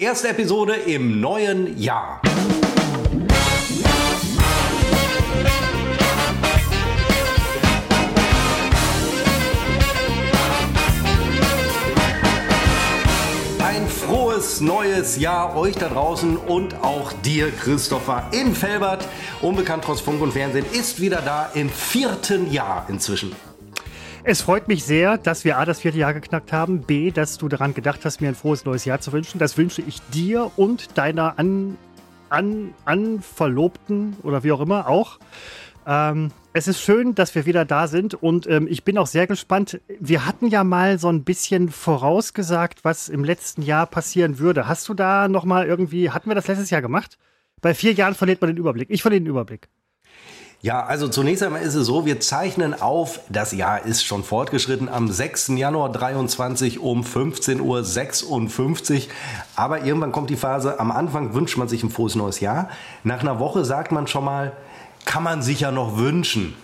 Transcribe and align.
Erste 0.00 0.28
Episode 0.28 0.76
im 0.76 1.20
neuen 1.20 1.78
Jahr. 1.78 2.22
Ein 13.58 13.86
frohes 13.86 14.62
neues 14.62 15.18
Jahr 15.18 15.54
euch 15.54 15.76
da 15.76 15.90
draußen 15.90 16.38
und 16.38 16.76
auch 16.76 17.12
dir, 17.22 17.50
Christopher 17.50 18.28
in 18.32 18.54
Felbert. 18.54 19.06
Unbekannt 19.42 19.84
trotz 19.84 20.00
Funk 20.00 20.22
und 20.22 20.32
Fernsehen 20.32 20.64
ist 20.72 21.02
wieder 21.02 21.20
da 21.20 21.50
im 21.52 21.68
vierten 21.68 22.50
Jahr 22.50 22.86
inzwischen. 22.88 23.36
Es 24.22 24.42
freut 24.42 24.68
mich 24.68 24.84
sehr, 24.84 25.16
dass 25.16 25.46
wir 25.46 25.56
A, 25.56 25.64
das 25.64 25.80
vierte 25.80 25.96
Jahr 25.96 26.12
geknackt 26.12 26.52
haben, 26.52 26.82
B, 26.82 27.10
dass 27.10 27.38
du 27.38 27.48
daran 27.48 27.72
gedacht 27.72 28.04
hast, 28.04 28.20
mir 28.20 28.28
ein 28.28 28.34
frohes 28.34 28.66
neues 28.66 28.84
Jahr 28.84 29.00
zu 29.00 29.12
wünschen. 29.12 29.38
Das 29.38 29.56
wünsche 29.56 29.80
ich 29.80 30.02
dir 30.12 30.50
und 30.56 30.98
deiner 30.98 31.38
an, 31.38 31.78
an, 32.28 32.74
an 32.84 33.22
Verlobten 33.22 34.16
oder 34.22 34.44
wie 34.44 34.52
auch 34.52 34.60
immer 34.60 34.88
auch. 34.88 35.18
Ähm, 35.86 36.32
es 36.52 36.68
ist 36.68 36.82
schön, 36.82 37.14
dass 37.14 37.34
wir 37.34 37.46
wieder 37.46 37.64
da 37.64 37.86
sind 37.86 38.12
und 38.14 38.46
ähm, 38.46 38.66
ich 38.68 38.84
bin 38.84 38.98
auch 38.98 39.06
sehr 39.06 39.26
gespannt. 39.26 39.80
Wir 39.98 40.26
hatten 40.26 40.48
ja 40.48 40.64
mal 40.64 40.98
so 40.98 41.08
ein 41.08 41.24
bisschen 41.24 41.70
vorausgesagt, 41.70 42.84
was 42.84 43.08
im 43.08 43.24
letzten 43.24 43.62
Jahr 43.62 43.86
passieren 43.86 44.38
würde. 44.38 44.68
Hast 44.68 44.86
du 44.90 44.94
da 44.94 45.28
noch 45.28 45.46
mal 45.46 45.66
irgendwie, 45.66 46.10
hatten 46.10 46.28
wir 46.28 46.34
das 46.34 46.46
letztes 46.46 46.68
Jahr 46.68 46.82
gemacht? 46.82 47.16
Bei 47.62 47.72
vier 47.72 47.94
Jahren 47.94 48.14
verliert 48.14 48.42
man 48.42 48.50
den 48.50 48.58
Überblick. 48.58 48.90
Ich 48.90 49.00
verliere 49.00 49.22
den 49.22 49.30
Überblick. 49.30 49.68
Ja, 50.62 50.84
also 50.84 51.08
zunächst 51.08 51.42
einmal 51.42 51.62
ist 51.62 51.74
es 51.74 51.86
so, 51.86 52.04
wir 52.04 52.20
zeichnen 52.20 52.78
auf, 52.78 53.20
das 53.30 53.52
Jahr 53.52 53.86
ist 53.86 54.04
schon 54.04 54.22
fortgeschritten, 54.22 54.90
am 54.90 55.08
6. 55.08 55.48
Januar 55.56 55.90
23 55.90 56.80
um 56.80 57.02
15.56 57.02 57.60
Uhr. 57.62 59.02
Aber 59.56 59.84
irgendwann 59.86 60.12
kommt 60.12 60.28
die 60.28 60.36
Phase, 60.36 60.78
am 60.78 60.90
Anfang 60.90 61.32
wünscht 61.32 61.56
man 61.56 61.68
sich 61.68 61.82
ein 61.82 61.88
frohes 61.88 62.14
neues 62.14 62.40
Jahr. 62.40 62.68
Nach 63.04 63.20
einer 63.20 63.38
Woche 63.38 63.64
sagt 63.64 63.90
man 63.90 64.06
schon 64.06 64.26
mal, 64.26 64.52
kann 65.06 65.22
man 65.22 65.40
sich 65.40 65.60
ja 65.60 65.70
noch 65.70 65.96
wünschen. 65.96 66.54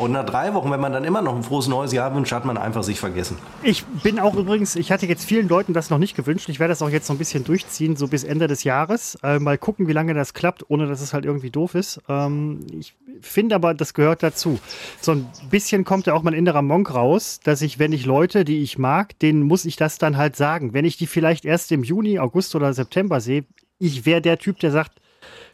Und 0.00 0.12
nach 0.12 0.24
drei 0.24 0.54
Wochen, 0.54 0.70
wenn 0.70 0.80
man 0.80 0.94
dann 0.94 1.04
immer 1.04 1.20
noch 1.20 1.36
ein 1.36 1.42
frohes 1.42 1.68
neues 1.68 1.92
Jahr 1.92 2.14
wünscht, 2.14 2.32
hat 2.32 2.46
man 2.46 2.56
einfach 2.56 2.82
sich 2.82 2.98
vergessen. 2.98 3.36
Ich 3.62 3.84
bin 3.84 4.18
auch 4.18 4.34
übrigens, 4.34 4.74
ich 4.74 4.90
hatte 4.90 5.04
jetzt 5.04 5.26
vielen 5.26 5.46
Leuten 5.46 5.74
das 5.74 5.90
noch 5.90 5.98
nicht 5.98 6.16
gewünscht. 6.16 6.48
Ich 6.48 6.58
werde 6.58 6.72
das 6.72 6.80
auch 6.80 6.88
jetzt 6.88 7.06
so 7.06 7.12
ein 7.12 7.18
bisschen 7.18 7.44
durchziehen, 7.44 7.96
so 7.96 8.08
bis 8.08 8.24
Ende 8.24 8.46
des 8.46 8.64
Jahres. 8.64 9.18
Äh, 9.22 9.38
mal 9.40 9.58
gucken, 9.58 9.88
wie 9.88 9.92
lange 9.92 10.14
das 10.14 10.32
klappt, 10.32 10.70
ohne 10.70 10.86
dass 10.86 11.02
es 11.02 11.12
halt 11.12 11.26
irgendwie 11.26 11.50
doof 11.50 11.74
ist. 11.74 12.00
Ähm, 12.08 12.66
ich 12.72 12.94
finde 13.20 13.54
aber, 13.54 13.74
das 13.74 13.92
gehört 13.92 14.22
dazu. 14.22 14.58
So 15.02 15.12
ein 15.12 15.28
bisschen 15.50 15.84
kommt 15.84 16.06
ja 16.06 16.14
auch 16.14 16.22
mein 16.22 16.32
innerer 16.32 16.62
Monk 16.62 16.94
raus, 16.94 17.38
dass 17.44 17.60
ich, 17.60 17.78
wenn 17.78 17.92
ich 17.92 18.06
Leute, 18.06 18.46
die 18.46 18.62
ich 18.62 18.78
mag, 18.78 19.18
denen 19.18 19.42
muss 19.42 19.66
ich 19.66 19.76
das 19.76 19.98
dann 19.98 20.16
halt 20.16 20.34
sagen. 20.34 20.72
Wenn 20.72 20.86
ich 20.86 20.96
die 20.96 21.08
vielleicht 21.08 21.44
erst 21.44 21.72
im 21.72 21.84
Juni, 21.84 22.18
August 22.18 22.54
oder 22.54 22.72
September 22.72 23.20
sehe, 23.20 23.44
ich 23.78 24.06
wäre 24.06 24.22
der 24.22 24.38
Typ, 24.38 24.60
der 24.60 24.70
sagt, 24.70 24.92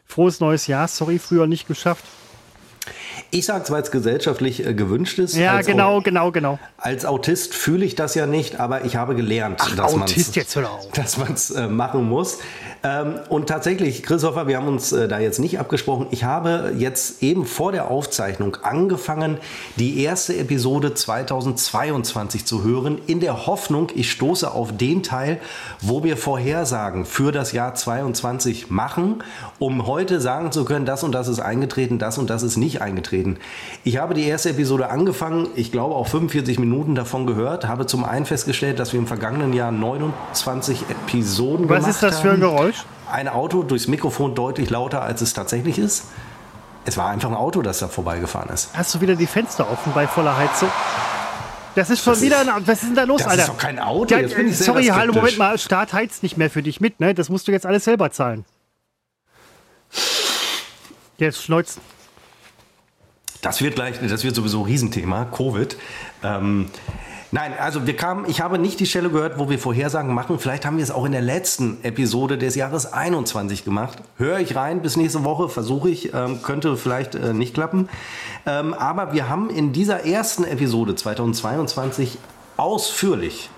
frohes 0.05 0.39
neues 0.39 0.67
Jahr, 0.67 0.87
sorry, 0.87 1.19
früher 1.19 1.47
nicht 1.47 1.67
geschafft. 1.67 2.05
Ich 3.31 3.45
sage 3.45 3.63
es, 3.63 3.71
weil 3.71 3.81
es 3.81 3.91
gesellschaftlich 3.91 4.65
äh, 4.65 4.73
gewünscht 4.73 5.19
ist. 5.19 5.35
Ja, 5.35 5.61
genau, 5.61 6.01
genau, 6.01 6.31
genau. 6.31 6.59
Als 6.77 7.05
Autist 7.05 7.53
fühle 7.53 7.85
ich 7.85 7.95
das 7.95 8.15
ja 8.15 8.25
nicht, 8.25 8.59
aber 8.59 8.85
ich 8.85 8.95
habe 8.95 9.15
gelernt, 9.15 9.59
Ach, 9.61 9.75
dass 9.75 9.95
man 9.95 10.07
dass 10.93 11.17
es 11.17 11.51
äh, 11.51 11.67
machen 11.67 12.07
muss. 12.07 12.39
Ähm, 12.83 13.15
und 13.29 13.47
tatsächlich, 13.47 14.03
Christopher, 14.03 14.47
wir 14.47 14.57
haben 14.57 14.67
uns 14.67 14.91
äh, 14.91 15.07
da 15.07 15.19
jetzt 15.19 15.39
nicht 15.39 15.59
abgesprochen. 15.59 16.07
Ich 16.11 16.23
habe 16.23 16.73
jetzt 16.77 17.23
eben 17.23 17.45
vor 17.45 17.71
der 17.71 17.89
Aufzeichnung 17.89 18.57
angefangen, 18.61 19.37
die 19.77 20.03
erste 20.03 20.37
Episode 20.37 20.93
2022 20.93 22.45
zu 22.45 22.63
hören, 22.63 22.99
in 23.07 23.19
der 23.19 23.47
Hoffnung, 23.47 23.89
ich 23.95 24.11
stoße 24.11 24.51
auf 24.51 24.75
den 24.77 25.03
Teil, 25.03 25.39
wo 25.81 26.03
wir 26.03 26.17
Vorhersagen 26.17 27.05
für 27.05 27.31
das 27.31 27.51
Jahr 27.51 27.73
22 27.73 28.69
machen, 28.69 29.23
um 29.59 29.87
heute 29.87 30.21
sagen 30.21 30.51
zu 30.51 30.63
können, 30.63 30.85
das 30.85 31.03
und 31.03 31.13
das 31.13 31.27
ist 31.27 31.39
eingetreten, 31.39 31.99
das 31.99 32.17
und 32.17 32.29
das 32.29 32.43
ist 32.43 32.57
nicht 32.57 32.81
eingetreten. 32.81 33.06
Ich 33.83 33.97
habe 33.97 34.13
die 34.13 34.25
erste 34.25 34.49
Episode 34.49 34.89
angefangen, 34.89 35.47
ich 35.55 35.71
glaube 35.71 35.95
auch 35.95 36.07
45 36.07 36.59
Minuten 36.59 36.95
davon 36.95 37.25
gehört, 37.27 37.67
habe 37.67 37.85
zum 37.85 38.03
einen 38.03 38.25
festgestellt, 38.25 38.79
dass 38.79 38.93
wir 38.93 38.99
im 38.99 39.07
vergangenen 39.07 39.53
Jahr 39.53 39.71
29 39.71 40.83
Episoden 40.89 41.69
Was 41.69 41.77
gemacht 41.77 41.89
ist 41.91 42.03
das 42.03 42.19
für 42.19 42.27
ein 42.31 42.33
haben. 42.33 42.39
Geräusch? 42.41 42.85
Ein 43.11 43.27
Auto 43.27 43.63
durchs 43.63 43.87
Mikrofon 43.87 44.35
deutlich 44.35 44.69
lauter, 44.69 45.01
als 45.01 45.21
es 45.21 45.33
tatsächlich 45.33 45.79
ist. 45.79 46.05
Es 46.85 46.97
war 46.97 47.09
einfach 47.09 47.29
ein 47.29 47.35
Auto, 47.35 47.61
das 47.61 47.79
da 47.79 47.87
vorbeigefahren 47.87 48.49
ist. 48.49 48.69
Hast 48.73 48.95
du 48.95 49.01
wieder 49.01 49.15
die 49.15 49.27
Fenster 49.27 49.69
offen 49.69 49.91
bei 49.93 50.07
voller 50.07 50.37
Heizung? 50.37 50.69
Das 51.75 51.89
ist 51.89 52.03
schon 52.03 52.13
Das 52.13 52.21
wieder, 52.21 52.41
ist- 52.41 52.47
ein, 52.49 52.67
was 52.67 52.81
ist 52.81 52.87
denn 52.89 52.95
da 52.95 53.03
los, 53.03 53.21
Das 53.21 53.31
Alter? 53.31 53.43
ist 53.43 53.49
doch 53.49 53.57
kein 53.57 53.77
Auto. 53.79 54.15
Ja, 54.15 54.21
äh, 54.21 54.51
sorry, 54.51 54.85
hallo. 54.87 55.13
Moment 55.13 55.37
mal, 55.37 55.57
Staat 55.57 55.93
heizt 55.93 56.23
nicht 56.23 56.35
mehr 56.37 56.49
für 56.49 56.63
dich 56.63 56.81
mit, 56.81 56.99
ne? 56.99 57.13
Das 57.13 57.29
musst 57.29 57.47
du 57.47 57.51
jetzt 57.51 57.65
alles 57.65 57.83
selber 57.83 58.09
zahlen. 58.11 58.45
Jetzt 61.17 61.43
schneuzen. 61.43 61.81
Das 63.41 63.61
wird 63.61 63.75
gleich, 63.75 63.95
das 64.01 64.23
wird 64.23 64.35
sowieso 64.35 64.61
ein 64.61 64.65
Riesenthema, 64.65 65.25
Covid. 65.25 65.77
Ähm, 66.23 66.67
nein, 67.31 67.53
also 67.59 67.85
wir 67.85 67.95
kamen, 67.95 68.25
ich 68.27 68.41
habe 68.41 68.57
nicht 68.57 68.79
die 68.79 68.85
Stelle 68.85 69.09
gehört, 69.09 69.37
wo 69.37 69.49
wir 69.49 69.59
Vorhersagen 69.59 70.13
machen. 70.13 70.39
Vielleicht 70.39 70.65
haben 70.65 70.77
wir 70.77 70.83
es 70.83 70.91
auch 70.91 71.05
in 71.05 71.11
der 71.11 71.21
letzten 71.21 71.83
Episode 71.83 72.37
des 72.37 72.55
Jahres 72.55 72.91
21 72.91 73.63
gemacht. 73.63 73.99
Höre 74.17 74.39
ich 74.39 74.55
rein 74.55 74.81
bis 74.81 74.97
nächste 74.97 75.23
Woche, 75.23 75.49
versuche 75.49 75.89
ich, 75.89 76.13
ähm, 76.13 76.41
könnte 76.41 76.77
vielleicht 76.77 77.15
äh, 77.15 77.33
nicht 77.33 77.53
klappen. 77.53 77.89
Ähm, 78.45 78.73
aber 78.73 79.13
wir 79.13 79.29
haben 79.29 79.49
in 79.49 79.71
dieser 79.71 80.05
ersten 80.05 80.43
Episode 80.43 80.95
2022 80.95 82.17
ausführlich 82.57 83.49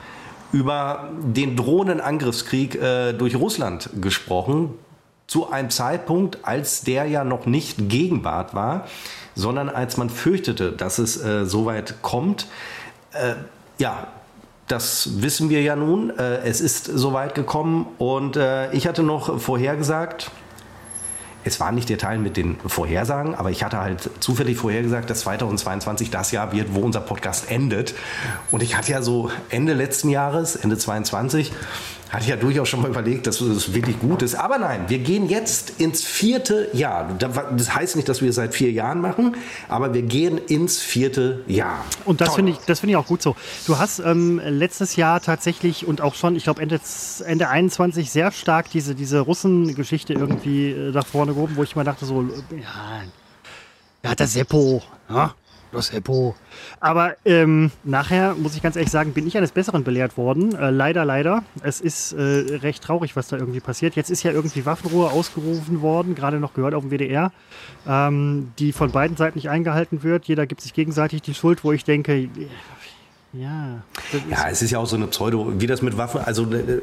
über 0.52 1.10
den 1.22 1.56
drohenden 1.56 2.02
Angriffskrieg 2.02 2.76
äh, 2.76 3.14
durch 3.14 3.36
Russland 3.36 3.90
gesprochen, 4.02 4.74
zu 5.28 5.52
einem 5.52 5.70
Zeitpunkt, 5.70 6.40
als 6.42 6.82
der 6.82 7.06
ja 7.06 7.24
noch 7.24 7.46
nicht 7.46 7.88
Gegenwart 7.88 8.56
war, 8.56 8.88
sondern 9.40 9.70
als 9.70 9.98
man 9.98 10.10
fürchtete, 10.10 10.72
dass 10.72 11.00
es 11.00 11.24
äh, 11.24 11.46
so 11.46 11.66
weit 11.66 12.02
kommt. 12.02 12.48
Äh, 13.14 13.36
ja, 13.78 14.08
das 14.68 15.22
wissen 15.22 15.50
wir 15.50 15.62
ja 15.62 15.76
nun. 15.76 16.12
Äh, 16.18 16.40
es 16.40 16.62
ist 16.62 16.86
so 16.86 17.14
weit 17.14 17.36
gekommen 17.36 17.88
und 17.98 18.38
äh, 18.38 18.72
ich 18.72 18.88
hatte 18.88 19.04
noch 19.04 19.40
vorhergesagt, 19.40 20.32
es 21.46 21.60
war 21.60 21.72
nicht 21.72 21.90
der 21.90 21.98
Teil 21.98 22.20
mit 22.20 22.36
den 22.38 22.58
Vorhersagen, 22.66 23.34
aber 23.34 23.50
ich 23.50 23.64
hatte 23.64 23.80
halt 23.80 24.10
zufällig 24.20 24.58
vorhergesagt, 24.58 25.10
dass 25.10 25.22
2022 25.22 26.12
das 26.12 26.32
Jahr 26.32 26.52
wird, 26.52 26.76
wo 26.76 26.82
unser 26.82 27.00
Podcast 27.00 27.50
endet. 27.50 27.96
Und 28.52 28.62
ich 28.62 28.78
hatte 28.78 28.92
ja 28.92 29.02
so 29.02 29.32
Ende 29.50 29.74
letzten 29.74 30.10
Jahres, 30.10 30.58
Ende 30.58 30.78
22, 30.78 31.54
hatte 32.10 32.24
ich 32.24 32.30
ja 32.30 32.36
durchaus 32.36 32.68
schon 32.70 32.82
mal 32.82 32.90
überlegt, 32.90 33.28
dass 33.28 33.38
das 33.40 33.74
wirklich 33.74 34.00
gut 34.00 34.22
ist. 34.24 34.36
Aber 34.36 34.58
nein, 34.58 34.86
wir 34.88 35.00
gehen 35.00 35.30
jetzt 35.30 35.80
ins 35.80 36.04
vierte 36.04 36.70
Jahr. 36.74 37.16
Das 37.20 37.76
heißt 37.76 37.96
nicht, 37.96 38.10
dass 38.10 38.22
wir 38.22 38.30
es 38.30 38.36
seit 38.36 38.56
vier 38.56 38.72
Jahren 38.72 39.00
machen, 39.00 39.38
aber 39.68 39.94
wir 39.94 40.02
gehen 40.02 40.38
ins 40.38 40.80
vierte 40.80 41.44
Jahr. 41.48 41.86
Und 42.06 42.22
das 42.22 42.36
finde 42.36 42.54
ich, 42.54 42.58
das 42.66 42.80
finde 42.80 42.92
ich 42.92 42.98
auch 42.98 43.06
gut 43.06 43.22
so. 43.22 43.36
Du 43.68 43.78
hast 43.78 44.00
ähm, 44.00 44.42
letztes 44.44 44.96
Jahr 44.96 45.22
tatsächlich 45.22 45.86
und 45.88 46.02
auch 46.02 46.16
schon, 46.16 46.36
ich 46.36 46.44
glaube 46.44 46.62
Ende, 46.62 46.80
Ende 47.26 47.50
21 47.50 48.10
sehr 48.10 48.32
stark 48.32 48.72
diese, 48.72 48.96
diese 48.96 49.20
Russen-Geschichte 49.20 50.14
irgendwie 50.14 50.72
äh, 50.72 50.92
nach 50.92 51.06
vorne 51.06 51.34
gehoben, 51.34 51.56
wo 51.58 51.64
ich 51.64 51.76
mal 51.76 51.84
dachte 51.84 52.06
so, 52.06 52.24
ja, 52.52 53.04
ja, 54.04 54.16
der 54.16 54.28
Seppo, 54.28 54.82
ja, 55.10 55.36
der 55.72 55.82
Seppo. 55.82 56.36
Aber 56.80 57.16
ähm, 57.26 57.72
nachher, 57.84 58.36
muss 58.36 58.56
ich 58.56 58.62
ganz 58.62 58.76
ehrlich 58.76 58.92
sagen, 58.92 59.14
bin 59.14 59.28
ich 59.28 59.38
eines 59.38 59.52
Besseren 59.52 59.84
belehrt 59.84 60.18
worden. 60.18 60.56
Äh, 60.56 60.70
leider, 60.70 61.06
leider. 61.06 61.44
Es 61.62 61.82
ist 61.82 62.14
äh, 62.14 62.58
recht 62.58 62.84
traurig, 62.84 63.16
was 63.16 63.28
da 63.28 63.38
irgendwie 63.38 63.60
passiert. 63.60 63.96
Jetzt 63.96 64.10
ist 64.10 64.24
ja 64.24 64.32
irgendwie 64.32 64.66
Waffenruhe 64.66 65.12
ausgerufen 65.12 65.82
worden, 65.82 66.16
gerade 66.16 66.40
noch 66.40 66.54
gehört 66.54 66.74
auf 66.74 66.84
dem 66.84 66.92
WDR, 66.92 67.32
ähm, 67.88 68.52
die 68.60 68.72
von 68.72 68.92
beiden 68.92 69.18
Seiten 69.18 69.38
nicht 69.38 69.50
eingehalten 69.50 70.04
wird. 70.04 70.26
Jeder 70.26 70.46
gibt 70.48 70.62
sich 70.62 70.74
gegenseitig 70.74 71.22
die 71.22 71.34
Schuld, 71.34 71.64
wo 71.64 71.72
ich 71.72 71.84
denke, 71.84 72.30
ja, 73.34 73.82
Ja, 74.30 74.50
es 74.50 74.62
ist 74.62 74.72
ja 74.72 74.80
auch 74.80 74.88
so 74.88 74.96
eine 74.96 75.06
Pseudo, 75.08 75.54
wie 75.60 75.68
das 75.68 75.82
mit 75.82 75.98
Waffen, 75.98 76.22
also 76.22 76.44
äh, 76.52 76.58
äh, 76.58 76.82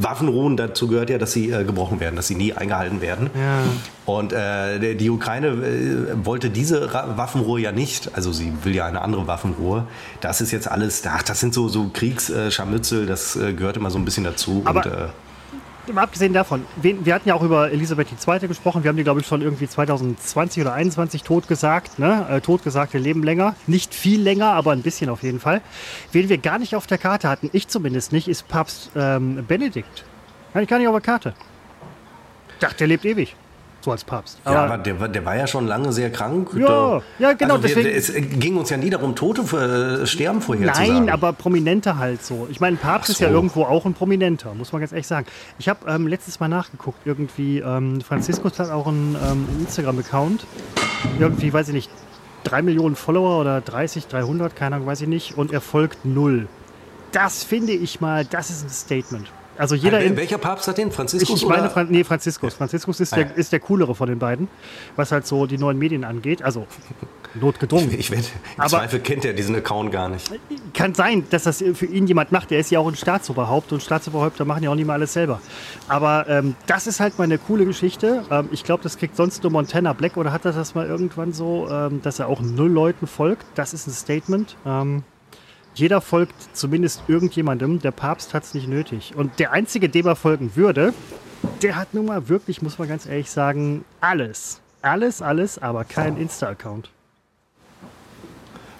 Waffenruhen, 0.00 0.56
dazu 0.56 0.88
gehört 0.88 1.10
ja, 1.10 1.18
dass 1.18 1.32
sie 1.32 1.50
äh, 1.50 1.64
gebrochen 1.64 2.00
werden, 2.00 2.16
dass 2.16 2.26
sie 2.26 2.34
nie 2.34 2.52
eingehalten 2.52 3.00
werden. 3.00 3.30
Ja. 3.34 3.62
Und 4.04 4.32
äh, 4.32 4.96
die 4.96 5.10
Ukraine 5.10 5.48
äh, 5.48 6.24
wollte 6.24 6.50
diese 6.50 6.92
Ra 6.92 7.16
Waffenruhe 7.16 7.60
ja 7.60 7.70
nicht, 7.70 8.10
also 8.14 8.32
sie 8.32 8.52
will 8.64 8.74
ja 8.74 8.86
eine 8.86 9.00
andere 9.00 9.26
Waffenruhe. 9.28 9.86
Das 10.20 10.40
ist 10.40 10.50
jetzt 10.50 10.68
alles, 10.68 11.02
ach, 11.06 11.22
das 11.22 11.38
sind 11.38 11.54
so, 11.54 11.68
so 11.68 11.88
Kriegsscharmützel, 11.92 13.06
das 13.06 13.36
äh, 13.36 13.52
gehört 13.52 13.76
immer 13.76 13.90
so 13.90 13.98
ein 13.98 14.04
bisschen 14.04 14.24
dazu. 14.24 14.62
Aber- 14.64 14.84
und, 14.84 14.92
äh, 14.92 15.06
Mal 15.92 16.02
abgesehen 16.02 16.32
davon, 16.32 16.64
wir 16.76 17.14
hatten 17.14 17.28
ja 17.28 17.34
auch 17.34 17.42
über 17.42 17.70
Elisabeth 17.72 18.08
II. 18.26 18.48
gesprochen. 18.48 18.84
Wir 18.84 18.88
haben 18.88 18.96
die, 18.96 19.02
glaube 19.02 19.20
ich, 19.20 19.26
schon 19.26 19.42
irgendwie 19.42 19.68
2020 19.68 20.62
oder 20.62 20.70
2021 20.70 21.22
tot 21.22 21.48
gesagt. 21.48 21.98
Ne? 21.98 22.26
Äh, 22.30 22.40
tot 22.40 22.62
wir 22.64 23.00
leben 23.00 23.22
länger. 23.22 23.56
Nicht 23.66 23.94
viel 23.94 24.20
länger, 24.20 24.52
aber 24.52 24.72
ein 24.72 24.82
bisschen 24.82 25.10
auf 25.10 25.22
jeden 25.22 25.40
Fall. 25.40 25.62
Wen 26.12 26.28
wir 26.28 26.38
gar 26.38 26.58
nicht 26.58 26.76
auf 26.76 26.86
der 26.86 26.98
Karte 26.98 27.28
hatten, 27.28 27.50
ich 27.52 27.68
zumindest 27.68 28.12
nicht, 28.12 28.28
ist 28.28 28.46
Papst 28.48 28.90
ähm, 28.94 29.44
Benedikt. 29.46 30.04
Hatte 30.54 30.62
ich 30.62 30.68
gar 30.68 30.78
nicht 30.78 30.88
auf 30.88 30.94
der 30.94 31.00
Karte. 31.00 31.34
Ich 32.54 32.58
dachte, 32.60 32.78
der 32.78 32.86
lebt 32.86 33.04
ewig. 33.04 33.36
So 33.80 33.90
als 33.90 34.04
Papst. 34.04 34.38
Aber, 34.44 34.54
ja, 34.54 34.64
aber 34.64 34.78
der, 34.78 35.08
der, 35.08 35.24
war 35.24 35.36
ja 35.36 35.46
schon 35.46 35.66
lange 35.66 35.92
sehr 35.92 36.10
krank. 36.10 36.50
Ja, 36.54 37.00
ja 37.18 37.32
genau. 37.32 37.54
Also 37.54 37.68
wir, 37.68 37.94
es 37.94 38.12
ging 38.14 38.56
uns 38.56 38.70
ja 38.70 38.76
nie 38.76 38.90
darum, 38.90 39.16
Tote 39.16 39.44
für, 39.44 40.02
äh, 40.02 40.06
sterben 40.06 40.40
vorherzusagen. 40.40 41.04
Nein, 41.04 41.10
aber 41.10 41.32
Prominente 41.32 41.96
halt 41.96 42.22
so. 42.24 42.46
Ich 42.50 42.60
meine, 42.60 42.76
Papst 42.76 43.08
so. 43.08 43.12
ist 43.12 43.20
ja 43.20 43.30
irgendwo 43.30 43.64
auch 43.64 43.86
ein 43.86 43.94
Prominenter, 43.94 44.54
muss 44.54 44.72
man 44.72 44.80
ganz 44.80 44.92
ehrlich 44.92 45.06
sagen. 45.06 45.26
Ich 45.58 45.68
habe 45.68 45.90
ähm, 45.90 46.06
letztes 46.06 46.40
Mal 46.40 46.48
nachgeguckt, 46.48 46.98
irgendwie, 47.04 47.58
ähm, 47.58 48.00
Franziskus 48.00 48.58
hat 48.58 48.70
auch 48.70 48.86
einen 48.86 49.16
ähm, 49.30 49.46
Instagram-Account. 49.60 50.46
Irgendwie, 51.18 51.52
weiß 51.52 51.68
ich 51.68 51.74
nicht, 51.74 51.90
drei 52.44 52.62
Millionen 52.62 52.96
Follower 52.96 53.40
oder 53.40 53.60
30, 53.60 54.06
300, 54.06 54.54
keine 54.54 54.76
Ahnung, 54.76 54.86
weiß 54.86 55.00
ich 55.02 55.08
nicht. 55.08 55.38
Und 55.38 55.52
er 55.52 55.60
folgt 55.60 56.04
null. 56.04 56.48
Das 57.12 57.42
finde 57.42 57.72
ich 57.72 58.00
mal, 58.00 58.24
das 58.24 58.50
ist 58.50 58.64
ein 58.64 58.70
Statement. 58.70 59.26
Also 59.60 59.74
jeder 59.74 59.98
also, 59.98 60.16
welcher 60.16 60.38
Papst 60.38 60.66
hat 60.68 60.78
den? 60.78 60.90
Franziskus? 60.90 61.36
Ich, 61.36 61.42
ich 61.42 61.48
meine, 61.48 61.68
Fran 61.68 61.88
nee, 61.90 62.02
Franziskus. 62.02 62.54
Franziskus 62.54 62.98
ist, 62.98 63.12
ah, 63.12 63.16
der, 63.16 63.36
ist 63.36 63.52
der 63.52 63.60
coolere 63.60 63.94
von 63.94 64.08
den 64.08 64.18
beiden, 64.18 64.48
was 64.96 65.12
halt 65.12 65.26
so 65.26 65.44
die 65.44 65.58
neuen 65.58 65.78
Medien 65.78 66.02
angeht. 66.02 66.42
Also 66.42 66.66
notgedrungen. 67.34 67.90
Ich, 67.90 67.98
ich 67.98 68.10
wette, 68.10 68.28
im 68.56 68.60
Aber 68.62 68.70
Zweifel 68.70 69.00
kennt 69.00 69.26
er 69.26 69.34
diesen 69.34 69.54
Account 69.54 69.92
gar 69.92 70.08
nicht. 70.08 70.32
Kann 70.72 70.94
sein, 70.94 71.26
dass 71.28 71.42
das 71.42 71.62
für 71.74 71.84
ihn 71.84 72.06
jemand 72.06 72.32
macht. 72.32 72.50
Der 72.50 72.58
ist 72.58 72.70
ja 72.70 72.78
auch 72.78 72.88
ein 72.88 72.96
Staatsoberhaupt 72.96 73.70
und 73.74 73.82
Staatsoberhäupter 73.82 74.46
machen 74.46 74.62
ja 74.62 74.70
auch 74.70 74.74
nicht 74.74 74.86
mal 74.86 74.94
alles 74.94 75.12
selber. 75.12 75.42
Aber 75.88 76.26
ähm, 76.26 76.56
das 76.66 76.86
ist 76.86 76.98
halt 76.98 77.18
mal 77.18 77.24
eine 77.24 77.36
coole 77.36 77.66
Geschichte. 77.66 78.24
Ähm, 78.30 78.48
ich 78.52 78.64
glaube, 78.64 78.82
das 78.82 78.96
kriegt 78.96 79.14
sonst 79.14 79.42
nur 79.42 79.52
Montana 79.52 79.92
Black 79.92 80.16
oder 80.16 80.32
hat 80.32 80.46
er 80.46 80.52
das 80.52 80.74
mal 80.74 80.86
irgendwann 80.86 81.34
so, 81.34 81.68
ähm, 81.70 82.00
dass 82.00 82.18
er 82.18 82.28
auch 82.28 82.40
null 82.40 82.70
Leuten 82.70 83.06
folgt. 83.06 83.44
Das 83.56 83.74
ist 83.74 83.86
ein 83.86 83.92
Statement. 83.92 84.56
Jeder 85.74 86.00
folgt 86.00 86.34
zumindest 86.52 87.02
irgendjemandem. 87.08 87.80
Der 87.80 87.92
Papst 87.92 88.34
hat 88.34 88.44
es 88.44 88.54
nicht 88.54 88.68
nötig. 88.68 89.14
Und 89.16 89.38
der 89.38 89.52
Einzige, 89.52 89.88
dem 89.88 90.06
er 90.06 90.16
folgen 90.16 90.56
würde, 90.56 90.92
der 91.62 91.76
hat 91.76 91.94
nun 91.94 92.06
mal 92.06 92.28
wirklich, 92.28 92.62
muss 92.62 92.78
man 92.78 92.88
ganz 92.88 93.06
ehrlich 93.06 93.30
sagen, 93.30 93.84
alles. 94.00 94.60
Alles, 94.82 95.22
alles, 95.22 95.58
aber 95.58 95.84
kein 95.84 96.16
Insta-Account. 96.16 96.90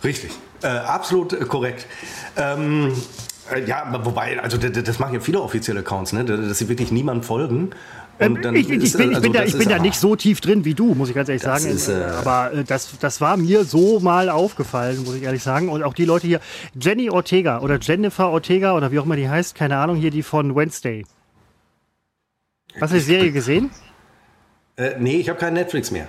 Richtig. 0.03 0.33
Äh, 0.63 0.69
absolut 0.69 1.33
äh, 1.33 1.45
korrekt. 1.45 1.87
Ähm, 2.37 2.95
äh, 3.53 3.65
ja, 3.65 3.87
wobei, 4.05 4.41
also 4.41 4.57
das, 4.57 4.83
das 4.83 4.99
machen 4.99 5.15
ja 5.15 5.21
viele 5.21 5.41
offizielle 5.41 5.81
Accounts, 5.81 6.13
ne? 6.13 6.25
dass 6.25 6.59
sie 6.59 6.69
wirklich 6.69 6.91
niemandem 6.91 7.23
folgen. 7.23 7.71
Ähm, 8.21 8.39
ich, 8.55 8.69
ich, 8.69 8.83
ich, 8.83 8.93
bin, 8.93 9.09
also 9.11 9.23
bin, 9.23 9.33
da, 9.33 9.45
ich 9.45 9.57
bin 9.57 9.69
da 9.69 9.79
nicht 9.79 9.99
so 9.99 10.15
tief 10.15 10.43
drin 10.43 10.67
wie 10.67 10.75
du, 10.75 10.95
muss 10.95 11.09
ich 11.09 11.15
ganz 11.15 11.29
ehrlich 11.31 11.43
sagen. 11.43 11.67
Ist, 11.67 11.89
äh, 11.89 12.05
aber 12.05 12.53
äh, 12.53 12.65
das, 12.65 12.99
das 12.99 13.21
war 13.23 13.39
mir 13.39 13.65
so 13.65 13.99
mal 13.99 14.29
aufgefallen, 14.29 15.05
muss 15.05 15.15
ich 15.15 15.23
ehrlich 15.23 15.43
sagen. 15.43 15.71
Und 15.71 15.83
auch 15.83 15.95
die 15.95 16.05
Leute 16.05 16.27
hier, 16.27 16.41
Jenny 16.79 17.09
Ortega 17.09 17.61
oder 17.61 17.79
Jennifer 17.81 18.29
Ortega 18.29 18.77
oder 18.77 18.93
wie 18.93 18.99
auch 18.99 19.07
immer 19.07 19.17
die 19.17 19.29
heißt, 19.29 19.55
keine 19.55 19.79
Ahnung, 19.79 19.97
hier 19.97 20.11
die 20.11 20.23
von 20.23 20.55
Wednesday. 20.55 21.07
Hast 22.79 22.93
du 22.93 22.99
die 22.99 23.03
Serie 23.03 23.33
gesehen? 23.33 23.71
Äh, 24.77 24.93
nee, 24.99 25.17
ich 25.17 25.29
habe 25.29 25.39
kein 25.39 25.55
Netflix 25.55 25.91
mehr. 25.91 26.07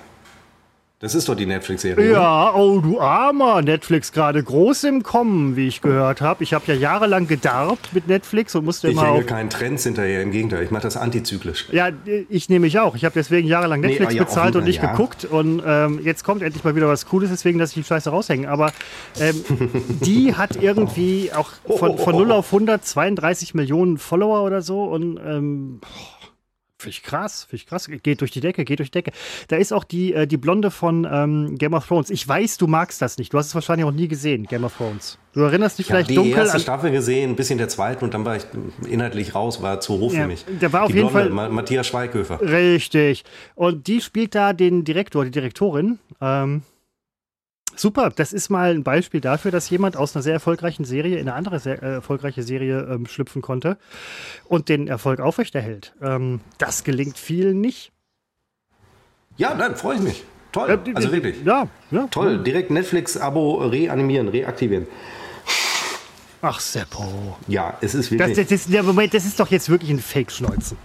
Das 1.01 1.15
ist 1.15 1.27
doch 1.27 1.33
die 1.33 1.47
Netflix-Serie. 1.47 2.11
Ja, 2.11 2.53
oh 2.53 2.79
du 2.79 2.99
armer 2.99 3.63
Netflix, 3.63 4.11
gerade 4.11 4.43
groß 4.43 4.83
im 4.83 5.01
Kommen, 5.01 5.55
wie 5.55 5.67
ich 5.67 5.81
gehört 5.81 6.21
habe. 6.21 6.43
Ich 6.43 6.53
habe 6.53 6.65
ja 6.67 6.75
jahrelang 6.75 7.25
gedarbt 7.25 7.91
mit 7.91 8.07
Netflix 8.07 8.53
und 8.53 8.65
musste 8.65 8.87
ich 8.87 8.93
immer. 8.93 9.05
Ich 9.05 9.09
hänge 9.09 9.23
keinen 9.23 9.49
Trends 9.49 9.83
hinterher, 9.83 10.21
im 10.21 10.29
Gegenteil, 10.29 10.63
ich 10.63 10.69
mache 10.69 10.83
das 10.83 10.97
antizyklisch. 10.97 11.69
Ja, 11.71 11.89
ich 12.29 12.49
nehme 12.49 12.65
mich 12.67 12.77
auch. 12.77 12.95
Ich 12.95 13.03
habe 13.03 13.13
deswegen 13.15 13.47
jahrelang 13.47 13.81
Netflix 13.81 14.11
nee, 14.11 14.19
ja, 14.19 14.25
bezahlt 14.25 14.55
und 14.55 14.65
nicht 14.65 14.83
ja. 14.83 14.91
geguckt. 14.91 15.25
Und 15.25 15.63
ähm, 15.65 16.01
jetzt 16.03 16.23
kommt 16.23 16.43
endlich 16.43 16.63
mal 16.63 16.75
wieder 16.75 16.87
was 16.87 17.07
Cooles, 17.07 17.31
deswegen 17.31 17.57
lasse 17.57 17.71
ich 17.71 17.83
die 17.83 17.87
Scheiße 17.87 18.11
raushängen. 18.11 18.45
Aber 18.45 18.71
ähm, 19.19 19.43
die 20.05 20.35
hat 20.35 20.61
irgendwie 20.61 21.31
auch 21.33 21.49
von, 21.79 21.97
von 21.97 22.15
0 22.15 22.31
auf 22.31 22.53
100 22.53 22.85
32 22.85 23.55
Millionen 23.55 23.97
Follower 23.97 24.43
oder 24.43 24.61
so. 24.61 24.83
Und 24.83 25.19
ähm, 25.25 25.81
Finde 26.81 26.89
ich 26.89 27.03
krass, 27.03 27.43
finde 27.43 27.55
ich 27.57 27.67
krass. 27.67 27.89
Geht 28.01 28.21
durch 28.21 28.31
die 28.31 28.41
Decke, 28.41 28.65
geht 28.65 28.79
durch 28.79 28.89
die 28.89 29.03
Decke. 29.03 29.11
Da 29.47 29.57
ist 29.57 29.71
auch 29.71 29.83
die, 29.83 30.13
äh, 30.13 30.25
die 30.25 30.37
Blonde 30.37 30.71
von 30.71 31.07
ähm, 31.09 31.57
Game 31.57 31.73
of 31.73 31.87
Thrones. 31.87 32.09
Ich 32.09 32.27
weiß, 32.27 32.57
du 32.57 32.67
magst 32.67 33.01
das 33.01 33.17
nicht. 33.17 33.31
Du 33.33 33.37
hast 33.37 33.47
es 33.47 33.55
wahrscheinlich 33.55 33.85
auch 33.85 33.91
nie 33.91 34.07
gesehen, 34.07 34.45
Game 34.45 34.63
of 34.63 34.75
Thrones. 34.75 35.19
Du 35.33 35.41
erinnerst 35.41 35.77
dich 35.77 35.85
ich 35.85 35.91
vielleicht 35.91 36.09
die 36.09 36.15
dunkel. 36.15 36.31
Ich 36.31 36.37
habe 36.37 36.45
die 36.45 36.49
erste 36.49 36.61
Staffel 36.61 36.91
gesehen, 36.91 37.31
ein 37.31 37.35
bisschen 37.35 37.57
der 37.57 37.69
zweiten 37.69 38.03
und 38.03 38.13
dann 38.13 38.25
war 38.25 38.35
ich 38.35 38.43
inhaltlich 38.89 39.35
raus, 39.35 39.61
war 39.61 39.79
zu 39.79 39.99
hoch 39.99 40.11
ja, 40.11 40.21
für 40.21 40.27
mich. 40.27 40.43
Der 40.59 40.73
war 40.73 40.83
auf 40.83 40.89
die 40.89 40.95
jeden 40.95 41.09
Blonde, 41.09 41.33
Fall. 41.33 41.49
Matthias 41.49 41.87
Schweighöfer. 41.87 42.41
Richtig. 42.41 43.23
Und 43.55 43.87
die 43.87 44.01
spielt 44.01 44.33
da 44.33 44.53
den 44.53 44.83
Direktor, 44.83 45.23
die 45.23 45.31
Direktorin. 45.31 45.99
Ähm, 46.19 46.63
Super, 47.81 48.11
das 48.15 48.31
ist 48.31 48.49
mal 48.49 48.69
ein 48.69 48.83
Beispiel 48.83 49.21
dafür, 49.21 49.49
dass 49.49 49.67
jemand 49.71 49.97
aus 49.97 50.15
einer 50.15 50.21
sehr 50.21 50.33
erfolgreichen 50.33 50.85
Serie 50.85 51.17
in 51.17 51.27
eine 51.27 51.33
andere 51.33 51.59
sehr 51.59 51.81
äh, 51.81 51.93
erfolgreiche 51.93 52.43
Serie 52.43 52.81
ähm, 52.81 53.07
schlüpfen 53.07 53.41
konnte 53.41 53.75
und 54.45 54.69
den 54.69 54.87
Erfolg 54.87 55.19
aufrechterhält. 55.19 55.95
Ähm, 55.99 56.41
das 56.59 56.83
gelingt 56.83 57.17
vielen 57.17 57.59
nicht. 57.59 57.91
Ja, 59.35 59.55
dann 59.55 59.75
freue 59.75 59.95
ich 59.95 60.01
mich. 60.03 60.23
Toll, 60.51 60.79
also 60.93 61.11
wirklich. 61.11 61.43
Ja, 61.43 61.69
ja. 61.89 62.05
Toll, 62.11 62.43
direkt 62.43 62.69
Netflix-Abo 62.69 63.65
reanimieren, 63.65 64.27
reaktivieren. 64.27 64.85
Ach, 66.43 66.59
Seppo. 66.59 67.35
Ja, 67.47 67.79
es 67.81 67.95
ist 67.95 68.11
wirklich. 68.11 68.37
Das, 68.37 68.47
das, 68.47 68.69
das, 68.69 68.85
Moment, 68.85 69.11
das 69.11 69.25
ist 69.25 69.39
doch 69.39 69.49
jetzt 69.49 69.69
wirklich 69.69 69.89
ein 69.89 70.01
Fake-Schneuzen. 70.01 70.77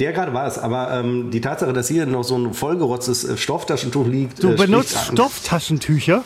Der 0.00 0.12
gerade 0.12 0.32
war 0.32 0.46
es, 0.46 0.58
aber 0.58 0.90
ähm, 0.92 1.30
die 1.30 1.42
Tatsache, 1.42 1.74
dass 1.74 1.88
hier 1.88 2.06
noch 2.06 2.24
so 2.24 2.36
ein 2.36 2.54
vollgerotztes 2.54 3.24
äh, 3.24 3.36
Stofftaschentuch 3.36 4.06
liegt. 4.06 4.42
Du 4.42 4.52
äh, 4.52 4.54
benutzt 4.56 4.96
Stofftaschentücher? 5.12 6.24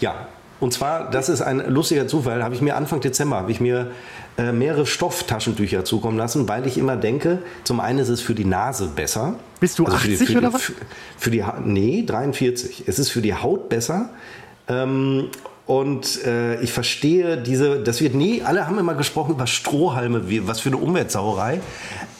Ja. 0.00 0.28
Und 0.60 0.72
zwar, 0.72 1.10
das 1.10 1.28
ist 1.28 1.42
ein 1.42 1.58
lustiger 1.68 2.06
Zufall, 2.06 2.42
habe 2.42 2.54
ich 2.54 2.60
mir 2.60 2.76
Anfang 2.76 3.00
Dezember, 3.00 3.36
habe 3.36 3.50
ich 3.50 3.60
mir 3.60 3.90
äh, 4.38 4.52
mehrere 4.52 4.86
Stofftaschentücher 4.86 5.84
zukommen 5.84 6.16
lassen, 6.16 6.48
weil 6.48 6.66
ich 6.66 6.78
immer 6.78 6.96
denke, 6.96 7.40
zum 7.64 7.80
einen 7.80 7.98
ist 7.98 8.08
es 8.08 8.20
für 8.20 8.34
die 8.34 8.44
Nase 8.44 8.86
besser. 8.86 9.34
Bist 9.58 9.78
du 9.78 9.84
also 9.84 9.96
80 9.96 10.18
für 10.18 10.24
die, 10.24 10.32
für 10.32 10.38
oder 10.38 10.52
was? 10.52 10.62
Für, 10.62 10.72
für 11.18 11.30
die, 11.30 11.44
nee, 11.64 12.04
43. 12.06 12.84
Es 12.86 12.98
ist 12.98 13.10
für 13.10 13.20
die 13.20 13.34
Haut 13.34 13.68
besser. 13.68 14.10
Ähm, 14.68 15.28
und 15.66 16.24
äh, 16.24 16.60
ich 16.60 16.72
verstehe 16.72 17.38
diese, 17.38 17.82
das 17.82 18.00
wird 18.00 18.14
nie, 18.14 18.42
alle 18.42 18.66
haben 18.66 18.78
immer 18.78 18.94
gesprochen 18.94 19.32
über 19.32 19.46
Strohhalme, 19.46 20.28
wie, 20.28 20.46
was 20.46 20.60
für 20.60 20.68
eine 20.68 20.76
Umweltsauerei. 20.76 21.60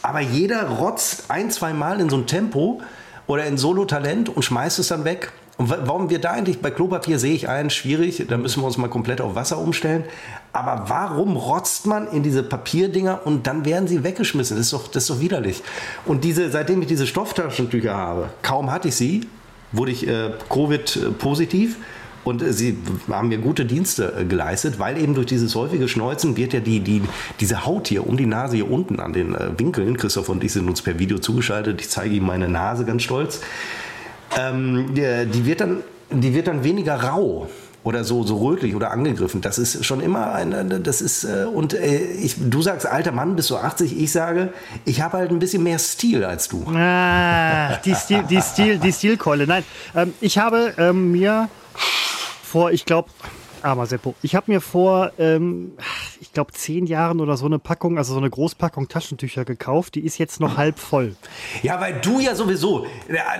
Aber 0.04 0.20
jeder 0.20 0.68
rotzt 0.68 1.30
ein, 1.30 1.50
zwei 1.50 1.72
Mal 1.72 1.98
in 1.98 2.10
so 2.10 2.18
ein 2.18 2.26
Tempo 2.26 2.82
oder 3.26 3.46
in 3.46 3.56
Solo-Talent 3.56 4.28
und 4.28 4.42
schmeißt 4.42 4.78
es 4.78 4.88
dann 4.88 5.06
weg. 5.06 5.32
Und 5.56 5.70
warum 5.70 6.10
wir 6.10 6.18
da 6.18 6.32
eigentlich 6.32 6.60
bei 6.60 6.70
Klopapier 6.70 7.18
sehe 7.18 7.32
ich 7.32 7.48
ein, 7.48 7.70
schwierig, 7.70 8.26
da 8.28 8.36
müssen 8.36 8.60
wir 8.60 8.66
uns 8.66 8.76
mal 8.76 8.90
komplett 8.90 9.22
auf 9.22 9.34
Wasser 9.34 9.56
umstellen. 9.56 10.04
Aber 10.52 10.90
warum 10.90 11.38
rotzt 11.38 11.86
man 11.86 12.06
in 12.08 12.22
diese 12.22 12.42
Papierdinger 12.42 13.22
und 13.24 13.46
dann 13.46 13.64
werden 13.64 13.88
sie 13.88 14.04
weggeschmissen? 14.04 14.58
Das 14.58 14.66
ist 14.66 14.74
doch, 14.74 14.88
das 14.88 15.04
ist 15.04 15.10
doch 15.10 15.20
widerlich. 15.20 15.62
Und 16.04 16.22
diese, 16.22 16.50
seitdem 16.50 16.82
ich 16.82 16.88
diese 16.88 17.06
Stofftaschentücher 17.06 17.96
habe, 17.96 18.28
kaum 18.42 18.70
hatte 18.70 18.88
ich 18.88 18.96
sie, 18.96 19.26
wurde 19.72 19.92
ich 19.92 20.06
äh, 20.06 20.32
Covid-positiv. 20.50 21.78
Und 22.24 22.42
sie 22.48 22.76
haben 23.10 23.28
mir 23.28 23.38
gute 23.38 23.64
Dienste 23.66 24.14
äh, 24.18 24.24
geleistet, 24.24 24.78
weil 24.78 24.98
eben 24.98 25.14
durch 25.14 25.26
dieses 25.26 25.54
häufige 25.54 25.88
Schneuzen 25.88 26.36
wird 26.36 26.52
ja 26.54 26.60
die, 26.60 26.80
die, 26.80 27.02
diese 27.38 27.66
Haut 27.66 27.88
hier 27.88 28.06
um 28.06 28.16
die 28.16 28.26
Nase 28.26 28.56
hier 28.56 28.70
unten 28.70 28.98
an 28.98 29.12
den 29.12 29.34
äh, 29.34 29.50
Winkeln, 29.58 29.96
Christoph 29.96 30.30
und 30.30 30.42
ich 30.42 30.52
sind 30.52 30.68
uns 30.68 30.82
per 30.82 30.98
Video 30.98 31.18
zugeschaltet, 31.18 31.80
ich 31.80 31.90
zeige 31.90 32.14
ihm 32.14 32.24
meine 32.24 32.48
Nase 32.48 32.84
ganz 32.84 33.02
stolz, 33.02 33.40
ähm, 34.38 34.94
die, 34.94 35.46
wird 35.46 35.60
dann, 35.60 35.82
die 36.10 36.34
wird 36.34 36.48
dann 36.48 36.64
weniger 36.64 36.94
rau 36.94 37.48
oder 37.84 38.02
so, 38.02 38.24
so 38.24 38.38
rötlich 38.38 38.74
oder 38.74 38.90
angegriffen. 38.90 39.42
Das 39.42 39.58
ist 39.58 39.84
schon 39.84 40.00
immer 40.00 40.32
ein, 40.32 40.82
das 40.82 41.02
ist, 41.02 41.24
äh, 41.24 41.44
und 41.44 41.74
ich, 41.74 42.36
du 42.38 42.62
sagst, 42.62 42.86
alter 42.86 43.12
Mann, 43.12 43.36
bist 43.36 43.50
du 43.50 43.56
80, 43.56 44.00
ich 44.00 44.10
sage, 44.10 44.54
ich 44.86 45.02
habe 45.02 45.18
halt 45.18 45.30
ein 45.30 45.38
bisschen 45.38 45.62
mehr 45.62 45.78
Stil 45.78 46.24
als 46.24 46.48
du. 46.48 46.64
Ah, 46.74 47.76
die, 47.84 47.94
Stil, 47.94 48.24
die, 48.28 48.40
Stil, 48.40 48.78
die 48.78 48.92
Stilkeule. 48.92 49.46
Nein, 49.46 49.64
ähm, 49.94 50.14
ich 50.22 50.38
habe 50.38 50.72
ähm, 50.78 51.12
mir 51.12 51.50
vor, 52.54 52.70
ich 52.70 52.84
glaube, 52.84 53.10
armer 53.62 53.86
Seppo, 53.86 54.14
ich 54.22 54.36
habe 54.36 54.52
mir 54.52 54.60
vor, 54.60 55.10
ähm, 55.18 55.72
ich 56.20 56.32
glaube, 56.32 56.52
zehn 56.52 56.86
Jahren 56.86 57.20
oder 57.20 57.36
so 57.36 57.46
eine 57.46 57.58
Packung, 57.58 57.98
also 57.98 58.12
so 58.12 58.20
eine 58.20 58.30
Großpackung 58.30 58.86
Taschentücher 58.86 59.44
gekauft. 59.44 59.96
Die 59.96 60.04
ist 60.04 60.18
jetzt 60.18 60.38
noch 60.38 60.56
halb 60.56 60.78
voll. 60.78 61.16
Ja, 61.64 61.80
weil 61.80 62.00
du 62.00 62.20
ja 62.20 62.36
sowieso, 62.36 62.86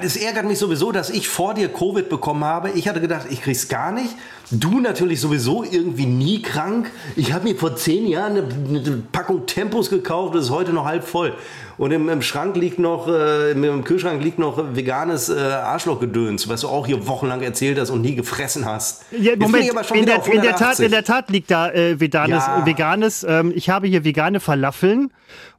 es 0.02 0.16
ärgert 0.16 0.46
mich 0.46 0.58
sowieso, 0.58 0.90
dass 0.90 1.10
ich 1.10 1.28
vor 1.28 1.54
dir 1.54 1.68
Covid 1.72 2.08
bekommen 2.08 2.42
habe. 2.42 2.70
Ich 2.70 2.88
hatte 2.88 3.00
gedacht, 3.00 3.26
ich 3.30 3.40
krieg's 3.40 3.68
gar 3.68 3.92
nicht. 3.92 4.16
Du 4.60 4.80
natürlich 4.80 5.20
sowieso 5.20 5.64
irgendwie 5.64 6.06
nie 6.06 6.42
krank. 6.42 6.90
Ich 7.16 7.32
habe 7.32 7.44
mir 7.44 7.56
vor 7.56 7.76
zehn 7.76 8.06
Jahren 8.06 8.36
eine, 8.36 8.80
eine 8.80 9.02
Packung 9.10 9.46
Tempos 9.46 9.90
gekauft, 9.90 10.34
das 10.34 10.44
ist 10.44 10.50
heute 10.50 10.72
noch 10.72 10.84
halb 10.84 11.04
voll. 11.04 11.34
Und 11.76 11.90
im, 11.90 12.08
im 12.08 12.22
Schrank 12.22 12.56
liegt 12.56 12.78
noch, 12.78 13.08
äh, 13.08 13.50
im 13.50 13.82
Kühlschrank 13.84 14.22
liegt 14.22 14.38
noch 14.38 14.76
veganes 14.76 15.28
äh, 15.28 15.34
Arschlochgedöns, 15.34 16.48
was 16.48 16.60
du 16.60 16.68
auch 16.68 16.86
hier 16.86 17.06
wochenlang 17.06 17.42
erzählt 17.42 17.78
hast 17.80 17.90
und 17.90 18.00
nie 18.02 18.14
gefressen 18.14 18.64
hast. 18.64 19.04
Ja, 19.10 19.34
Moment, 19.36 19.72
in 19.92 20.06
der, 20.06 20.24
in, 20.26 20.42
der 20.42 20.54
Tat, 20.54 20.78
in 20.78 20.90
der 20.90 21.04
Tat 21.04 21.30
liegt 21.30 21.50
da 21.50 21.70
äh, 21.70 21.98
Veganes. 21.98 22.44
Ja. 22.46 22.64
Veganes. 22.64 23.26
Ähm, 23.28 23.52
ich 23.54 23.70
habe 23.70 23.88
hier 23.88 24.04
vegane 24.04 24.38
Falafeln 24.38 25.10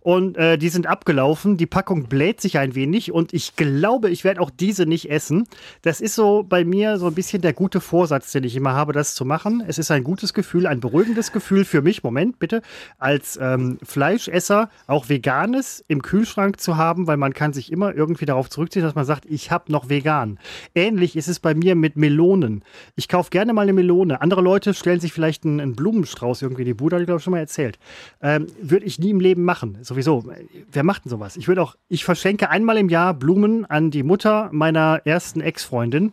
und 0.05 0.37
äh, 0.37 0.59
die 0.59 0.69
sind 0.69 0.85
abgelaufen. 0.85 1.57
Die 1.57 1.65
Packung 1.65 2.03
bläht 2.03 2.39
sich 2.39 2.59
ein 2.59 2.75
wenig 2.75 3.11
und 3.11 3.33
ich 3.33 3.55
glaube, 3.55 4.11
ich 4.11 4.23
werde 4.23 4.39
auch 4.39 4.51
diese 4.51 4.85
nicht 4.85 5.09
essen. 5.09 5.47
Das 5.81 5.99
ist 5.99 6.13
so 6.13 6.43
bei 6.43 6.63
mir 6.63 6.99
so 6.99 7.07
ein 7.07 7.15
bisschen 7.15 7.41
der 7.41 7.53
gute 7.53 7.81
Vorsatz, 7.81 8.31
den 8.31 8.43
ich 8.43 8.55
immer 8.55 8.73
habe, 8.73 8.93
das 8.93 9.15
zu 9.15 9.25
machen. 9.25 9.63
Es 9.67 9.79
ist 9.79 9.89
ein 9.89 10.03
gutes 10.03 10.35
Gefühl, 10.35 10.67
ein 10.67 10.79
beruhigendes 10.79 11.31
Gefühl 11.31 11.65
für 11.65 11.81
mich. 11.81 12.03
Moment, 12.03 12.37
bitte. 12.37 12.61
Als 12.99 13.39
ähm, 13.41 13.79
Fleischesser 13.81 14.69
auch 14.85 15.09
Veganes 15.09 15.83
im 15.87 16.03
Kühlschrank 16.03 16.59
zu 16.59 16.77
haben, 16.77 17.07
weil 17.07 17.17
man 17.17 17.33
kann 17.33 17.51
sich 17.51 17.71
immer 17.71 17.95
irgendwie 17.95 18.25
darauf 18.25 18.47
zurückziehen, 18.47 18.85
dass 18.85 18.93
man 18.93 19.05
sagt, 19.05 19.25
ich 19.25 19.49
habe 19.49 19.71
noch 19.71 19.89
vegan. 19.89 20.37
Ähnlich 20.75 21.15
ist 21.15 21.29
es 21.29 21.39
bei 21.39 21.55
mir 21.55 21.73
mit 21.73 21.97
Melonen. 21.97 22.63
Ich 22.95 23.07
kaufe 23.07 23.31
gerne 23.31 23.53
mal 23.53 23.63
eine 23.63 23.73
Melone. 23.73 24.21
Andere 24.21 24.41
Leute 24.41 24.75
stellen 24.75 24.99
sich 24.99 25.13
vielleicht 25.13 25.45
einen, 25.45 25.59
einen 25.59 25.75
Blumenstrauß 25.75 26.43
irgendwie 26.43 26.61
in 26.61 26.67
die 26.67 26.73
Bude, 26.75 26.95
habe 26.95 27.01
ich 27.01 27.07
glaube 27.07 27.17
ich 27.17 27.23
schon 27.23 27.31
mal 27.31 27.39
erzählt. 27.39 27.79
Ähm, 28.21 28.45
Würde 28.61 28.85
ich 28.85 28.99
nie 28.99 29.09
im 29.09 29.19
Leben 29.19 29.43
machen. 29.43 29.79
Sowieso. 29.95 30.25
Wer 30.71 30.83
macht 30.83 31.05
denn 31.05 31.09
sowas? 31.09 31.37
Ich 31.37 31.47
würde 31.47 31.61
auch, 31.61 31.75
ich 31.87 32.03
verschenke 32.03 32.49
einmal 32.49 32.77
im 32.77 32.89
Jahr 32.89 33.13
Blumen 33.13 33.65
an 33.65 33.91
die 33.91 34.03
Mutter 34.03 34.49
meiner 34.51 35.01
ersten 35.05 35.39
Ex-Freundin. 35.39 36.11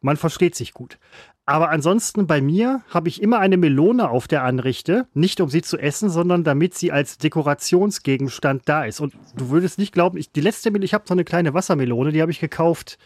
Man 0.00 0.16
versteht 0.16 0.54
sich 0.54 0.72
gut. 0.72 0.98
Aber 1.46 1.68
ansonsten 1.70 2.26
bei 2.26 2.40
mir 2.40 2.82
habe 2.88 3.08
ich 3.08 3.20
immer 3.20 3.38
eine 3.38 3.56
Melone 3.56 4.08
auf 4.08 4.28
der 4.28 4.44
Anrichte, 4.44 5.06
nicht 5.12 5.40
um 5.40 5.50
sie 5.50 5.60
zu 5.60 5.76
essen, 5.76 6.08
sondern 6.08 6.42
damit 6.42 6.74
sie 6.74 6.90
als 6.90 7.18
Dekorationsgegenstand 7.18 8.62
da 8.66 8.84
ist. 8.84 9.00
Und 9.00 9.14
du 9.36 9.50
würdest 9.50 9.78
nicht 9.78 9.92
glauben, 9.92 10.16
ich, 10.16 10.32
die 10.32 10.40
letzte 10.40 10.70
ich 10.78 10.94
habe 10.94 11.04
so 11.06 11.12
eine 11.12 11.24
kleine 11.24 11.52
Wassermelone, 11.52 12.12
die 12.12 12.22
habe 12.22 12.30
ich 12.30 12.40
gekauft, 12.40 12.98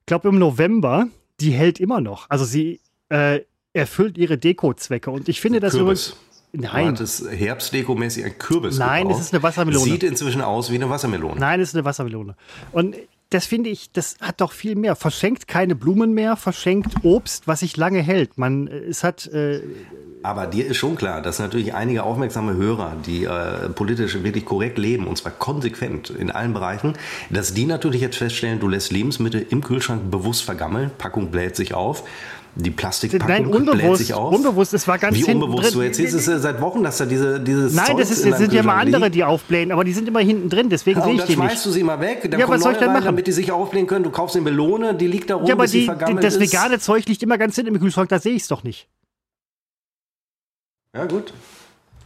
ich 0.00 0.06
glaube 0.06 0.28
im 0.28 0.38
November, 0.38 1.06
die 1.40 1.52
hält 1.52 1.80
immer 1.80 2.00
noch. 2.00 2.28
Also 2.28 2.44
sie 2.44 2.80
äh, 3.08 3.40
erfüllt 3.72 4.18
ihre 4.18 4.36
Dekozwecke. 4.36 5.10
Und 5.10 5.28
ich 5.28 5.40
finde 5.40 5.60
das 5.60 5.72
Kürbis. 5.72 6.08
übrigens. 6.08 6.27
Nein, 6.52 6.88
hattest 6.88 7.30
herbstdekomäßig 7.30 8.24
ein 8.24 8.38
Kürbis 8.38 8.78
Nein, 8.78 9.04
gekauft. 9.04 9.20
es 9.20 9.26
ist 9.26 9.34
eine 9.34 9.42
Wassermelone. 9.42 9.84
Sieht 9.84 10.02
inzwischen 10.02 10.40
aus 10.40 10.70
wie 10.70 10.76
eine 10.76 10.88
Wassermelone. 10.88 11.38
Nein, 11.38 11.60
es 11.60 11.70
ist 11.70 11.74
eine 11.74 11.84
Wassermelone. 11.84 12.36
Und 12.72 12.96
das 13.30 13.44
finde 13.44 13.68
ich, 13.68 13.92
das 13.92 14.16
hat 14.20 14.40
doch 14.40 14.52
viel 14.52 14.74
mehr. 14.74 14.96
Verschenkt 14.96 15.46
keine 15.48 15.74
Blumen 15.74 16.14
mehr, 16.14 16.36
verschenkt 16.36 17.04
Obst, 17.04 17.46
was 17.46 17.60
sich 17.60 17.76
lange 17.76 18.00
hält. 18.00 18.38
Man, 18.38 18.68
äh, 18.68 18.78
es 18.78 19.04
hat, 19.04 19.26
äh, 19.26 19.60
Aber 20.22 20.46
dir 20.46 20.66
ist 20.66 20.78
schon 20.78 20.96
klar, 20.96 21.20
dass 21.20 21.38
natürlich 21.38 21.74
einige 21.74 22.04
aufmerksame 22.04 22.54
Hörer, 22.54 22.96
die 23.04 23.24
äh, 23.24 23.68
politisch 23.68 24.14
wirklich 24.22 24.46
korrekt 24.46 24.78
leben, 24.78 25.06
und 25.06 25.18
zwar 25.18 25.32
konsequent 25.32 26.08
in 26.08 26.30
allen 26.30 26.54
Bereichen, 26.54 26.94
dass 27.28 27.52
die 27.52 27.66
natürlich 27.66 28.00
jetzt 28.00 28.16
feststellen, 28.16 28.60
du 28.60 28.68
lässt 28.68 28.92
Lebensmittel 28.92 29.44
im 29.50 29.62
Kühlschrank 29.62 30.10
bewusst 30.10 30.44
vergammeln, 30.44 30.90
Packung 30.96 31.30
bläht 31.30 31.54
sich 31.54 31.74
auf, 31.74 32.04
die 32.54 32.70
Plastikpackung 32.70 33.28
nein, 33.28 33.42
bläht 33.44 33.54
unbewusst, 33.68 33.98
sich 33.98 34.14
auf. 34.14 34.34
unbewusst, 34.34 34.74
es 34.74 34.88
war 34.88 34.98
ganz 34.98 35.16
Wie 35.16 35.24
unbewusst? 35.24 35.74
Du 35.74 35.80
erzählst 35.80 36.14
es 36.14 36.24
seit 36.42 36.60
Wochen, 36.60 36.82
dass 36.82 36.98
da 36.98 37.06
diese, 37.06 37.38
dieses 37.40 37.72
Nein, 37.74 37.96
das, 37.96 38.08
Zeugs 38.08 38.10
ist, 38.18 38.24
in 38.24 38.30
das 38.30 38.40
sind 38.40 38.52
ja 38.52 38.62
mal 38.62 38.76
andere, 38.80 39.10
die 39.10 39.22
aufblähen, 39.22 39.70
aber 39.70 39.84
die 39.84 39.92
sind 39.92 40.08
immer 40.08 40.20
hinten 40.20 40.48
drin, 40.48 40.68
deswegen 40.68 40.98
Ja, 40.98 41.04
sehe 41.04 41.12
ich 41.14 41.18
dann 41.20 41.26
die 41.28 41.32
schmeißt 41.34 41.54
nicht. 41.54 41.66
du 41.66 41.70
sie 41.70 41.82
mal 41.84 42.00
weg, 42.00 42.28
dann 42.30 42.40
Ja, 42.40 42.48
was 42.48 42.62
soll 42.62 42.72
ich 42.72 42.78
denn 42.78 42.88
rein, 42.88 42.94
machen? 42.94 43.04
damit 43.06 43.26
die 43.26 43.32
sich 43.32 43.52
aufblähen 43.52 43.86
können. 43.86 44.02
Du 44.04 44.10
kaufst 44.10 44.34
eine 44.36 44.44
Melone, 44.44 44.94
die 44.94 45.06
liegt 45.06 45.30
da 45.30 45.36
rum, 45.36 45.46
Ja, 45.46 45.54
aber 45.54 45.64
bis 45.64 45.72
sie 45.72 45.80
die, 45.80 45.84
vergammelt 45.86 46.24
das 46.24 46.34
ist. 46.34 46.40
vegane 46.40 46.78
Zeug 46.80 47.06
liegt 47.06 47.22
immer 47.22 47.38
ganz 47.38 47.54
hinten 47.54 47.74
im 47.74 47.80
Kühlschrank, 47.80 48.08
da 48.08 48.18
sehe 48.18 48.34
ich 48.34 48.42
es 48.42 48.48
doch 48.48 48.64
nicht. 48.64 48.88
Ja, 50.94 51.04
gut. 51.06 51.32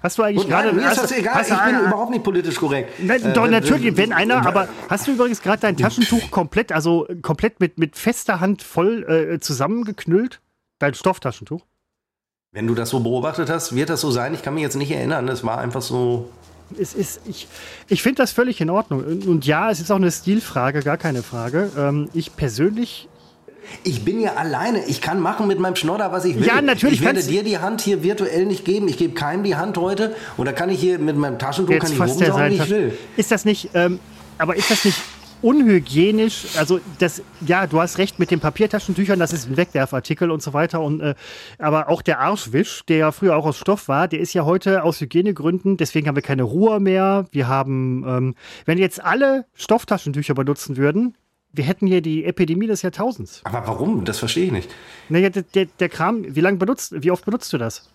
Hast 0.03 0.19
du 0.19 0.23
eigentlich 0.23 0.49
gerade. 0.49 0.73
mir 0.73 0.91
ist 0.91 1.01
das 1.03 1.13
egal, 1.13 1.35
hast 1.35 1.51
ich 1.51 1.57
bin 1.57 1.75
ah, 1.77 1.87
überhaupt 1.87 2.11
nicht 2.11 2.25
politisch 2.25 2.57
korrekt. 2.57 2.91
Nein, 3.01 3.23
Äh, 3.23 3.33
doch, 3.33 3.47
äh, 3.47 3.51
natürlich, 3.51 3.87
äh, 3.87 3.97
wenn 3.97 4.13
einer, 4.13 4.45
aber 4.47 4.69
hast 4.89 5.07
du 5.07 5.13
übrigens 5.13 5.41
gerade 5.43 5.61
dein 5.61 5.77
Taschentuch 5.77 6.31
komplett, 6.31 6.73
also 6.73 7.07
komplett 7.23 7.61
mit, 7.61 7.79
mit 7.79 7.97
fester 7.97 8.41
Hand 8.41 8.63
voll 8.63 9.05
äh, 9.35 9.39
zusammengeknüllt? 9.41 10.41
Dein 10.79 10.95
Stofftaschentuch? 10.95 11.65
Wenn 12.51 12.67
du 12.67 12.75
das 12.75 12.91
so 12.91 13.01
beobachtet 13.01 13.49
hast, 13.49 13.75
wird 13.75 13.89
das 13.91 14.01
so 14.01 14.11
sein? 14.11 14.35
Ich 14.35 14.43
kann 14.43 14.55
mich 14.55 14.63
jetzt 14.63 14.77
nicht 14.77 14.91
erinnern. 14.91 15.29
Es 15.29 15.45
war 15.45 15.59
einfach 15.59 15.81
so. 15.83 16.29
Es 16.79 16.95
ist, 16.95 17.21
ich 17.27 17.47
ich 17.89 18.03
finde 18.03 18.23
das 18.23 18.33
völlig 18.33 18.61
in 18.61 18.71
Ordnung. 18.71 19.05
Und- 19.05 19.27
Und 19.27 19.47
ja, 19.47 19.71
es 19.71 19.79
ist 19.81 19.91
auch 19.91 19.97
eine 19.97 20.11
Stilfrage, 20.11 20.81
gar 20.83 20.97
keine 20.97 21.23
Frage. 21.23 21.71
Ähm, 21.79 22.09
ich 22.13 22.35
persönlich, 22.35 23.09
Ich 23.85 24.05
bin 24.05 24.21
ja 24.21 24.35
alleine. 24.35 24.85
Ich 24.87 25.01
kann 25.01 25.21
machen 25.21 25.47
mit 25.47 25.59
meinem 25.59 25.77
Schnodder, 25.77 26.13
was 26.13 26.25
ich 26.25 26.39
will. 26.39 26.47
Ja, 26.47 26.61
natürlich 26.61 27.01
Ich 27.01 27.05
werde 27.05 27.23
dir 27.23 27.43
die 27.43 27.59
Hand 27.59 27.81
hier 27.81 28.03
virtuell 28.03 28.47
nicht 28.47 28.65
geben. 28.65 28.89
Ich 28.89 28.99
gebe 28.99 29.15
keinem 29.15 29.45
die 29.45 29.57
Hand 29.57 29.77
heute. 29.79 30.15
Und 30.37 30.47
da 30.47 30.53
kann 30.53 30.71
ich 30.71 30.81
hier 30.81 30.99
mit 30.99 31.17
meinem 31.17 31.39
Taschentuch 31.39 31.73
kann 31.73 31.83
jetzt 31.83 31.93
ich 31.93 31.99
fasst 31.99 32.21
er 32.21 32.31
rumsaugen, 32.31 32.59
wie 32.59 32.63
ich 32.63 32.71
will. 32.71 32.99
Ist 33.17 33.31
das 33.31 33.45
nicht, 33.45 33.71
ähm, 33.75 34.01
aber 34.39 34.57
ist 34.57 34.71
das 34.71 34.85
nicht 34.85 34.99
unhygienisch? 35.43 36.57
Also, 36.57 36.81
das, 36.99 37.23
ja, 37.47 37.67
du 37.67 37.81
hast 37.81 37.99
recht 37.99 38.19
mit 38.19 38.31
den 38.31 38.41
Papiertaschentüchern, 38.41 39.19
das 39.19 39.33
ist 39.33 39.49
ein 39.49 39.57
Wegwerfartikel 39.57 40.31
und 40.31 40.43
so 40.43 40.53
weiter. 40.53 40.81
Und, 40.81 41.01
äh, 41.01 41.15
aber 41.59 41.89
auch 41.89 42.03
der 42.03 42.21
Arschwisch, 42.21 42.83
der 42.89 42.97
ja 42.97 43.13
früher 43.13 43.37
auch 43.37 43.45
aus 43.45 43.59
Stoff 43.59 43.89
war, 43.89 44.09
der 44.09 44.21
ist 44.21 44.33
ja 44.33 44.45
heute 44.45 44.85
aus 44.85 45.01
Hygienegründen, 45.01 45.77
deswegen 45.77 46.09
haben 46.09 46.17
wir 46.17 46.23
keine 46.23 46.45
Ruhe 46.45 46.81
mehr. 46.81 47.27
Wir 47.33 47.49
haben, 47.49 48.05
ähm, 48.07 48.35
wenn 48.65 48.79
jetzt 48.79 49.03
alle 49.03 49.45
Stofftaschentücher 49.55 50.35
benutzen 50.35 50.77
würden, 50.77 51.17
wir 51.53 51.65
hätten 51.65 51.87
hier 51.87 52.01
die 52.01 52.25
Epidemie 52.25 52.67
des 52.67 52.83
Jahrtausends. 52.83 53.41
Aber 53.45 53.67
warum? 53.67 54.05
Das 54.05 54.19
verstehe 54.19 54.47
ich 54.47 54.53
nicht. 54.53 54.71
Naja, 55.09 55.31
der, 55.31 55.43
der, 55.43 55.67
der 55.67 55.89
Kram, 55.89 56.25
wie 56.35 56.41
lange 56.41 56.57
benutzt, 56.57 56.95
wie 57.03 57.11
oft 57.11 57.25
benutzt 57.25 57.53
du 57.53 57.59
das? 57.59 57.91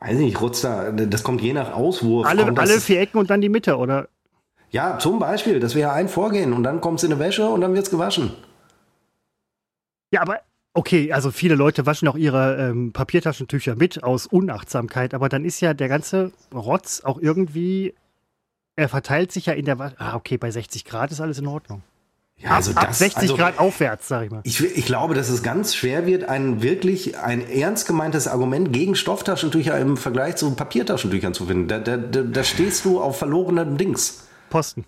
Weiß 0.00 0.16
nicht, 0.16 0.40
rutzt 0.40 0.64
da. 0.64 0.90
Das 0.92 1.22
kommt 1.22 1.42
je 1.42 1.52
nach 1.52 1.72
Auswurf. 1.72 2.26
Alle, 2.26 2.46
alle 2.56 2.80
vier 2.80 3.00
Ecken 3.00 3.18
und 3.18 3.30
dann 3.30 3.40
die 3.40 3.48
Mitte, 3.48 3.76
oder? 3.76 4.08
Ja, 4.70 4.98
zum 4.98 5.18
Beispiel. 5.18 5.60
Das 5.60 5.74
wäre 5.74 5.92
ein 5.92 6.08
Vorgehen. 6.08 6.52
Und 6.52 6.62
dann 6.62 6.80
kommt 6.80 6.98
es 6.98 7.04
in 7.04 7.12
eine 7.12 7.20
Wäsche 7.20 7.48
und 7.48 7.60
dann 7.60 7.74
wird 7.74 7.84
es 7.84 7.90
gewaschen. 7.90 8.32
Ja, 10.12 10.22
aber 10.22 10.40
okay, 10.74 11.12
also 11.12 11.30
viele 11.30 11.54
Leute 11.54 11.86
waschen 11.86 12.08
auch 12.08 12.16
ihre 12.16 12.56
ähm, 12.56 12.92
Papiertaschentücher 12.92 13.76
mit 13.76 14.02
aus 14.02 14.26
Unachtsamkeit, 14.26 15.14
aber 15.14 15.28
dann 15.28 15.44
ist 15.44 15.60
ja 15.60 15.74
der 15.74 15.88
ganze 15.88 16.32
Rotz 16.52 17.02
auch 17.04 17.20
irgendwie, 17.20 17.94
er 18.76 18.88
verteilt 18.88 19.30
sich 19.32 19.46
ja 19.46 19.52
in 19.52 19.66
der 19.66 19.78
Wa 19.78 19.92
Ah, 19.98 20.16
okay, 20.16 20.36
bei 20.36 20.50
60 20.50 20.84
Grad 20.84 21.12
ist 21.12 21.20
alles 21.20 21.38
in 21.38 21.46
Ordnung. 21.46 21.82
Ja, 22.42 22.56
Ab, 22.56 22.64
ab 22.74 22.94
60 22.94 23.18
also, 23.18 23.36
Grad 23.36 23.58
aufwärts, 23.58 24.08
sag 24.08 24.24
ich 24.24 24.30
mal. 24.30 24.40
Ich, 24.44 24.62
ich 24.64 24.86
glaube, 24.86 25.14
dass 25.14 25.28
es 25.28 25.42
ganz 25.42 25.74
schwer 25.74 26.06
wird, 26.06 26.24
ein 26.24 26.62
wirklich 26.62 27.18
ein 27.18 27.46
ernst 27.46 27.86
gemeintes 27.86 28.28
Argument 28.28 28.72
gegen 28.72 28.94
Stofftaschentücher 28.94 29.78
im 29.78 29.98
Vergleich 29.98 30.36
zu 30.36 30.50
Papiertaschentüchern 30.54 31.34
zu 31.34 31.46
finden. 31.46 31.68
Da, 31.68 31.78
da, 31.78 31.98
da, 31.98 32.22
da 32.22 32.44
stehst 32.44 32.86
du 32.86 33.00
auf 33.00 33.18
verlorenen 33.18 33.76
Dings. 33.76 34.26
Posten. 34.48 34.86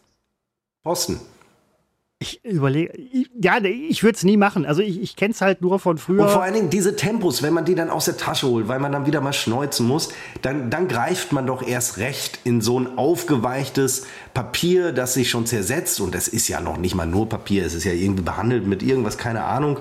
Posten. 0.82 1.20
Ich 2.22 2.44
überlege, 2.44 2.92
ja, 3.42 3.58
ich 3.62 4.04
würde 4.04 4.16
es 4.16 4.22
nie 4.22 4.36
machen. 4.36 4.64
Also 4.64 4.80
ich, 4.80 5.02
ich 5.02 5.16
kenne 5.16 5.32
es 5.32 5.40
halt 5.40 5.60
nur 5.60 5.80
von 5.80 5.98
früher. 5.98 6.22
Und 6.22 6.30
vor 6.30 6.42
allen 6.42 6.54
Dingen 6.54 6.70
diese 6.70 6.94
Tempos, 6.94 7.42
wenn 7.42 7.52
man 7.52 7.64
die 7.64 7.74
dann 7.74 7.90
aus 7.90 8.04
der 8.04 8.16
Tasche 8.16 8.46
holt, 8.46 8.68
weil 8.68 8.78
man 8.78 8.92
dann 8.92 9.06
wieder 9.06 9.20
mal 9.20 9.32
schneuzen 9.32 9.86
muss, 9.86 10.10
dann, 10.40 10.70
dann 10.70 10.86
greift 10.86 11.32
man 11.32 11.46
doch 11.46 11.66
erst 11.66 11.98
recht 11.98 12.38
in 12.44 12.60
so 12.60 12.78
ein 12.78 12.96
aufgeweichtes 12.96 14.06
Papier, 14.34 14.92
das 14.92 15.14
sich 15.14 15.30
schon 15.30 15.46
zersetzt. 15.46 16.00
Und 16.00 16.14
das 16.14 16.28
ist 16.28 16.46
ja 16.46 16.60
noch 16.60 16.76
nicht 16.76 16.94
mal 16.94 17.06
nur 17.06 17.28
Papier, 17.28 17.66
es 17.66 17.74
ist 17.74 17.84
ja 17.84 17.92
irgendwie 17.92 18.22
behandelt 18.22 18.66
mit 18.66 18.84
irgendwas, 18.84 19.18
keine 19.18 19.42
Ahnung. 19.42 19.80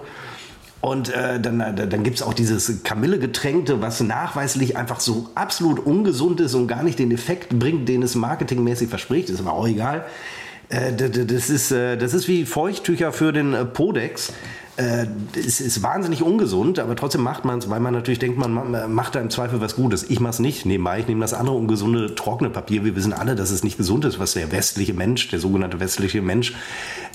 Und 0.81 1.13
äh, 1.13 1.39
dann, 1.39 1.61
äh, 1.61 1.87
dann 1.87 2.03
gibt 2.03 2.17
es 2.17 2.23
auch 2.23 2.33
dieses 2.33 2.83
Kamillegetränkte, 2.83 3.81
was 3.81 4.01
nachweislich 4.01 4.77
einfach 4.77 4.99
so 4.99 5.29
absolut 5.35 5.79
ungesund 5.79 6.41
ist 6.41 6.55
und 6.55 6.67
gar 6.67 6.81
nicht 6.81 6.97
den 6.97 7.11
Effekt 7.11 7.57
bringt, 7.57 7.87
den 7.87 8.01
es 8.01 8.15
marketingmäßig 8.15 8.89
verspricht. 8.89 9.29
Ist 9.29 9.39
aber 9.39 9.53
auch 9.53 9.67
egal. 9.67 10.05
Äh, 10.71 10.93
das, 10.93 11.49
ist, 11.49 11.71
äh, 11.71 11.97
das 11.97 12.13
ist 12.13 12.27
wie 12.27 12.45
Feuchttücher 12.45 13.11
für 13.11 13.31
den 13.31 13.53
äh, 13.53 13.65
Podex. 13.65 14.33
Es 15.35 15.59
ist 15.61 15.83
wahnsinnig 15.83 16.23
ungesund, 16.23 16.79
aber 16.79 16.95
trotzdem 16.95 17.21
macht 17.21 17.45
man 17.45 17.59
es, 17.59 17.69
weil 17.69 17.81
man 17.81 17.93
natürlich 17.93 18.19
denkt, 18.19 18.39
man 18.39 18.51
ma- 18.53 18.87
macht 18.87 19.13
da 19.13 19.19
im 19.19 19.29
Zweifel 19.29 19.59
was 19.61 19.75
Gutes. 19.75 20.09
Ich 20.09 20.19
mache 20.21 20.31
es 20.31 20.39
nicht 20.39 20.65
nebenbei. 20.65 21.01
Ich 21.01 21.07
nehme 21.07 21.19
das 21.21 21.33
andere 21.33 21.55
ungesunde, 21.55 22.15
trockene 22.15 22.49
Papier. 22.49 22.83
Wir 22.83 22.95
wissen 22.95 23.11
alle, 23.13 23.35
dass 23.35 23.51
es 23.51 23.63
nicht 23.63 23.77
gesund 23.77 24.05
ist, 24.05 24.17
was 24.17 24.33
der 24.33 24.51
westliche 24.51 24.93
Mensch, 24.93 25.27
der 25.27 25.39
sogenannte 25.39 25.79
westliche 25.81 26.21
Mensch, 26.23 26.55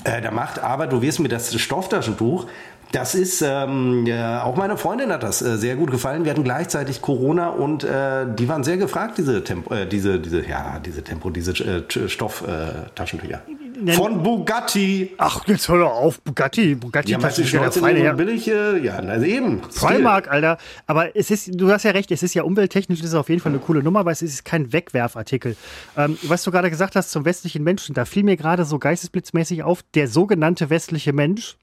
da 0.03 0.31
macht. 0.31 0.59
Aber 0.59 0.85
du 0.87 1.01
wirst 1.01 1.19
mir 1.19 1.29
das 1.29 1.59
Stofftaschentuch, 1.59 2.45
das 2.91 3.15
ist, 3.15 3.41
ähm, 3.45 4.05
ja, 4.05 4.43
auch 4.43 4.55
meine 4.55 4.77
Freundin 4.77 5.11
hat 5.11 5.23
das 5.23 5.41
äh, 5.41 5.57
sehr 5.57 5.75
gut 5.75 5.91
gefallen. 5.91 6.23
Wir 6.23 6.31
hatten 6.31 6.43
gleichzeitig 6.43 7.01
Corona 7.01 7.49
und 7.49 7.83
äh, 7.83 8.25
die 8.33 8.47
waren 8.47 8.63
sehr 8.63 8.77
gefragt, 8.77 9.17
diese 9.17 9.43
Tempo, 9.43 9.73
äh, 9.73 9.85
diese, 9.87 10.19
diese, 10.19 10.45
ja, 10.47 10.79
diese 10.79 11.03
Tempo, 11.03 11.29
diese 11.29 11.51
äh, 11.51 11.83
Stofftaschentücher. 12.09 13.41
Nenn- 13.79 13.93
Von 13.93 14.23
Bugatti. 14.23 15.13
Ach, 15.19 15.45
jetzt 15.47 15.67
hör 15.69 15.79
doch 15.79 15.91
auf, 15.91 16.19
Bugatti. 16.21 16.73
Bugatti 16.75 17.11
Ja, 17.11 17.17
das 17.19 17.37
ist 17.37 17.51
ja 17.51 17.69
feine 17.69 18.09
und 18.11 18.17
billig? 18.17 18.47
äh, 18.47 18.79
Ja, 18.83 19.01
na 19.01 19.21
eben. 19.23 19.61
Stil. 19.71 19.87
Primark, 19.89 20.31
Alter. 20.31 20.57
Aber 20.87 21.15
es 21.15 21.29
ist, 21.29 21.49
du 21.53 21.71
hast 21.71 21.83
ja 21.83 21.91
recht, 21.91 22.11
es 22.11 22.23
ist 22.23 22.33
ja 22.33 22.43
umwelttechnisch, 22.43 22.99
das 23.01 23.09
ist 23.09 23.15
auf 23.15 23.29
jeden 23.29 23.41
Fall 23.41 23.51
eine 23.51 23.59
coole 23.59 23.83
Nummer, 23.83 23.99
aber 23.99 24.11
es 24.11 24.21
ist 24.23 24.45
kein 24.45 24.73
Wegwerfartikel. 24.73 25.55
Ähm, 25.95 26.17
was 26.23 26.43
du 26.43 26.51
gerade 26.51 26.69
gesagt 26.71 26.95
hast 26.95 27.11
zum 27.11 27.23
westlichen 27.25 27.63
Menschen, 27.63 27.93
da 27.93 28.05
fiel 28.05 28.23
mir 28.23 28.35
gerade 28.37 28.65
so 28.65 28.79
geistesblitzmäßig 28.79 29.61
auf, 29.63 29.83
der 29.93 30.07
sogenannte 30.07 30.69
westliche 30.71 31.13
Mensch. 31.13 31.57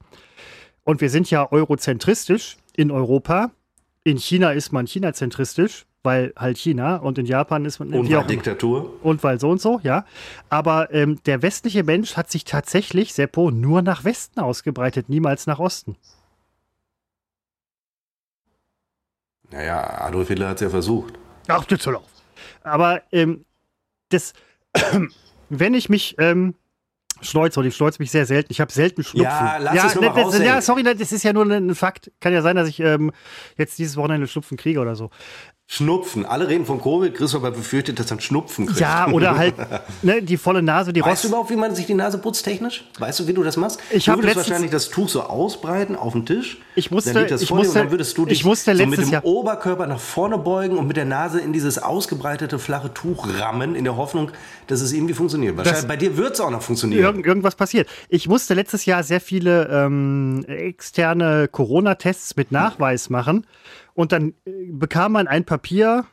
Und 0.85 1.01
wir 1.01 1.09
sind 1.09 1.29
ja 1.29 1.51
eurozentristisch 1.51 2.57
in 2.77 2.91
Europa. 2.91 3.51
In 4.03 4.17
China 4.17 4.51
ist 4.51 4.71
man 4.71 4.85
chinazentristisch, 4.85 5.85
weil 6.03 6.31
halt 6.37 6.57
China 6.59 6.97
und 6.97 7.17
in 7.17 7.25
Japan 7.25 7.65
ist 7.65 7.79
man 7.79 7.91
Und 7.93 8.05
immer. 8.07 8.23
Diktatur. 8.23 8.93
und 9.03 9.23
weil 9.23 9.39
so 9.39 9.49
und 9.49 9.59
so, 9.59 9.79
ja. 9.81 10.05
Aber 10.49 10.93
ähm, 10.93 11.19
der 11.25 11.41
westliche 11.41 11.83
Mensch 11.83 12.15
hat 12.15 12.29
sich 12.29 12.45
tatsächlich, 12.45 13.13
Seppo, 13.13 13.49
nur 13.49 13.81
nach 13.81 14.03
Westen 14.03 14.39
ausgebreitet, 14.39 15.09
niemals 15.09 15.47
nach 15.47 15.57
Osten. 15.57 15.97
Naja, 19.49 20.01
Adolf 20.01 20.27
Hitler 20.27 20.49
hat 20.49 20.57
es 20.57 20.61
ja 20.61 20.69
versucht. 20.69 21.15
Ach, 21.47 21.65
soll 21.79 21.95
auf. 21.95 22.09
Aber 22.61 23.01
ähm, 23.11 23.45
das, 24.09 24.33
wenn 25.49 25.73
ich 25.73 25.89
mich 25.89 26.15
ähm, 26.19 26.53
schneuze, 27.21 27.59
und 27.59 27.65
ich 27.65 27.75
schneuze 27.75 28.01
mich 28.01 28.11
sehr 28.11 28.25
selten, 28.25 28.51
ich 28.51 28.61
habe 28.61 28.71
selten 28.71 29.03
Schnupfen. 29.03 29.23
Ja, 29.23 29.57
lass 29.57 29.85
es 29.85 29.95
nur 29.95 30.03
ne, 30.03 30.09
mal 30.09 30.23
das, 30.23 30.39
ja, 30.39 30.61
sorry, 30.61 30.83
ne, 30.83 30.95
das 30.95 31.11
ist 31.11 31.23
ja 31.23 31.33
nur 31.33 31.45
ein 31.45 31.75
Fakt. 31.75 32.11
Kann 32.19 32.33
ja 32.33 32.41
sein, 32.41 32.55
dass 32.55 32.67
ich 32.67 32.79
ähm, 32.79 33.11
jetzt 33.57 33.77
dieses 33.77 33.97
Wochenende 33.97 34.27
Schnupfen 34.27 34.57
kriege 34.57 34.79
oder 34.79 34.95
so. 34.95 35.09
Schnupfen. 35.67 36.27
Alle 36.27 36.47
reden 36.47 36.63
von 36.63 36.79
Covid. 36.79 37.15
Christopher 37.15 37.49
befürchtet, 37.49 37.97
dass 37.99 38.05
er 38.07 38.11
einen 38.13 38.21
Schnupfen 38.21 38.67
kriegt. 38.67 38.79
Ja, 38.79 39.07
oder 39.07 39.35
halt 39.37 39.55
ne, 40.03 40.21
die 40.21 40.37
volle 40.37 40.61
Nase, 40.61 40.93
die 40.93 41.01
Weißt 41.01 41.09
Rost. 41.09 41.23
du 41.23 41.27
überhaupt, 41.29 41.49
wie 41.49 41.55
man 41.55 41.73
sich 41.73 41.87
die 41.87 41.95
Nase 41.95 42.19
putzt 42.19 42.45
technisch? 42.45 42.85
Weißt 42.99 43.19
du, 43.19 43.27
wie 43.27 43.33
du 43.33 43.41
das 43.41 43.57
machst? 43.57 43.79
Ich 43.89 44.05
du 44.05 44.11
hab 44.11 44.19
würdest 44.19 44.35
letztens- 44.35 44.49
wahrscheinlich 44.51 44.71
das 44.71 44.89
Tuch 44.89 45.09
so 45.09 45.23
ausbreiten 45.23 45.95
auf 45.95 46.13
dem 46.13 46.23
Tisch. 46.27 46.59
Ich 46.75 46.91
musste- 46.91 47.25
das 47.25 47.41
ich 47.41 47.49
musste- 47.49 47.79
dann 47.79 47.89
würdest 47.89 48.15
du 48.15 48.25
dich 48.25 48.39
ich 48.39 48.45
musste 48.45 48.75
so 48.77 48.85
mit 48.85 48.99
dem 48.99 49.09
Jahr- 49.09 49.25
Oberkörper 49.25 49.87
nach 49.87 49.99
vorne 49.99 50.37
beugen 50.37 50.77
und 50.77 50.85
mit 50.85 50.97
der 50.97 51.05
Nase 51.05 51.39
in 51.39 51.51
dieses 51.51 51.79
ausgebreitete 51.81 52.59
flache 52.59 52.93
Tuch 52.93 53.27
rammen, 53.39 53.73
in 53.73 53.85
der 53.85 53.97
Hoffnung, 53.97 54.29
dass 54.67 54.81
es 54.81 54.93
irgendwie 54.93 55.15
funktioniert. 55.15 55.57
Wahrscheinlich 55.57 55.87
bei 55.87 55.97
dir 55.97 56.15
wird 56.15 56.35
es 56.35 56.41
auch 56.41 56.51
noch 56.51 56.61
funktionieren. 56.61 57.01
Irgend, 57.03 57.25
irgendwas 57.25 57.55
passiert. 57.55 57.89
Ich 58.07 58.27
musste 58.29 58.53
letztes 58.53 58.85
Jahr 58.85 59.01
sehr 59.01 59.19
viele 59.19 59.67
ähm, 59.71 60.45
externe 60.47 61.47
Corona-Tests 61.47 62.35
mit 62.35 62.51
Nachweis 62.51 63.09
machen 63.09 63.47
und 63.95 64.11
dann 64.11 64.35
äh, 64.45 64.51
bekam 64.71 65.13
man 65.13 65.27
ein 65.27 65.43
Papier, 65.45 66.05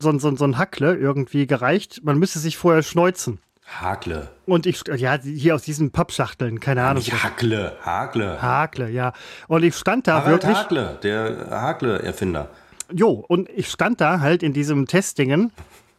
so, 0.00 0.08
ein- 0.10 0.18
so, 0.18 0.34
so 0.34 0.44
ein 0.44 0.58
Hackle 0.58 0.96
irgendwie 0.96 1.46
gereicht. 1.46 2.00
Man 2.02 2.18
müsste 2.18 2.38
sich 2.40 2.56
vorher 2.56 2.82
schneuzen. 2.82 3.38
Hakle. 3.80 4.30
Und 4.46 4.66
ich, 4.66 4.82
ja, 4.96 5.16
hier 5.22 5.54
aus 5.54 5.62
diesen 5.62 5.92
Pappschachteln, 5.92 6.58
keine 6.58 6.82
Ahnung. 6.82 7.04
Nicht 7.04 7.22
Hakle. 7.22 7.76
Hakle. 7.82 8.42
Hakle, 8.42 8.90
ja. 8.90 9.12
Und 9.46 9.62
ich 9.62 9.76
stand 9.76 10.08
da 10.08 10.14
Harald 10.24 10.42
wirklich. 10.42 10.56
Hakle, 10.58 10.98
der 11.04 11.46
Hakle-Erfinder. 11.50 12.48
Jo, 12.92 13.24
und 13.28 13.48
ich 13.50 13.68
stand 13.70 14.00
da 14.00 14.18
halt 14.18 14.42
in 14.42 14.52
diesem 14.52 14.88
Testdingen 14.88 15.52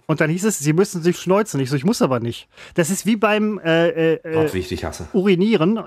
und 0.08 0.22
dann 0.22 0.29
hieß 0.29 0.46
es, 0.46 0.60
sie 0.60 0.74
müssen 0.74 1.01
sich 1.01 1.17
schneuzen. 1.17 1.60
Ich 1.60 1.70
so, 1.70 1.75
ich 1.75 1.86
muss 1.86 2.01
aber 2.01 2.20
nicht. 2.20 2.48
Das 2.74 2.89
ist 2.89 3.05
wie 3.05 3.15
beim 3.15 3.60
äh, 3.60 4.15
äh, 4.15 4.50
dich 4.50 4.84
hasse. 4.84 5.08
urinieren. 5.13 5.79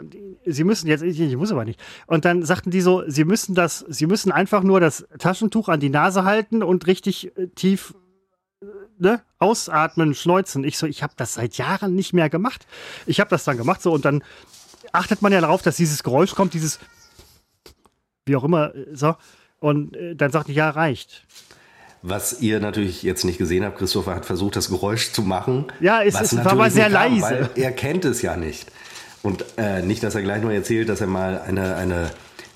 Sie 0.47 0.64
müssen 0.64 0.87
jetzt, 0.87 1.02
ich, 1.02 1.21
ich 1.21 1.37
muss 1.37 1.52
aber 1.52 1.64
nicht. 1.64 1.80
Und 2.06 2.25
dann 2.25 2.42
sagten 2.42 2.71
die 2.71 2.80
so, 2.80 3.02
sie 3.06 3.25
müssen 3.25 3.54
das, 3.54 3.85
sie 3.88 4.06
müssen 4.06 4.33
einfach 4.33 4.62
nur 4.62 4.80
das 4.80 5.06
Taschentuch 5.18 5.68
an 5.68 5.80
die 5.80 5.90
Nase 5.90 6.25
halten 6.25 6.62
und 6.62 6.87
richtig 6.87 7.37
äh, 7.37 7.49
tief 7.49 7.94
äh, 8.62 8.66
ne, 8.99 9.23
ausatmen, 9.38 10.14
schneuzen. 10.14 10.64
Ich 10.64 10.78
so, 10.78 10.87
ich 10.87 11.02
habe 11.02 11.14
das 11.16 11.35
seit 11.35 11.56
Jahren 11.59 11.94
nicht 11.94 12.12
mehr 12.12 12.30
gemacht. 12.30 12.66
Ich 13.06 13.21
habe 13.21 13.30
das 13.30 13.44
dann 13.44 13.56
gemacht 13.56 13.83
so 13.83 13.92
und 13.92 14.04
dann 14.04 14.23
achtet 14.92 15.23
man 15.23 15.33
ja 15.33 15.40
darauf, 15.40 15.62
dass 15.62 15.76
dieses 15.76 16.02
Geräusch 16.02 16.35
kommt, 16.35 16.54
dieses 16.54 16.78
wie 18.26 18.37
auch 18.37 18.44
immer 18.44 18.75
äh, 18.75 18.87
so. 18.94 19.16
Und 19.59 19.97
dann 20.16 20.30
sagte 20.30 20.50
ich, 20.50 20.59
ja, 20.59 20.68
reicht. 20.68 21.26
Was 22.06 22.42
ihr 22.42 22.61
natürlich 22.61 23.02
jetzt 23.02 23.25
nicht 23.25 23.38
gesehen 23.38 23.64
habt, 23.64 23.78
Christopher 23.78 24.14
hat 24.14 24.26
versucht, 24.26 24.56
das 24.56 24.68
Geräusch 24.68 25.12
zu 25.12 25.23
machen. 25.23 25.66
Ja, 25.80 26.02
es- 26.02 26.20
es 26.20 26.37
war 26.37 26.52
aber 26.52 26.68
sehr 26.70 26.90
kam, 26.90 27.18
leise. 27.18 27.49
Er 27.54 27.73
kennt 27.73 28.04
es 28.04 28.20
ja 28.20 28.37
nicht. 28.37 28.66
Und 29.23 29.42
äh, 29.56 29.80
nicht, 29.80 30.02
dass 30.02 30.14
er 30.14 30.20
gleich 30.20 30.42
nur 30.42 30.52
erzählt, 30.52 30.90
dass 30.90 31.00
er 31.00 31.06
mal 31.06 31.40
eine, 31.40 31.76
eine 31.76 32.11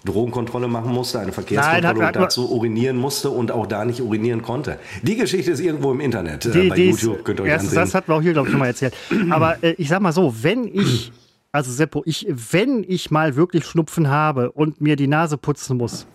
Drogenkontrolle 0.04 0.68
machen 0.68 0.92
musste, 0.92 1.18
eine 1.20 1.32
Verkehrskontrolle 1.32 1.82
Nein, 1.82 1.96
hat- 1.96 2.06
hat 2.08 2.16
und 2.16 2.22
dazu 2.24 2.50
urinieren 2.52 2.98
musste 2.98 3.30
und 3.30 3.50
auch 3.50 3.66
da 3.66 3.86
nicht 3.86 4.02
urinieren 4.02 4.42
konnte. 4.42 4.78
Die 5.02 5.16
Geschichte 5.16 5.50
ist 5.50 5.60
irgendwo 5.60 5.92
im 5.92 6.00
Internet. 6.00 6.44
äh, 6.44 6.50
Die, 6.50 6.68
bei 6.68 6.76
die 6.76 6.90
ist- 6.90 7.00
YouTube 7.02 7.24
könnt 7.24 7.40
ihr 7.40 7.44
euch 7.44 7.48
erstens, 7.48 7.70
ansehen. 7.70 7.84
das 7.84 7.94
hatten 7.94 8.08
wir 8.08 8.16
auch 8.16 8.22
hier, 8.22 8.34
glaube 8.34 8.48
ich, 8.48 8.52
schon 8.52 8.60
mal 8.60 8.66
erzählt. 8.66 8.94
Aber 9.30 9.62
äh, 9.64 9.70
ich 9.78 9.88
sag 9.88 10.00
mal 10.02 10.12
so, 10.12 10.34
wenn 10.42 10.64
ich, 10.66 11.10
also 11.52 11.72
Seppo, 11.72 12.02
ich, 12.04 12.26
wenn 12.28 12.84
ich 12.86 13.10
mal 13.10 13.34
wirklich 13.34 13.64
Schnupfen 13.64 14.08
habe 14.10 14.52
und 14.52 14.82
mir 14.82 14.94
die 14.96 15.06
Nase 15.08 15.38
putzen 15.38 15.78
muss, 15.78 16.06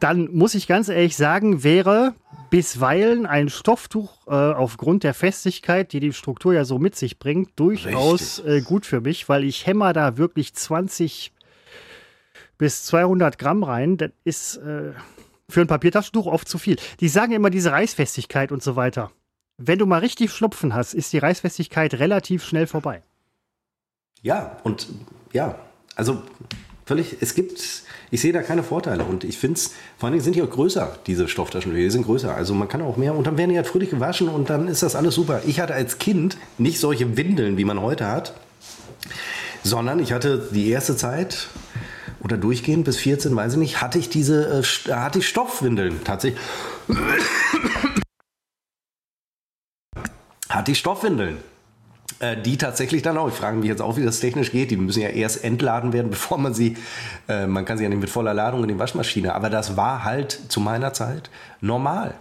dann 0.00 0.28
muss 0.32 0.54
ich 0.54 0.66
ganz 0.66 0.88
ehrlich 0.88 1.16
sagen, 1.16 1.62
wäre 1.62 2.14
bisweilen 2.50 3.26
ein 3.26 3.48
Stofftuch 3.48 4.26
äh, 4.26 4.30
aufgrund 4.30 5.04
der 5.04 5.14
Festigkeit, 5.14 5.92
die 5.92 6.00
die 6.00 6.12
Struktur 6.12 6.52
ja 6.52 6.64
so 6.64 6.78
mit 6.78 6.96
sich 6.96 7.18
bringt, 7.18 7.50
durchaus 7.56 8.40
äh, 8.40 8.60
gut 8.62 8.86
für 8.86 9.00
mich, 9.00 9.28
weil 9.28 9.44
ich 9.44 9.66
hämmer 9.66 9.92
da 9.92 10.16
wirklich 10.16 10.54
20 10.54 11.32
bis 12.58 12.84
200 12.84 13.38
Gramm 13.38 13.62
rein. 13.62 13.96
Das 13.96 14.10
ist 14.24 14.56
äh, 14.56 14.92
für 15.48 15.60
ein 15.60 15.66
Papiertaschentuch 15.66 16.26
oft 16.26 16.48
zu 16.48 16.58
viel. 16.58 16.76
Die 17.00 17.08
sagen 17.08 17.32
immer 17.32 17.50
diese 17.50 17.72
Reißfestigkeit 17.72 18.52
und 18.52 18.62
so 18.62 18.76
weiter. 18.76 19.12
Wenn 19.56 19.78
du 19.78 19.86
mal 19.86 19.98
richtig 19.98 20.32
Schnupfen 20.32 20.74
hast, 20.74 20.94
ist 20.94 21.12
die 21.12 21.18
Reißfestigkeit 21.18 21.94
relativ 21.94 22.44
schnell 22.44 22.66
vorbei. 22.66 23.02
Ja, 24.22 24.56
und 24.64 24.88
ja, 25.32 25.58
also 25.94 26.22
völlig, 26.90 27.16
es 27.20 27.34
gibt, 27.36 27.62
ich 28.10 28.20
sehe 28.20 28.32
da 28.32 28.42
keine 28.42 28.64
Vorteile 28.64 29.04
und 29.04 29.22
ich 29.22 29.38
finde 29.38 29.58
es, 29.58 29.66
vor 29.96 30.06
allen 30.08 30.14
Dingen 30.14 30.24
sind 30.24 30.34
die 30.34 30.42
auch 30.42 30.50
größer, 30.50 30.98
diese 31.06 31.28
Stofftaschentücher, 31.28 31.84
die 31.84 31.90
sind 31.90 32.02
größer, 32.04 32.34
also 32.34 32.52
man 32.52 32.66
kann 32.66 32.82
auch 32.82 32.96
mehr 32.96 33.14
und 33.14 33.28
dann 33.28 33.38
werden 33.38 33.50
die 33.50 33.56
halt 33.56 33.68
fröhlich 33.68 33.90
gewaschen 33.90 34.28
und 34.28 34.50
dann 34.50 34.66
ist 34.66 34.82
das 34.82 34.96
alles 34.96 35.14
super. 35.14 35.42
Ich 35.46 35.60
hatte 35.60 35.72
als 35.72 35.98
Kind 35.98 36.36
nicht 36.58 36.80
solche 36.80 37.16
Windeln, 37.16 37.56
wie 37.56 37.64
man 37.64 37.80
heute 37.80 38.08
hat, 38.08 38.34
sondern 39.62 40.00
ich 40.00 40.12
hatte 40.12 40.48
die 40.50 40.68
erste 40.68 40.96
Zeit 40.96 41.46
oder 42.24 42.36
durchgehend 42.36 42.84
bis 42.84 42.96
14, 42.96 43.36
weiß 43.36 43.52
ich 43.52 43.58
nicht, 43.60 43.80
hatte 43.80 43.98
ich 44.00 44.08
diese, 44.08 44.46
äh, 44.48 44.60
St- 44.62 44.92
hatte 44.92 45.20
ich 45.20 45.28
Stoffwindeln 45.28 46.02
tatsächlich. 46.02 46.40
hatte 50.48 50.72
ich 50.72 50.78
Stoffwindeln. 50.78 51.38
Äh, 52.20 52.36
die 52.40 52.58
tatsächlich 52.58 53.00
dann 53.00 53.16
auch. 53.16 53.28
Ich 53.28 53.34
frage 53.34 53.56
mich 53.56 53.66
jetzt 53.66 53.80
auch, 53.80 53.96
wie 53.96 54.04
das 54.04 54.20
technisch 54.20 54.52
geht. 54.52 54.70
Die 54.70 54.76
müssen 54.76 55.00
ja 55.00 55.08
erst 55.08 55.42
entladen 55.42 55.94
werden, 55.94 56.10
bevor 56.10 56.36
man 56.36 56.52
sie, 56.52 56.76
äh, 57.28 57.46
man 57.46 57.64
kann 57.64 57.78
sie 57.78 57.84
ja 57.84 57.88
nicht 57.88 58.00
mit 58.00 58.10
voller 58.10 58.34
Ladung 58.34 58.62
in 58.62 58.68
die 58.68 58.78
Waschmaschine. 58.78 59.34
Aber 59.34 59.48
das 59.48 59.76
war 59.76 60.04
halt 60.04 60.38
zu 60.48 60.60
meiner 60.60 60.92
Zeit 60.92 61.30
normal. 61.62 62.14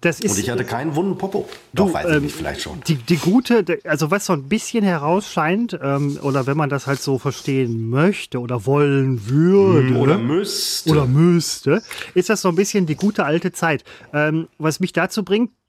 Das 0.00 0.18
ist 0.18 0.32
Und 0.32 0.38
ich 0.38 0.48
hatte 0.48 0.64
keinen 0.64 0.96
wunden 0.96 1.18
Popo. 1.18 1.46
Du, 1.74 1.84
Doch, 1.84 1.92
weiß 1.92 2.08
ich 2.08 2.16
ähm, 2.16 2.22
nicht, 2.22 2.34
vielleicht 2.34 2.62
schon. 2.62 2.80
Die, 2.88 2.94
die 2.94 3.18
gute, 3.18 3.64
also 3.84 4.10
was 4.10 4.24
so 4.24 4.32
ein 4.32 4.48
bisschen 4.48 4.82
herausscheint, 4.82 5.78
ähm, 5.80 6.18
oder 6.22 6.46
wenn 6.46 6.56
man 6.56 6.70
das 6.70 6.86
halt 6.86 7.02
so 7.02 7.18
verstehen 7.18 7.90
möchte 7.90 8.40
oder 8.40 8.64
wollen 8.64 9.28
würde, 9.28 9.98
Oder 9.98 10.16
müsste. 10.16 10.90
oder 10.90 11.06
müsste, 11.06 11.82
ist 12.14 12.30
das 12.30 12.40
so 12.40 12.48
ein 12.48 12.54
bisschen 12.54 12.86
die 12.86 12.96
gute 12.96 13.26
alte 13.26 13.52
Zeit. 13.52 13.84
Ähm, 14.14 14.48
was 14.58 14.80
mich 14.80 14.94
dazu 14.94 15.22
bringt, 15.22 15.50
äh, 15.50 15.59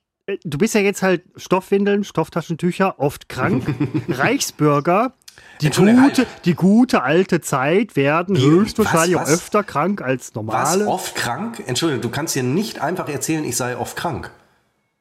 du 0.44 0.58
bist 0.58 0.76
ja 0.76 0.82
jetzt 0.82 1.02
halt 1.02 1.24
Stoffwindeln, 1.36 2.04
Stofftaschentücher, 2.04 3.00
oft 3.00 3.30
krank, 3.30 3.64
Reichsbürger. 4.10 5.14
Die 5.62 5.70
gute, 5.70 6.26
die 6.46 6.56
gute 6.56 7.04
alte 7.04 7.40
Zeit 7.42 7.96
werden 7.96 8.38
höchstwahrscheinlich 8.38 9.16
was, 9.16 9.30
was? 9.30 9.34
öfter 9.40 9.64
krank 9.64 10.02
als 10.02 10.30
Was 10.30 10.36
normale. 10.36 10.88
oft 10.88 11.16
krank? 11.16 11.64
Entschuldigung, 11.66 12.02
du 12.02 12.10
kannst 12.10 12.36
dir 12.36 12.44
nicht 12.44 12.82
einfach 12.82 13.08
erzählen, 13.08 13.44
ich 13.46 13.56
sei 13.56 13.78
oft 13.78 13.96
krank. 13.96 14.32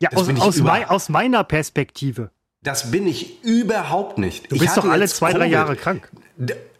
ja, 0.01 0.11
das 0.11 0.21
aus, 0.21 0.27
bin 0.27 0.37
ich 0.37 0.43
aus, 0.43 0.57
mei, 0.59 0.89
aus 0.89 1.09
meiner 1.09 1.45
Perspektive. 1.45 2.31
Das 2.63 2.91
bin 2.91 3.07
ich 3.07 3.43
überhaupt 3.43 4.19
nicht. 4.19 4.53
Du 4.53 4.59
bist 4.59 4.77
doch 4.77 4.85
alle 4.85 5.09
zwei, 5.09 5.33
drei 5.33 5.47
Jahre 5.47 5.77
krank. 5.77 6.11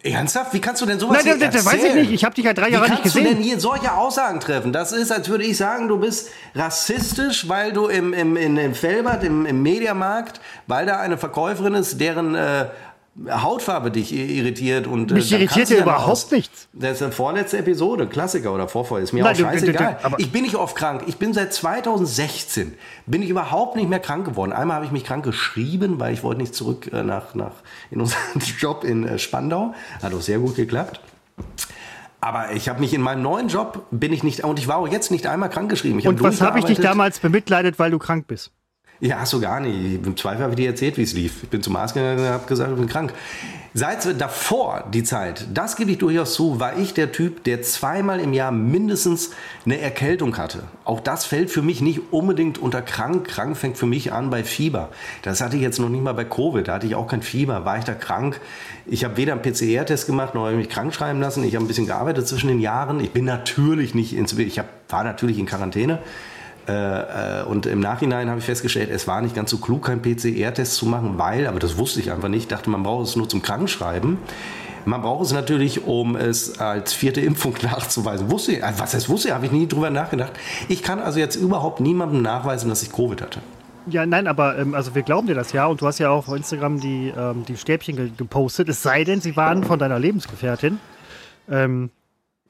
Ernsthaft? 0.03 0.53
Wie 0.53 0.59
kannst 0.59 0.81
du 0.81 0.87
denn 0.87 0.99
sowas 0.99 1.23
Nein, 1.23 1.39
das, 1.39 1.53
das 1.53 1.65
weiß 1.65 1.83
ich 1.83 1.93
nicht. 1.93 2.11
Ich 2.11 2.25
habe 2.25 2.33
dich 2.33 2.45
ja 2.45 2.53
drei 2.53 2.69
Jahre 2.69 2.85
Wie 2.85 2.89
nicht 2.89 3.03
kannst 3.03 3.15
du 3.15 3.19
gesehen. 3.19 3.35
denn 3.35 3.43
hier 3.43 3.59
solche 3.59 3.93
Aussagen 3.93 4.39
treffen? 4.39 4.73
Das 4.73 4.91
ist, 4.91 5.11
als 5.11 5.29
würde 5.29 5.43
ich 5.43 5.57
sagen, 5.57 5.87
du 5.87 5.99
bist 5.99 6.29
rassistisch, 6.55 7.47
weil 7.47 7.71
du 7.71 7.87
im, 7.87 8.13
im, 8.13 8.35
in, 8.35 8.57
im 8.57 8.73
Felbert, 8.73 9.23
im, 9.23 9.45
im 9.45 9.61
Mediamarkt, 9.61 10.41
weil 10.65 10.87
da 10.87 10.99
eine 10.99 11.17
Verkäuferin 11.17 11.75
ist, 11.75 11.99
deren 11.99 12.33
äh, 12.33 12.65
Hautfarbe 13.29 13.91
dich 13.91 14.13
irritiert. 14.13 14.87
Und, 14.87 15.11
äh, 15.11 15.15
Mich 15.15 15.31
irritiert 15.33 15.69
du 15.69 15.75
ja 15.75 15.81
überhaupt 15.81 16.31
nichts. 16.31 16.69
Das 16.71 16.93
ist 16.93 17.03
eine 17.03 17.11
vorletzte 17.11 17.57
Episode, 17.57 18.07
Klassiker 18.07 18.53
oder 18.53 18.67
Vorfall, 18.69 19.01
ist 19.01 19.11
mir 19.11 19.21
Nein, 19.23 19.33
auch 19.33 19.37
du- 19.37 19.43
du- 19.43 19.49
du- 19.51 19.57
scheißegal. 19.59 19.99
aber- 20.01 20.19
ich 20.19 20.31
bin 20.31 20.43
nicht 20.43 20.55
oft 20.55 20.75
krank. 20.77 21.03
Ich 21.07 21.17
bin 21.17 21.33
seit 21.33 21.53
2016, 21.53 22.73
bin 23.05 23.21
ich 23.21 23.29
überhaupt 23.29 23.75
nicht 23.75 23.89
mehr 23.89 23.99
krank 23.99 24.25
geworden. 24.25 24.53
Einmal 24.53 24.75
habe 24.77 24.85
ich 24.85 24.91
mich 24.93 25.03
krank 25.03 25.25
geschrieben, 25.25 25.99
weil 25.99 26.13
ich 26.13 26.23
wollte 26.23 26.39
nicht 26.41 26.55
zurück 26.55 26.89
äh, 26.93 27.03
nach, 27.03 27.35
nach 27.35 27.51
in 27.91 27.99
unseren 27.99 28.19
Job 28.59 28.83
in 28.85 29.05
äh, 29.05 29.19
Spandau. 29.19 29.73
Hat 30.01 30.13
auch 30.13 30.21
sehr 30.21 30.39
gut 30.39 30.55
geklappt. 30.55 31.01
Aber 32.21 32.51
ich 32.53 32.69
habe 32.69 32.79
mich 32.79 32.93
in 32.93 33.01
meinem 33.01 33.23
neuen 33.23 33.47
Job 33.47 33.87
bin 33.91 34.13
ich 34.13 34.23
nicht 34.23 34.43
und 34.43 34.59
ich 34.59 34.67
war 34.67 34.77
auch 34.77 34.87
jetzt 34.87 35.09
nicht 35.11 35.25
einmal 35.27 35.49
krank 35.49 35.69
geschrieben. 35.69 35.99
Und 36.07 36.21
was 36.21 36.39
habe 36.39 36.59
ich 36.59 36.65
dich 36.65 36.79
damals 36.79 37.19
bemitleidet, 37.19 37.79
weil 37.79 37.91
du 37.91 37.97
krank 37.99 38.27
bist? 38.27 38.51
Ja, 39.01 39.19
hast 39.19 39.33
du 39.33 39.41
gar 39.41 39.59
nicht. 39.59 40.05
Im 40.05 40.15
Zweifel 40.15 40.43
habe 40.43 40.53
ich 40.53 40.57
dir 40.57 40.69
erzählt, 40.69 40.95
wie 40.95 41.01
es 41.01 41.13
lief. 41.13 41.41
Ich 41.41 41.49
bin 41.49 41.63
zum 41.63 41.75
Arzt 41.75 41.95
gegangen 41.95 42.19
und 42.19 42.25
habe 42.25 42.45
gesagt, 42.45 42.69
ich 42.69 42.77
bin 42.77 42.87
krank. 42.87 43.11
Seit 43.73 44.21
davor 44.21 44.83
die 44.93 45.03
Zeit, 45.03 45.47
das 45.53 45.75
gebe 45.75 45.89
ich 45.89 45.97
durchaus 45.97 46.35
zu, 46.35 46.59
war 46.59 46.77
ich 46.77 46.93
der 46.93 47.11
Typ, 47.11 47.43
der 47.45 47.63
zweimal 47.63 48.19
im 48.19 48.31
Jahr 48.31 48.51
mindestens 48.51 49.31
eine 49.65 49.79
Erkältung 49.79 50.37
hatte. 50.37 50.63
Auch 50.85 50.99
das 50.99 51.25
fällt 51.25 51.49
für 51.49 51.63
mich 51.63 51.81
nicht 51.81 52.11
unbedingt 52.11 52.59
unter 52.59 52.83
krank. 52.83 53.27
Krank 53.27 53.57
fängt 53.57 53.77
für 53.77 53.87
mich 53.87 54.13
an 54.13 54.29
bei 54.29 54.43
Fieber. 54.43 54.89
Das 55.23 55.41
hatte 55.41 55.55
ich 55.55 55.63
jetzt 55.63 55.79
noch 55.79 55.89
nicht 55.89 56.03
mal 56.03 56.13
bei 56.13 56.25
Covid. 56.25 56.67
Da 56.67 56.73
hatte 56.73 56.85
ich 56.85 56.93
auch 56.93 57.07
kein 57.07 57.23
Fieber. 57.23 57.65
War 57.65 57.79
ich 57.79 57.85
da 57.85 57.95
krank? 57.95 58.39
Ich 58.85 59.03
habe 59.03 59.17
weder 59.17 59.33
einen 59.33 59.41
PCR-Test 59.41 60.05
gemacht, 60.05 60.35
noch 60.35 60.41
habe 60.41 60.51
ich 60.51 60.59
mich 60.59 60.69
krank 60.69 60.93
schreiben 60.93 61.19
lassen. 61.19 61.43
Ich 61.43 61.55
habe 61.55 61.65
ein 61.65 61.67
bisschen 61.67 61.87
gearbeitet 61.87 62.27
zwischen 62.27 62.49
den 62.49 62.59
Jahren. 62.59 62.99
Ich 62.99 63.11
bin 63.11 63.25
natürlich 63.25 63.95
nicht 63.95 64.13
ins, 64.13 64.33
ich 64.33 64.61
war 64.89 65.03
natürlich 65.03 65.39
in 65.39 65.47
Quarantäne. 65.47 65.99
Äh, 66.67 67.43
und 67.43 67.65
im 67.65 67.79
Nachhinein 67.79 68.29
habe 68.29 68.39
ich 68.39 68.45
festgestellt, 68.45 68.89
es 68.91 69.07
war 69.07 69.21
nicht 69.21 69.35
ganz 69.35 69.49
so 69.49 69.57
klug, 69.57 69.85
keinen 69.85 70.01
PCR-Test 70.01 70.75
zu 70.75 70.85
machen, 70.85 71.17
weil, 71.17 71.47
aber 71.47 71.59
das 71.59 71.77
wusste 71.77 71.99
ich 71.99 72.11
einfach 72.11 72.29
nicht, 72.29 72.51
dachte, 72.51 72.69
man 72.69 72.83
braucht 72.83 73.07
es 73.07 73.15
nur 73.15 73.27
zum 73.27 73.41
Krankschreiben. 73.41 74.17
Man 74.85 75.01
braucht 75.01 75.25
es 75.25 75.31
natürlich, 75.31 75.85
um 75.85 76.15
es 76.15 76.59
als 76.59 76.93
vierte 76.93 77.21
Impfung 77.21 77.55
nachzuweisen. 77.61 78.31
Wusste 78.31 78.53
ich, 78.53 78.61
was 78.61 78.93
heißt 78.93 79.09
wusste 79.09 79.29
ich, 79.29 79.33
habe 79.33 79.45
ich 79.45 79.51
nie 79.51 79.67
drüber 79.67 79.89
nachgedacht. 79.89 80.33
Ich 80.69 80.83
kann 80.83 80.99
also 80.99 81.19
jetzt 81.19 81.35
überhaupt 81.35 81.79
niemandem 81.79 82.21
nachweisen, 82.21 82.69
dass 82.69 82.81
ich 82.83 82.91
Covid 82.91 83.21
hatte. 83.21 83.41
Ja, 83.87 84.05
nein, 84.05 84.27
aber 84.27 84.59
ähm, 84.59 84.75
also 84.75 84.93
wir 84.93 85.01
glauben 85.01 85.27
dir 85.27 85.33
das 85.33 85.53
ja 85.53 85.65
und 85.65 85.81
du 85.81 85.87
hast 85.87 85.97
ja 85.97 86.11
auch 86.11 86.27
auf 86.27 86.35
Instagram 86.35 86.79
die, 86.79 87.11
ähm, 87.17 87.45
die 87.47 87.57
Stäbchen 87.57 87.95
ge 87.95 88.11
gepostet, 88.15 88.69
es 88.69 88.83
sei 88.83 89.03
denn, 89.03 89.21
sie 89.21 89.35
waren 89.35 89.63
von 89.63 89.79
deiner 89.79 89.97
Lebensgefährtin. 89.97 90.79
Ähm, 91.49 91.89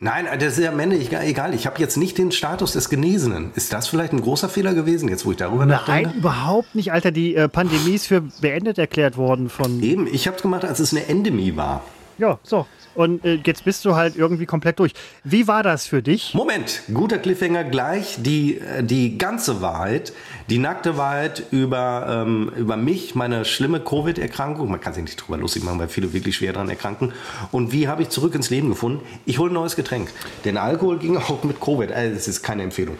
Nein, 0.04 0.26
das 0.40 0.58
ist 0.58 0.64
ja 0.64 0.72
am 0.72 0.80
Ende 0.80 0.98
egal. 0.98 1.54
Ich 1.54 1.68
habe 1.68 1.80
jetzt 1.80 1.96
nicht 1.96 2.18
den 2.18 2.32
Status 2.32 2.74
des 2.74 2.90
Genesenen. 2.90 3.52
Ist 3.54 3.72
das 3.72 3.88
vielleicht 3.88 4.14
ein 4.14 4.22
großer 4.22 4.50
Fehler 4.50 4.74
gewesen, 4.74 5.08
jetzt 5.10 5.28
wo 5.28 5.32
ich 5.32 5.38
darüber 5.38 5.68
nachdenke? 5.68 6.10
Nein, 6.10 6.18
überhaupt 6.18 6.74
nicht, 6.74 6.92
Alter. 6.92 7.12
Die 7.12 7.36
äh, 7.36 7.48
Pandemie 7.48 7.94
ist 7.94 8.08
für 8.08 8.22
beendet 8.42 8.80
erklärt 8.80 9.16
worden 9.16 9.48
von. 9.48 9.84
Eben, 9.84 10.08
ich 10.12 10.26
habe 10.26 10.38
es 10.38 10.42
gemacht, 10.42 10.66
als 10.66 10.80
es 10.80 10.92
eine 10.92 11.06
Endemie 11.08 11.56
war. 11.56 11.84
Ja, 12.18 12.40
so. 12.44 12.66
Und 12.94 13.24
äh, 13.24 13.40
jetzt 13.46 13.64
bist 13.64 13.86
du 13.86 13.96
halt 13.96 14.16
irgendwie 14.18 14.46
komplett 14.46 14.80
durch. 14.80 14.92
Wie 15.24 15.48
war 15.48 15.64
das 15.64 15.88
für 15.88 16.02
dich? 16.02 16.34
Moment, 16.34 16.82
guter 16.94 17.18
Cliffhanger 17.18 17.64
gleich. 17.64 18.18
Die, 18.20 18.58
äh, 18.58 18.84
die 18.84 19.18
ganze 19.18 19.62
Wahrheit, 19.62 20.14
die 20.50 20.58
nackte 20.58 20.98
Wahrheit 20.98 21.44
über, 21.52 22.24
ähm, 22.26 22.52
über 22.58 22.76
mich, 22.76 23.16
meine 23.16 23.46
schlimme 23.46 23.80
Covid-Erkrankung. 23.80 24.70
Man 24.70 24.82
kann 24.82 24.94
sich 24.94 25.04
nicht 25.04 25.16
drüber 25.16 25.38
lustig 25.38 25.64
machen, 25.64 25.80
weil 25.80 25.88
viele 25.88 26.12
wirklich 26.14 26.36
schwer 26.36 26.54
daran 26.54 26.70
erkranken. 26.70 27.14
Und 27.52 27.72
wie 27.72 27.88
habe 27.88 28.02
ich 28.02 28.10
zurück 28.10 28.36
ins 28.36 28.50
Leben 28.50 28.70
gefunden? 28.70 29.02
Ich 29.26 29.40
hole 29.40 29.52
ein 29.52 29.54
neues 29.54 29.76
Getränk. 29.76 30.12
Denn 30.44 30.58
Alkohol 30.58 31.00
ging 31.00 31.18
auch 31.18 31.44
mit 31.44 31.62
Covid. 31.62 31.92
Also, 31.92 32.16
das 32.16 32.28
ist 32.28 32.44
keine 32.44 32.64
Empfehlung. 32.64 32.98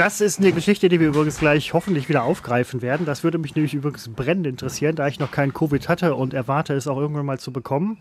Das 0.00 0.22
ist 0.22 0.38
eine 0.38 0.52
Geschichte, 0.52 0.88
die 0.88 0.98
wir 0.98 1.08
übrigens 1.08 1.40
gleich 1.40 1.74
hoffentlich 1.74 2.08
wieder 2.08 2.22
aufgreifen 2.22 2.80
werden. 2.80 3.04
Das 3.04 3.22
würde 3.22 3.36
mich 3.36 3.54
nämlich 3.54 3.74
übrigens 3.74 4.08
brennend 4.08 4.46
interessieren, 4.46 4.96
da 4.96 5.06
ich 5.08 5.20
noch 5.20 5.30
keinen 5.30 5.52
Covid 5.52 5.90
hatte 5.90 6.14
und 6.14 6.32
erwarte 6.32 6.72
es 6.72 6.88
auch 6.88 6.96
irgendwann 6.96 7.26
mal 7.26 7.38
zu 7.38 7.52
bekommen. 7.52 7.98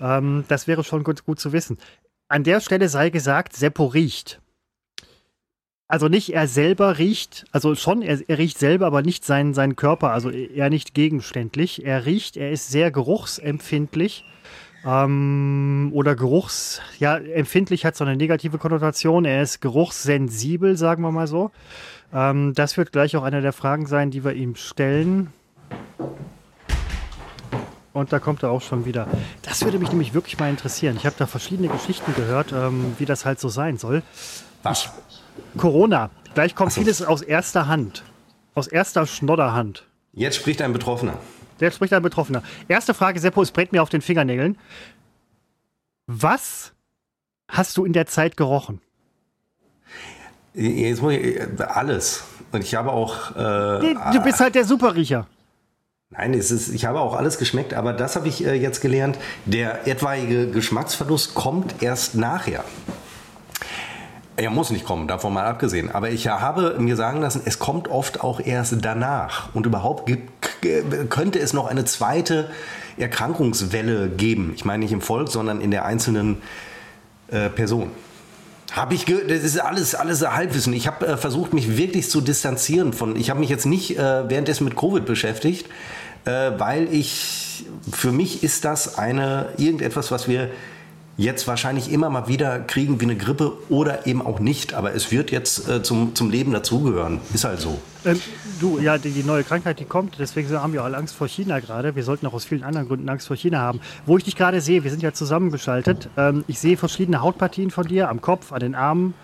Ähm, 0.00 0.44
das 0.46 0.68
wäre 0.68 0.84
schon 0.84 1.02
gut, 1.02 1.24
gut 1.24 1.40
zu 1.40 1.52
wissen. 1.52 1.78
An 2.28 2.44
der 2.44 2.60
Stelle 2.60 2.88
sei 2.88 3.10
gesagt, 3.10 3.56
Seppo 3.56 3.86
riecht. 3.86 4.40
Also 5.88 6.06
nicht 6.06 6.32
er 6.32 6.46
selber 6.46 6.98
riecht, 6.98 7.46
also 7.50 7.74
schon, 7.74 8.02
er, 8.02 8.20
er 8.28 8.38
riecht 8.38 8.60
selber, 8.60 8.86
aber 8.86 9.02
nicht 9.02 9.24
sein, 9.24 9.54
sein 9.54 9.74
Körper, 9.74 10.12
also 10.12 10.30
er 10.30 10.70
nicht 10.70 10.94
gegenständlich. 10.94 11.84
Er 11.84 12.06
riecht, 12.06 12.36
er 12.36 12.52
ist 12.52 12.70
sehr 12.70 12.92
geruchsempfindlich. 12.92 14.24
Ähm, 14.86 15.90
oder 15.94 16.14
Geruchs, 16.14 16.80
ja, 16.98 17.16
empfindlich 17.16 17.84
hat 17.84 17.96
so 17.96 18.04
eine 18.04 18.16
negative 18.16 18.58
Konnotation. 18.58 19.24
Er 19.24 19.42
ist 19.42 19.60
geruchssensibel, 19.60 20.76
sagen 20.76 21.02
wir 21.02 21.10
mal 21.10 21.26
so. 21.26 21.50
Ähm, 22.12 22.52
das 22.54 22.76
wird 22.76 22.92
gleich 22.92 23.16
auch 23.16 23.22
eine 23.22 23.40
der 23.40 23.52
Fragen 23.52 23.86
sein, 23.86 24.10
die 24.10 24.24
wir 24.24 24.34
ihm 24.34 24.56
stellen. 24.56 25.32
Und 27.94 28.12
da 28.12 28.18
kommt 28.18 28.42
er 28.42 28.50
auch 28.50 28.60
schon 28.60 28.84
wieder. 28.84 29.06
Das 29.42 29.64
würde 29.64 29.78
mich 29.78 29.88
nämlich 29.90 30.14
wirklich 30.14 30.38
mal 30.38 30.50
interessieren. 30.50 30.96
Ich 30.96 31.06
habe 31.06 31.14
da 31.16 31.26
verschiedene 31.26 31.68
Geschichten 31.68 32.12
gehört, 32.14 32.52
ähm, 32.52 32.94
wie 32.98 33.04
das 33.04 33.24
halt 33.24 33.40
so 33.40 33.48
sein 33.48 33.78
soll. 33.78 34.02
Was? 34.64 34.90
Corona. 35.56 36.10
Gleich 36.34 36.54
kommt 36.56 36.72
so. 36.72 36.80
vieles 36.80 37.02
aus 37.02 37.22
erster 37.22 37.68
Hand. 37.68 38.02
Aus 38.54 38.66
erster 38.66 39.06
Schnodderhand. 39.06 39.84
Jetzt 40.12 40.36
spricht 40.36 40.60
ein 40.60 40.72
Betroffener. 40.72 41.14
Jetzt 41.60 41.76
spricht 41.76 41.92
ein 41.92 42.02
Betroffener. 42.02 42.42
Erste 42.68 42.94
Frage, 42.94 43.18
Seppo, 43.20 43.42
es 43.42 43.50
brennt 43.50 43.72
mir 43.72 43.82
auf 43.82 43.90
den 43.90 44.00
Fingernägeln. 44.00 44.58
Was 46.06 46.72
hast 47.48 47.76
du 47.76 47.84
in 47.84 47.92
der 47.92 48.06
Zeit 48.06 48.36
gerochen? 48.36 48.80
Jetzt 50.54 51.02
muss 51.02 51.14
ich, 51.14 51.40
alles. 51.60 52.24
Und 52.52 52.62
ich 52.62 52.74
habe 52.74 52.92
auch. 52.92 53.30
Äh, 53.32 53.94
du 54.12 54.20
bist 54.22 54.40
halt 54.40 54.54
der 54.54 54.64
Superriecher. 54.64 55.26
Nein, 56.10 56.32
es 56.34 56.52
ist, 56.52 56.68
ich 56.68 56.84
habe 56.84 57.00
auch 57.00 57.14
alles 57.14 57.38
geschmeckt, 57.38 57.74
aber 57.74 57.92
das 57.92 58.14
habe 58.14 58.28
ich 58.28 58.44
äh, 58.44 58.54
jetzt 58.54 58.80
gelernt. 58.80 59.18
Der 59.46 59.88
etwaige 59.88 60.48
Geschmacksverlust 60.48 61.34
kommt 61.34 61.82
erst 61.82 62.14
nachher. 62.14 62.64
Er 64.36 64.50
muss 64.50 64.70
nicht 64.70 64.84
kommen, 64.84 65.06
davon 65.06 65.32
mal 65.32 65.44
abgesehen. 65.44 65.92
Aber 65.92 66.10
ich 66.10 66.26
habe 66.26 66.74
mir 66.78 66.96
sagen 66.96 67.20
lassen, 67.20 67.42
es 67.44 67.60
kommt 67.60 67.88
oft 67.88 68.20
auch 68.20 68.40
erst 68.40 68.74
danach. 68.80 69.54
Und 69.54 69.64
überhaupt 69.64 70.06
gibt, 70.06 70.30
könnte 71.08 71.38
es 71.38 71.52
noch 71.52 71.66
eine 71.66 71.84
zweite 71.84 72.50
Erkrankungswelle 72.96 74.08
geben. 74.08 74.52
Ich 74.56 74.64
meine 74.64 74.82
nicht 74.82 74.92
im 74.92 75.00
Volk, 75.00 75.28
sondern 75.28 75.60
in 75.60 75.70
der 75.70 75.84
einzelnen 75.84 76.38
äh, 77.28 77.48
Person. 77.48 77.90
Habe 78.72 78.94
ich, 78.94 79.04
das 79.04 79.44
ist 79.44 79.60
alles, 79.60 79.94
alles 79.94 80.28
Halbwissen. 80.28 80.72
Ich 80.72 80.88
habe 80.88 81.06
äh, 81.06 81.16
versucht, 81.16 81.52
mich 81.52 81.76
wirklich 81.76 82.10
zu 82.10 82.20
distanzieren 82.20 82.92
von. 82.92 83.14
Ich 83.14 83.30
habe 83.30 83.38
mich 83.38 83.50
jetzt 83.50 83.66
nicht 83.66 83.96
äh, 83.96 84.28
währenddessen 84.28 84.64
mit 84.64 84.74
Covid 84.74 85.04
beschäftigt, 85.04 85.66
äh, 86.24 86.50
weil 86.58 86.92
ich, 86.92 87.66
für 87.92 88.10
mich 88.10 88.42
ist 88.42 88.64
das 88.64 88.98
eine, 88.98 89.50
irgendetwas, 89.58 90.10
was 90.10 90.26
wir 90.26 90.50
jetzt 91.16 91.46
wahrscheinlich 91.46 91.92
immer 91.92 92.10
mal 92.10 92.28
wieder 92.28 92.60
kriegen 92.60 93.00
wie 93.00 93.04
eine 93.04 93.16
Grippe 93.16 93.52
oder 93.68 94.06
eben 94.06 94.24
auch 94.24 94.40
nicht. 94.40 94.74
Aber 94.74 94.94
es 94.94 95.12
wird 95.12 95.30
jetzt 95.30 95.68
äh, 95.68 95.82
zum, 95.82 96.14
zum 96.14 96.30
Leben 96.30 96.52
dazugehören. 96.52 97.20
Ist 97.32 97.44
halt 97.44 97.60
so. 97.60 97.78
Ähm, 98.04 98.20
du, 98.60 98.78
ja, 98.78 98.98
die, 98.98 99.10
die, 99.10 99.22
neue 99.22 99.44
Krankheit, 99.44 99.80
die 99.80 99.84
kommt. 99.84 100.16
Deswegen 100.18 100.50
haben 100.50 100.72
wir 100.72 100.82
alle 100.82 100.96
Angst 100.96 101.14
vor 101.14 101.28
China 101.28 101.60
gerade. 101.60 101.96
Wir 101.96 102.02
sollten 102.02 102.26
auch 102.26 102.34
aus 102.34 102.44
vielen 102.44 102.64
anderen 102.64 102.88
Gründen 102.88 103.08
Angst 103.08 103.26
vor 103.26 103.36
China 103.36 103.58
haben. 103.58 103.80
Wo 104.06 104.18
ich 104.18 104.24
dich 104.24 104.36
gerade 104.36 104.60
sehe, 104.60 104.84
wir 104.84 104.90
sind 104.90 105.02
ja 105.02 105.12
zusammengeschaltet. 105.12 106.08
Ähm, 106.16 106.44
ich 106.48 106.58
sehe 106.58 106.76
verschiedene 106.76 107.22
Hautpartien 107.22 107.70
von 107.70 107.86
dir 107.86 108.08
am 108.08 108.20
Kopf, 108.20 108.52
an 108.52 108.60
den 108.60 108.74
Armen. 108.74 109.14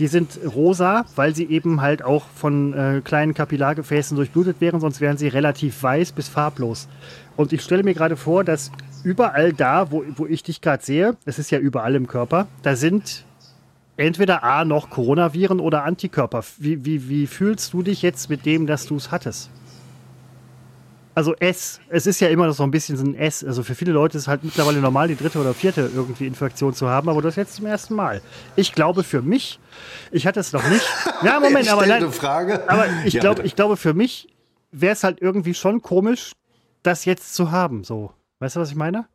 Die 0.00 0.08
sind 0.08 0.40
rosa, 0.56 1.04
weil 1.14 1.36
sie 1.36 1.44
eben 1.44 1.80
halt 1.80 2.02
auch 2.02 2.24
von 2.34 2.72
äh, 2.72 3.00
kleinen 3.04 3.32
Kapillargefäßen 3.32 4.16
durchblutet 4.16 4.60
wären, 4.60 4.80
sonst 4.80 5.00
wären 5.00 5.18
sie 5.18 5.28
relativ 5.28 5.80
weiß 5.80 6.10
bis 6.12 6.26
farblos. 6.26 6.88
Und 7.36 7.52
ich 7.52 7.62
stelle 7.62 7.84
mir 7.84 7.94
gerade 7.94 8.16
vor, 8.16 8.42
dass 8.42 8.72
überall 9.04 9.52
da, 9.52 9.90
wo, 9.90 10.04
wo 10.16 10.26
ich 10.26 10.42
dich 10.42 10.60
gerade 10.60 10.84
sehe, 10.84 11.16
es 11.24 11.38
ist 11.38 11.50
ja 11.50 11.58
überall 11.58 11.94
im 11.94 12.06
Körper, 12.06 12.48
da 12.62 12.74
sind 12.74 13.24
entweder 13.96 14.42
A 14.42 14.64
noch 14.64 14.90
Coronaviren 14.90 15.60
oder 15.60 15.84
Antikörper. 15.84 16.44
Wie, 16.58 16.84
wie, 16.84 17.08
wie 17.08 17.26
fühlst 17.26 17.72
du 17.72 17.82
dich 17.82 18.02
jetzt 18.02 18.28
mit 18.28 18.44
dem, 18.44 18.66
dass 18.66 18.86
du 18.86 18.96
es 18.96 19.10
hattest? 19.10 19.50
Also 21.16 21.36
S, 21.36 21.80
es 21.90 22.08
ist 22.08 22.18
ja 22.18 22.28
immer 22.28 22.48
noch 22.48 22.54
so 22.54 22.64
ein 22.64 22.72
bisschen 22.72 22.96
so 22.96 23.04
ein 23.04 23.14
S. 23.14 23.44
Also 23.44 23.62
für 23.62 23.76
viele 23.76 23.92
Leute 23.92 24.16
ist 24.18 24.24
es 24.24 24.28
halt 24.28 24.42
mittlerweile 24.42 24.80
normal, 24.80 25.06
die 25.06 25.14
dritte 25.14 25.38
oder 25.38 25.54
vierte 25.54 25.88
irgendwie 25.94 26.26
Infektion 26.26 26.74
zu 26.74 26.88
haben, 26.88 27.08
aber 27.08 27.22
das 27.22 27.36
jetzt 27.36 27.54
zum 27.54 27.66
ersten 27.66 27.94
Mal. 27.94 28.20
Ich 28.56 28.72
glaube 28.72 29.04
für 29.04 29.22
mich, 29.22 29.60
ich 30.10 30.26
hatte 30.26 30.40
es 30.40 30.52
noch 30.52 30.68
nicht. 30.68 30.84
Ja, 31.22 31.38
Moment, 31.40 31.68
aber 31.68 31.86
nein. 31.86 32.10
Frage. 32.10 32.68
Aber 32.68 32.86
ich, 33.04 33.14
ja, 33.14 33.20
glaub, 33.20 33.44
ich 33.44 33.54
glaube 33.54 33.76
für 33.76 33.94
mich 33.94 34.28
wäre 34.72 34.94
es 34.94 35.04
halt 35.04 35.20
irgendwie 35.22 35.54
schon 35.54 35.82
komisch, 35.82 36.32
das 36.82 37.04
jetzt 37.04 37.34
zu 37.34 37.52
haben. 37.52 37.84
So. 37.84 38.12
Weißt 38.44 38.56
du, 38.56 38.60
was 38.60 38.68
ich 38.68 38.76
meine? 38.76 39.06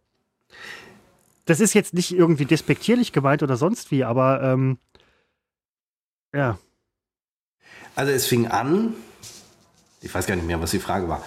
Das 1.46 1.60
ist 1.60 1.76
jetzt 1.76 1.94
nicht 1.94 2.12
irgendwie 2.12 2.46
despektierlich 2.46 3.12
gemeint 3.12 3.44
oder 3.44 3.58
sonst 3.58 3.92
wie, 3.92 4.04
aber 4.04 4.42
ähm, 4.42 4.80
ja. 6.34 6.58
Also 7.94 8.12
es 8.12 8.26
fing 8.26 8.48
an, 8.48 8.96
ich 10.02 10.12
weiß 10.12 10.26
gar 10.26 10.36
nicht 10.36 10.48
mehr, 10.48 10.60
was 10.62 10.72
die 10.72 10.80
Frage 10.80 11.08
war. 11.10 11.24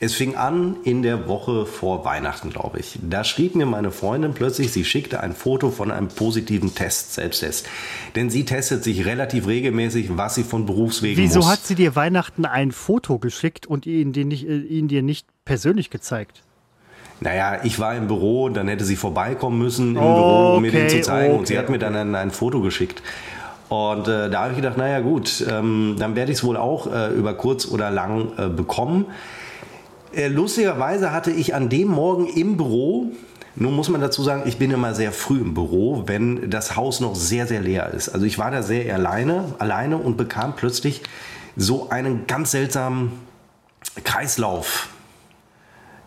Es 0.00 0.14
fing 0.14 0.34
an 0.34 0.78
in 0.82 1.02
der 1.02 1.28
Woche 1.28 1.64
vor 1.64 2.04
Weihnachten, 2.04 2.50
glaube 2.50 2.80
ich. 2.80 2.98
Da 3.00 3.22
schrieb 3.22 3.54
mir 3.54 3.66
meine 3.66 3.92
Freundin 3.92 4.34
plötzlich, 4.34 4.72
sie 4.72 4.84
schickte 4.84 5.20
ein 5.20 5.32
Foto 5.32 5.70
von 5.70 5.92
einem 5.92 6.08
positiven 6.08 6.74
Test, 6.74 7.14
Selbsttest. 7.14 7.68
Denn 8.16 8.30
sie 8.30 8.44
testet 8.44 8.82
sich 8.82 9.06
relativ 9.06 9.46
regelmäßig, 9.46 10.16
was 10.16 10.34
sie 10.34 10.42
von 10.42 10.66
Berufswegen 10.66 11.22
Wieso 11.22 11.38
muss. 11.38 11.48
hat 11.48 11.64
sie 11.64 11.76
dir 11.76 11.94
Weihnachten 11.94 12.46
ein 12.46 12.72
Foto 12.72 13.20
geschickt 13.20 13.64
und 13.64 13.86
ihn 13.86 14.12
dir 14.12 14.24
nicht, 14.24 14.44
äh, 14.44 14.58
ihn 14.58 14.88
dir 14.88 15.04
nicht 15.04 15.28
persönlich 15.44 15.90
gezeigt? 15.90 16.42
Naja, 17.24 17.60
ich 17.64 17.80
war 17.80 17.96
im 17.96 18.06
Büro, 18.06 18.50
dann 18.50 18.68
hätte 18.68 18.84
sie 18.84 18.96
vorbeikommen 18.96 19.58
müssen 19.58 19.96
im 19.96 20.02
oh, 20.02 20.14
Büro, 20.14 20.56
um 20.56 20.62
mir 20.62 20.70
den 20.70 20.90
zu 20.90 21.00
zeigen. 21.00 21.30
Okay, 21.30 21.38
und 21.38 21.46
sie 21.46 21.58
hat 21.58 21.70
mir 21.70 21.78
dann 21.78 21.96
ein, 21.96 22.14
ein 22.14 22.30
Foto 22.30 22.60
geschickt. 22.60 23.02
Und 23.70 24.06
äh, 24.08 24.28
da 24.28 24.42
habe 24.42 24.50
ich 24.50 24.56
gedacht, 24.56 24.76
naja 24.76 25.00
gut, 25.00 25.44
ähm, 25.50 25.96
dann 25.98 26.16
werde 26.16 26.30
ich 26.30 26.38
es 26.38 26.44
wohl 26.44 26.58
auch 26.58 26.86
äh, 26.86 27.08
über 27.14 27.32
kurz 27.32 27.66
oder 27.66 27.90
lang 27.90 28.28
äh, 28.36 28.48
bekommen. 28.48 29.06
Äh, 30.14 30.28
lustigerweise 30.28 31.12
hatte 31.12 31.30
ich 31.30 31.54
an 31.54 31.70
dem 31.70 31.88
Morgen 31.88 32.26
im 32.26 32.58
Büro, 32.58 33.06
nun 33.56 33.74
muss 33.74 33.88
man 33.88 34.02
dazu 34.02 34.22
sagen, 34.22 34.42
ich 34.44 34.58
bin 34.58 34.70
immer 34.70 34.94
sehr 34.94 35.10
früh 35.10 35.40
im 35.40 35.54
Büro, 35.54 36.02
wenn 36.06 36.50
das 36.50 36.76
Haus 36.76 37.00
noch 37.00 37.14
sehr, 37.14 37.46
sehr 37.46 37.62
leer 37.62 37.90
ist. 37.94 38.10
Also 38.10 38.26
ich 38.26 38.38
war 38.38 38.50
da 38.50 38.62
sehr 38.62 38.94
alleine, 38.94 39.44
alleine 39.58 39.96
und 39.96 40.18
bekam 40.18 40.54
plötzlich 40.56 41.02
so 41.56 41.88
einen 41.88 42.26
ganz 42.26 42.50
seltsamen 42.50 43.12
Kreislauf 44.02 44.88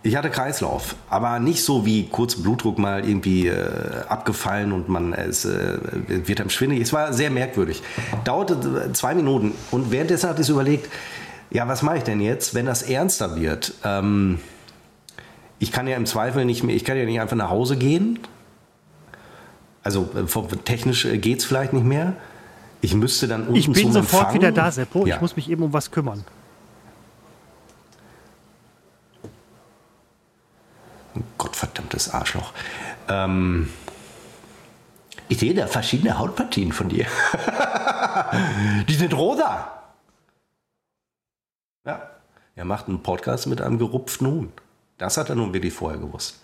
ich 0.07 0.15
hatte 0.15 0.29
Kreislauf, 0.29 0.95
aber 1.09 1.39
nicht 1.39 1.63
so 1.63 1.85
wie 1.85 2.07
kurz 2.07 2.35
Blutdruck 2.35 2.79
mal 2.79 3.07
irgendwie 3.07 3.47
äh, 3.47 3.69
abgefallen 4.07 4.71
und 4.71 4.87
man 4.87 5.11
es 5.13 5.43
äh, 5.43 5.77
wird 6.07 6.39
einem 6.39 6.49
schwindelig. 6.49 6.83
Es 6.83 6.93
war 6.93 7.11
sehr 7.11 7.29
merkwürdig. 7.29 7.83
Dauerte 8.23 8.91
zwei 8.93 9.13
Minuten 9.15 9.53
und 9.69 9.91
währenddessen 9.91 10.29
hatte 10.29 10.41
ich 10.41 10.49
überlegt, 10.49 10.89
ja, 11.49 11.67
was 11.67 11.81
mache 11.81 11.97
ich 11.97 12.03
denn 12.03 12.21
jetzt, 12.21 12.55
wenn 12.55 12.65
das 12.65 12.83
ernster 12.83 13.35
wird? 13.35 13.73
Ähm, 13.83 14.39
ich 15.59 15.71
kann 15.73 15.87
ja 15.87 15.97
im 15.97 16.05
Zweifel 16.05 16.45
nicht 16.45 16.63
mehr, 16.63 16.75
ich 16.75 16.85
kann 16.85 16.97
ja 16.97 17.03
nicht 17.03 17.19
einfach 17.19 17.35
nach 17.35 17.49
Hause 17.49 17.75
gehen. 17.75 18.19
Also 19.83 20.09
äh, 20.15 20.55
technisch 20.63 21.05
äh, 21.05 21.17
geht 21.17 21.39
es 21.39 21.45
vielleicht 21.45 21.73
nicht 21.73 21.85
mehr. 21.85 22.13
Ich 22.81 22.93
müsste 22.93 23.27
dann 23.27 23.41
unten 23.41 23.55
Ich 23.55 23.69
bin 23.69 23.91
sofort 23.91 24.23
Empfang. 24.23 24.35
wieder 24.35 24.51
da, 24.53 24.71
Seppo. 24.71 25.05
Ja. 25.05 25.15
Ich 25.15 25.21
muss 25.21 25.35
mich 25.35 25.49
eben 25.49 25.63
um 25.63 25.73
was 25.73 25.91
kümmern. 25.91 26.23
Gott 31.37 31.55
Verdammtes 31.55 32.13
Arschloch. 32.13 32.53
Ähm, 33.07 33.69
ich 35.29 35.39
sehe 35.39 35.53
da 35.53 35.67
verschiedene 35.67 36.17
Hautpartien 36.17 36.71
von 36.71 36.89
dir. 36.89 37.05
Die 38.87 38.93
sind 38.93 39.13
rosa. 39.13 39.71
Ja, 41.85 42.09
er 42.55 42.65
macht 42.65 42.87
einen 42.87 43.03
Podcast 43.03 43.47
mit 43.47 43.61
einem 43.61 43.77
gerupften 43.77 44.27
Huhn. 44.27 44.53
Das 44.97 45.17
hat 45.17 45.29
er 45.29 45.35
nun 45.35 45.53
wirklich 45.53 45.73
vorher 45.73 45.99
gewusst. 45.99 46.41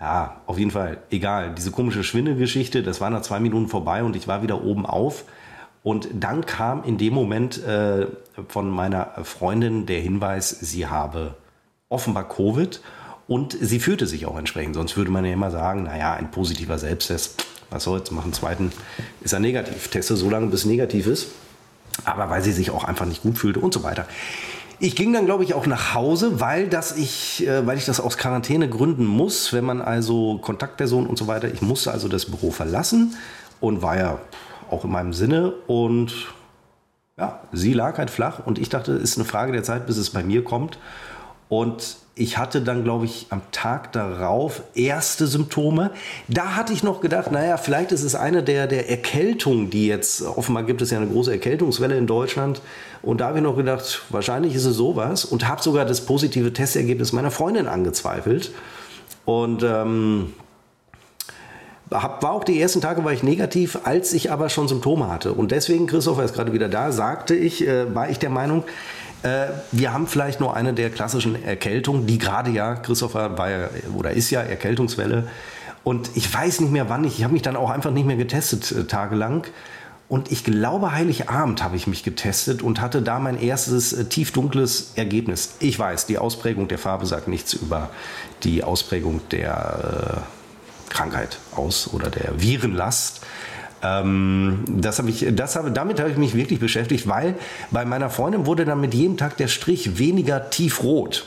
Ja, 0.00 0.40
auf 0.46 0.58
jeden 0.58 0.72
Fall, 0.72 0.98
egal. 1.10 1.54
Diese 1.54 1.70
komische 1.70 2.02
Schwindelgeschichte, 2.02 2.82
das 2.82 3.00
war 3.00 3.10
nach 3.10 3.22
zwei 3.22 3.38
Minuten 3.38 3.68
vorbei 3.68 4.02
und 4.02 4.16
ich 4.16 4.26
war 4.26 4.42
wieder 4.42 4.62
oben 4.64 4.84
auf. 4.84 5.24
Und 5.84 6.08
dann 6.12 6.46
kam 6.46 6.82
in 6.84 6.98
dem 6.98 7.14
Moment 7.14 7.62
äh, 7.62 8.06
von 8.48 8.70
meiner 8.70 9.12
Freundin 9.24 9.86
der 9.86 10.00
Hinweis, 10.00 10.50
sie 10.50 10.86
habe 10.86 11.36
offenbar 11.88 12.28
Covid 12.28 12.80
und 13.32 13.56
sie 13.58 13.80
fühlte 13.80 14.06
sich 14.06 14.26
auch 14.26 14.36
entsprechend. 14.36 14.74
Sonst 14.74 14.94
würde 14.98 15.10
man 15.10 15.24
ja 15.24 15.32
immer 15.32 15.50
sagen, 15.50 15.84
naja, 15.84 16.12
ein 16.12 16.30
positiver 16.30 16.76
Selbsttest, 16.76 17.42
was 17.70 17.84
soll's, 17.84 18.10
machen 18.10 18.24
einen 18.24 18.32
zweiten, 18.34 18.72
ist 19.22 19.32
er 19.32 19.40
negativ. 19.40 19.88
Teste 19.88 20.16
so 20.16 20.28
lange, 20.28 20.48
bis 20.48 20.66
negativ 20.66 21.06
ist. 21.06 21.28
Aber 22.04 22.28
weil 22.28 22.42
sie 22.42 22.52
sich 22.52 22.70
auch 22.70 22.84
einfach 22.84 23.06
nicht 23.06 23.22
gut 23.22 23.38
fühlte 23.38 23.60
und 23.60 23.72
so 23.72 23.84
weiter. 23.84 24.04
Ich 24.80 24.96
ging 24.96 25.14
dann, 25.14 25.24
glaube 25.24 25.44
ich, 25.44 25.54
auch 25.54 25.64
nach 25.64 25.94
Hause, 25.94 26.40
weil, 26.40 26.68
das 26.68 26.94
ich, 26.98 27.46
äh, 27.46 27.66
weil 27.66 27.78
ich 27.78 27.86
das 27.86 28.00
aus 28.00 28.18
Quarantäne 28.18 28.68
gründen 28.68 29.06
muss, 29.06 29.54
wenn 29.54 29.64
man 29.64 29.80
also 29.80 30.36
Kontaktperson 30.36 31.06
und 31.06 31.16
so 31.16 31.26
weiter, 31.26 31.50
ich 31.50 31.62
musste 31.62 31.90
also 31.90 32.08
das 32.08 32.26
Büro 32.26 32.50
verlassen 32.50 33.16
und 33.60 33.80
war 33.80 33.96
ja 33.96 34.18
auch 34.70 34.84
in 34.84 34.90
meinem 34.90 35.14
Sinne 35.14 35.54
und 35.68 36.12
ja, 37.16 37.40
sie 37.50 37.72
lag 37.72 37.96
halt 37.96 38.10
flach 38.10 38.44
und 38.44 38.58
ich 38.58 38.68
dachte, 38.68 38.92
es 38.92 39.12
ist 39.12 39.16
eine 39.16 39.24
Frage 39.24 39.52
der 39.52 39.62
Zeit, 39.62 39.86
bis 39.86 39.96
es 39.96 40.10
bei 40.10 40.22
mir 40.22 40.44
kommt. 40.44 40.78
Und 41.48 42.01
ich 42.14 42.36
hatte 42.36 42.60
dann, 42.60 42.84
glaube 42.84 43.06
ich, 43.06 43.26
am 43.30 43.40
Tag 43.52 43.92
darauf 43.92 44.62
erste 44.74 45.26
Symptome. 45.26 45.90
Da 46.28 46.56
hatte 46.56 46.74
ich 46.74 46.82
noch 46.82 47.00
gedacht, 47.00 47.32
naja, 47.32 47.56
vielleicht 47.56 47.90
ist 47.90 48.02
es 48.02 48.14
eine 48.14 48.42
der, 48.42 48.66
der 48.66 48.90
Erkältungen, 48.90 49.70
die 49.70 49.86
jetzt, 49.86 50.20
offenbar 50.22 50.64
gibt 50.64 50.82
es 50.82 50.90
ja 50.90 50.98
eine 50.98 51.06
große 51.06 51.32
Erkältungswelle 51.32 51.96
in 51.96 52.06
Deutschland. 52.06 52.60
Und 53.00 53.22
da 53.22 53.28
habe 53.28 53.38
ich 53.38 53.44
noch 53.44 53.56
gedacht, 53.56 54.02
wahrscheinlich 54.10 54.54
ist 54.54 54.66
es 54.66 54.76
sowas. 54.76 55.24
Und 55.24 55.48
habe 55.48 55.62
sogar 55.62 55.86
das 55.86 56.02
positive 56.02 56.52
Testergebnis 56.52 57.12
meiner 57.12 57.30
Freundin 57.30 57.66
angezweifelt. 57.66 58.52
Und 59.24 59.62
ähm, 59.62 60.34
hab, 61.90 62.22
war 62.22 62.32
auch 62.32 62.44
die 62.44 62.60
ersten 62.60 62.82
Tage 62.82 63.04
war 63.04 63.12
ich 63.12 63.22
negativ, 63.22 63.78
als 63.84 64.12
ich 64.12 64.30
aber 64.30 64.50
schon 64.50 64.68
Symptome 64.68 65.08
hatte. 65.08 65.32
Und 65.32 65.50
deswegen, 65.50 65.86
Christopher 65.86 66.24
ist 66.24 66.34
gerade 66.34 66.52
wieder 66.52 66.68
da, 66.68 66.92
sagte 66.92 67.34
ich, 67.34 67.66
äh, 67.66 67.94
war 67.94 68.10
ich 68.10 68.18
der 68.18 68.30
Meinung, 68.30 68.64
äh, 69.22 69.48
wir 69.70 69.92
haben 69.92 70.06
vielleicht 70.06 70.40
nur 70.40 70.56
eine 70.56 70.74
der 70.74 70.90
klassischen 70.90 71.42
Erkältungen, 71.42 72.06
die 72.06 72.18
gerade 72.18 72.50
ja, 72.50 72.74
Christopher 72.74 73.38
war 73.38 73.50
ja 73.50 73.68
oder 73.94 74.10
ist 74.10 74.30
ja 74.30 74.40
Erkältungswelle. 74.40 75.28
Und 75.84 76.10
ich 76.14 76.32
weiß 76.32 76.60
nicht 76.60 76.72
mehr 76.72 76.88
wann, 76.88 77.04
ich, 77.04 77.18
ich 77.18 77.24
habe 77.24 77.32
mich 77.32 77.42
dann 77.42 77.56
auch 77.56 77.70
einfach 77.70 77.90
nicht 77.90 78.06
mehr 78.06 78.16
getestet 78.16 78.70
äh, 78.72 78.84
tagelang. 78.84 79.46
Und 80.08 80.30
ich 80.30 80.44
glaube, 80.44 80.92
Heiligabend 80.92 81.64
habe 81.64 81.74
ich 81.76 81.86
mich 81.86 82.02
getestet 82.02 82.60
und 82.60 82.82
hatte 82.82 83.00
da 83.00 83.18
mein 83.18 83.40
erstes 83.40 83.92
äh, 83.92 84.04
tiefdunkles 84.04 84.92
Ergebnis. 84.94 85.54
Ich 85.60 85.78
weiß, 85.78 86.06
die 86.06 86.18
Ausprägung 86.18 86.68
der 86.68 86.78
Farbe 86.78 87.06
sagt 87.06 87.28
nichts 87.28 87.54
über 87.54 87.90
die 88.42 88.62
Ausprägung 88.62 89.20
der 89.30 90.24
äh, 90.90 90.92
Krankheit 90.92 91.38
aus 91.56 91.88
oder 91.92 92.10
der 92.10 92.40
Virenlast. 92.42 93.22
Ähm, 93.82 94.64
das 94.68 94.98
hab 94.98 95.08
ich, 95.08 95.26
das 95.32 95.56
habe, 95.56 95.70
damit 95.70 95.98
habe 96.00 96.10
ich 96.10 96.16
mich 96.16 96.34
wirklich 96.34 96.60
beschäftigt, 96.60 97.08
weil 97.08 97.34
bei 97.70 97.84
meiner 97.84 98.10
Freundin 98.10 98.46
wurde 98.46 98.64
dann 98.64 98.80
mit 98.80 98.94
jedem 98.94 99.16
Tag 99.16 99.36
der 99.36 99.48
Strich 99.48 99.98
weniger 99.98 100.50
tiefrot. 100.50 101.26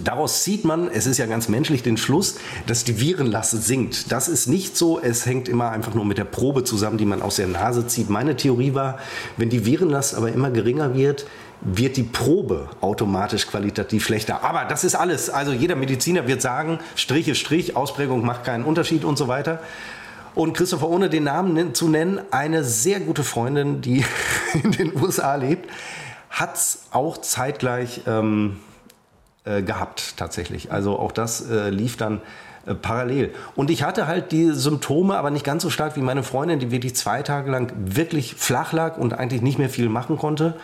Daraus 0.00 0.42
zieht 0.42 0.64
man, 0.64 0.88
es 0.88 1.06
ist 1.06 1.18
ja 1.18 1.26
ganz 1.26 1.48
menschlich, 1.48 1.82
den 1.82 1.98
Schluss, 1.98 2.36
dass 2.66 2.84
die 2.84 2.98
Virenlast 2.98 3.62
sinkt. 3.62 4.10
Das 4.10 4.26
ist 4.26 4.46
nicht 4.46 4.74
so, 4.74 4.98
es 4.98 5.26
hängt 5.26 5.50
immer 5.50 5.70
einfach 5.70 5.92
nur 5.92 6.06
mit 6.06 6.16
der 6.16 6.24
Probe 6.24 6.64
zusammen, 6.64 6.96
die 6.96 7.04
man 7.04 7.20
aus 7.20 7.36
der 7.36 7.46
Nase 7.46 7.86
zieht. 7.86 8.08
Meine 8.08 8.34
Theorie 8.36 8.72
war, 8.72 8.98
wenn 9.36 9.50
die 9.50 9.66
Virenlast 9.66 10.14
aber 10.14 10.32
immer 10.32 10.50
geringer 10.50 10.94
wird, 10.94 11.26
wird 11.60 11.98
die 11.98 12.04
Probe 12.04 12.70
automatisch 12.80 13.46
qualitativ 13.46 14.04
schlechter. 14.04 14.42
Aber 14.42 14.64
das 14.64 14.82
ist 14.82 14.94
alles. 14.94 15.28
Also 15.28 15.52
jeder 15.52 15.76
Mediziner 15.76 16.26
wird 16.26 16.40
sagen, 16.40 16.78
Strich 16.96 17.28
ist 17.28 17.38
Strich, 17.38 17.76
Ausprägung 17.76 18.24
macht 18.24 18.44
keinen 18.44 18.64
Unterschied 18.64 19.04
und 19.04 19.18
so 19.18 19.28
weiter. 19.28 19.60
Und 20.34 20.54
Christopher, 20.54 20.88
ohne 20.88 21.10
den 21.10 21.24
Namen 21.24 21.74
zu 21.74 21.88
nennen, 21.88 22.20
eine 22.30 22.64
sehr 22.64 23.00
gute 23.00 23.24
Freundin, 23.24 23.80
die 23.82 24.04
in 24.62 24.72
den 24.72 25.00
USA 25.00 25.34
lebt, 25.34 25.68
hat 26.30 26.56
es 26.56 26.84
auch 26.90 27.18
zeitgleich 27.18 28.02
ähm, 28.06 28.58
äh, 29.44 29.62
gehabt, 29.62 30.16
tatsächlich. 30.16 30.72
Also 30.72 30.98
auch 30.98 31.12
das 31.12 31.48
äh, 31.50 31.68
lief 31.68 31.96
dann 31.96 32.22
äh, 32.66 32.74
parallel. 32.74 33.34
Und 33.56 33.70
ich 33.70 33.82
hatte 33.82 34.06
halt 34.06 34.32
die 34.32 34.50
Symptome, 34.50 35.16
aber 35.16 35.30
nicht 35.30 35.44
ganz 35.44 35.62
so 35.62 35.70
stark 35.70 35.96
wie 35.96 36.00
meine 36.00 36.22
Freundin, 36.22 36.58
die 36.58 36.70
wirklich 36.70 36.94
zwei 36.96 37.22
Tage 37.22 37.50
lang 37.50 37.72
wirklich 37.76 38.34
flach 38.34 38.72
lag 38.72 38.96
und 38.96 39.14
eigentlich 39.14 39.42
nicht 39.42 39.58
mehr 39.58 39.70
viel 39.70 39.88
machen 39.88 40.18
konnte. 40.18 40.54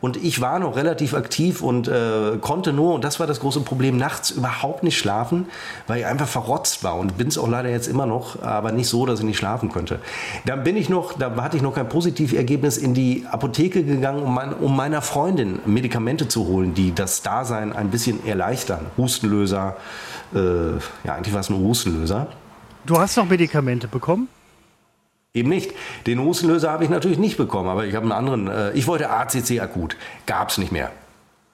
Und 0.00 0.16
ich 0.16 0.40
war 0.40 0.60
noch 0.60 0.76
relativ 0.76 1.12
aktiv 1.14 1.60
und 1.60 1.88
äh, 1.88 2.38
konnte 2.40 2.72
nur, 2.72 2.94
und 2.94 3.02
das 3.02 3.18
war 3.18 3.26
das 3.26 3.40
große 3.40 3.62
Problem, 3.62 3.96
nachts 3.96 4.30
überhaupt 4.30 4.84
nicht 4.84 4.96
schlafen, 4.96 5.46
weil 5.88 6.00
ich 6.00 6.06
einfach 6.06 6.28
verrotzt 6.28 6.84
war 6.84 6.96
und 6.96 7.18
bin 7.18 7.26
es 7.26 7.36
auch 7.36 7.48
leider 7.48 7.68
jetzt 7.68 7.88
immer 7.88 8.06
noch, 8.06 8.40
aber 8.40 8.70
nicht 8.70 8.88
so, 8.88 9.06
dass 9.06 9.18
ich 9.18 9.24
nicht 9.24 9.38
schlafen 9.38 9.72
könnte. 9.72 9.98
Dann 10.46 10.62
bin 10.62 10.76
ich 10.76 10.88
noch, 10.88 11.14
da 11.14 11.34
hatte 11.42 11.56
ich 11.56 11.64
noch 11.64 11.74
kein 11.74 11.88
Positivergebnis, 11.88 12.76
in 12.76 12.94
die 12.94 13.26
Apotheke 13.28 13.82
gegangen, 13.82 14.22
um, 14.22 14.32
mein, 14.32 14.54
um 14.54 14.76
meiner 14.76 15.02
Freundin 15.02 15.58
Medikamente 15.66 16.28
zu 16.28 16.46
holen, 16.46 16.74
die 16.74 16.94
das 16.94 17.22
Dasein 17.22 17.72
ein 17.72 17.90
bisschen 17.90 18.24
erleichtern. 18.24 18.86
Hustenlöser, 18.96 19.76
ja, 20.32 21.14
eigentlich 21.14 21.32
war 21.32 21.40
es 21.40 21.50
nur 21.50 21.60
Hustenlöser. 21.60 22.28
Du 22.84 22.98
hast 22.98 23.16
noch 23.16 23.28
Medikamente 23.28 23.88
bekommen? 23.88 24.28
Eben 25.34 25.50
nicht. 25.50 25.72
Den 26.06 26.20
Hustenlöser 26.20 26.70
habe 26.70 26.84
ich 26.84 26.90
natürlich 26.90 27.18
nicht 27.18 27.36
bekommen, 27.36 27.68
aber 27.68 27.86
ich 27.86 27.94
habe 27.94 28.04
einen 28.04 28.12
anderen. 28.12 28.48
Äh, 28.48 28.72
ich 28.72 28.86
wollte 28.86 29.10
ACC 29.10 29.60
akut. 29.60 29.96
Gab 30.26 30.48
es 30.48 30.58
nicht 30.58 30.72
mehr. 30.72 30.90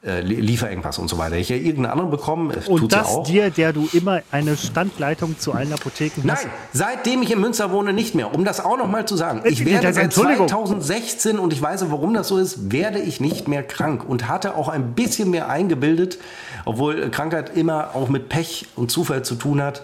Äh, 0.07 0.21
Lieferengpass 0.21 0.99
und 0.99 1.09
so 1.09 1.17
weiter. 1.17 1.37
Ich 1.37 1.51
habe 1.51 1.61
irgendeinen 1.61 1.93
anderen 1.93 2.11
bekommen. 2.11 2.51
Äh, 2.51 2.69
und 2.69 2.93
das 2.93 3.11
ja 3.11 3.23
dir, 3.23 3.51
der 3.51 3.73
du 3.73 3.89
immer 3.95 4.21
eine 4.31 4.55
Standleitung 4.55 5.39
zu 5.39 5.53
allen 5.53 5.73
Apotheken 5.73 6.31
hast? 6.31 6.45
Nein, 6.45 6.53
seitdem 6.75 7.23
ich 7.23 7.33
in 7.33 7.41
Münster 7.41 7.71
wohne, 7.71 7.95
nicht 7.95 8.15
mehr. 8.15 8.35
Um 8.35 8.45
das 8.45 8.63
auch 8.63 8.77
noch 8.77 8.87
mal 8.87 9.07
zu 9.07 9.17
sagen. 9.17 9.41
Ich 9.45 9.63
äh, 9.63 9.65
werde 9.65 9.95
seit 9.95 10.13
2016, 10.13 11.39
und 11.39 11.55
ich 11.55 11.63
weiß, 11.63 11.91
warum 11.91 12.13
das 12.13 12.29
so 12.29 12.37
ist, 12.37 12.71
werde 12.71 12.99
ich 12.99 13.19
nicht 13.19 13.49
mehr 13.49 13.63
krank 13.63 14.07
und 14.07 14.29
hatte 14.29 14.57
auch 14.57 14.69
ein 14.69 14.93
bisschen 14.93 15.31
mehr 15.31 15.49
eingebildet, 15.49 16.19
obwohl 16.67 17.09
Krankheit 17.09 17.57
immer 17.57 17.95
auch 17.95 18.11
mit 18.11 18.29
Pech 18.29 18.67
und 18.77 18.91
Zufall 18.91 19.25
zu 19.25 19.37
tun 19.37 19.63
hat 19.63 19.83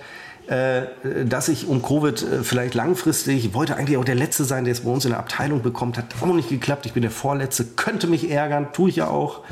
äh, 0.48 0.82
dass 1.24 1.48
ich 1.48 1.68
um 1.68 1.80
Covid 1.80 2.22
äh, 2.22 2.42
vielleicht 2.42 2.74
langfristig, 2.74 3.54
wollte 3.54 3.76
eigentlich 3.76 3.96
auch 3.96 4.04
der 4.04 4.16
Letzte 4.16 4.44
sein, 4.44 4.64
der 4.64 4.72
es 4.72 4.80
bei 4.80 4.90
uns 4.90 5.04
in 5.04 5.12
der 5.12 5.20
Abteilung 5.20 5.62
bekommt, 5.62 5.96
hat 5.96 6.06
auch 6.20 6.26
nicht 6.26 6.48
geklappt. 6.48 6.86
Ich 6.86 6.92
bin 6.92 7.02
der 7.02 7.12
Vorletzte, 7.12 7.64
könnte 7.64 8.08
mich 8.08 8.30
ärgern, 8.30 8.72
tue 8.72 8.90
ich 8.90 8.96
ja 8.96 9.06
auch. 9.06 9.42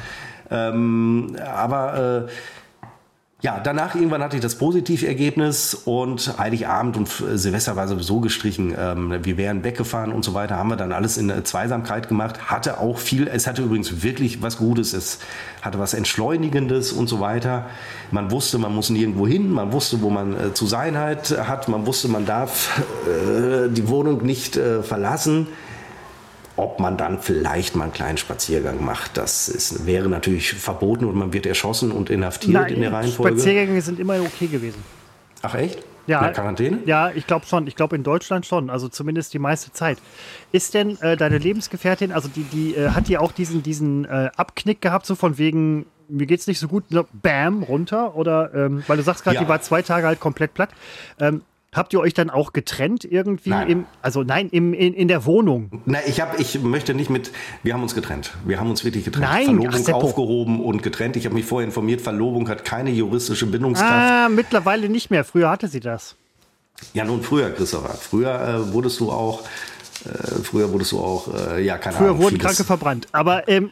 Ähm, 0.50 1.36
aber 1.44 2.26
äh, 2.26 2.30
ja, 3.40 3.60
danach 3.62 3.94
irgendwann 3.94 4.20
hatte 4.20 4.34
ich 4.34 4.42
das 4.42 4.56
Positivergebnis 4.56 5.72
und 5.84 6.38
Heiligabend 6.38 6.96
und 6.96 7.08
Silvester 7.08 7.76
war 7.76 7.86
sowieso 7.86 8.18
gestrichen. 8.18 8.74
Ähm, 8.76 9.14
wir 9.22 9.36
wären 9.36 9.62
weggefahren 9.62 10.10
und 10.10 10.24
so 10.24 10.34
weiter. 10.34 10.56
Haben 10.56 10.70
wir 10.70 10.76
dann 10.76 10.90
alles 10.90 11.16
in 11.18 11.32
Zweisamkeit 11.44 12.08
gemacht. 12.08 12.50
Hatte 12.50 12.80
auch 12.80 12.98
viel, 12.98 13.28
es 13.28 13.46
hatte 13.46 13.62
übrigens 13.62 14.02
wirklich 14.02 14.42
was 14.42 14.56
Gutes. 14.58 14.92
Es 14.92 15.20
hatte 15.62 15.78
was 15.78 15.94
Entschleunigendes 15.94 16.90
und 16.90 17.06
so 17.06 17.20
weiter. 17.20 17.66
Man 18.10 18.32
wusste, 18.32 18.58
man 18.58 18.74
muss 18.74 18.90
nirgendwo 18.90 19.28
hin. 19.28 19.52
Man 19.52 19.72
wusste, 19.72 20.02
wo 20.02 20.10
man 20.10 20.34
äh, 20.34 20.52
zu 20.52 20.66
sein 20.66 20.98
hat. 20.98 21.68
Man 21.68 21.86
wusste, 21.86 22.08
man 22.08 22.26
darf 22.26 22.82
äh, 23.06 23.68
die 23.68 23.86
Wohnung 23.86 24.26
nicht 24.26 24.56
äh, 24.56 24.82
verlassen. 24.82 25.46
Ob 26.58 26.80
man 26.80 26.96
dann 26.96 27.20
vielleicht 27.20 27.76
mal 27.76 27.84
einen 27.84 27.92
kleinen 27.92 28.18
Spaziergang 28.18 28.84
macht, 28.84 29.16
das 29.16 29.48
ist, 29.48 29.86
wäre 29.86 30.08
natürlich 30.08 30.54
verboten 30.54 31.04
und 31.04 31.14
man 31.14 31.32
wird 31.32 31.46
erschossen 31.46 31.92
und 31.92 32.10
inhaftiert 32.10 32.52
Nein, 32.52 32.74
in 32.74 32.80
der 32.80 32.92
Reihenfolge. 32.92 33.38
Spaziergänge 33.38 33.80
sind 33.80 34.00
immer 34.00 34.20
okay 34.20 34.48
gewesen. 34.48 34.82
Ach 35.42 35.54
echt? 35.54 35.78
Ja, 36.08 36.18
in 36.18 36.24
der 36.24 36.32
Quarantäne? 36.32 36.78
Ja, 36.84 37.12
ich 37.14 37.28
glaube 37.28 37.46
schon. 37.46 37.68
Ich 37.68 37.76
glaube 37.76 37.94
in 37.94 38.02
Deutschland 38.02 38.44
schon. 38.44 38.70
Also 38.70 38.88
zumindest 38.88 39.34
die 39.34 39.38
meiste 39.38 39.72
Zeit. 39.72 39.98
Ist 40.50 40.74
denn 40.74 41.00
äh, 41.00 41.16
deine 41.16 41.38
Lebensgefährtin, 41.38 42.10
also 42.10 42.28
die, 42.28 42.42
die 42.42 42.74
äh, 42.74 42.90
hat 42.90 43.06
die 43.06 43.18
auch 43.18 43.30
diesen, 43.30 43.62
diesen 43.62 44.04
äh, 44.06 44.30
Abknick 44.36 44.80
gehabt, 44.80 45.06
so 45.06 45.14
von 45.14 45.38
wegen, 45.38 45.86
mir 46.08 46.26
geht's 46.26 46.48
nicht 46.48 46.58
so 46.58 46.66
gut, 46.66 46.84
so, 46.88 47.06
bam, 47.12 47.62
runter? 47.62 48.16
Oder, 48.16 48.52
ähm, 48.52 48.82
weil 48.88 48.96
du 48.96 49.04
sagst 49.04 49.22
gerade, 49.22 49.36
ja. 49.36 49.42
die 49.42 49.48
war 49.48 49.60
zwei 49.60 49.82
Tage 49.82 50.08
halt 50.08 50.18
komplett 50.18 50.54
platt. 50.54 50.70
Ähm, 51.20 51.42
Habt 51.78 51.92
ihr 51.92 52.00
euch 52.00 52.12
dann 52.12 52.28
auch 52.28 52.52
getrennt 52.52 53.04
irgendwie? 53.04 53.50
Nein. 53.50 53.68
Im, 53.68 53.86
also 54.02 54.24
nein, 54.24 54.48
im, 54.50 54.74
in, 54.74 54.94
in 54.94 55.06
der 55.06 55.24
Wohnung? 55.24 55.82
Nein, 55.86 56.02
ich, 56.08 56.20
hab, 56.20 56.38
ich 56.40 56.60
möchte 56.60 56.92
nicht 56.92 57.08
mit. 57.08 57.30
Wir 57.62 57.72
haben 57.72 57.82
uns 57.82 57.94
getrennt. 57.94 58.32
Wir 58.44 58.58
haben 58.58 58.68
uns 58.68 58.84
wirklich 58.84 59.04
getrennt. 59.04 59.26
Nein, 59.30 59.44
Verlobung 59.44 59.84
Ach, 59.86 59.92
aufgehoben 59.92 60.60
und 60.60 60.82
getrennt. 60.82 61.14
Ich 61.16 61.24
habe 61.24 61.36
mich 61.36 61.44
vorher 61.44 61.66
informiert, 61.66 62.00
Verlobung 62.00 62.48
hat 62.48 62.64
keine 62.64 62.90
juristische 62.90 63.46
Bindungskraft. 63.46 63.92
Ah, 63.92 64.28
mittlerweile 64.28 64.88
nicht 64.88 65.10
mehr. 65.10 65.22
Früher 65.24 65.50
hatte 65.50 65.68
sie 65.68 65.78
das. 65.78 66.16
Ja, 66.94 67.04
nun 67.04 67.22
früher, 67.22 67.50
Christopher. 67.50 67.94
Früher 67.94 68.40
äh, 68.40 68.72
wurdest 68.72 68.98
du 68.98 69.12
auch. 69.12 69.42
Äh, 70.04 70.08
früher 70.42 70.72
wurdest 70.72 70.90
du 70.90 70.98
auch, 70.98 71.28
äh, 71.32 71.64
ja, 71.64 71.78
keine 71.78 71.96
früher 71.96 72.06
Ahnung. 72.08 72.16
Früher 72.16 72.24
wurden 72.24 72.38
Kranke 72.38 72.64
verbrannt. 72.64 73.06
Aber 73.12 73.46
ähm, 73.48 73.70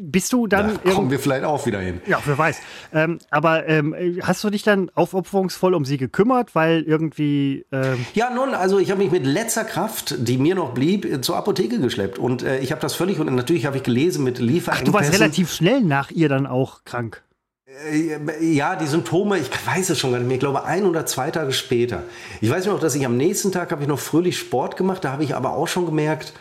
bist 0.00 0.32
du 0.32 0.46
dann. 0.46 0.78
Da 0.84 0.90
kommen 0.92 1.10
wir 1.10 1.18
vielleicht 1.18 1.44
auch 1.44 1.66
wieder 1.66 1.80
hin. 1.80 2.00
Ja, 2.06 2.20
wer 2.24 2.38
weiß. 2.38 2.60
Ähm, 2.92 3.18
aber 3.30 3.68
ähm, 3.68 3.94
hast 4.22 4.42
du 4.44 4.50
dich 4.50 4.62
dann 4.62 4.90
aufopferungsvoll 4.94 5.74
um 5.74 5.84
sie 5.84 5.98
gekümmert, 5.98 6.54
weil 6.54 6.82
irgendwie. 6.82 7.64
Ähm 7.72 8.04
ja, 8.14 8.30
nun, 8.30 8.54
also 8.54 8.78
ich 8.78 8.90
habe 8.90 9.02
mich 9.02 9.12
mit 9.12 9.26
letzter 9.26 9.64
Kraft, 9.64 10.14
die 10.18 10.38
mir 10.38 10.54
noch 10.54 10.74
blieb, 10.74 11.24
zur 11.24 11.36
Apotheke 11.36 11.80
geschleppt. 11.80 12.18
Und 12.18 12.42
äh, 12.42 12.58
ich 12.58 12.72
habe 12.72 12.80
das 12.80 12.94
völlig. 12.94 13.18
Und 13.18 13.34
natürlich 13.34 13.66
habe 13.66 13.76
ich 13.76 13.82
gelesen 13.82 14.24
mit 14.24 14.38
Lieferengpässen. 14.38 14.94
Ach, 14.94 15.00
du 15.00 15.06
warst 15.06 15.12
relativ 15.12 15.52
schnell 15.52 15.80
nach 15.80 16.10
ihr 16.10 16.28
dann 16.28 16.46
auch 16.46 16.84
krank. 16.84 17.22
Äh, 17.90 18.54
ja, 18.54 18.76
die 18.76 18.86
Symptome, 18.86 19.38
ich 19.38 19.50
weiß 19.50 19.90
es 19.90 19.98
schon 19.98 20.12
gar 20.12 20.18
nicht 20.18 20.28
mehr, 20.28 20.36
ich 20.36 20.40
glaube 20.40 20.64
ein 20.64 20.84
oder 20.84 21.04
zwei 21.04 21.30
Tage 21.30 21.52
später. 21.52 22.04
Ich 22.40 22.50
weiß 22.50 22.66
noch, 22.66 22.80
dass 22.80 22.94
ich 22.94 23.04
am 23.04 23.16
nächsten 23.16 23.52
Tag 23.52 23.72
habe 23.72 23.82
ich 23.82 23.88
noch 23.88 23.98
fröhlich 23.98 24.38
Sport 24.38 24.76
gemacht, 24.76 25.04
da 25.04 25.12
habe 25.12 25.24
ich 25.24 25.34
aber 25.34 25.52
auch 25.52 25.68
schon 25.68 25.84
gemerkt, 25.84 26.32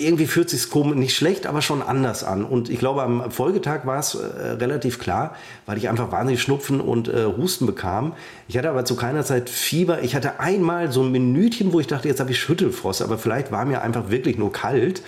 irgendwie 0.00 0.26
fühlt 0.26 0.50
sich 0.50 0.68
komisch, 0.70 0.96
nicht 0.96 1.14
schlecht, 1.14 1.46
aber 1.46 1.62
schon 1.62 1.82
anders 1.82 2.24
an. 2.24 2.44
Und 2.44 2.68
ich 2.70 2.78
glaube, 2.78 3.02
am 3.02 3.30
Folgetag 3.30 3.86
war 3.86 3.98
es 3.98 4.14
äh, 4.14 4.52
relativ 4.52 4.98
klar, 4.98 5.34
weil 5.66 5.78
ich 5.78 5.88
einfach 5.88 6.10
wahnsinnig 6.10 6.42
Schnupfen 6.42 6.80
und 6.80 7.08
äh, 7.08 7.26
Husten 7.36 7.66
bekam. 7.66 8.14
Ich 8.48 8.56
hatte 8.58 8.70
aber 8.70 8.84
zu 8.84 8.96
keiner 8.96 9.24
Zeit 9.24 9.50
Fieber. 9.50 10.02
Ich 10.02 10.14
hatte 10.14 10.40
einmal 10.40 10.90
so 10.90 11.02
ein 11.02 11.12
Minütchen, 11.12 11.72
wo 11.72 11.80
ich 11.80 11.86
dachte, 11.86 12.08
jetzt 12.08 12.20
habe 12.20 12.30
ich 12.30 12.38
Schüttelfrost, 12.38 13.02
aber 13.02 13.18
vielleicht 13.18 13.52
war 13.52 13.64
mir 13.64 13.82
einfach 13.82 14.10
wirklich 14.10 14.38
nur 14.38 14.52
kalt. 14.52 15.02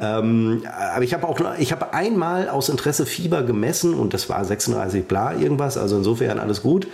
Ähm, 0.00 0.62
aber 0.92 1.02
ich 1.02 1.12
habe 1.12 1.26
auch 1.26 1.40
ich 1.58 1.72
habe 1.72 1.92
einmal 1.92 2.48
aus 2.48 2.68
Interesse 2.68 3.04
Fieber 3.04 3.42
gemessen 3.42 3.94
und 3.94 4.14
das 4.14 4.28
war 4.28 4.44
36 4.44 5.06
bla 5.06 5.34
irgendwas, 5.34 5.76
also 5.76 5.96
insofern 5.96 6.38
alles 6.38 6.62
gut. 6.62 6.86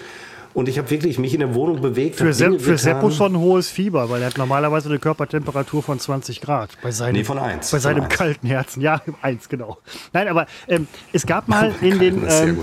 Und 0.54 0.68
ich 0.68 0.78
habe 0.78 0.88
wirklich 0.88 1.18
mich 1.18 1.34
in 1.34 1.40
der 1.40 1.54
Wohnung 1.54 1.80
bewegt. 1.80 2.16
Für, 2.16 2.32
Se 2.32 2.58
für 2.60 2.78
Seppo 2.78 3.10
schon 3.10 3.34
ein 3.34 3.38
hohes 3.38 3.68
Fieber, 3.68 4.08
weil 4.08 4.22
er 4.22 4.28
hat 4.28 4.38
normalerweise 4.38 4.88
eine 4.88 5.00
Körpertemperatur 5.00 5.82
von 5.82 5.98
20 5.98 6.40
Grad. 6.40 6.70
Bei 6.80 6.92
seinem, 6.92 7.16
nee, 7.16 7.24
von 7.24 7.38
1. 7.38 7.72
Bei 7.72 7.80
seinem 7.80 8.08
kalten 8.08 8.46
Herzen. 8.46 8.80
Ja, 8.80 9.02
1, 9.22 9.48
genau. 9.48 9.78
Nein, 10.12 10.28
aber 10.28 10.46
ähm, 10.68 10.86
es 11.12 11.26
gab 11.26 11.48
mal 11.48 11.74
in 11.80 11.98
den, 11.98 12.24
ähm, 12.28 12.62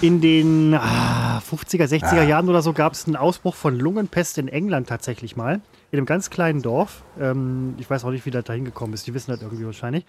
in 0.00 0.20
den 0.20 0.74
ah, 0.74 1.38
50er, 1.38 1.88
60er 1.88 2.20
ah. 2.20 2.22
Jahren 2.22 2.48
oder 2.48 2.62
so 2.62 2.72
gab 2.72 2.92
es 2.92 3.06
einen 3.06 3.16
Ausbruch 3.16 3.56
von 3.56 3.76
Lungenpest 3.76 4.38
in 4.38 4.46
England 4.46 4.88
tatsächlich 4.88 5.36
mal 5.36 5.60
in 5.90 5.98
einem 5.98 6.06
ganz 6.06 6.30
kleinen 6.30 6.62
Dorf. 6.62 7.02
Ähm, 7.20 7.74
ich 7.78 7.88
weiß 7.88 8.04
auch 8.04 8.10
nicht, 8.10 8.24
wie 8.24 8.30
das 8.30 8.44
da 8.44 8.54
hingekommen 8.54 8.94
ist. 8.94 9.06
Die 9.06 9.14
wissen 9.14 9.30
das 9.30 9.42
irgendwie 9.42 9.66
wahrscheinlich. 9.66 10.06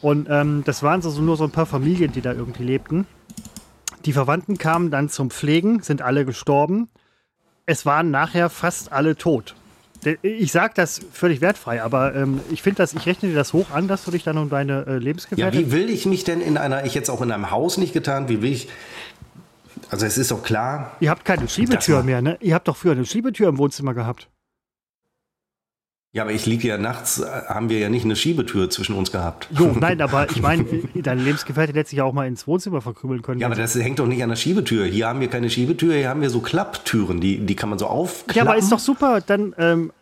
Und 0.00 0.28
ähm, 0.30 0.62
das 0.64 0.82
waren 0.82 1.02
so, 1.02 1.10
nur 1.20 1.36
so 1.36 1.44
ein 1.44 1.50
paar 1.50 1.66
Familien, 1.66 2.12
die 2.12 2.20
da 2.20 2.32
irgendwie 2.32 2.62
lebten. 2.62 3.06
Die 4.08 4.14
Verwandten 4.14 4.56
kamen 4.56 4.90
dann 4.90 5.10
zum 5.10 5.28
Pflegen, 5.28 5.82
sind 5.82 6.00
alle 6.00 6.24
gestorben. 6.24 6.88
Es 7.66 7.84
waren 7.84 8.10
nachher 8.10 8.48
fast 8.48 8.90
alle 8.90 9.16
tot. 9.16 9.54
Ich 10.22 10.50
sage 10.50 10.72
das 10.74 11.02
völlig 11.12 11.42
wertfrei, 11.42 11.82
aber 11.82 12.14
ähm, 12.14 12.40
ich 12.50 12.62
finde 12.62 12.78
das, 12.78 12.94
ich 12.94 13.04
rechne 13.04 13.28
dir 13.28 13.34
das 13.34 13.52
hoch 13.52 13.70
an, 13.70 13.86
dass 13.86 14.06
du 14.06 14.10
dich 14.10 14.24
dann 14.24 14.38
um 14.38 14.48
deine 14.48 14.86
äh, 14.86 14.96
Lebensgefährtin. 14.96 15.60
Ja, 15.60 15.66
wie 15.66 15.72
will 15.72 15.90
ich 15.90 16.06
mich 16.06 16.24
denn 16.24 16.40
in 16.40 16.56
einer, 16.56 16.86
ich 16.86 16.94
jetzt 16.94 17.10
auch 17.10 17.20
in 17.20 17.30
einem 17.30 17.50
Haus 17.50 17.76
nicht 17.76 17.92
getan, 17.92 18.30
wie 18.30 18.40
will 18.40 18.50
ich, 18.50 18.70
also 19.90 20.06
es 20.06 20.16
ist 20.16 20.30
doch 20.30 20.42
klar. 20.42 20.96
Ihr 21.00 21.10
habt 21.10 21.26
keine 21.26 21.46
Schiebetür 21.46 22.02
mehr, 22.02 22.22
ne? 22.22 22.38
Ihr 22.40 22.54
habt 22.54 22.66
doch 22.66 22.78
früher 22.78 22.92
eine 22.92 23.04
Schiebetür 23.04 23.50
im 23.50 23.58
Wohnzimmer 23.58 23.92
gehabt. 23.92 24.26
Ja, 26.12 26.22
aber 26.22 26.32
ich 26.32 26.46
liege 26.46 26.68
ja 26.68 26.78
nachts, 26.78 27.22
haben 27.22 27.68
wir 27.68 27.78
ja 27.78 27.90
nicht 27.90 28.04
eine 28.04 28.16
Schiebetür 28.16 28.70
zwischen 28.70 28.94
uns 28.94 29.12
gehabt. 29.12 29.48
Jo, 29.50 29.72
nein, 29.78 30.00
aber 30.00 30.30
ich 30.30 30.40
meine, 30.40 30.64
deine 30.94 31.22
Lebensgefährtin 31.22 31.76
hätte 31.76 31.90
sich 31.90 31.98
ja 31.98 32.04
auch 32.04 32.14
mal 32.14 32.26
ins 32.26 32.46
Wohnzimmer 32.46 32.80
verkrümeln 32.80 33.20
können. 33.20 33.40
Ja, 33.40 33.46
aber 33.46 33.56
das 33.56 33.74
hängt 33.74 33.98
doch 33.98 34.06
nicht 34.06 34.22
an 34.22 34.30
der 34.30 34.36
Schiebetür. 34.36 34.86
Hier 34.86 35.06
haben 35.06 35.20
wir 35.20 35.28
keine 35.28 35.50
Schiebetür, 35.50 35.94
hier 35.94 36.08
haben 36.08 36.22
wir 36.22 36.30
so 36.30 36.40
Klapptüren, 36.40 37.20
die, 37.20 37.44
die 37.44 37.54
kann 37.54 37.68
man 37.68 37.78
so 37.78 37.86
aufklappen. 37.86 38.34
Ja, 38.34 38.42
aber 38.42 38.56
ist 38.56 38.72
doch 38.72 38.78
super, 38.78 39.20
dann, 39.20 39.54
ähm, 39.58 39.92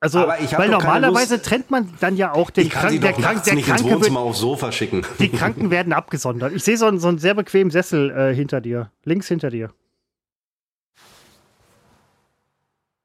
also, 0.00 0.18
weil 0.18 0.68
normalerweise 0.68 1.40
trennt 1.40 1.70
man 1.70 1.88
dann 2.00 2.16
ja 2.16 2.32
auch 2.32 2.50
den 2.50 2.68
Kranken. 2.68 3.02
Der, 3.02 3.12
Krank, 3.12 3.44
der 3.44 3.54
nicht 3.54 3.68
Kranke 3.68 3.84
ins 3.84 3.92
Wohnzimmer 3.92 4.20
wird, 4.20 4.30
aufs 4.30 4.40
Sofa 4.40 4.72
schicken. 4.72 5.02
Die 5.20 5.28
Kranken 5.28 5.70
werden 5.70 5.92
abgesondert. 5.92 6.52
Ich 6.54 6.64
sehe 6.64 6.76
so, 6.76 6.86
einen, 6.86 6.98
so 6.98 7.06
einen 7.06 7.18
sehr 7.18 7.34
bequemen 7.34 7.70
Sessel 7.70 8.10
äh, 8.10 8.34
hinter 8.34 8.60
dir. 8.60 8.90
Links 9.04 9.28
hinter 9.28 9.50
dir. 9.50 9.70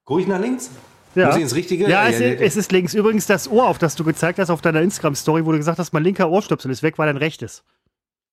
Guck 0.06 0.22
ich 0.22 0.28
nach 0.28 0.40
links? 0.40 0.72
Ja. 1.18 1.28
Muss 1.28 1.38
ich 1.38 1.42
ins 1.42 1.56
Richtige? 1.56 1.90
Ja, 1.90 2.08
es, 2.08 2.20
es, 2.20 2.56
ist 2.56 2.72
links. 2.72 2.94
Übrigens 2.94 3.26
das 3.26 3.50
Ohr, 3.50 3.68
auf 3.68 3.80
das 3.80 3.96
du 3.96 4.04
gezeigt 4.04 4.38
hast 4.38 4.50
auf 4.50 4.62
deiner 4.62 4.82
Instagram-Story, 4.82 5.46
wo 5.46 5.52
du 5.52 5.58
gesagt 5.58 5.80
hast, 5.80 5.92
mein 5.92 6.04
linker 6.04 6.30
Ohrstöpsel 6.30 6.70
ist 6.70 6.84
weg, 6.84 6.98
war 6.98 7.08
dein 7.08 7.18
rechtes. 7.18 7.64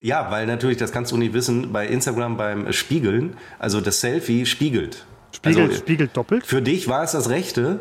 Ja, 0.01 0.31
weil 0.31 0.47
natürlich, 0.47 0.77
das 0.77 0.93
kannst 0.93 1.13
du 1.13 1.17
nicht 1.17 1.33
wissen, 1.33 1.73
bei 1.73 1.87
Instagram 1.87 2.37
beim 2.37 2.73
Spiegeln, 2.75 3.39
also 3.59 3.81
das 3.81 4.03
Selfie 4.03 4.45
spiegelt. 4.45 5.07
Spiegelt, 5.33 5.71
also, 5.71 5.79
spiegelt 5.81 6.15
doppelt? 6.15 6.45
Für 6.45 6.61
dich 6.61 6.89
war 6.89 7.03
es 7.03 7.13
das 7.13 7.31
rechte, 7.31 7.81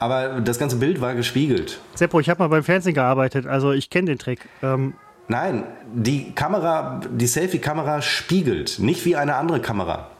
aber 0.00 0.40
das 0.40 0.58
ganze 0.58 0.76
Bild 0.76 1.00
war 1.00 1.14
gespiegelt. 1.14 1.80
Seppo, 1.94 2.18
ich 2.18 2.28
habe 2.28 2.42
mal 2.42 2.48
beim 2.48 2.64
Fernsehen 2.64 2.94
gearbeitet, 2.94 3.46
also 3.46 3.70
ich 3.70 3.88
kenne 3.88 4.06
den 4.06 4.18
Trick. 4.18 4.40
Ähm, 4.64 4.94
Nein, 5.28 5.62
die 5.94 6.32
Kamera, 6.32 7.02
die 7.08 7.28
Selfie-Kamera 7.28 8.02
spiegelt, 8.02 8.80
nicht 8.80 9.04
wie 9.04 9.14
eine 9.14 9.36
andere 9.36 9.60
Kamera. 9.60 10.10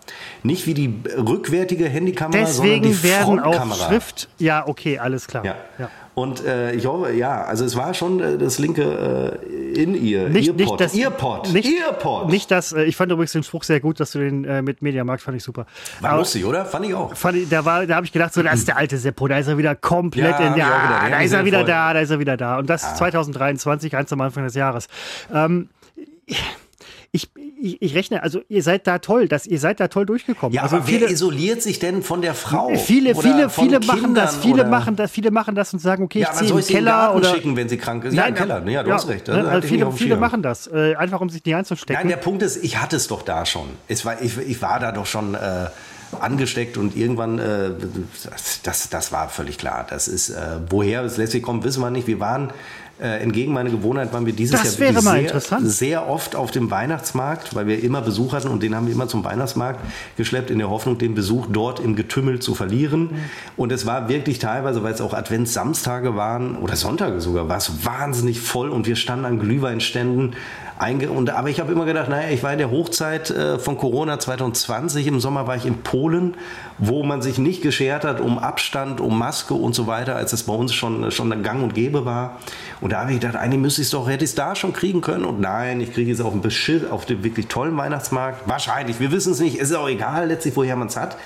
Nicht 0.42 0.66
wie 0.66 0.74
die 0.74 0.94
rückwärtige 1.16 1.88
Handykamera, 1.88 2.40
Deswegen 2.40 2.84
sondern 2.84 2.92
die 2.92 3.02
werden 3.02 3.24
Frontkamera. 3.24 3.74
Auch 3.74 3.88
Schrift, 3.88 4.28
ja, 4.38 4.66
okay, 4.66 4.98
alles 4.98 5.26
klar. 5.26 5.44
Ja. 5.44 5.56
ja. 5.78 5.90
Und 6.14 6.44
äh, 6.44 6.72
ich 6.72 6.86
hoffe, 6.86 7.12
ja, 7.12 7.44
also 7.44 7.64
es 7.64 7.76
war 7.76 7.94
schon 7.94 8.20
äh, 8.20 8.36
das 8.36 8.58
linke 8.58 9.38
äh, 9.48 9.80
in 9.80 9.94
ihr. 9.94 10.28
Nicht, 10.28 10.48
Earpod. 10.48 10.58
Nicht 10.58 10.80
das, 10.80 10.94
Earpod. 10.94 11.52
Nicht, 11.52 11.80
Earpod. 11.80 12.28
Nicht 12.28 12.50
das, 12.50 12.72
äh, 12.72 12.82
ich 12.82 12.96
fand 12.96 13.12
übrigens 13.12 13.32
den 13.32 13.42
Spruch 13.42 13.62
sehr 13.62 13.80
gut, 13.80 14.00
dass 14.00 14.10
du 14.12 14.18
den 14.18 14.44
äh, 14.44 14.60
mit 14.60 14.82
Mediamarkt 14.82 15.22
fand 15.22 15.36
ich 15.36 15.44
super. 15.44 15.66
War 16.00 16.10
Aber, 16.10 16.18
lustig, 16.18 16.44
oder? 16.44 16.64
Fand 16.64 16.86
ich 16.86 16.94
auch. 16.94 17.14
Fand 17.14 17.38
ich, 17.38 17.48
da 17.48 17.62
da 17.62 17.94
habe 17.94 18.04
ich 18.04 18.12
gedacht, 18.12 18.34
so, 18.34 18.42
das 18.42 18.54
ist 18.54 18.68
der 18.68 18.76
alte 18.76 18.98
Seppo, 18.98 19.28
da 19.28 19.38
ist 19.38 19.46
er 19.46 19.56
wieder 19.56 19.74
komplett 19.76 20.38
ja, 20.38 20.48
in 20.48 20.54
der, 20.54 20.66
ah, 20.66 21.08
da 21.08 21.20
ist 21.20 21.32
er 21.32 21.44
wieder 21.44 21.58
voll. 21.58 21.68
da, 21.68 21.94
da 21.94 22.00
ist 22.00 22.10
er 22.10 22.18
wieder 22.18 22.36
da. 22.36 22.58
Und 22.58 22.68
das 22.68 22.82
ja. 22.82 22.94
2023, 22.96 23.90
ganz 23.92 24.12
am 24.12 24.20
Anfang 24.20 24.44
des 24.44 24.54
Jahres. 24.54 24.88
Ähm, 25.32 25.68
ich, 27.12 27.28
ich, 27.60 27.82
ich, 27.82 27.94
rechne, 27.94 28.22
also 28.22 28.40
ihr 28.48 28.62
seid 28.62 28.86
da 28.86 29.00
toll, 29.00 29.26
dass 29.26 29.44
ihr 29.46 29.58
seid 29.58 29.80
da 29.80 29.88
toll 29.88 30.06
durchgekommen. 30.06 30.54
Ja, 30.54 30.62
also 30.62 30.76
aber 30.76 30.84
viele, 30.84 31.02
wer 31.02 31.10
isoliert 31.10 31.60
sich 31.60 31.80
denn 31.80 32.02
von 32.02 32.22
der 32.22 32.34
Frau? 32.34 32.68
Viele, 32.76 33.16
viele, 33.16 33.50
viele 33.50 33.80
machen 33.80 34.14
das, 34.14 34.36
viele 34.36 34.54
oder? 34.62 34.66
machen 34.66 34.94
das, 34.94 35.10
viele 35.10 35.30
machen 35.32 35.54
das 35.56 35.72
und 35.72 35.80
sagen, 35.80 36.04
okay, 36.04 36.20
ja, 36.20 36.30
ich 36.32 36.38
ziehe 36.38 36.50
im 36.52 36.64
Keller 36.64 37.16
oder 37.16 37.34
schicken, 37.34 37.56
wenn 37.56 37.68
sie 37.68 37.78
krank 37.78 38.04
ist. 38.04 38.14
Ja, 38.14 38.26
im 38.26 38.34
Keller. 38.34 38.64
Ja, 38.68 38.84
du 38.84 38.90
ja, 38.90 38.94
hast 38.94 39.08
recht. 39.08 39.28
Also 39.28 39.66
viele, 39.66 39.90
viele 39.92 40.16
machen 40.16 40.42
das, 40.42 40.68
äh, 40.68 40.94
einfach 40.94 41.20
um 41.20 41.28
sich 41.28 41.44
nicht 41.44 41.54
einzustecken. 41.54 42.00
Nein, 42.00 42.08
der 42.08 42.16
Punkt 42.16 42.42
ist, 42.42 42.62
ich 42.62 42.80
hatte 42.80 42.96
es 42.96 43.08
doch 43.08 43.22
da 43.22 43.44
schon. 43.44 43.66
Es 43.88 44.04
war, 44.04 44.22
ich, 44.22 44.38
ich 44.38 44.62
war 44.62 44.78
da 44.78 44.92
doch 44.92 45.06
schon. 45.06 45.34
Äh, 45.34 45.66
angesteckt 46.18 46.76
und 46.76 46.96
irgendwann, 46.96 47.38
äh, 47.38 47.70
das, 48.24 48.62
das, 48.62 48.88
das 48.88 49.12
war 49.12 49.28
völlig 49.28 49.58
klar. 49.58 49.86
Das 49.88 50.08
ist, 50.08 50.30
äh, 50.30 50.58
woher 50.68 51.02
es 51.04 51.16
letztlich 51.16 51.42
kommt, 51.42 51.62
wissen 51.62 51.80
wir 51.80 51.90
nicht. 51.90 52.08
Wir 52.08 52.18
waren 52.18 52.52
äh, 53.00 53.18
entgegen 53.22 53.52
meiner 53.52 53.70
Gewohnheit 53.70 54.12
waren 54.12 54.26
wir 54.26 54.32
dieses 54.32 54.60
das 54.60 54.78
Jahr 54.78 54.92
sehr, 55.00 55.40
sehr, 55.62 56.08
oft 56.08 56.36
auf 56.36 56.50
dem 56.50 56.70
Weihnachtsmarkt, 56.70 57.54
weil 57.54 57.66
wir 57.66 57.82
immer 57.82 58.02
Besuch 58.02 58.32
hatten 58.32 58.48
und 58.48 58.62
den 58.62 58.74
haben 58.74 58.86
wir 58.86 58.94
immer 58.94 59.08
zum 59.08 59.24
Weihnachtsmarkt 59.24 59.80
geschleppt, 60.16 60.50
in 60.50 60.58
der 60.58 60.70
Hoffnung, 60.70 60.98
den 60.98 61.14
Besuch 61.14 61.46
dort 61.50 61.80
im 61.80 61.96
Getümmel 61.96 62.40
zu 62.40 62.54
verlieren. 62.54 63.02
Mhm. 63.02 63.18
Und 63.56 63.72
es 63.72 63.86
war 63.86 64.08
wirklich 64.08 64.38
teilweise, 64.38 64.82
weil 64.82 64.92
es 64.92 65.00
auch 65.00 65.14
Adventssamstage 65.14 66.16
waren 66.16 66.56
oder 66.56 66.76
Sonntage 66.76 67.20
sogar, 67.20 67.48
war 67.48 67.58
es 67.58 67.84
wahnsinnig 67.84 68.40
voll 68.40 68.70
und 68.70 68.86
wir 68.86 68.96
standen 68.96 69.24
an 69.24 69.38
Glühweinständen 69.38 70.34
Einge 70.80 71.10
und, 71.10 71.30
aber 71.30 71.50
ich 71.50 71.60
habe 71.60 71.72
immer 71.72 71.84
gedacht, 71.84 72.08
naja, 72.08 72.30
ich 72.30 72.42
war 72.42 72.52
in 72.52 72.58
der 72.58 72.70
Hochzeit 72.70 73.30
äh, 73.30 73.58
von 73.58 73.76
Corona 73.76 74.18
2020. 74.18 75.06
Im 75.06 75.20
Sommer 75.20 75.46
war 75.46 75.54
ich 75.54 75.66
in 75.66 75.82
Polen, 75.82 76.34
wo 76.78 77.02
man 77.02 77.20
sich 77.20 77.38
nicht 77.38 77.62
geschert 77.62 78.04
hat 78.04 78.20
um 78.20 78.38
Abstand, 78.38 79.00
um 79.00 79.18
Maske 79.18 79.52
und 79.52 79.74
so 79.74 79.86
weiter, 79.86 80.16
als 80.16 80.32
es 80.32 80.44
bei 80.44 80.54
uns 80.54 80.72
schon, 80.72 81.10
schon 81.10 81.42
gang 81.42 81.62
und 81.62 81.74
gäbe 81.74 82.06
war. 82.06 82.38
Und 82.80 82.92
da 82.92 83.02
habe 83.02 83.12
ich 83.12 83.20
gedacht, 83.20 83.36
eigentlich 83.36 83.60
müsste 83.60 83.82
ich 83.82 83.88
es 83.88 83.90
doch, 83.90 84.08
hätte 84.08 84.24
ich 84.24 84.30
es 84.30 84.34
da 84.34 84.54
schon 84.54 84.72
kriegen 84.72 85.02
können. 85.02 85.26
Und 85.26 85.38
nein, 85.40 85.82
ich 85.82 85.92
kriege 85.92 86.10
es 86.10 86.20
auf 86.20 86.32
auf 86.90 87.04
dem 87.04 87.22
wirklich 87.22 87.48
tollen 87.48 87.76
Weihnachtsmarkt. 87.76 88.48
Wahrscheinlich, 88.48 89.00
wir 89.00 89.12
wissen 89.12 89.32
es 89.32 89.40
nicht. 89.40 89.60
Es 89.60 89.70
ist 89.70 89.76
auch 89.76 89.88
egal 89.88 90.28
letztlich, 90.28 90.56
woher 90.56 90.76
man 90.76 90.88
es 90.88 90.96
hat. 90.96 91.18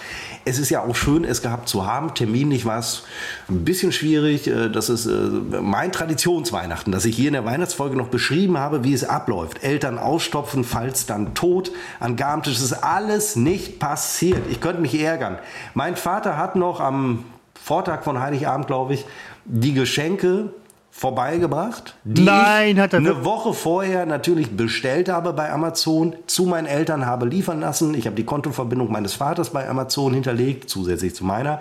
Es 0.47 0.59
ist 0.59 0.71
ja 0.71 0.83
auch 0.83 0.95
schön, 0.95 1.25
es 1.25 1.43
gehabt 1.43 1.69
zu 1.69 1.87
haben. 1.87 2.15
Terminlich 2.15 2.67
war 2.67 2.79
es 2.79 3.05
ein 3.49 3.65
bisschen 3.65 3.93
schwierig. 3.93 4.47
Äh, 4.47 4.69
das 4.69 4.89
ist 4.89 5.07
äh, 5.07 5.11
mein 5.11 5.93
Traditionsweihnachten, 5.93 6.93
dass 6.93 7.05
ich 7.05 7.17
hier 7.17 7.29
in 7.29 7.35
der 7.35 7.45
Weihnachtsfolge 7.45 7.97
noch 7.97 8.09
beschrieben 8.09 8.59
habe, 8.59 8.85
wie 8.85 8.93
es 8.93 9.05
abläuft. 9.05 9.63
Eltern 9.63 9.99
ausstopfen, 9.99 10.65
falls 10.65 11.07
dann 11.07 11.35
tot. 11.35 11.71
An 12.01 12.17
Garmtisch 12.17 12.61
ist 12.61 12.73
alles 12.73 13.37
nicht 13.37 13.79
passiert. 13.79 14.43
Ich 14.51 14.61
könnte 14.61 14.83
mich 14.83 15.01
ärgern. 15.01 15.39
Mein 15.75 15.97
Vater 15.97 16.37
hat 16.37 16.57
noch 16.57 16.81
am 16.81 17.25
Vortag 17.55 18.03
von 18.03 18.21
Heiligabend, 18.21 18.67
glaube 18.67 18.95
ich, 18.95 19.07
die 19.47 19.73
Geschenke 19.73 20.51
vorbeigebracht, 20.97 21.97
die 22.05 22.23
Nein, 22.23 22.81
hat 22.81 22.93
er 22.93 23.01
eine 23.01 23.25
Woche 23.25 23.53
vorher 23.53 24.07
natürlich 24.07 24.57
bestellt 24.57 25.09
habe 25.09 25.33
bei 25.33 25.53
Amazon, 25.53 26.15
zu 26.29 26.45
meinen 26.45 26.67
Eltern 26.67 27.05
habe 27.05 27.27
liefern 27.27 27.59
lassen. 27.61 27.93
Ich 27.95 28.07
habe 28.07 28.15
die 28.15 28.25
Kontoverbindung 28.25 28.93
meines 28.93 29.15
Vaters 29.15 29.51
bei 29.51 29.69
Amazon 29.69 30.15
hinterlegt, 30.15 30.71
zusätzlich 30.71 31.13
zu 31.13 31.25
meiner. 31.25 31.61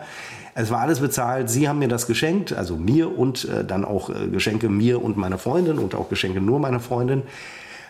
Es 0.53 0.69
war 0.69 0.81
alles 0.81 0.99
bezahlt. 0.99 1.49
Sie 1.49 1.67
haben 1.67 1.79
mir 1.79 1.87
das 1.87 2.05
geschenkt, 2.05 2.53
also 2.53 2.77
mir 2.77 3.17
und 3.17 3.45
äh, 3.45 3.65
dann 3.65 3.85
auch 3.85 4.11
äh, 4.11 4.27
Geschenke 4.27 4.69
mir 4.69 5.03
und 5.03 5.17
meiner 5.17 5.39
Freundin 5.39 5.79
und 5.79 5.95
auch 5.95 6.09
Geschenke 6.09 6.39
nur 6.39 6.59
meiner 6.59 6.79
Freundin. 6.79 7.23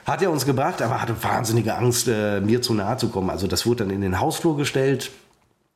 Hat 0.05 0.21
er 0.21 0.31
uns 0.31 0.45
gebracht, 0.45 0.81
aber 0.81 1.01
hatte 1.01 1.15
wahnsinnige 1.21 1.75
Angst, 1.75 2.07
äh, 2.07 2.39
mir 2.39 2.61
zu 2.61 2.73
nahe 2.73 2.95
zu 2.95 3.09
kommen. 3.09 3.29
Also 3.29 3.47
das 3.47 3.65
wurde 3.65 3.83
dann 3.83 3.93
in 3.93 3.99
den 3.99 4.21
Hausflur 4.21 4.55
gestellt. 4.55 5.11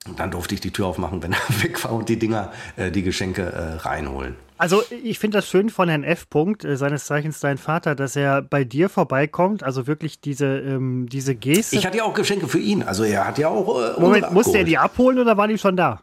Und 0.06 0.20
dann 0.20 0.32
durfte 0.32 0.56
ich 0.56 0.62
die 0.62 0.72
Tür 0.72 0.88
aufmachen, 0.88 1.22
wenn 1.24 1.34
er 1.34 1.40
weg 1.64 1.84
war 1.84 1.92
und 1.94 2.10
die 2.10 2.18
Dinger, 2.18 2.52
äh, 2.76 2.92
die 2.92 3.04
Geschenke 3.04 3.44
äh, 3.44 3.74
reinholen. 3.76 4.36
Also 4.60 4.82
ich 5.04 5.20
finde 5.20 5.38
das 5.38 5.48
schön 5.48 5.70
von 5.70 5.88
Herrn 5.88 6.04
F. 6.04 6.30
Punkt, 6.30 6.66
äh, 6.66 6.78
seines 6.78 7.06
Zeichens 7.06 7.40
dein 7.40 7.58
Vater, 7.58 7.94
dass 7.94 8.16
er 8.16 8.42
bei 8.42 8.64
dir 8.64 8.90
vorbeikommt, 8.90 9.62
also 9.64 9.86
wirklich 9.86 10.20
diese, 10.20 10.46
ähm, 10.48 11.08
diese 11.10 11.36
Geste. 11.36 11.76
Ich 11.76 11.86
hatte 11.86 11.98
ja 11.98 12.04
auch 12.04 12.16
Geschenke 12.16 12.48
für 12.48 12.60
ihn, 12.60 12.82
also 12.82 13.04
er 13.04 13.28
hat 13.28 13.38
ja 13.38 13.50
auch. 13.50 13.98
Äh, 13.98 14.00
Moment, 14.00 14.32
musste 14.32 14.58
er 14.58 14.64
die 14.64 14.78
abholen 14.78 15.20
oder 15.20 15.38
waren 15.38 15.50
die 15.50 15.60
schon 15.60 15.78
da? 15.78 16.02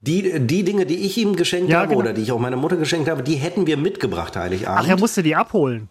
Die, 0.00 0.38
die 0.46 0.64
Dinge, 0.64 0.84
die 0.84 1.06
ich 1.06 1.16
ihm 1.16 1.34
geschenkt 1.34 1.70
ja, 1.70 1.78
habe 1.78 1.88
genau. 1.88 2.00
oder 2.00 2.12
die 2.12 2.22
ich 2.22 2.30
auch 2.30 2.38
meiner 2.38 2.56
Mutter 2.56 2.76
geschenkt 2.76 3.08
habe, 3.08 3.22
die 3.22 3.36
hätten 3.36 3.66
wir 3.66 3.78
mitgebracht, 3.78 4.36
Heiligabend. 4.36 4.84
Ach, 4.84 4.88
er 4.88 4.98
musste 4.98 5.22
die 5.22 5.34
abholen. 5.34 5.88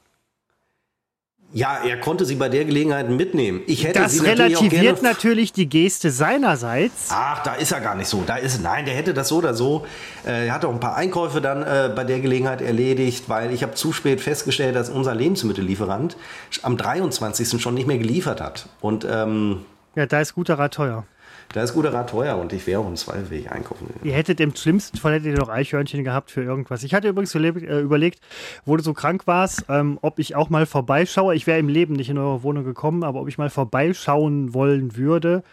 Ja, 1.55 1.77
er 1.85 1.99
konnte 1.99 2.25
sie 2.25 2.33
bei 2.33 2.49
der 2.49 2.65
Gelegenheit 2.65 3.11
mitnehmen. 3.11 3.61
Ich 3.67 3.83
hätte 3.83 3.99
das 3.99 4.13
sie 4.13 4.25
relativiert 4.25 5.03
natürlich 5.03 5.53
die 5.53 5.69
Geste 5.69 6.09
seinerseits. 6.09 7.09
Ach, 7.11 7.43
da 7.43 7.53
ist 7.53 7.71
er 7.71 7.79
gar 7.79 7.93
nicht 7.93 8.07
so. 8.07 8.23
Da 8.25 8.37
ist 8.37 8.63
nein, 8.63 8.85
der 8.85 8.95
hätte 8.95 9.13
das 9.13 9.27
so 9.27 9.37
oder 9.37 9.53
so. 9.53 9.85
Äh, 10.25 10.47
er 10.47 10.53
hat 10.53 10.65
auch 10.65 10.73
ein 10.73 10.79
paar 10.79 10.95
Einkäufe 10.95 11.41
dann 11.41 11.61
äh, 11.61 11.91
bei 11.95 12.05
der 12.05 12.21
Gelegenheit 12.21 12.61
erledigt, 12.61 13.25
weil 13.27 13.53
ich 13.53 13.61
habe 13.61 13.75
zu 13.75 13.93
spät 13.93 14.19
festgestellt, 14.19 14.75
dass 14.75 14.89
unser 14.89 15.13
Lebensmittellieferant 15.13 16.17
am 16.63 16.75
23. 16.75 17.61
schon 17.61 17.75
nicht 17.75 17.85
mehr 17.85 17.99
geliefert 17.99 18.41
hat. 18.41 18.67
Und 18.81 19.05
ähm, 19.07 19.63
ja, 19.95 20.07
da 20.07 20.21
ist 20.21 20.33
guter 20.33 20.57
Rat 20.57 20.73
teuer. 20.73 21.05
Da 21.53 21.61
ist 21.61 21.73
guter 21.73 21.93
Rat 21.93 22.09
teuer 22.09 22.35
und 22.37 22.51
ich 22.51 22.65
wäre 22.65 22.81
auch 22.81 22.87
im 22.87 22.95
Zweifel 22.95 23.47
einkaufen. 23.47 23.87
Ihr 24.03 24.13
hättet 24.13 24.39
im 24.39 24.55
schlimmsten 24.55 24.97
Fall 24.97 25.13
hättet 25.13 25.27
ihr 25.27 25.37
noch 25.37 25.49
Eichhörnchen 25.49 26.03
gehabt 26.03 26.31
für 26.31 26.41
irgendwas. 26.41 26.83
Ich 26.83 26.95
hatte 26.95 27.07
übrigens 27.07 27.35
äh, 27.35 27.79
überlegt, 27.79 28.21
wo 28.65 28.75
du 28.75 28.81
so 28.81 28.93
krank 28.93 29.27
warst, 29.27 29.65
ähm, 29.69 29.99
ob 30.01 30.17
ich 30.17 30.35
auch 30.35 30.49
mal 30.49 30.65
vorbeischaue. 30.65 31.35
Ich 31.35 31.45
wäre 31.45 31.59
im 31.59 31.69
Leben 31.69 31.93
nicht 31.93 32.09
in 32.09 32.17
eure 32.17 32.41
Wohnung 32.41 32.63
gekommen, 32.63 33.03
aber 33.03 33.21
ob 33.21 33.27
ich 33.27 33.37
mal 33.37 33.51
vorbeischauen 33.51 34.55
wollen 34.55 34.97
würde. 34.97 35.43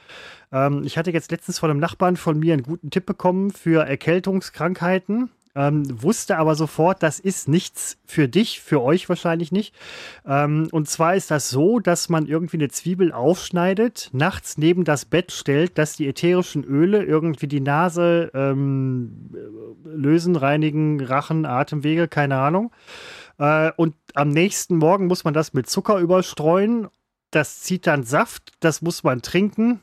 Ähm, 0.52 0.82
ich 0.86 0.96
hatte 0.96 1.10
jetzt 1.10 1.30
letztens 1.30 1.58
von 1.58 1.70
einem 1.70 1.80
Nachbarn 1.80 2.16
von 2.16 2.38
mir 2.38 2.54
einen 2.54 2.62
guten 2.62 2.90
Tipp 2.90 3.04
bekommen 3.04 3.50
für 3.50 3.86
Erkältungskrankheiten. 3.86 5.28
Ähm, 5.56 6.02
wusste 6.02 6.38
aber 6.38 6.54
sofort, 6.54 7.02
das 7.02 7.18
ist 7.18 7.48
nichts 7.48 7.98
für 8.06 8.28
dich, 8.28 8.60
für 8.60 8.80
euch 8.82 9.08
wahrscheinlich 9.08 9.50
nicht. 9.50 9.74
Ähm, 10.24 10.68
und 10.70 10.88
zwar 10.88 11.16
ist 11.16 11.30
das 11.32 11.50
so, 11.50 11.80
dass 11.80 12.08
man 12.08 12.26
irgendwie 12.26 12.58
eine 12.58 12.68
Zwiebel 12.68 13.10
aufschneidet, 13.12 14.10
nachts 14.12 14.58
neben 14.58 14.84
das 14.84 15.06
Bett 15.06 15.32
stellt, 15.32 15.76
dass 15.76 15.96
die 15.96 16.06
ätherischen 16.06 16.62
Öle 16.62 17.02
irgendwie 17.02 17.48
die 17.48 17.60
Nase 17.60 18.30
ähm, 18.32 19.30
lösen, 19.84 20.36
reinigen, 20.36 21.00
Rachen, 21.02 21.44
Atemwege, 21.44 22.06
keine 22.06 22.36
Ahnung. 22.36 22.70
Äh, 23.38 23.72
und 23.76 23.96
am 24.14 24.28
nächsten 24.28 24.76
Morgen 24.76 25.08
muss 25.08 25.24
man 25.24 25.34
das 25.34 25.52
mit 25.52 25.68
Zucker 25.68 25.98
überstreuen. 25.98 26.88
Das 27.32 27.60
zieht 27.60 27.88
dann 27.88 28.04
Saft, 28.04 28.52
das 28.60 28.82
muss 28.82 29.02
man 29.02 29.20
trinken 29.20 29.80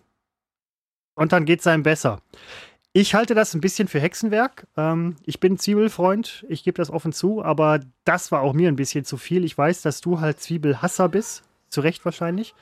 und 1.17 1.31
dann 1.33 1.45
geht 1.45 1.59
es 1.59 1.67
einem 1.67 1.83
besser. 1.83 2.21
Ich 2.99 3.13
halte 3.13 3.35
das 3.35 3.53
ein 3.53 3.61
bisschen 3.61 3.87
für 3.87 3.99
Hexenwerk. 3.99 4.65
Ähm, 4.75 5.17
ich 5.23 5.39
bin 5.39 5.59
Zwiebelfreund, 5.59 6.47
ich 6.49 6.63
gebe 6.63 6.77
das 6.77 6.89
offen 6.89 7.13
zu, 7.13 7.43
aber 7.43 7.79
das 8.05 8.31
war 8.31 8.41
auch 8.41 8.53
mir 8.53 8.69
ein 8.69 8.75
bisschen 8.75 9.05
zu 9.05 9.17
viel. 9.17 9.45
Ich 9.45 9.55
weiß, 9.55 9.83
dass 9.83 10.01
du 10.01 10.19
halt 10.19 10.39
Zwiebelhasser 10.39 11.07
bist, 11.07 11.43
zu 11.69 11.81
Recht 11.81 12.03
wahrscheinlich. 12.05 12.55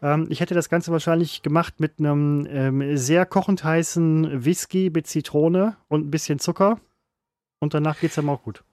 Ähm, 0.00 0.26
ich 0.30 0.40
hätte 0.40 0.54
das 0.54 0.70
Ganze 0.70 0.90
wahrscheinlich 0.90 1.42
gemacht 1.42 1.80
mit 1.80 1.98
einem 1.98 2.46
ähm, 2.48 2.96
sehr 2.96 3.26
kochend 3.26 3.62
heißen 3.62 4.46
Whisky 4.46 4.90
mit 4.90 5.06
Zitrone 5.06 5.76
und 5.88 6.06
ein 6.06 6.10
bisschen 6.10 6.38
Zucker. 6.38 6.80
Und 7.58 7.74
danach 7.74 8.00
geht 8.00 8.08
es 8.08 8.16
dann 8.16 8.30
auch 8.30 8.42
gut. 8.42 8.64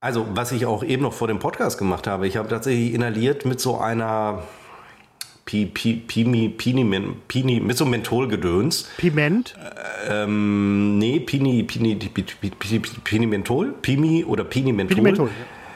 Also, 0.00 0.26
was 0.34 0.52
ich 0.52 0.66
auch 0.66 0.84
eben 0.84 1.04
noch 1.04 1.14
vor 1.14 1.28
dem 1.28 1.38
Podcast 1.38 1.78
gemacht 1.78 2.06
habe, 2.06 2.26
ich 2.26 2.36
habe 2.36 2.50
tatsächlich 2.50 2.92
inhaliert 2.92 3.46
mit 3.46 3.60
so 3.60 3.78
einer 3.78 4.42
Pi, 5.50 5.66
Pi, 5.66 5.94
Pimi, 5.94 6.48
Pini, 6.48 6.84
Pini, 7.26 7.58
mit 7.58 7.76
so 7.76 7.84
Mentholgedöns. 7.84 8.88
Piment? 8.98 9.56
Ähm, 10.08 10.96
nee, 10.98 11.18
Pini, 11.18 11.64
Pini, 11.64 11.96
Pini, 11.96 12.80
Pini 13.02 13.26
Menthol, 13.26 13.74
Pimi 13.82 14.24
oder 14.24 14.44
Pini 14.44 14.72
Menthol. 14.72 14.94
Pini 14.94 15.02
Menthol. 15.02 15.30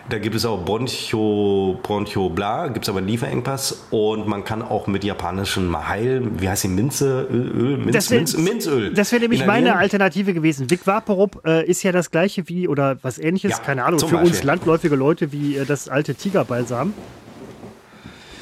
Da 0.08 0.18
gibt 0.18 0.36
es 0.36 0.44
auch 0.44 0.64
Broncho, 0.64 1.80
Broncho 1.82 2.28
Bla, 2.28 2.68
gibt 2.68 2.84
es 2.84 2.88
aber 2.88 2.98
einen 2.98 3.08
Lieferengpass 3.08 3.86
und 3.90 4.28
man 4.28 4.44
kann 4.44 4.62
auch 4.62 4.86
mit 4.86 5.02
japanischem 5.02 5.88
Heil, 5.88 6.22
wie 6.38 6.48
heißt 6.48 6.64
die 6.64 6.68
Minze, 6.68 7.26
Öl, 7.28 7.78
Minz, 7.78 7.92
das 7.92 8.10
wär, 8.10 8.18
Minz, 8.18 8.36
Minzöl. 8.36 8.94
Das 8.94 9.10
wäre 9.10 9.22
nämlich 9.22 9.44
meine 9.44 9.76
Alternative 9.76 10.34
gewesen. 10.34 10.70
Vic 10.70 10.86
Vaporub 10.86 11.40
äh, 11.44 11.66
ist 11.66 11.82
ja 11.82 11.90
das 11.90 12.12
gleiche 12.12 12.48
wie, 12.48 12.68
oder 12.68 12.98
was 13.02 13.18
ähnliches, 13.18 13.52
ja, 13.52 13.58
keine 13.58 13.84
Ahnung, 13.86 13.98
für 13.98 14.06
Beispiel. 14.06 14.28
uns 14.28 14.44
landläufige 14.44 14.94
Leute 14.94 15.32
wie 15.32 15.56
äh, 15.56 15.64
das 15.64 15.88
alte 15.88 16.14
Tigerbalsam 16.14 16.92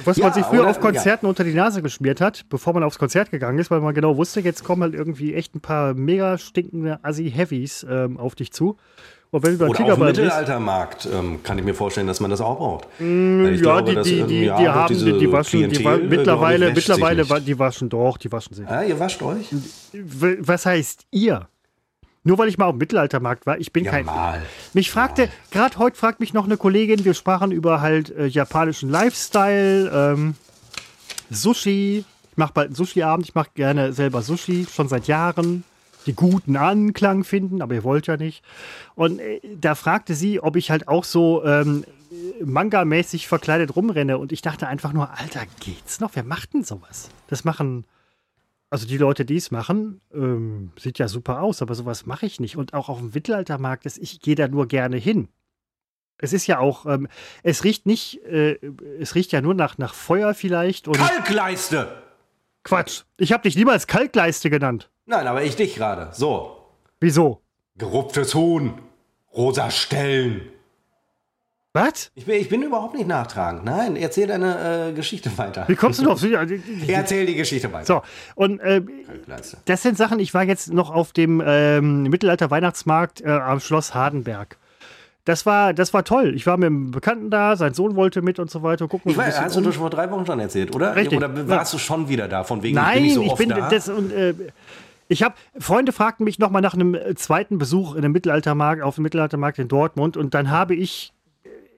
was 0.05 0.17
ja, 0.17 0.25
man 0.25 0.35
sich 0.35 0.45
früher 0.45 0.61
oder, 0.61 0.71
auf 0.71 0.81
Konzerten 0.81 1.27
ja. 1.27 1.31
unter 1.31 1.45
die 1.45 1.55
Nase 1.55 1.83
geschmiert 1.83 2.21
hat, 2.21 2.45
bevor 2.49 2.73
man 2.73 2.83
aufs 2.83 2.99
Konzert 2.99 3.31
gegangen 3.31 3.59
ist, 3.59 3.71
weil 3.71 3.81
man 3.81 3.95
genau 3.95 4.17
wusste, 4.17 4.41
jetzt 4.41 4.65
kommen 4.65 4.83
halt 4.83 4.95
irgendwie 4.95 5.35
echt 5.35 5.55
ein 5.55 5.61
paar 5.61 5.95
mega 5.95 6.39
stinkende 6.39 6.99
Assi-Heavies 7.03 7.87
ähm, 7.89 8.19
auf 8.19 8.35
dich 8.35 8.53
zu. 8.53 8.77
Und 9.33 9.47
wenn 9.47 9.57
du 9.57 9.65
Oder 9.65 9.85
auf 9.85 9.95
dem 9.95 10.05
Mittelaltermarkt 10.05 11.09
ähm, 11.11 11.43
kann 11.43 11.59
ich 11.59 11.65
mir 11.65 11.73
vorstellen, 11.73 12.07
dass 12.07 12.21
man 12.21 12.31
das 12.31 12.43
auch 12.43 12.59
braucht. 12.59 12.87
Mm, 12.99 13.47
ja, 13.47 13.57
glaube, 13.63 13.89
die, 13.89 13.95
dass, 13.95 14.07
die, 14.07 14.23
die, 14.25 14.45
ja, 14.45 14.59
die 14.59 14.69
haben, 14.69 14.95
die, 14.95 15.19
die 15.19 15.33
waschen, 15.33 15.71
die 15.71 15.83
wa 15.83 15.97
mittlerweile, 15.97 16.71
mittlerweile, 16.71 17.25
die 17.41 17.59
waschen 17.59 17.89
doch, 17.89 18.19
die 18.19 18.31
waschen 18.31 18.55
sich. 18.55 18.69
Ah, 18.69 18.83
ihr 18.83 19.01
wascht 19.01 19.23
euch? 19.23 19.49
Was 19.93 20.67
heißt 20.67 21.07
ihr? 21.13 21.49
Nur 22.25 22.39
weil 22.39 22.49
ich 22.49 22.57
mal 22.57 22.67
auf 22.67 22.75
dem 22.75 22.79
Mittelaltermarkt 22.79 23.47
war, 23.47 23.59
ich 23.59 23.73
bin 23.73 23.85
ja, 23.85 23.91
kein. 23.91 24.07
Mal. 24.07 24.43
Mich 24.75 24.91
fragte, 24.91 25.29
gerade 25.51 25.77
heute 25.79 25.97
fragt 25.97 26.21
mich 26.21 26.33
noch 26.33 26.45
eine 26.45 26.57
Kollegin, 26.57 27.05
wir 27.05 27.15
sprachen 27.15 27.51
über 27.51 27.81
halt 27.81 28.11
äh, 28.11 28.27
japanischen 28.27 28.89
Lifestyle, 28.91 29.91
ähm, 29.93 30.35
Sushi. 31.31 32.05
Ich 32.31 32.37
mache 32.37 32.53
bald 32.53 32.69
einen 32.69 32.77
Sushi-Abend, 32.77 33.27
ich 33.27 33.35
mache 33.35 33.51
gerne 33.55 33.93
selber 33.93 34.23
Sushi, 34.23 34.67
schon 34.73 34.89
seit 34.89 35.07
Jahren. 35.09 35.65
Die 36.07 36.15
guten 36.15 36.57
Anklang 36.57 37.23
finden, 37.23 37.63
aber 37.63 37.75
ihr 37.75 37.85
wollt 37.85 38.09
ja 38.09 38.17
nicht. 38.17 38.43
Und 38.95 39.21
äh, 39.21 39.41
da 39.61 39.75
fragte 39.75 40.15
sie, 40.15 40.41
ob 40.41 40.57
ich 40.57 40.71
halt 40.71 40.89
auch 40.89 41.05
so 41.05 41.45
ähm, 41.45 41.85
Manga-mäßig 42.45 43.27
verkleidet 43.27 43.75
rumrenne. 43.75 44.19
Und 44.19 44.33
ich 44.33 44.43
dachte 44.43 44.69
einfach 44.69 44.93
nur, 44.93 45.11
Alter, 45.19 45.43
geht's 45.61 46.01
noch? 46.01 46.11
Wer 46.15 46.25
macht 46.25 46.55
denn 46.55 46.65
sowas? 46.65 47.09
Das 47.29 47.45
machen 47.45 47.85
also 48.73 48.87
die 48.87 48.97
Leute, 48.97 49.27
die 49.27 49.37
es 49.37 49.51
machen, 49.51 50.01
ähm, 50.15 50.73
sieht 50.79 50.99
ja 50.99 51.07
super 51.07 51.43
aus, 51.43 51.61
aber 51.61 51.75
sowas 51.75 52.07
mache 52.07 52.25
ich 52.25 52.41
nicht. 52.41 52.57
Und 52.57 52.73
auch 52.73 52.89
auf 52.89 53.01
dem 53.01 53.11
Mittelaltermarkt, 53.13 53.85
ist, 53.85 53.99
ich 53.99 54.21
gehe 54.21 54.35
da 54.35 54.49
nur 54.49 54.67
gerne 54.67 54.97
hin. 54.97 55.29
Es 56.17 56.33
ist 56.33 56.47
ja 56.47 56.59
auch, 56.59 56.87
ähm, 56.87 57.07
es 57.43 57.65
riecht 57.65 57.85
nicht, 57.85 58.25
äh, 58.25 58.59
es 58.99 59.15
riecht 59.15 59.31
ja 59.31 59.43
nur 59.43 59.53
nach, 59.53 59.77
nach 59.77 59.93
Feuer 59.93 60.33
vielleicht. 60.33 60.89
Und 60.89 60.97
Kalkleiste! 60.97 62.03
Quatsch. 62.63 63.03
Ich 63.19 63.33
habe 63.33 63.43
dich 63.43 63.57
niemals 63.57 63.87
Kalkleiste 63.87 64.49
genannt. 64.49 64.89
Nein, 65.05 65.27
aber 65.27 65.43
ich 65.43 65.55
dich 65.55 65.75
gerade. 65.75 66.09
So. 66.15 66.67
Wieso? 66.99 67.43
Gerupftes 67.77 68.35
Huhn. 68.35 68.79
Rosa 69.35 69.71
Stellen. 69.71 70.49
Was? 71.75 72.11
Ich 72.15 72.27
bin, 72.27 72.35
ich 72.35 72.51
bin 72.51 72.63
überhaupt 72.63 72.95
nicht 72.95 73.07
nachtragend. 73.07 73.65
Nein, 73.65 73.97
erzähl 73.97 74.27
deine 74.27 74.91
äh, 74.91 74.93
Geschichte 74.93 75.37
weiter. 75.39 75.65
Wie 75.69 75.75
kommst 75.75 76.01
du 76.01 76.05
noch? 76.05 76.23
erzähl 76.23 77.25
die 77.25 77.35
Geschichte 77.35 77.73
weiter. 77.73 77.87
So, 77.87 78.03
und 78.35 78.61
äh, 78.61 78.83
das 79.65 79.83
sind 79.83 79.97
Sachen, 79.97 80.21
ich 80.21 80.35
war 80.35 80.45
jetzt 80.45 80.73
noch 80.73 80.91
auf 80.91 81.13
dem 81.13 81.43
ähm, 81.45 82.03
Mittelalter-Weihnachtsmarkt 82.05 83.23
äh, 83.23 83.31
am 83.31 83.59
Schloss 83.61 83.95
Hardenberg. 83.95 84.59
Das 85.25 85.47
war, 85.47 85.73
das 85.73 85.95
war 85.95 86.05
toll. 86.05 86.35
Ich 86.35 86.47
war 86.47 86.57
mit 86.59 86.67
einem 86.67 86.91
Bekannten 86.91 87.31
da, 87.31 87.57
sein 87.57 87.73
Sohn 87.73 87.97
wollte 87.97 88.21
mit 88.21 88.39
und 88.39 88.51
so 88.51 88.63
weiter. 88.63 88.87
Gucken 88.89 89.13
ich 89.13 89.17
weiß, 89.17 89.41
hast 89.41 89.57
um. 89.57 89.65
du 89.65 89.73
vor 89.73 89.89
drei 89.89 90.11
Wochen 90.11 90.27
schon 90.27 90.41
erzählt, 90.41 90.75
oder? 90.75 90.95
Richtig. 90.95 91.17
Oder 91.17 91.49
warst 91.49 91.73
ja. 91.73 91.79
du 91.79 91.83
schon 91.83 92.09
wieder 92.09 92.29
da? 92.29 92.45
Von 92.45 92.63
wegen, 92.63 92.75
Nein, 92.75 93.05
ich 93.05 93.15
bin 93.15 93.23
nicht 93.23 93.29
so 93.29 93.33
oft 93.33 93.51
da? 93.51 93.69
Das, 93.71 93.89
und, 93.89 94.13
äh, 94.13 94.35
ich 95.09 95.23
habe 95.23 95.37
Freunde 95.59 95.93
fragten 95.93 96.25
mich 96.25 96.39
nochmal 96.39 96.61
nach 96.61 96.75
einem 96.75 96.95
äh, 96.95 97.15
zweiten 97.15 97.57
Besuch 97.57 97.95
in 97.95 98.03
dem 98.03 98.13
Mittelaltermarkt 98.13 98.83
auf 98.83 98.97
dem 98.97 99.05
Mittelaltermarkt 99.05 99.59
in 99.59 99.69
Dortmund 99.69 100.17
und 100.19 100.35
dann 100.35 100.51
habe 100.51 100.75
ich 100.75 101.13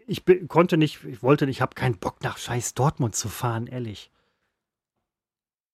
ich 0.06 0.22
konnte 0.48 0.76
nicht, 0.76 1.04
ich 1.04 1.22
wollte 1.22 1.46
nicht, 1.46 1.56
ich 1.56 1.62
habe 1.62 1.74
keinen 1.74 1.96
Bock 1.98 2.22
nach 2.22 2.38
scheiß 2.38 2.74
Dortmund 2.74 3.14
zu 3.14 3.28
fahren, 3.28 3.66
ehrlich. 3.66 4.10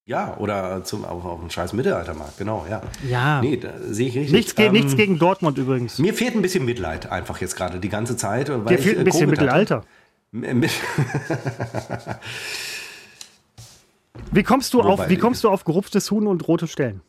Ja, 0.07 0.37
oder 0.39 0.83
zum, 0.83 1.05
auf, 1.05 1.25
auf 1.25 1.41
einen 1.41 1.51
scheiß 1.51 1.73
Mittelaltermarkt, 1.73 2.37
genau, 2.37 2.67
ja. 2.69 2.83
Ja. 3.09 3.41
Nee, 3.41 3.59
da 3.59 3.75
sehe 3.81 4.09
ich 4.09 4.17
richtig. 4.17 4.33
Nichts, 4.33 4.55
ähm, 4.57 4.73
nichts, 4.73 4.97
gegen 4.97 5.21
Dortmund 5.21 5.57
übrigens. 5.59 5.99
Mir 5.99 6.15
fehlt 6.15 6.35
ein 6.35 6.43
bisschen 6.43 6.65
Mitleid 6.65 7.13
einfach 7.13 7.41
jetzt 7.41 7.55
gerade 7.55 7.79
die 7.79 7.89
ganze 7.89 8.17
Zeit. 8.17 8.49
Weil 8.49 8.77
Dir 8.77 8.83
fehlt 8.83 8.99
ein 8.99 9.05
bisschen 9.05 9.29
Covid 9.29 9.41
Mittelalter. 9.41 9.85
wie 14.33 14.43
kommst 14.43 14.75
du 14.75 14.81
auf, 14.81 15.09
wie 15.09 15.17
kommst 15.17 15.43
du 15.45 15.49
auf 15.49 15.65
gerupftes 15.65 16.11
Huhn 16.11 16.27
und 16.27 16.47
rote 16.49 16.67
Stellen? 16.67 17.03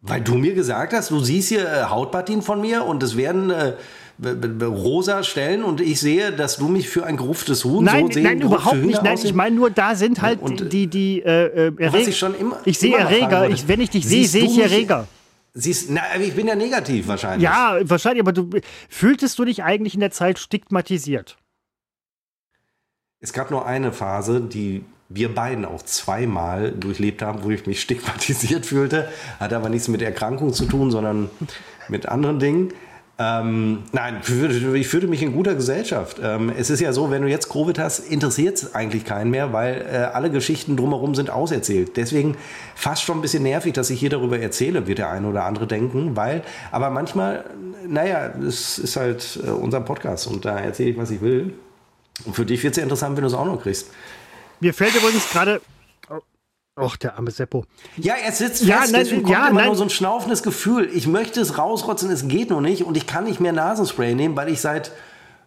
Weil 0.00 0.20
du 0.20 0.34
mir 0.34 0.54
gesagt 0.54 0.92
hast, 0.92 1.10
du 1.10 1.20
siehst 1.20 1.50
hier 1.50 1.66
äh, 1.66 1.84
Hautpartien 1.84 2.42
von 2.42 2.60
mir 2.60 2.84
und 2.84 3.02
es 3.02 3.16
werden 3.16 3.50
äh, 3.50 3.74
rosa 4.20 5.22
Stellen 5.22 5.64
und 5.64 5.80
ich 5.80 6.00
sehe, 6.00 6.32
dass 6.32 6.56
du 6.56 6.68
mich 6.68 6.88
für 6.88 7.04
ein 7.04 7.16
geruftes 7.16 7.64
Huhn 7.64 7.84
nein, 7.84 8.06
so 8.06 8.12
sehen. 8.12 8.22
Nein, 8.22 8.40
überhaupt 8.40 8.76
nicht. 8.76 9.02
Nein, 9.02 9.18
ich 9.22 9.34
meine 9.34 9.56
nur, 9.56 9.70
da 9.70 9.94
sind 9.94 10.22
halt 10.22 10.40
und, 10.40 10.72
die, 10.72 10.86
die 10.86 11.20
äh, 11.22 11.68
äh 11.68 11.72
Erreger. 11.78 12.08
Ich, 12.08 12.22
immer, 12.22 12.60
ich 12.64 12.78
sehe 12.78 12.96
Erreger. 12.96 13.48
Ich, 13.50 13.66
wenn 13.68 13.80
ich 13.80 13.90
dich 13.90 14.06
sehe, 14.06 14.26
sehe 14.26 14.44
ich 14.44 14.58
Erreger. 14.58 15.06
Siehst, 15.54 15.90
na, 15.90 16.02
ich 16.18 16.34
bin 16.34 16.46
ja 16.46 16.54
negativ 16.54 17.08
wahrscheinlich. 17.08 17.42
Ja, 17.42 17.78
wahrscheinlich, 17.82 18.22
aber 18.22 18.32
du 18.32 18.48
fühltest 18.88 19.38
du 19.38 19.44
dich 19.44 19.62
eigentlich 19.62 19.94
in 19.94 20.00
der 20.00 20.10
Zeit 20.10 20.38
stigmatisiert? 20.38 21.36
Es 23.20 23.32
gab 23.32 23.50
nur 23.50 23.66
eine 23.66 23.92
Phase, 23.92 24.40
die 24.40 24.84
wir 25.08 25.34
beiden 25.34 25.64
auch 25.64 25.82
zweimal 25.82 26.72
durchlebt 26.72 27.22
haben, 27.22 27.42
wo 27.42 27.50
ich 27.50 27.66
mich 27.66 27.80
stigmatisiert 27.82 28.66
fühlte. 28.66 29.08
Hat 29.38 29.52
aber 29.52 29.68
nichts 29.68 29.88
mit 29.88 30.00
Erkrankung 30.00 30.52
zu 30.54 30.64
tun, 30.64 30.90
sondern 30.90 31.30
mit 31.88 32.06
anderen 32.06 32.38
Dingen. 32.38 32.72
Ähm, 33.22 33.84
nein, 33.92 34.20
ich 34.74 34.88
fühle 34.88 35.06
mich 35.06 35.22
in 35.22 35.32
guter 35.32 35.54
Gesellschaft. 35.54 36.16
Ähm, 36.20 36.52
es 36.56 36.70
ist 36.70 36.80
ja 36.80 36.92
so, 36.92 37.10
wenn 37.10 37.22
du 37.22 37.28
jetzt 37.28 37.48
Covid 37.48 37.78
hast, 37.78 38.00
interessiert 38.00 38.56
es 38.56 38.74
eigentlich 38.74 39.04
keinen 39.04 39.30
mehr, 39.30 39.52
weil 39.52 39.86
äh, 39.92 39.96
alle 40.12 40.30
Geschichten 40.30 40.76
drumherum 40.76 41.14
sind 41.14 41.30
auserzählt. 41.30 41.96
Deswegen 41.96 42.36
fast 42.74 43.04
schon 43.04 43.18
ein 43.18 43.22
bisschen 43.22 43.44
nervig, 43.44 43.74
dass 43.74 43.90
ich 43.90 44.00
hier 44.00 44.10
darüber 44.10 44.40
erzähle, 44.40 44.88
wird 44.88 44.98
der 44.98 45.10
eine 45.10 45.28
oder 45.28 45.44
andere 45.44 45.68
denken, 45.68 46.16
weil, 46.16 46.42
aber 46.72 46.90
manchmal, 46.90 47.44
naja, 47.86 48.32
es 48.46 48.78
ist 48.78 48.96
halt 48.96 49.38
äh, 49.46 49.50
unser 49.50 49.80
Podcast 49.80 50.26
und 50.26 50.44
da 50.44 50.58
erzähle 50.58 50.90
ich, 50.90 50.96
was 50.96 51.10
ich 51.12 51.20
will. 51.20 51.54
Und 52.24 52.34
für 52.34 52.44
dich 52.44 52.62
wird 52.64 52.72
es 52.72 52.78
ja 52.78 52.82
interessant, 52.82 53.16
wenn 53.16 53.22
du 53.22 53.28
es 53.28 53.34
auch 53.34 53.46
noch 53.46 53.62
kriegst. 53.62 53.88
Mir 54.58 54.74
fällt 54.74 54.96
übrigens 54.96 55.28
gerade 55.30 55.60
Och, 56.74 56.96
der 56.96 57.18
arme 57.18 57.30
Seppo. 57.30 57.66
Ja, 57.98 58.14
er 58.14 58.32
sitzt 58.32 58.62
ja, 58.64 58.78
fest, 58.78 58.92
nein, 58.92 59.02
deswegen 59.02 59.22
kommt 59.24 59.34
ja, 59.34 59.48
immer 59.48 59.60
nein. 59.60 59.66
nur 59.66 59.76
so 59.76 59.82
ein 59.82 59.90
schnaufendes 59.90 60.42
Gefühl. 60.42 60.88
Ich 60.94 61.06
möchte 61.06 61.38
es 61.42 61.58
rausrotzen, 61.58 62.10
es 62.10 62.28
geht 62.28 62.48
noch 62.48 62.62
nicht 62.62 62.82
und 62.82 62.96
ich 62.96 63.06
kann 63.06 63.24
nicht 63.24 63.40
mehr 63.40 63.52
Nasenspray 63.52 64.14
nehmen, 64.14 64.36
weil 64.36 64.48
ich 64.48 64.62
seit 64.62 64.90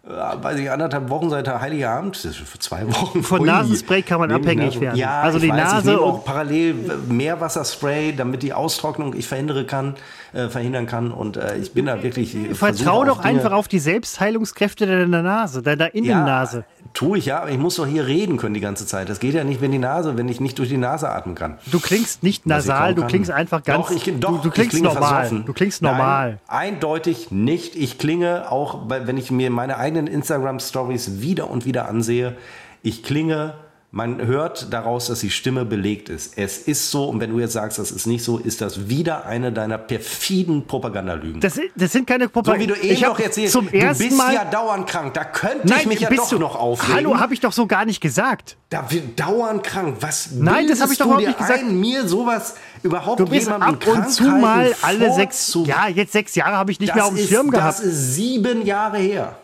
weiß 0.08 0.60
ich, 0.60 0.70
anderthalb 0.70 1.10
Wochen 1.10 1.30
seit 1.30 1.48
der 1.48 1.60
Abend, 1.90 2.16
das 2.16 2.26
ist 2.26 2.38
für 2.38 2.60
zwei 2.60 2.88
Wochen. 2.88 3.24
Von 3.24 3.42
Ui, 3.42 3.48
Nasenspray 3.48 4.04
kann 4.04 4.20
man 4.20 4.32
abhängig 4.32 4.80
werden. 4.80 4.98
Ja, 4.98 5.22
also 5.22 5.40
die 5.40 5.50
weiß, 5.50 5.58
Nase. 5.58 5.94
Ich 5.94 5.98
auch 5.98 6.24
parallel 6.24 6.76
Meerwasserspray, 7.10 8.16
damit 8.16 8.44
die 8.44 8.54
Austrocknung 8.54 9.16
ich 9.16 9.28
verhindere 9.28 9.66
kann, 9.66 9.96
äh, 10.34 10.48
verhindern 10.48 10.86
kann. 10.86 11.12
Und 11.12 11.38
äh, 11.38 11.58
ich 11.58 11.74
bin 11.74 11.88
da 11.88 12.04
wirklich. 12.04 12.38
Vertrau 12.54 13.04
doch 13.04 13.20
einfach 13.20 13.52
auf 13.52 13.68
die 13.68 13.80
Selbstheilungskräfte 13.80 14.86
deiner 14.86 15.24
Nase, 15.24 15.64
deiner 15.64 15.94
Innennase. 15.96 16.58
Ja, 16.58 16.86
Tue 16.94 17.18
ich 17.18 17.26
ja, 17.26 17.42
aber 17.42 17.52
ich 17.52 17.58
muss 17.58 17.76
doch 17.76 17.88
hier 17.88 18.08
reden 18.08 18.38
können 18.38 18.54
die 18.54 18.62
ganze 18.62 18.86
Zeit. 18.86 19.10
Das 19.10 19.20
geht 19.20 19.34
ja 19.34 19.44
nicht, 19.44 19.60
wenn 19.60 19.72
die 19.72 19.80
Nase, 19.80 20.18
wenn 20.18 20.30
ich 20.30 20.40
nicht 20.40 20.58
durch 20.60 20.70
die 20.70 20.78
Nase 20.78 21.10
atmen 21.10 21.36
kann. 21.36 21.58
Du 21.72 21.80
klingst 21.80 22.24
nicht 22.24 22.46
nasal, 22.46 22.96
du 22.96 23.06
klingst 23.06 23.32
einfach 23.32 23.64
ganz. 23.64 23.88
Doch, 23.88 23.92
ich, 23.92 24.04
doch, 24.20 24.42
du, 24.42 24.50
du 24.50 24.50
klingst 24.52 24.82
normal. 24.82 25.02
Versoffen. 25.02 25.46
Du 25.46 25.54
klingst 25.54 25.82
normal. 25.82 26.40
Nein, 26.48 26.74
eindeutig 26.76 27.32
nicht. 27.32 27.76
Ich 27.76 27.98
klinge 27.98 28.50
auch, 28.50 28.84
wenn 28.88 29.18
ich 29.18 29.30
mir 29.30 29.50
meine 29.50 29.78
eigenen 29.96 30.08
Instagram 30.08 30.60
Stories 30.60 31.22
wieder 31.22 31.50
und 31.50 31.66
wieder 31.66 31.88
ansehe. 31.88 32.36
Ich 32.84 33.04
klinge 33.04 33.56
man 33.96 34.20
hört 34.28 34.74
daraus, 34.74 35.08
dass 35.08 35.22
die 35.22 35.30
Stimme 35.30 35.64
belegt 35.64 36.10
ist. 36.10 36.38
Es 36.38 36.58
ist 36.58 36.92
so, 36.92 37.06
und 37.06 37.22
wenn 37.22 37.30
du 37.30 37.40
jetzt 37.40 37.54
sagst, 37.54 37.80
das 37.80 37.92
ist 37.92 38.06
nicht 38.06 38.26
so, 38.26 38.38
ist 38.38 38.60
das 38.60 38.90
wieder 38.90 39.26
eine 39.26 39.54
deiner 39.54 39.78
perfiden 39.78 40.68
Propagandalügen. 40.68 41.40
Das, 41.40 41.58
das 41.78 41.94
sind 41.94 42.06
keine 42.06 42.28
Propaganda. 42.28 42.76
So 42.76 42.82
wie 42.82 42.88
du 42.88 42.94
eben 42.94 43.02
noch 43.02 43.18
erzählst, 43.18 43.54
zum 43.54 43.70
ersten 43.70 44.04
du 44.04 44.10
bist 44.10 44.18
Mal 44.18 44.34
ja 44.34 44.44
dauernd 44.44 44.86
krank. 44.86 45.14
Da 45.14 45.24
könnte 45.24 45.66
Nein, 45.66 45.80
ich 45.80 45.86
mich 45.86 46.00
ja 46.02 46.10
doch 46.10 46.28
du, 46.28 46.40
noch 46.40 46.58
aufregen. 46.58 46.94
Hallo, 46.94 47.18
habe 47.18 47.34
ich 47.34 47.40
doch 47.40 47.54
so 47.54 47.68
gar 47.68 47.86
nicht 47.86 48.02
gesagt. 48.02 48.58
Da 48.70 48.92
wird 48.92 49.18
dauernd 49.18 49.64
krank. 49.64 49.96
Was 50.02 50.30
Nein, 50.34 50.68
das 50.68 50.82
habe 50.82 50.92
ich 50.92 51.00
doch 51.00 51.06
überhaupt 51.06 51.28
nicht 51.28 51.38
gesagt. 51.38 51.60
Ein, 51.60 51.80
mir 51.80 52.06
sowas 52.06 52.56
überhaupt 52.84 53.22
du 53.22 53.26
bist 53.28 53.48
ab 53.48 53.88
und 53.88 54.10
zu 54.10 54.24
mal 54.26 54.76
alle 54.82 55.14
sechs. 55.14 55.58
Ja, 55.64 55.88
jetzt 55.88 56.12
sechs 56.12 56.36
Jahre 56.36 56.58
habe 56.58 56.70
ich 56.70 56.82
nicht 56.82 56.90
das 56.90 56.96
mehr 56.96 57.06
auf 57.06 57.14
dem 57.14 57.20
ist, 57.20 57.30
Schirm 57.30 57.50
gehabt. 57.50 57.80
Das 57.80 57.80
ist 57.80 58.16
sieben 58.16 58.66
Jahre 58.66 58.98
her. 58.98 59.38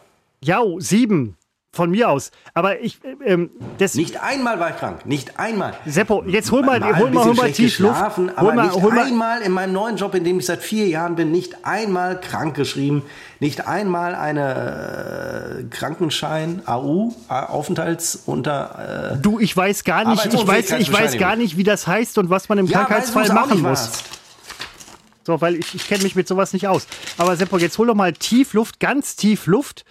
Ja, 0.44 0.62
sieben. 0.80 1.38
Von 1.74 1.89
mir 1.89 2.10
aus. 2.10 2.32
Aber 2.54 2.82
ich. 2.82 3.00
Ähm, 3.26 3.50
das 3.78 3.96
nicht 3.96 4.22
einmal 4.22 4.60
war 4.60 4.72
ich 4.72 4.76
krank. 4.76 5.06
Nicht 5.06 5.39
einmal. 5.39 5.74
Seppo, 5.86 6.22
jetzt 6.28 6.52
hol 6.52 6.64
mal, 6.64 6.82
mal 6.82 7.00
hol 7.00 7.12
mal, 7.12 7.24
hol 7.24 7.34
mal 7.34 7.50
tief 7.50 7.80
Luft. 7.80 7.96
Aber 8.36 8.54
mal, 8.54 8.68
nicht 8.68 8.92
einmal 8.92 9.42
in 9.42 9.54
meinem 9.54 9.72
neuen 9.72 9.96
Job, 9.96 10.14
in 10.14 10.26
dem 10.26 10.39
ich 10.39 10.48
seit 10.48 10.62
vier 10.62 10.89
Jahren 10.89 11.16
bin, 11.16 11.32
nicht 11.32 11.64
einmal 11.64 12.20
krank 12.20 12.56
geschrieben. 12.56 13.04
Nicht 13.39 13.70
einmal 13.70 14.16
eine 14.16 15.62
äh, 15.62 15.64
Krankenschein, 15.74 16.62
AU, 16.66 17.14
Aufenthaltsunter. 17.30 19.14
Äh, 19.14 19.22
du, 19.22 19.39
ich 19.39 19.56
weiß 19.56 19.86
gar 19.86 20.10
nicht, 20.10 20.26
ich 20.26 20.46
weiß, 20.46 20.72
ich 20.72 20.92
weiß 20.92 21.18
gar 21.18 21.38
nicht, 21.38 21.56
wie 21.56 21.64
das 21.64 21.88
heißt 21.88 22.18
und 22.18 22.30
was 22.30 22.50
man 22.50 22.58
im 22.58 22.66
ja, 22.66 22.80
Krankheitsfall 22.80 23.32
machen 23.32 23.62
muss. 23.62 23.64
Warst. 23.64 24.04
So, 25.24 25.40
weil 25.42 25.56
ich, 25.56 25.76
ich 25.76 25.88
kenne 25.88 26.04
mich 26.04 26.16
mit 26.16 26.28
sowas 26.28 26.54
nicht 26.54 26.68
aus. 26.68 26.88
Aber 27.18 27.36
Seppo, 27.36 27.58
jetzt 27.58 27.78
hol 27.78 27.88
doch 27.88 27.96
mal 27.96 28.14
tief 28.14 28.54
Luft, 28.54 28.80
ganz 28.80 29.16
tief 29.16 29.46
Luft 29.46 29.86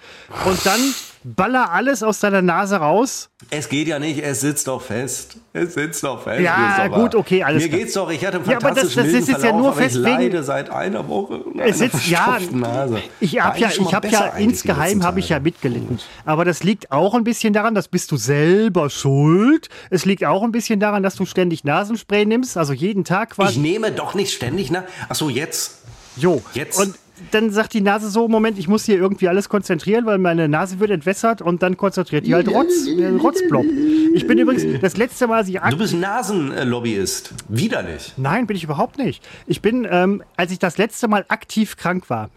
und 0.44 0.64
dann 0.66 0.80
baller 1.22 1.70
alles 1.70 2.02
aus 2.02 2.20
deiner 2.20 2.42
Nase 2.42 2.76
raus. 2.76 3.30
Es 3.50 3.68
geht 3.68 3.88
ja 3.88 3.98
nicht, 3.98 4.22
es 4.22 4.40
sitzt 4.40 4.68
doch 4.68 4.80
fest. 4.80 5.36
Es 5.52 5.74
sitzt 5.74 6.02
doch 6.04 6.22
fest. 6.22 6.40
Ja, 6.42 6.88
gut, 6.88 7.14
okay, 7.14 7.42
alles 7.42 7.62
Mir 7.62 7.68
klar. 7.68 7.80
geht's 7.80 7.94
doch, 7.94 8.10
ich 8.10 8.24
hatte 8.24 8.36
einen 8.36 8.46
fantastischen 8.46 9.04
ja, 9.04 9.08
aber 9.08 9.18
das, 9.18 9.26
das 9.26 9.36
ist 9.36 9.44
ja 9.44 9.52
nur 9.52 9.72
fest 9.74 9.96
ich 9.96 10.02
leide 10.02 10.42
seit 10.42 10.70
einer 10.70 11.08
Woche 11.08 11.44
es 11.58 11.78
sitzt, 11.78 12.06
ja, 12.08 12.38
Nase. 12.50 13.02
Ich 13.20 13.40
habe 13.40 13.58
ja, 13.58 13.68
ich 13.68 13.94
hab 13.94 14.10
ja 14.10 14.26
insgeheim 14.36 15.02
habe 15.02 15.20
ich 15.20 15.28
ja 15.28 15.40
mitgelitten. 15.40 15.98
Aber 16.24 16.44
das 16.44 16.62
liegt 16.62 16.90
auch 16.92 17.14
ein 17.14 17.24
bisschen 17.24 17.52
daran, 17.52 17.74
das 17.74 17.88
bist 17.88 18.10
du 18.12 18.16
selber 18.16 18.90
schuld. 18.90 19.68
Es 19.90 20.04
liegt 20.04 20.24
auch 20.24 20.42
ein 20.42 20.52
bisschen 20.52 20.80
daran, 20.80 21.02
dass 21.02 21.16
du 21.16 21.26
ständig 21.26 21.64
Nasenspray 21.64 22.24
nimmst, 22.24 22.56
also 22.56 22.72
jeden 22.72 23.04
Tag 23.04 23.30
quasi. 23.30 23.52
Ich 23.52 23.58
nehme 23.58 23.92
doch 23.92 24.14
nicht 24.14 24.32
ständig, 24.32 24.70
ne? 24.70 24.84
Ach 25.08 25.14
so, 25.14 25.28
jetzt. 25.28 25.78
Jo. 26.16 26.42
Jetzt. 26.54 26.78
Und 26.78 26.96
dann 27.30 27.50
sagt 27.50 27.74
die 27.74 27.80
Nase 27.80 28.10
so, 28.10 28.28
Moment, 28.28 28.58
ich 28.58 28.68
muss 28.68 28.84
hier 28.84 28.96
irgendwie 28.96 29.28
alles 29.28 29.48
konzentrieren, 29.48 30.06
weil 30.06 30.18
meine 30.18 30.48
Nase 30.48 30.80
wird 30.80 30.90
entwässert 30.90 31.42
und 31.42 31.62
dann 31.62 31.76
konzentriert 31.76 32.26
die 32.26 32.34
halt 32.34 32.48
Rotz, 32.48 32.86
äh, 32.86 33.06
Rotzblob. 33.08 33.66
Ich 34.14 34.26
bin 34.26 34.38
übrigens 34.38 34.64
das 34.80 34.96
letzte 34.96 35.26
Mal, 35.26 35.38
als 35.38 35.48
ich 35.48 35.58
Du 35.58 35.78
bist 35.78 35.94
Nasenlobbyist. 35.94 37.34
Widerlich. 37.48 38.14
Nein, 38.16 38.46
bin 38.46 38.56
ich 38.56 38.64
überhaupt 38.64 38.98
nicht. 38.98 39.22
Ich 39.46 39.62
bin, 39.62 39.86
ähm, 39.90 40.22
als 40.36 40.52
ich 40.52 40.58
das 40.58 40.78
letzte 40.78 41.08
Mal 41.08 41.24
aktiv 41.28 41.76
krank 41.76 42.10
war, 42.10 42.30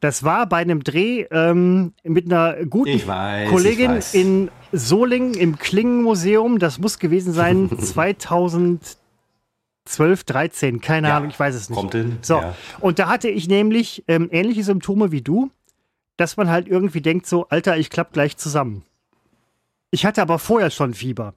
das 0.00 0.24
war 0.24 0.46
bei 0.48 0.58
einem 0.58 0.82
Dreh 0.82 1.26
ähm, 1.30 1.92
mit 2.02 2.26
einer 2.26 2.64
guten 2.64 3.06
weiß, 3.06 3.50
Kollegin 3.50 4.00
in 4.12 4.50
Solingen 4.72 5.34
im 5.34 5.58
Klingenmuseum. 5.58 6.58
Das 6.58 6.78
muss 6.78 6.98
gewesen 6.98 7.32
sein 7.32 7.70
2000 7.78 8.80
12, 9.90 10.24
13, 10.24 10.80
keine 10.80 11.08
ja, 11.08 11.16
Ahnung, 11.16 11.30
ich 11.30 11.38
weiß 11.38 11.54
es 11.54 11.68
nicht. 11.68 11.78
Kommt 11.78 11.92
hin. 11.92 12.18
So, 12.22 12.36
ja. 12.36 12.54
und 12.80 12.98
da 12.98 13.08
hatte 13.08 13.28
ich 13.28 13.48
nämlich 13.48 14.04
ähm, 14.08 14.28
ähnliche 14.32 14.64
Symptome 14.64 15.12
wie 15.12 15.22
du, 15.22 15.50
dass 16.16 16.36
man 16.36 16.50
halt 16.50 16.68
irgendwie 16.68 17.00
denkt 17.00 17.26
so, 17.26 17.48
Alter, 17.48 17.76
ich 17.76 17.90
klapp 17.90 18.12
gleich 18.12 18.36
zusammen. 18.36 18.84
Ich 19.90 20.06
hatte 20.06 20.22
aber 20.22 20.38
vorher 20.38 20.70
schon 20.70 20.94
Fieber. 20.94 21.34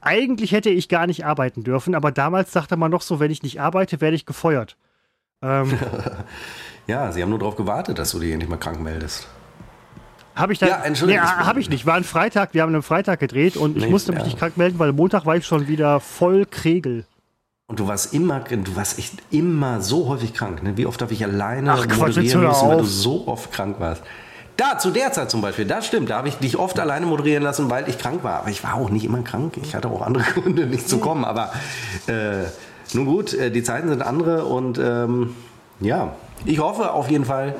Eigentlich 0.00 0.52
hätte 0.52 0.70
ich 0.70 0.88
gar 0.88 1.06
nicht 1.06 1.24
arbeiten 1.24 1.62
dürfen, 1.62 1.94
aber 1.94 2.10
damals 2.10 2.52
dachte 2.52 2.76
man 2.76 2.90
noch 2.90 3.02
so, 3.02 3.20
wenn 3.20 3.30
ich 3.30 3.42
nicht 3.42 3.60
arbeite, 3.60 4.00
werde 4.00 4.16
ich 4.16 4.26
gefeuert. 4.26 4.76
Ähm, 5.42 5.78
ja, 6.86 7.12
sie 7.12 7.22
haben 7.22 7.30
nur 7.30 7.38
darauf 7.38 7.56
gewartet, 7.56 7.98
dass 7.98 8.10
du 8.12 8.18
dich 8.18 8.32
endlich 8.32 8.50
mal 8.50 8.56
krank 8.56 8.80
meldest. 8.80 9.28
Habe 10.34 10.52
ich 10.54 10.58
da? 10.58 10.66
Ja, 10.66 10.82
Entschuldigung. 10.82 11.24
Nee, 11.24 11.44
habe 11.44 11.60
ich 11.60 11.68
nicht. 11.68 11.84
War 11.84 11.94
ein 11.94 12.04
Freitag, 12.04 12.54
wir 12.54 12.62
haben 12.62 12.72
einen 12.72 12.82
Freitag 12.82 13.20
gedreht 13.20 13.56
und 13.56 13.76
ich 13.76 13.82
nicht, 13.82 13.90
musste 13.90 14.12
mich 14.12 14.20
ja. 14.20 14.26
nicht 14.26 14.38
krank 14.38 14.56
melden, 14.56 14.78
weil 14.78 14.92
Montag 14.92 15.26
war 15.26 15.36
ich 15.36 15.46
schon 15.46 15.68
wieder 15.68 16.00
voll 16.00 16.46
Kregel. 16.46 17.04
Und 17.72 17.80
du 17.80 17.88
warst 17.88 18.12
immer, 18.12 18.40
du 18.40 18.76
warst 18.76 18.98
echt 18.98 19.14
immer 19.30 19.80
so 19.80 20.06
häufig 20.06 20.34
krank. 20.34 20.62
Ne? 20.62 20.76
Wie 20.76 20.84
oft 20.84 21.00
darf 21.00 21.10
ich 21.10 21.24
alleine 21.24 21.72
Ach, 21.72 21.88
Quatsch, 21.88 22.16
moderieren 22.16 22.42
müssen, 22.42 22.68
weil 22.68 22.76
du 22.76 22.84
so 22.84 23.26
oft 23.26 23.50
krank 23.50 23.76
warst? 23.78 24.02
Da, 24.58 24.76
zu 24.76 24.90
der 24.90 25.10
Zeit 25.12 25.30
zum 25.30 25.40
Beispiel, 25.40 25.64
das 25.64 25.86
stimmt. 25.86 26.10
Da 26.10 26.18
habe 26.18 26.28
ich 26.28 26.34
dich 26.34 26.58
oft 26.58 26.78
alleine 26.78 27.06
moderieren 27.06 27.42
lassen, 27.42 27.70
weil 27.70 27.88
ich 27.88 27.96
krank 27.96 28.24
war. 28.24 28.40
Aber 28.40 28.50
ich 28.50 28.62
war 28.62 28.74
auch 28.74 28.90
nicht 28.90 29.06
immer 29.06 29.22
krank. 29.22 29.54
Ich 29.62 29.74
hatte 29.74 29.88
auch 29.88 30.02
andere 30.02 30.22
Gründe, 30.34 30.66
nicht 30.66 30.86
zu 30.86 30.98
kommen. 30.98 31.24
Aber 31.24 31.50
äh, 32.08 32.42
nun 32.92 33.06
gut, 33.06 33.32
äh, 33.32 33.50
die 33.50 33.62
Zeiten 33.62 33.88
sind 33.88 34.02
andere. 34.02 34.44
Und 34.44 34.78
ähm, 34.78 35.34
ja, 35.80 36.14
ich 36.44 36.58
hoffe 36.58 36.92
auf 36.92 37.10
jeden 37.10 37.24
Fall, 37.24 37.54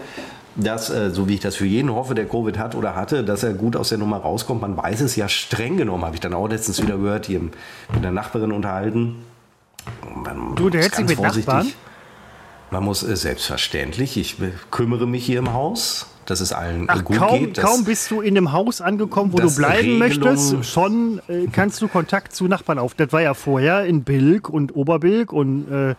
dass, 0.56 0.90
äh, 0.90 1.08
so 1.08 1.26
wie 1.26 1.36
ich 1.36 1.40
das 1.40 1.56
für 1.56 1.64
jeden 1.64 1.90
hoffe, 1.90 2.14
der 2.14 2.28
Covid 2.28 2.58
hat 2.58 2.74
oder 2.74 2.94
hatte, 2.96 3.24
dass 3.24 3.44
er 3.44 3.54
gut 3.54 3.76
aus 3.76 3.88
der 3.88 3.96
Nummer 3.96 4.18
rauskommt. 4.18 4.60
Man 4.60 4.76
weiß 4.76 5.00
es 5.00 5.16
ja 5.16 5.26
streng 5.30 5.78
genommen, 5.78 6.04
habe 6.04 6.16
ich 6.16 6.20
dann 6.20 6.34
auch 6.34 6.48
letztens 6.48 6.82
wieder 6.82 6.98
gehört, 6.98 7.24
hier 7.24 7.40
mit 7.40 8.04
der 8.04 8.10
Nachbarin 8.10 8.52
unterhalten 8.52 9.16
man 10.14 10.54
du, 10.54 10.70
der 10.70 10.82
sich 10.82 11.06
mit 11.06 11.20
Nachbarn? 11.20 11.72
Man 12.70 12.84
muss 12.84 13.02
äh, 13.02 13.16
selbstverständlich, 13.16 14.16
ich 14.16 14.36
kümmere 14.70 15.06
mich 15.06 15.26
hier 15.26 15.38
im 15.38 15.52
Haus, 15.52 16.06
dass 16.26 16.40
es 16.40 16.52
allen 16.52 16.86
Ach, 16.88 17.04
gut 17.04 17.18
kaum, 17.18 17.38
geht. 17.38 17.58
Kaum 17.58 17.84
bist 17.84 18.10
du 18.10 18.20
in 18.20 18.34
dem 18.34 18.52
Haus 18.52 18.80
angekommen, 18.80 19.32
wo 19.32 19.38
du 19.38 19.54
bleiben 19.54 20.02
Regelung, 20.02 20.34
möchtest, 20.34 20.64
schon 20.64 21.20
äh, 21.28 21.46
kannst 21.52 21.82
du 21.82 21.88
Kontakt 21.88 22.34
zu 22.34 22.48
Nachbarn 22.48 22.78
auf. 22.78 22.94
Das 22.94 23.12
war 23.12 23.20
ja 23.20 23.34
vorher 23.34 23.84
in 23.84 24.04
Bilk 24.04 24.48
und 24.48 24.74
Oberbilk 24.74 25.32
und 25.32 25.70
äh, 25.70 25.94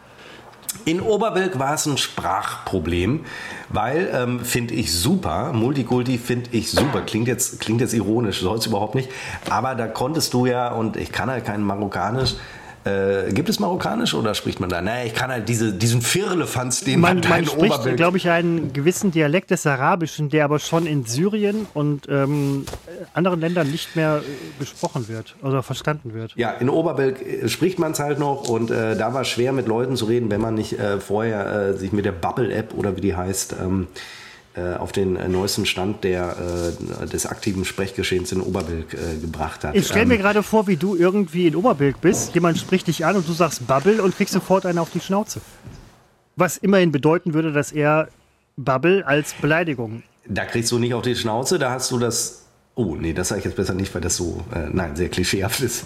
in 0.86 1.00
Oberbilk 1.02 1.60
war 1.60 1.76
es 1.76 1.86
ein 1.86 1.98
Sprachproblem, 1.98 3.22
weil, 3.70 4.10
ähm, 4.14 4.40
finde 4.40 4.74
ich 4.74 4.92
super, 4.92 5.54
Multikulti 5.54 6.18
finde 6.18 6.50
ich 6.52 6.72
super. 6.72 7.02
Klingt 7.02 7.28
jetzt, 7.28 7.60
klingt 7.60 7.80
jetzt 7.80 7.94
ironisch, 7.94 8.42
soll 8.42 8.58
es 8.58 8.66
überhaupt 8.66 8.96
nicht. 8.96 9.10
Aber 9.50 9.76
da 9.76 9.88
konntest 9.88 10.34
du 10.34 10.46
ja, 10.46 10.70
und 10.70 10.98
ich 10.98 11.12
kann 11.12 11.30
halt 11.30 11.46
kein 11.46 11.62
Marokkanisch, 11.62 12.36
äh, 12.86 13.32
gibt 13.32 13.50
es 13.50 13.60
marokkanisch 13.60 14.14
oder 14.14 14.34
spricht 14.36 14.60
man 14.60 14.70
da? 14.70 14.82
Naja, 14.82 15.06
ich 15.06 15.14
kann 15.14 15.32
halt 15.32 15.48
diese, 15.48 15.74
diesen 15.74 16.02
Firlefanz, 16.02 16.82
den 16.82 17.00
man, 17.00 17.20
man, 17.20 17.30
man 17.30 17.46
spricht, 17.46 17.96
glaube 17.96 18.18
ich, 18.18 18.30
einen 18.30 18.74
gewissen 18.74 19.12
Dialekt 19.12 19.52
des 19.52 19.66
Arabischen, 19.66 20.30
der 20.30 20.46
aber 20.46 20.60
schon 20.60 20.86
in 20.86 21.06
Syrien 21.06 21.68
und 21.74 22.08
ähm, 22.10 22.66
anderen 23.14 23.40
Ländern 23.40 23.72
nicht 23.72 23.96
mehr 23.96 24.18
äh, 24.18 24.60
gesprochen 24.60 25.08
wird 25.08 25.36
oder 25.42 25.64
verstanden 25.64 26.14
wird. 26.14 26.34
Ja, 26.36 26.52
in 26.52 26.70
Oberbilk 26.70 27.22
äh, 27.22 27.48
spricht 27.50 27.80
man 27.80 27.94
es 27.94 28.00
halt 28.00 28.20
noch 28.20 28.50
und 28.50 28.72
äh, 28.72 28.98
da 28.98 29.14
war 29.14 29.22
es 29.22 29.30
schwer 29.30 29.54
mit 29.54 29.68
Leuten 29.68 29.96
zu 29.96 30.06
reden, 30.06 30.30
wenn 30.30 30.42
man 30.42 30.56
nicht 30.56 30.78
äh, 30.80 31.00
vorher 31.00 31.70
äh, 31.70 31.74
sich 31.74 31.92
mit 31.92 32.06
der 32.06 32.12
Bubble-App 32.12 32.74
oder 32.74 32.96
wie 32.98 33.02
die 33.02 33.16
heißt, 33.16 33.56
ähm, 33.62 33.88
äh, 33.94 34.23
auf 34.62 34.92
den 34.92 35.16
äh, 35.16 35.28
neuesten 35.28 35.66
Stand 35.66 36.04
der, 36.04 36.36
äh, 37.02 37.06
des 37.08 37.26
aktiven 37.26 37.66
Sprechgeschehens 37.66 38.32
in 38.32 38.42
Oberbilk 38.42 38.94
äh, 38.94 39.18
gebracht 39.20 39.64
hat. 39.64 39.76
Ich 39.76 39.88
stelle 39.88 40.06
mir 40.06 40.16
ähm, 40.16 40.22
gerade 40.22 40.44
vor, 40.44 40.68
wie 40.68 40.78
du 40.78 40.96
irgendwie 40.96 41.48
in 41.48 41.56
Oberbilk 41.56 42.02
bist. 42.02 42.36
Jemand 42.36 42.60
spricht 42.60 42.88
dich 42.88 43.04
an 43.06 43.16
und 43.16 43.28
du 43.28 43.34
sagst 43.34 43.66
Bubble 43.66 44.02
und 44.04 44.16
kriegst 44.16 44.34
sofort 44.34 44.66
einen 44.66 44.78
auf 44.78 44.92
die 44.92 45.00
Schnauze. 45.00 45.42
Was 46.36 46.58
immerhin 46.58 46.92
bedeuten 46.92 47.34
würde, 47.34 47.52
dass 47.52 47.72
er 47.72 48.10
Bubble 48.56 49.06
als 49.08 49.34
Beleidigung. 49.34 50.04
Da 50.28 50.46
kriegst 50.46 50.72
du 50.72 50.80
nicht 50.80 50.94
auf 50.94 51.02
die 51.02 51.16
Schnauze, 51.16 51.58
da 51.58 51.72
hast 51.72 51.92
du 51.92 51.98
das 51.98 52.43
Oh, 52.76 52.96
nee, 52.96 53.14
das 53.14 53.28
sage 53.28 53.38
ich 53.38 53.46
jetzt 53.46 53.56
besser 53.56 53.76
nicht, 53.76 53.94
weil 53.94 54.02
das 54.02 54.16
so, 54.16 54.44
äh, 54.52 54.68
nein, 54.72 54.96
sehr 54.96 55.08
klischeehaft 55.08 55.62
ist. 55.62 55.86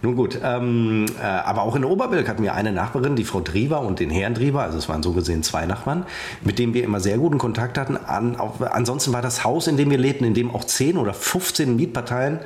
Nun 0.00 0.14
gut, 0.14 0.38
ähm, 0.44 1.06
äh, 1.20 1.24
aber 1.24 1.62
auch 1.62 1.74
in 1.74 1.84
Oberbilk 1.84 2.28
hatten 2.28 2.44
wir 2.44 2.54
eine 2.54 2.70
Nachbarin, 2.70 3.16
die 3.16 3.24
Frau 3.24 3.40
Drieber 3.40 3.80
und 3.80 3.98
den 3.98 4.10
Herrn 4.10 4.34
Drieber, 4.34 4.62
also 4.62 4.78
es 4.78 4.88
waren 4.88 5.02
so 5.02 5.12
gesehen 5.12 5.42
zwei 5.42 5.66
Nachbarn, 5.66 6.06
mit 6.42 6.60
denen 6.60 6.72
wir 6.72 6.84
immer 6.84 7.00
sehr 7.00 7.18
guten 7.18 7.38
Kontakt 7.38 7.76
hatten. 7.76 7.96
An, 7.96 8.36
auch, 8.36 8.60
ansonsten 8.60 9.12
war 9.12 9.22
das 9.22 9.42
Haus, 9.42 9.66
in 9.66 9.76
dem 9.76 9.90
wir 9.90 9.98
lebten, 9.98 10.24
in 10.24 10.32
dem 10.32 10.54
auch 10.54 10.62
10 10.62 10.98
oder 10.98 11.14
15 11.14 11.74
Mietparteien 11.74 12.38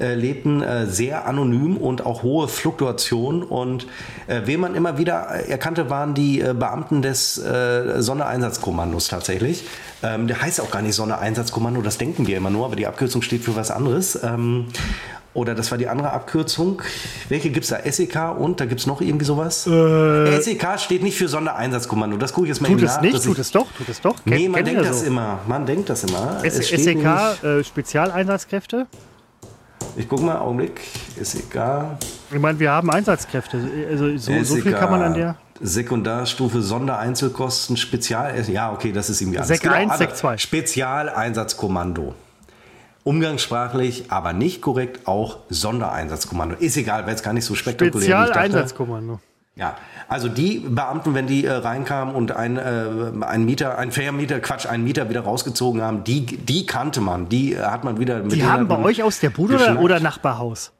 äh, 0.00 0.14
lebten, 0.14 0.60
äh, 0.60 0.86
sehr 0.86 1.26
anonym 1.28 1.76
und 1.76 2.04
auch 2.04 2.24
hohe 2.24 2.48
Fluktuation. 2.48 3.44
Und 3.44 3.86
äh, 4.26 4.42
wen 4.46 4.58
man 4.58 4.74
immer 4.74 4.98
wieder 4.98 5.12
erkannte, 5.12 5.90
waren 5.90 6.14
die 6.14 6.40
äh, 6.40 6.54
Beamten 6.58 7.02
des 7.02 7.38
äh, 7.38 8.02
Sondereinsatzkommandos 8.02 9.06
tatsächlich. 9.06 9.64
Ähm, 10.02 10.28
der 10.28 10.40
heißt 10.40 10.60
auch 10.60 10.70
gar 10.70 10.82
nicht 10.82 10.94
Sondereinsatzkommando, 10.94 11.82
das 11.82 11.98
denken 11.98 12.26
wir 12.26 12.36
immer 12.36 12.50
nur, 12.50 12.66
aber 12.66 12.76
die 12.76 12.86
Abkürzung 12.86 13.22
steht 13.22 13.42
für 13.42 13.56
was 13.56 13.70
anderes. 13.70 14.18
Ähm, 14.22 14.66
oder 15.34 15.54
das 15.54 15.70
war 15.70 15.78
die 15.78 15.88
andere 15.88 16.12
Abkürzung. 16.12 16.82
Welche 17.28 17.50
gibt 17.50 17.64
es 17.64 17.70
da? 17.70 17.78
SEK 17.90 18.38
und 18.38 18.60
da 18.60 18.64
gibt 18.64 18.80
es 18.80 18.86
noch 18.86 19.00
irgendwie 19.00 19.24
sowas? 19.24 19.66
Äh, 19.66 20.40
SEK 20.40 20.80
steht 20.80 21.02
nicht 21.02 21.16
für 21.16 21.28
Sondereinsatzkommando. 21.28 22.16
Das 22.16 22.32
gucke 22.32 22.46
ich 22.46 22.48
jetzt 22.48 22.60
mal 22.60 22.68
tut 22.68 22.82
es 22.82 22.96
nach. 22.96 23.02
Nicht, 23.02 23.22
tut 23.22 23.38
es 23.38 23.50
doch, 23.50 23.70
tut 23.72 23.88
es 23.88 24.00
doch. 24.00 24.16
Nee, 24.24 24.48
man 24.48 24.64
denkt 24.64 24.84
das 24.84 25.00
so. 25.00 25.06
immer. 25.06 25.40
Man 25.46 25.66
denkt 25.66 25.90
das 25.90 26.04
immer. 26.04 26.40
S 26.42 26.56
SEK, 26.56 27.04
äh, 27.44 27.62
Spezialeinsatzkräfte? 27.62 28.86
Ich 29.96 30.08
gucke 30.08 30.22
mal, 30.22 30.38
Augenblick. 30.38 30.80
SEK. 31.20 31.60
Ich 32.30 32.38
meine, 32.38 32.58
wir 32.58 32.70
haben 32.70 32.90
Einsatzkräfte. 32.90 33.60
Also 33.90 34.16
so, 34.16 34.42
so 34.42 34.56
viel 34.56 34.72
kann 34.72 34.90
man 34.90 35.02
an 35.02 35.14
der. 35.14 35.36
Sekundarstufe 35.60 36.62
Sondereinzelkosten 36.62 37.76
Spezial. 37.76 38.34
Ja, 38.48 38.72
okay, 38.72 38.92
das 38.92 39.10
ist 39.10 39.20
irgendwie 39.20 39.38
alles. 39.38 39.48
Sek 39.48 39.66
1, 39.66 39.84
genau, 39.84 39.96
Sek 39.96 40.16
2. 40.16 40.38
Spezialeinsatzkommando. 40.38 42.14
Umgangssprachlich, 43.04 44.10
aber 44.10 44.32
nicht 44.32 44.60
korrekt, 44.60 45.06
auch 45.06 45.38
Sondereinsatzkommando. 45.48 46.56
Ist 46.56 46.76
egal, 46.76 47.06
weil 47.06 47.14
es 47.14 47.22
gar 47.22 47.32
nicht 47.32 47.44
so 47.44 47.54
spektakulär 47.54 47.96
ist. 47.96 48.04
Spezialeinsatzkommando. 48.04 49.20
Ja, 49.58 49.76
also 50.06 50.28
die 50.28 50.60
Beamten, 50.60 51.14
wenn 51.14 51.26
die 51.26 51.44
äh, 51.44 51.52
reinkamen 51.52 52.14
und 52.14 52.30
ein, 52.30 52.56
äh, 52.56 52.86
ein 53.22 53.44
Mieter, 53.44 53.76
ein 53.76 53.90
Vermieter, 53.90 54.38
Quatsch, 54.38 54.66
einen 54.66 54.84
Mieter 54.84 55.10
wieder 55.10 55.22
rausgezogen 55.22 55.82
haben, 55.82 56.04
die, 56.04 56.24
die 56.24 56.64
kannte 56.64 57.00
man, 57.00 57.28
die 57.28 57.54
äh, 57.54 57.62
hat 57.62 57.82
man 57.82 57.98
wieder 57.98 58.22
mit 58.22 58.32
Die 58.32 58.44
haben 58.44 58.68
bei 58.68 58.78
euch 58.78 59.02
aus 59.02 59.18
der 59.18 59.30
Bude 59.30 59.56
oder, 59.56 59.80
oder 59.80 60.00
Nachbarhaus? 60.00 60.72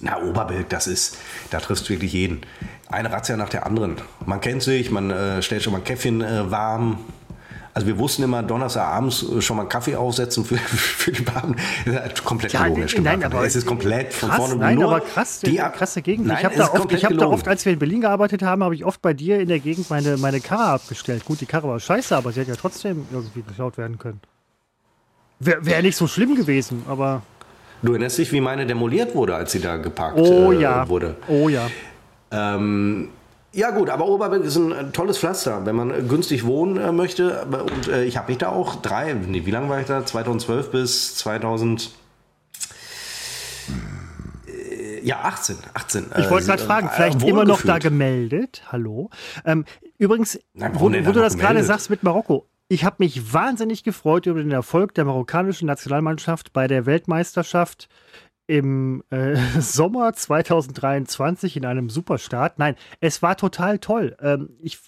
Na, 0.00 0.20
Oberbild, 0.22 0.72
das 0.72 0.86
ist, 0.86 1.18
da 1.50 1.58
triffst 1.58 1.88
du 1.88 1.94
wirklich 1.94 2.12
jeden. 2.12 2.42
Eine 2.88 3.10
Razzia 3.10 3.36
nach 3.36 3.48
der 3.48 3.66
anderen. 3.66 3.96
Man 4.24 4.40
kennt 4.40 4.62
sich, 4.62 4.90
man 4.90 5.10
äh, 5.10 5.42
stellt 5.42 5.62
schon 5.62 5.72
mal 5.72 5.78
ein 5.78 5.84
Käffchen 5.84 6.20
äh, 6.20 6.50
warm. 6.50 6.98
Also 7.76 7.88
wir 7.88 7.98
wussten 7.98 8.22
immer 8.22 8.42
Donnerstagabends 8.42 9.22
äh, 9.22 9.42
schon 9.42 9.56
mal 9.56 9.64
einen 9.64 9.68
Kaffee 9.68 9.96
aufsetzen 9.96 10.44
für, 10.44 10.56
für 10.56 11.12
die 11.12 11.22
Beamten. 11.22 11.56
Komplett 12.24 12.52
ja, 12.54 12.68
gelogen. 12.68 13.02
Nein, 13.02 13.22
aber 13.22 13.44
es 13.44 13.54
ist 13.54 13.66
komplett 13.66 14.14
von 14.14 14.30
krass, 14.30 14.38
vorne 14.38 14.56
Nein, 14.56 14.78
nur 14.78 14.88
aber 14.88 15.00
krass, 15.00 15.40
die, 15.40 15.56
krasse 15.56 16.00
Gegend. 16.00 16.26
Nein, 16.26 16.38
ich 16.38 16.44
habe 16.46 16.56
da, 16.56 16.72
oft, 16.72 16.92
ich 16.92 17.04
hab 17.04 17.16
da 17.18 17.26
oft, 17.26 17.46
als 17.46 17.64
wir 17.64 17.74
in 17.74 17.78
Berlin 17.78 18.00
gearbeitet 18.00 18.42
haben, 18.42 18.64
habe 18.64 18.74
ich 18.74 18.84
oft 18.84 19.02
bei 19.02 19.12
dir 19.12 19.40
in 19.40 19.48
der 19.48 19.60
Gegend 19.60 19.90
meine, 19.90 20.16
meine 20.16 20.40
Karre 20.40 20.72
abgestellt. 20.72 21.24
Gut, 21.24 21.40
die 21.40 21.46
Karre 21.46 21.68
war 21.68 21.78
scheiße, 21.78 22.16
aber 22.16 22.32
sie 22.32 22.40
hätte 22.40 22.52
ja 22.52 22.56
trotzdem 22.56 23.06
irgendwie 23.10 23.42
geklaut 23.42 23.76
werden 23.76 23.98
können. 23.98 24.20
Wäre 25.38 25.66
wär 25.66 25.82
nicht 25.82 25.96
so 25.96 26.06
schlimm 26.06 26.34
gewesen, 26.34 26.82
aber... 26.88 27.22
Du 27.82 27.92
erinnerst 27.92 28.18
dich, 28.18 28.32
wie 28.32 28.40
meine 28.40 28.66
demoliert 28.66 29.14
wurde, 29.14 29.34
als 29.34 29.52
sie 29.52 29.60
da 29.60 29.76
geparkt 29.76 30.18
oh, 30.18 30.52
äh, 30.52 30.60
ja. 30.60 30.88
wurde. 30.88 31.16
Oh 31.28 31.48
ja. 31.48 31.68
Ähm, 32.30 33.10
ja 33.52 33.70
gut, 33.70 33.88
aber 33.88 34.06
Oberbilk 34.06 34.44
ist 34.44 34.56
ein 34.56 34.72
äh, 34.72 34.90
tolles 34.92 35.18
Pflaster, 35.18 35.64
wenn 35.64 35.76
man 35.76 36.08
günstig 36.08 36.44
wohnen 36.44 36.76
äh, 36.76 36.92
möchte. 36.92 37.44
Und 37.46 37.88
äh, 37.88 38.04
ich 38.04 38.16
habe 38.16 38.30
mich 38.30 38.38
da 38.38 38.48
auch 38.48 38.76
drei, 38.76 39.14
nee, 39.14 39.46
wie 39.46 39.50
lange 39.50 39.68
war 39.68 39.80
ich 39.80 39.86
da? 39.86 40.04
2012 40.04 40.70
bis 40.70 41.16
2000 41.16 41.90
äh, 44.46 45.06
ja, 45.06 45.20
18. 45.22 45.56
18 45.72 46.06
ich 46.18 46.30
wollte 46.30 46.46
gerade 46.46 46.62
fragen, 46.62 46.90
vielleicht 46.94 47.22
immer 47.22 47.44
noch 47.44 47.62
da 47.62 47.78
gemeldet. 47.78 48.62
Hallo. 48.70 49.10
Ähm, 49.44 49.64
übrigens, 49.96 50.38
Nein, 50.52 50.72
wo, 50.74 50.90
wo 50.90 51.12
du 51.12 51.20
das 51.20 51.38
gerade 51.38 51.62
sagst 51.64 51.88
mit 51.88 52.02
Marokko, 52.02 52.46
ich 52.68 52.84
habe 52.84 52.96
mich 52.98 53.32
wahnsinnig 53.32 53.84
gefreut 53.84 54.26
über 54.26 54.40
den 54.40 54.50
Erfolg 54.50 54.94
der 54.94 55.04
marokkanischen 55.04 55.66
Nationalmannschaft 55.66 56.52
bei 56.52 56.66
der 56.66 56.86
Weltmeisterschaft 56.86 57.88
im 58.46 59.02
äh, 59.10 59.36
Sommer 59.60 60.12
2023 60.12 61.56
in 61.56 61.64
einem 61.64 61.90
Superstart. 61.90 62.58
Nein, 62.58 62.76
es 63.00 63.22
war 63.22 63.36
total 63.36 63.78
toll. 63.78 64.16
Ähm, 64.20 64.50
ich, 64.62 64.78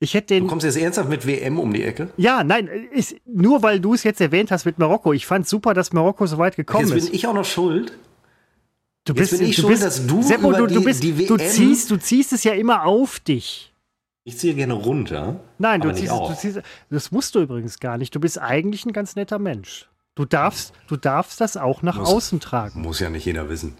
ich 0.00 0.14
hätte 0.14 0.34
den. 0.34 0.44
Du 0.44 0.50
kommst 0.50 0.64
jetzt 0.64 0.76
ernsthaft 0.76 1.08
mit 1.08 1.26
WM 1.26 1.58
um 1.58 1.72
die 1.72 1.82
Ecke? 1.82 2.10
Ja, 2.16 2.44
nein, 2.44 2.68
ist, 2.92 3.16
nur 3.26 3.62
weil 3.62 3.80
du 3.80 3.94
es 3.94 4.04
jetzt 4.04 4.20
erwähnt 4.20 4.50
hast 4.50 4.64
mit 4.64 4.78
Marokko. 4.78 5.12
Ich 5.12 5.26
fand 5.26 5.48
super, 5.48 5.74
dass 5.74 5.92
Marokko 5.92 6.26
so 6.26 6.38
weit 6.38 6.56
gekommen 6.56 6.88
jetzt 6.88 6.90
ist. 6.90 7.04
Jetzt 7.04 7.10
bin 7.10 7.14
ich 7.16 7.26
auch 7.26 7.34
noch 7.34 7.44
schuld. 7.44 7.96
Du 9.04 9.14
bist, 9.14 9.32
jetzt 9.32 9.40
bin 9.40 9.48
ich 9.48 9.56
du 9.56 9.62
schuld, 9.62 9.72
bist, 9.72 9.84
dass 9.84 10.06
du 10.06 10.22
Seppo, 10.22 10.50
über 10.50 10.58
du, 10.58 10.66
du, 10.66 10.84
bist, 10.84 11.02
die, 11.02 11.12
die 11.12 11.18
WM 11.20 11.28
du 11.28 11.36
ziehst, 11.38 11.90
du 11.90 11.96
ziehst 11.96 12.32
es 12.34 12.44
ja 12.44 12.52
immer 12.52 12.84
auf 12.84 13.20
dich. 13.20 13.72
Ich 14.28 14.36
ziehe 14.36 14.54
gerne 14.54 14.74
runter. 14.74 15.40
Nein, 15.56 15.80
du 15.80 15.90
ziehst, 15.90 16.12
du 16.12 16.34
ziehst, 16.36 16.60
das 16.90 17.10
musst 17.10 17.34
du 17.34 17.40
übrigens 17.40 17.80
gar 17.80 17.96
nicht. 17.96 18.14
Du 18.14 18.20
bist 18.20 18.38
eigentlich 18.38 18.84
ein 18.84 18.92
ganz 18.92 19.16
netter 19.16 19.38
Mensch. 19.38 19.88
Du 20.16 20.26
darfst, 20.26 20.74
du 20.86 20.98
darfst 20.98 21.40
das 21.40 21.56
auch 21.56 21.80
nach 21.80 21.96
muss, 21.96 22.10
außen 22.10 22.38
tragen. 22.38 22.82
Muss 22.82 23.00
ja 23.00 23.08
nicht 23.08 23.24
jeder 23.24 23.48
wissen. 23.48 23.74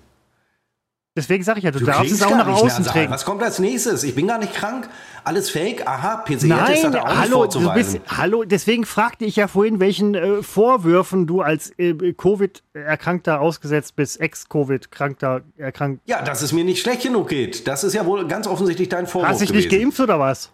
Deswegen 1.18 1.42
sage 1.42 1.58
ich 1.58 1.64
ja, 1.64 1.72
du, 1.72 1.80
du 1.80 1.86
darfst 1.86 2.12
es 2.12 2.22
auch 2.22 2.30
nach 2.30 2.46
außen 2.46 2.84
tragen. 2.84 3.10
Was 3.10 3.24
kommt 3.24 3.42
als 3.42 3.58
nächstes? 3.58 4.04
Ich 4.04 4.14
bin 4.14 4.28
gar 4.28 4.38
nicht 4.38 4.54
krank. 4.54 4.88
Alles 5.24 5.50
fake. 5.50 5.84
Aha, 5.84 6.18
PCR 6.18 6.46
Nein, 6.46 6.84
hat 6.84 6.94
er 6.94 7.02
auch 7.02 7.16
hallo, 7.16 7.44
nicht 7.44 7.74
bist, 7.74 8.00
hallo, 8.06 8.44
deswegen 8.44 8.86
fragte 8.86 9.24
ich 9.24 9.34
ja 9.34 9.48
vorhin, 9.48 9.80
welchen 9.80 10.14
äh, 10.14 10.44
Vorwürfen 10.44 11.26
du 11.26 11.40
als 11.40 11.72
äh, 11.76 12.12
Covid-Erkrankter 12.12 13.40
ausgesetzt 13.40 13.96
bist, 13.96 14.20
Ex-Covid-Krankter 14.20 15.42
erkrankt. 15.56 16.02
Ja, 16.06 16.22
dass 16.22 16.42
es 16.42 16.52
mir 16.52 16.62
nicht 16.62 16.80
schlecht 16.80 17.02
genug 17.02 17.28
geht. 17.28 17.66
Das 17.66 17.82
ist 17.82 17.94
ja 17.94 18.06
wohl 18.06 18.28
ganz 18.28 18.46
offensichtlich 18.46 18.88
dein 18.88 19.08
Vorwurf 19.08 19.28
Hast 19.28 19.40
du 19.40 19.46
dich 19.46 19.54
nicht 19.54 19.70
geimpft 19.70 19.98
oder 19.98 20.20
was? 20.20 20.50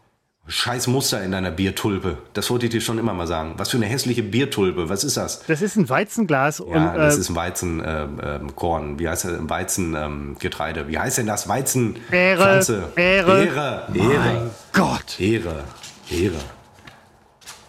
Scheiß 0.47 0.89
Muster 0.89 1.23
in 1.23 1.33
deiner 1.33 1.51
Biertulpe. 1.51 2.19
Das 2.35 2.51
wollte 2.51 2.67
ich 2.67 2.73
dir 2.73 2.83
schon 2.83 2.99
immer 2.99 3.15
mal 3.15 3.27
sagen. 3.27 3.55
Was 3.57 3.71
für 3.71 3.79
eine 3.79 3.87
hässliche 3.87 4.23
Biertulpe. 4.23 4.91
Was 4.91 5.03
ist 5.03 5.17
das? 5.17 5.43
Das 5.47 5.63
ist 5.63 5.77
ein 5.77 5.89
Weizenglas. 5.89 6.59
Ja, 6.59 6.65
und, 6.65 6.99
das 6.99 7.17
äh, 7.17 7.21
ist 7.21 7.31
ein 7.31 7.37
Weizenkorn. 7.37 8.89
Ähm, 8.91 8.99
Wie 8.99 9.09
heißt 9.09 9.25
das? 9.25 9.33
Weizengetreide. 9.41 10.81
Ähm, 10.81 10.89
Wie 10.89 10.99
heißt 10.99 11.17
denn 11.17 11.27
das? 11.27 11.49
Weizen. 11.49 11.97
Ehre. 12.11 12.61
Ehre. 12.61 12.91
Ehre. 12.97 13.87
Ehre. 13.95 14.19
Mein 14.19 14.51
Gott. 14.75 15.19
Ehre. 15.19 15.65
Ehre. 16.11 16.41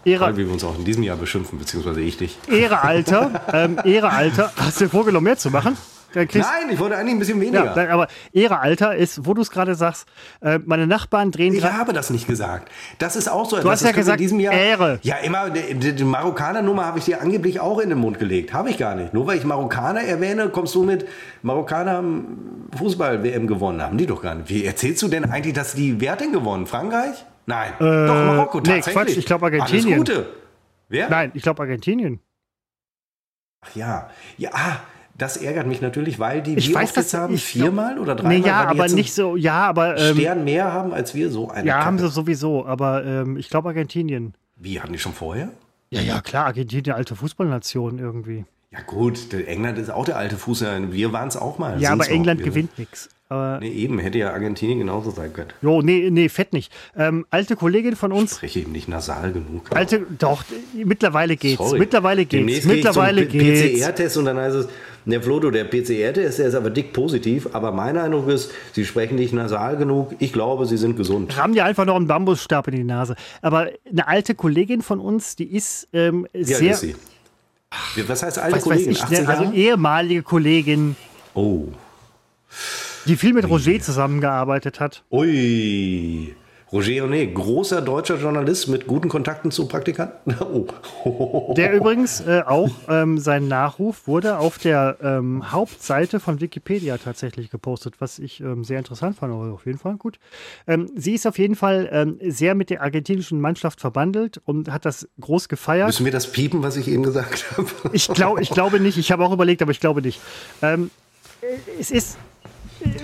Ehre. 0.03 0.37
Wie 0.37 0.45
wir 0.45 0.53
uns 0.53 0.63
auch 0.65 0.77
in 0.77 0.83
diesem 0.83 1.03
Jahr 1.03 1.17
beschimpfen, 1.17 1.57
beziehungsweise 1.57 2.01
ich 2.01 2.17
dich. 2.17 2.37
Ehre, 2.47 2.83
Alter. 2.83 3.41
ähm, 3.53 3.79
Ehre, 3.85 4.09
Alter. 4.09 4.51
Hast 4.57 4.81
du 4.81 4.85
dir 4.85 4.91
vorgenommen, 4.91 5.23
mehr 5.23 5.37
zu 5.37 5.49
machen? 5.49 5.77
Nein, 6.15 6.69
ich 6.71 6.79
wollte 6.79 6.95
eigentlich 6.97 7.15
ein 7.15 7.19
bisschen 7.19 7.41
weniger. 7.41 7.75
Ja, 7.75 7.89
aber 7.89 8.07
Ehre 8.31 8.59
Alter 8.59 8.95
ist, 8.95 9.25
wo 9.25 9.33
du 9.33 9.41
es 9.41 9.51
gerade 9.51 9.75
sagst, 9.75 10.07
äh, 10.41 10.59
meine 10.65 10.87
Nachbarn 10.87 11.31
drehen 11.31 11.53
Ich 11.53 11.63
habe 11.63 11.93
das 11.93 12.09
nicht 12.09 12.27
gesagt. 12.27 12.71
Das 12.97 13.15
ist 13.15 13.27
auch 13.27 13.49
so. 13.49 13.59
Du 13.59 13.69
hast 13.69 13.83
ja 13.83 13.91
gesagt, 13.91 14.19
in 14.19 14.23
diesem 14.23 14.39
Jahr, 14.39 14.53
Ehre. 14.53 14.99
Ja, 15.03 15.17
immer, 15.17 15.49
die, 15.49 15.93
die, 15.93 16.03
Marokkaner-Nummer 16.03 16.85
habe 16.85 16.99
ich 16.99 17.05
dir 17.05 17.21
angeblich 17.21 17.59
auch 17.59 17.79
in 17.79 17.89
den 17.89 17.99
Mund 17.99 18.19
gelegt. 18.19 18.53
Habe 18.53 18.69
ich 18.69 18.77
gar 18.77 18.95
nicht. 18.95 19.13
Nur 19.13 19.27
weil 19.27 19.37
ich 19.37 19.43
Marokkaner 19.43 20.01
erwähne, 20.01 20.49
kommst 20.49 20.73
du 20.75 20.83
mit 20.83 21.05
Marokkaner 21.41 21.91
haben 21.91 22.67
Fußball-WM 22.77 23.47
gewonnen. 23.47 23.81
Haben 23.81 23.97
die 23.97 24.05
doch 24.05 24.21
gar 24.21 24.35
nicht. 24.35 24.49
Wie 24.49 24.65
erzählst 24.65 25.01
du 25.01 25.07
denn 25.07 25.25
eigentlich, 25.25 25.53
dass 25.53 25.73
die 25.73 25.99
Wer 25.99 26.15
denn 26.15 26.31
gewonnen? 26.31 26.67
Frankreich? 26.67 27.25
Nein. 27.45 27.73
Äh, 27.73 28.07
doch, 28.07 28.15
Marokko, 28.15 28.61
tatsächlich. 28.61 28.95
Nee, 28.95 29.03
Quatsch, 29.03 29.17
ich 29.17 29.25
glaube 29.25 29.45
Argentinien. 29.45 29.93
Alles 29.93 29.97
Gute. 29.97 30.25
Wer? 30.89 31.09
Nein, 31.09 31.31
ich 31.33 31.43
glaube 31.43 31.61
Argentinien. 31.61 32.19
Ach 33.61 33.75
ja. 33.75 34.09
Ja, 34.37 34.49
ah, 34.53 34.77
das 35.17 35.37
ärgert 35.37 35.65
mich 35.67 35.81
natürlich, 35.81 36.19
weil 36.19 36.41
die 36.41 36.55
ich 36.55 36.69
wir 36.69 36.75
weiß, 36.75 36.95
jetzt 36.95 37.13
haben, 37.13 37.37
viermal 37.37 37.99
oder 37.99 38.15
dreimal. 38.15 38.39
Nee, 38.39 38.45
ja, 38.45 38.67
aber 38.67 38.87
nicht 38.89 39.13
so, 39.13 39.35
ja, 39.35 39.65
aber. 39.67 39.97
Ähm, 39.97 40.17
Stern 40.17 40.43
mehr 40.43 40.73
haben 40.73 40.93
als 40.93 41.15
wir, 41.15 41.31
so 41.31 41.49
eine. 41.49 41.67
Ja, 41.67 41.75
Kacke. 41.75 41.85
haben 41.85 41.99
sie 41.99 42.09
sowieso, 42.09 42.65
aber 42.65 43.05
ähm, 43.05 43.37
ich 43.37 43.49
glaube 43.49 43.69
Argentinien. 43.69 44.33
Wie, 44.57 44.79
hatten 44.81 44.93
die 44.93 44.99
schon 44.99 45.13
vorher? 45.13 45.49
Ja, 45.89 46.01
ja, 46.01 46.21
klar, 46.21 46.47
Argentinien, 46.47 46.95
alte 46.95 47.15
Fußballnation 47.15 47.99
irgendwie. 47.99 48.45
Ja, 48.71 48.81
gut, 48.81 49.33
England 49.33 49.77
ist 49.77 49.89
auch 49.89 50.03
der 50.03 50.17
alte 50.17 50.35
Fuß, 50.35 50.65
wir 50.91 51.13
waren 51.13 51.29
es 51.29 51.37
auch 51.37 51.57
mal. 51.59 51.79
Ja, 51.81 51.93
aber 51.93 52.09
England 52.09 52.43
gewinnt 52.43 52.77
nichts. 52.77 53.09
Nee, 53.29 53.69
eben, 53.69 53.97
hätte 53.99 54.19
ja 54.19 54.33
Argentinien 54.33 54.79
genauso 54.79 55.09
sein 55.11 55.33
können. 55.33 55.49
jo, 55.61 55.81
nee, 55.81 56.09
nee, 56.11 56.29
fett 56.29 56.53
nicht. 56.53 56.71
Ähm, 56.95 57.25
alte 57.31 57.55
Kollegin 57.55 57.95
von 57.95 58.11
uns, 58.11 58.35
Spreche 58.35 58.59
eben 58.59 58.71
nicht 58.71 58.87
nasal 58.87 59.31
genug. 59.31 59.75
alte, 59.75 60.05
doch, 60.19 60.43
mittlerweile 60.73 61.35
geht's. 61.35 61.57
Sorry. 61.57 61.79
Mittlerweile 61.79 62.25
geht's. 62.25 62.31
Demnächst 62.31 62.65
ich 62.65 62.71
mittlerweile 62.71 63.25
geht's. 63.25 63.81
PCR-Test 63.81 64.17
und 64.17 64.25
dann 64.25 64.37
heißt 64.37 64.55
es, 64.55 64.67
der 65.11 65.21
Flodo, 65.21 65.51
der 65.51 65.65
PCR-Test, 65.65 66.39
der 66.39 66.47
ist 66.47 66.55
aber 66.55 66.69
dick 66.69 66.93
positiv. 66.93 67.49
Aber 67.53 67.71
mein 67.71 67.97
Eindruck 67.97 68.27
ist, 68.29 68.51
Sie 68.73 68.85
sprechen 68.85 69.15
nicht 69.15 69.33
nasal 69.33 69.77
genug. 69.77 70.15
Ich 70.19 70.33
glaube, 70.33 70.65
Sie 70.65 70.77
sind 70.77 70.95
gesund. 70.97 71.37
Ramm 71.37 71.53
dir 71.53 71.65
einfach 71.65 71.85
noch 71.85 71.95
einen 71.95 72.07
Bambusstab 72.07 72.67
in 72.69 72.75
die 72.75 72.83
Nase. 72.83 73.15
Aber 73.41 73.69
eine 73.89 74.07
alte 74.07 74.33
Kollegin 74.35 74.81
von 74.81 74.99
uns, 74.99 75.35
die 75.35 75.45
ist 75.55 75.87
ähm, 75.93 76.27
sehr, 76.33 76.71
ist 76.71 76.79
sie? 76.79 76.95
Was 78.07 78.23
heißt 78.23 78.39
alte 78.39 78.55
weiß 78.57 78.63
Kollegin? 78.63 78.91
ich, 78.91 79.03
18 79.03 79.23
ne, 79.23 79.29
also 79.29 79.51
ehemalige 79.51 80.23
Kollegin, 80.23 80.95
Oh. 81.33 81.65
die 83.05 83.15
viel 83.17 83.33
mit 83.33 83.47
Roger 83.49 83.79
zusammengearbeitet 83.79 84.79
hat. 84.79 85.03
Ui. 85.11 86.33
Roger 86.71 87.05
René, 87.05 87.31
großer 87.31 87.81
deutscher 87.81 88.17
Journalist 88.17 88.67
mit 88.67 88.87
guten 88.87 89.07
Kontakten 89.07 89.51
zu 89.51 89.67
Praktikanten. 89.67 90.35
Oh. 91.05 91.53
Der 91.55 91.73
übrigens 91.73 92.21
äh, 92.21 92.41
auch, 92.45 92.71
ähm, 92.89 93.17
sein 93.19 93.47
Nachruf 93.47 94.07
wurde 94.07 94.39
auf 94.39 94.57
der 94.57 94.97
ähm, 95.01 95.51
Hauptseite 95.51 96.19
von 96.19 96.41
Wikipedia 96.41 96.97
tatsächlich 96.97 97.51
gepostet, 97.51 97.95
was 97.99 98.17
ich 98.17 98.39
ähm, 98.39 98.63
sehr 98.63 98.79
interessant 98.79 99.17
fand, 99.17 99.33
aber 99.33 99.53
auf 99.53 99.65
jeden 99.65 99.77
Fall 99.77 99.97
gut. 99.97 100.17
Ähm, 100.67 100.89
sie 100.95 101.13
ist 101.13 101.27
auf 101.27 101.37
jeden 101.37 101.55
Fall 101.55 101.89
ähm, 101.91 102.19
sehr 102.21 102.55
mit 102.55 102.69
der 102.69 102.81
argentinischen 102.81 103.39
Mannschaft 103.39 103.81
verbandelt 103.81 104.41
und 104.45 104.71
hat 104.71 104.85
das 104.85 105.07
groß 105.19 105.47
gefeiert. 105.47 105.87
Müssen 105.87 106.05
wir 106.05 106.11
das 106.11 106.31
piepen, 106.31 106.63
was 106.63 106.77
ich 106.77 106.87
eben 106.87 107.03
gesagt 107.03 107.45
habe? 107.57 107.67
Ich, 107.93 108.07
glaub, 108.07 108.39
ich 108.39 108.49
glaube 108.49 108.79
nicht, 108.79 108.97
ich 108.97 109.11
habe 109.11 109.23
auch 109.23 109.31
überlegt, 109.31 109.61
aber 109.61 109.71
ich 109.71 109.79
glaube 109.79 110.01
nicht. 110.01 110.19
Ähm, 110.61 110.89
äh, 111.41 111.57
es 111.79 111.91
ist, 111.91 112.17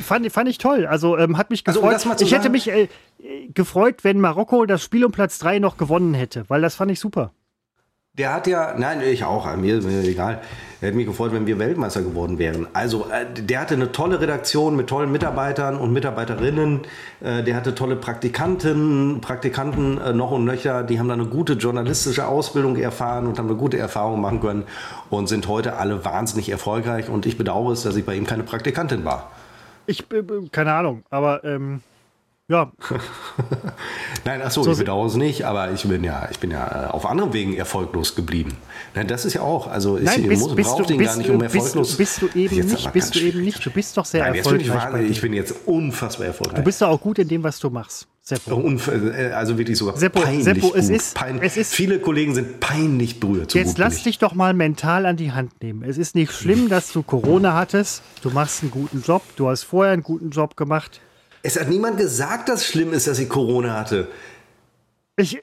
fand, 0.01 0.31
fand 0.31 0.49
ich 0.49 0.57
toll, 0.57 0.85
also 0.85 1.17
ähm, 1.17 1.37
hat 1.37 1.49
mich 1.49 1.63
Also, 1.67 1.81
um 1.81 1.89
gefreut. 1.89 2.05
mal 2.05 2.17
zu 2.17 2.25
ich 2.25 2.33
hätte 2.33 2.49
mich 2.49 2.69
äh, 2.69 2.87
gefreut, 3.53 4.03
wenn 4.03 4.19
Marokko 4.19 4.65
das 4.65 4.83
Spiel 4.83 5.05
um 5.05 5.11
Platz 5.11 5.39
3 5.39 5.59
noch 5.59 5.77
gewonnen 5.77 6.13
hätte, 6.13 6.45
weil 6.47 6.61
das 6.61 6.75
fand 6.75 6.91
ich 6.91 6.99
super. 6.99 7.31
Der 8.17 8.33
hat 8.33 8.45
ja, 8.45 8.75
nein, 8.77 8.99
ich 9.01 9.23
auch, 9.23 9.55
mir, 9.55 9.81
mir 9.81 10.03
egal. 10.03 10.41
Er 10.81 10.87
hätte 10.87 10.97
mich 10.97 11.05
gefreut, 11.05 11.31
wenn 11.31 11.47
wir 11.47 11.59
Weltmeister 11.59 12.01
geworden 12.01 12.39
wären. 12.39 12.67
Also, 12.73 13.05
äh, 13.09 13.25
der 13.41 13.61
hatte 13.61 13.75
eine 13.75 13.93
tolle 13.93 14.19
Redaktion 14.19 14.75
mit 14.75 14.87
tollen 14.87 15.13
Mitarbeitern 15.13 15.77
und 15.77 15.93
Mitarbeiterinnen. 15.93 16.81
Äh, 17.21 17.41
Der 17.43 17.55
hatte 17.55 17.73
tolle 17.73 17.95
Praktikanten, 17.95 19.21
Praktikanten 19.21 19.97
äh, 19.97 20.11
noch 20.11 20.31
und 20.31 20.43
nöcher. 20.43 20.83
Die 20.83 20.99
haben 20.99 21.07
da 21.07 21.13
eine 21.13 21.25
gute 21.27 21.53
journalistische 21.53 22.27
Ausbildung 22.27 22.75
erfahren 22.75 23.27
und 23.27 23.39
haben 23.39 23.47
eine 23.47 23.55
gute 23.57 23.77
Erfahrung 23.77 24.19
machen 24.19 24.41
können 24.41 24.63
und 25.09 25.29
sind 25.29 25.47
heute 25.47 25.77
alle 25.77 26.03
wahnsinnig 26.03 26.49
erfolgreich. 26.49 27.07
Und 27.07 27.25
ich 27.25 27.37
bedauere 27.37 27.71
es, 27.71 27.83
dass 27.83 27.95
ich 27.95 28.05
bei 28.05 28.15
ihm 28.15 28.25
keine 28.25 28.43
Praktikantin 28.43 29.05
war. 29.05 29.31
Ich, 29.87 30.01
äh, 30.11 30.23
keine 30.51 30.73
Ahnung, 30.73 31.03
aber 31.09 31.43
ähm, 31.43 31.81
ja, 32.47 32.71
Nein, 34.25 34.41
ach 34.43 34.51
so, 34.51 34.61
So 34.63 34.73
ich 34.73 34.77
bedauere 34.79 35.07
es 35.07 35.15
nicht, 35.15 35.45
aber 35.45 35.71
ich 35.71 35.83
bin 35.83 36.03
ja, 36.03 36.27
ich 36.29 36.39
bin 36.39 36.51
ja 36.51 36.87
äh, 36.87 36.91
auf 36.91 37.05
anderen 37.05 37.31
Wegen 37.33 37.55
erfolglos 37.55 38.13
geblieben. 38.15 38.57
Nein, 38.93 39.07
das 39.07 39.23
ist 39.25 39.35
ja 39.35 39.41
auch, 39.41 39.67
also 39.67 39.97
ich 39.97 40.03
Nein, 40.03 40.27
bist, 40.27 40.41
muss, 40.43 40.55
bist, 40.55 40.69
brauche 40.69 40.81
du, 40.83 40.87
den 40.89 40.97
bist, 40.97 41.11
gar 41.11 41.17
nicht 41.17 41.29
um 41.29 41.37
bist, 41.39 41.55
erfolglos. 41.55 41.95
bist 41.97 42.21
du 42.21 42.27
eben 42.35 42.55
Jetzt 42.57 42.71
nicht, 42.71 42.91
bist 42.93 43.15
du 43.15 43.19
eben 43.19 43.41
nicht, 43.41 43.65
du 43.65 43.71
bist 43.71 43.95
doch 43.95 44.05
sehr 44.05 44.23
Nein, 44.25 44.35
jetzt 44.35 44.49
bin 44.49 44.59
ich, 44.59 44.67
erfolgreich. 44.67 45.09
ich 45.09 45.21
bin 45.21 45.33
jetzt 45.33 45.55
unfassbar 45.65 46.27
erfolgreich. 46.27 46.57
Du 46.57 46.63
bist 46.63 46.81
doch 46.81 46.89
auch 46.89 46.99
gut 46.99 47.19
in 47.19 47.27
dem, 47.29 47.41
was 47.43 47.57
du 47.59 47.69
machst, 47.69 48.07
Seppo. 48.23 48.55
Unf- 48.55 48.87
äh, 48.91 49.31
also 49.31 49.57
wirklich 49.57 49.77
sogar 49.79 49.97
Seppo, 49.97 50.21
peinlich 50.21 50.43
Seppo, 50.43 50.73
es 50.75 50.89
ist- 50.89 51.15
es 51.41 51.57
ist- 51.57 51.73
Viele 51.73 51.99
Kollegen 51.99 52.35
sind 52.35 52.59
peinlich 52.59 53.19
berührt. 53.19 53.51
So 53.51 53.57
Jetzt 53.57 53.79
lass 53.79 53.97
ich. 53.97 54.03
dich 54.03 54.19
doch 54.19 54.35
mal 54.35 54.53
mental 54.53 55.07
an 55.07 55.17
die 55.17 55.31
Hand 55.31 55.61
nehmen. 55.63 55.83
Es 55.83 55.97
ist 55.97 56.13
nicht 56.13 56.31
schlimm, 56.31 56.69
dass 56.69 56.91
du 56.91 57.01
Corona 57.01 57.55
hattest. 57.55 58.03
Du 58.21 58.29
machst 58.29 58.61
einen 58.61 58.69
guten 58.71 59.01
Job. 59.01 59.23
Du 59.37 59.49
hast 59.49 59.63
vorher 59.63 59.93
einen 59.93 60.03
guten 60.03 60.29
Job 60.29 60.55
gemacht. 60.55 61.01
Es 61.41 61.59
hat 61.59 61.67
niemand 61.69 61.97
gesagt, 61.97 62.47
dass 62.49 62.61
es 62.61 62.67
schlimm 62.67 62.93
ist, 62.93 63.07
dass 63.07 63.17
ich 63.17 63.27
Corona 63.27 63.73
hatte. 63.79 64.07
Ich, 65.17 65.41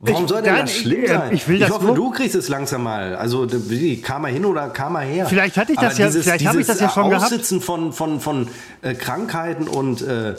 Warum 0.00 0.24
Ich- 0.24 0.28
soll 0.30 0.42
denn 0.42 0.54
das 0.56 0.70
ich- 0.70 0.80
schlimm 0.80 1.02
äh, 1.04 1.08
sein? 1.08 1.32
ich 1.34 1.48
will 1.48 1.58
das 1.58 1.70
hoffe, 1.70 1.92
du 1.92 2.10
kriegst 2.10 2.36
es 2.36 2.48
langsam 2.48 2.84
mal. 2.84 3.16
Also 3.16 3.46
wie, 3.68 4.00
kam 4.00 4.24
er 4.24 4.30
hin 4.30 4.44
oder 4.44 4.68
kam 4.70 4.94
er 4.94 5.00
her? 5.02 5.26
Vielleicht 5.26 5.56
hatte 5.56 5.72
ich 5.72 5.78
das 5.78 5.94
Aber 5.94 6.04
ja- 6.04 6.10
vielleicht 6.22 6.46
habe 6.46 6.60
ich 6.60 6.66
das 6.68 6.78
ja 6.80 6.88
schon 6.88 7.10
gehabt. 7.10 7.24
Aussitzen 7.26 7.60
von, 7.60 7.92
von, 7.92 8.20
von 8.20 8.46
äh, 8.82 8.94
Krankheiten 8.94 9.66
und 9.66 10.02
äh, 10.02 10.34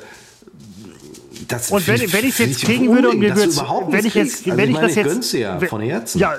das 1.48 1.72
und 1.72 1.88
wenn, 1.88 2.00
wenn 2.14 2.26
ich 2.26 2.32
es 2.32 2.38
jetzt 2.40 2.62
kriegen 2.64 2.90
würde 2.94 3.10
und 3.10 3.20
mir 3.20 3.36
würde 3.36 3.52
überhaupt 3.52 3.92
wenn 3.92 4.06
ich 4.06 4.14
jetzt, 4.14 4.44
kriegst. 4.44 4.48
Also 4.48 4.58
wenn 4.58 4.64
ich 4.66 4.76
ich 4.76 4.82
meine, 4.82 4.88
das 4.88 4.96
jetzt, 4.96 5.34
ich 5.34 5.40
ja 5.42 5.62
wenn- 5.62 5.70
von 5.70 5.82
Herzen. 5.82 6.20
Ja, 6.20 6.34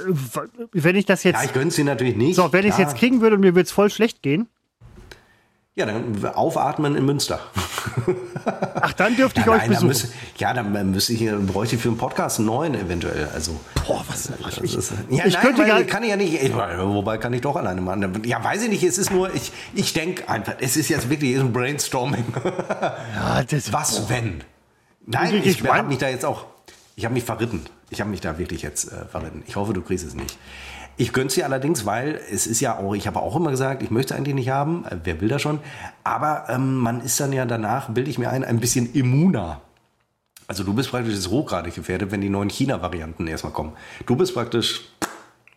wenn 0.72 0.96
ich 0.96 1.06
das 1.06 1.22
Ja, 1.24 1.30
jetzt, 1.32 1.44
ich 1.44 1.52
gönn's 1.52 1.76
dir 1.76 1.84
natürlich 1.84 2.16
nicht. 2.16 2.36
so, 2.36 2.52
wenn 2.52 2.64
ich 2.66 2.72
es 2.72 2.78
jetzt 2.78 2.96
kriegen 2.96 3.20
würde 3.20 3.36
und 3.36 3.40
mir 3.40 3.54
würde 3.54 3.62
es 3.66 3.72
voll 3.72 3.90
schlecht 3.90 4.22
gehen, 4.22 4.48
Ja, 5.76 5.86
dann 5.86 6.24
aufatmen 6.34 6.96
in 6.96 7.06
Münster. 7.06 7.40
ach, 8.80 8.92
dann 8.94 9.16
dürfte 9.16 9.40
ich 9.40 9.46
Ja, 9.46 9.52
euch 9.52 9.58
nein, 9.58 9.70
dann 9.72 9.88
besuchen. 9.88 9.88
müsste, 9.88 10.08
ja, 10.36 10.52
dann 10.52 10.90
müsste 10.90 11.12
ich, 11.12 11.30
bräuchte 11.46 11.76
ich 11.76 11.82
für 11.82 11.88
einen 11.88 11.96
Podcast 11.96 12.38
einen 12.38 12.46
neuen 12.46 12.74
eventuell. 12.74 13.28
Also, 13.32 13.58
Boah, 13.86 14.04
was, 14.08 14.30
das 14.44 14.58
ist, 14.58 14.92
ja, 15.08 15.24
ich 15.24 15.34
nein, 15.34 15.42
könnte 15.42 15.62
weil 15.62 15.68
gar- 15.68 15.82
kann 15.84 16.02
ich 16.02 16.10
ja 16.10 16.16
nicht. 16.16 16.34
Ich, 16.42 16.52
wobei 16.54 17.16
kann 17.18 17.32
ich 17.32 17.40
doch 17.40 17.56
alleine 17.56 17.80
machen. 17.80 18.20
Ja, 18.24 18.42
weiß 18.42 18.64
ich 18.64 18.68
nicht. 18.68 18.82
Es 18.82 18.98
ist 18.98 19.10
nur, 19.10 19.32
ich, 19.34 19.52
ich 19.74 19.92
denke 19.92 20.28
einfach, 20.28 20.54
es 20.60 20.76
ist 20.76 20.88
jetzt 20.88 21.08
wirklich 21.08 21.38
ein 21.38 21.52
Brainstorming. 21.52 22.24
ja, 23.14 23.42
das, 23.48 23.72
Was 23.72 24.08
wenn? 24.10 24.42
Nein, 25.10 25.34
Ich- 25.36 25.62
ich, 25.62 25.66
habe 25.68 25.88
mich 25.88 25.98
da 25.98 26.08
jetzt 26.08 26.24
auch, 26.24 26.44
ich 26.96 27.04
habe 27.04 27.14
mich 27.14 27.24
verritten. 27.24 27.64
Ich 27.90 28.00
habe 28.00 28.10
mich 28.10 28.20
da 28.20 28.38
wirklich 28.38 28.62
jetzt 28.62 28.92
äh, 28.92 29.04
verritten. 29.06 29.42
Ich 29.46 29.56
hoffe, 29.56 29.72
du 29.72 29.82
kriegst 29.82 30.06
es 30.06 30.14
nicht. 30.14 30.38
Ich 30.96 31.12
gönn's 31.12 31.34
dir 31.34 31.44
allerdings, 31.44 31.86
weil 31.86 32.20
es 32.30 32.46
ist 32.46 32.60
ja 32.60 32.76
auch, 32.78 32.94
ich 32.94 33.06
habe 33.06 33.20
auch 33.20 33.34
immer 33.34 33.50
gesagt, 33.50 33.82
ich 33.82 33.90
möchte 33.90 34.14
eigentlich 34.14 34.34
nicht 34.34 34.50
haben. 34.50 34.84
Äh, 34.86 34.96
wer 35.04 35.20
will 35.20 35.28
das 35.28 35.42
schon? 35.42 35.58
Aber 36.04 36.44
ähm, 36.48 36.76
man 36.76 37.00
ist 37.00 37.18
dann 37.18 37.32
ja 37.32 37.46
danach, 37.46 37.88
bilde 37.88 38.10
ich 38.10 38.18
mir 38.18 38.30
ein, 38.30 38.44
ein 38.44 38.60
bisschen 38.60 38.92
immuner. 38.92 39.60
Also 40.46 40.62
du 40.64 40.74
bist 40.74 40.90
praktisch 40.90 41.14
jetzt 41.14 41.28
hochgradig 41.30 41.74
gefährdet, 41.74 42.10
wenn 42.10 42.20
die 42.20 42.28
neuen 42.28 42.48
China-Varianten 42.50 43.26
erstmal 43.26 43.52
kommen. 43.52 43.72
Du 44.06 44.16
bist 44.16 44.34
praktisch 44.34 44.82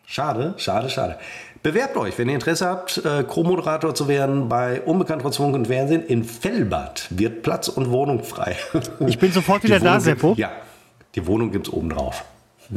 Schade, 0.06 0.54
schade, 0.58 0.90
schade. 0.90 1.18
Bewerbt 1.64 1.96
euch, 1.96 2.18
wenn 2.18 2.28
ihr 2.28 2.34
Interesse 2.34 2.66
habt, 2.66 3.02
äh, 3.06 3.24
Co-Moderator 3.24 3.94
zu 3.94 4.06
werden 4.06 4.50
bei 4.50 4.82
Unbekannt 4.82 5.22
trotz 5.22 5.38
Funk 5.38 5.54
und 5.54 5.68
Fernsehen. 5.68 6.04
In 6.04 6.22
Fellbad 6.22 7.06
wird 7.08 7.42
Platz 7.42 7.68
und 7.68 7.90
Wohnung 7.90 8.22
frei. 8.22 8.54
Ich 9.06 9.18
bin 9.18 9.32
sofort 9.32 9.64
wieder 9.64 9.80
da, 9.80 9.98
Seppo. 9.98 10.34
Ja, 10.36 10.52
die 11.14 11.26
Wohnung 11.26 11.52
gibt 11.52 11.68
es 11.68 11.72
oben 11.72 11.88
drauf. 11.88 12.22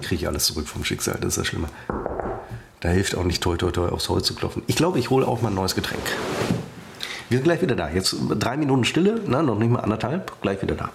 Kriege 0.00 0.14
ich 0.14 0.26
alles 0.26 0.46
zurück 0.46 0.66
vom 0.66 0.82
Schicksal, 0.82 1.18
das 1.20 1.36
ist 1.36 1.38
das 1.40 1.46
Schlimme. 1.48 1.68
Da 2.80 2.88
hilft 2.88 3.14
auch 3.14 3.24
nicht 3.24 3.42
toi 3.42 3.58
toi 3.58 3.70
toi 3.70 3.90
aufs 3.90 4.08
Holz 4.08 4.26
zu 4.26 4.34
klopfen. 4.34 4.62
Ich 4.68 4.76
glaube, 4.76 4.98
ich 4.98 5.10
hole 5.10 5.28
auch 5.28 5.42
mal 5.42 5.48
ein 5.48 5.54
neues 5.54 5.74
Getränk. 5.74 6.00
Wir 7.28 7.36
sind 7.36 7.44
gleich 7.44 7.60
wieder 7.60 7.76
da. 7.76 7.90
Jetzt 7.90 8.16
drei 8.38 8.56
Minuten 8.56 8.84
Stille, 8.84 9.20
ne, 9.26 9.42
noch 9.42 9.58
nicht 9.58 9.70
mal 9.70 9.80
anderthalb, 9.80 10.40
gleich 10.40 10.62
wieder 10.62 10.74
da. 10.74 10.90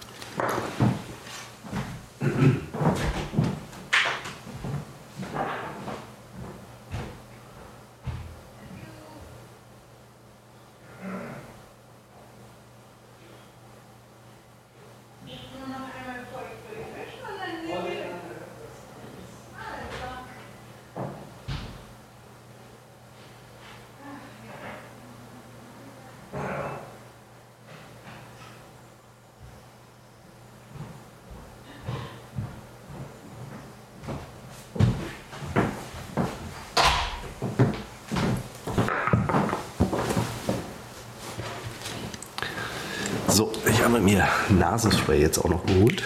So, 43.38 43.52
ich 43.68 43.84
habe 43.84 44.00
mir 44.00 44.26
Nasenspray 44.70 45.20
jetzt 45.20 45.38
auch 45.38 45.48
noch 45.48 45.64
geholt. 45.64 46.02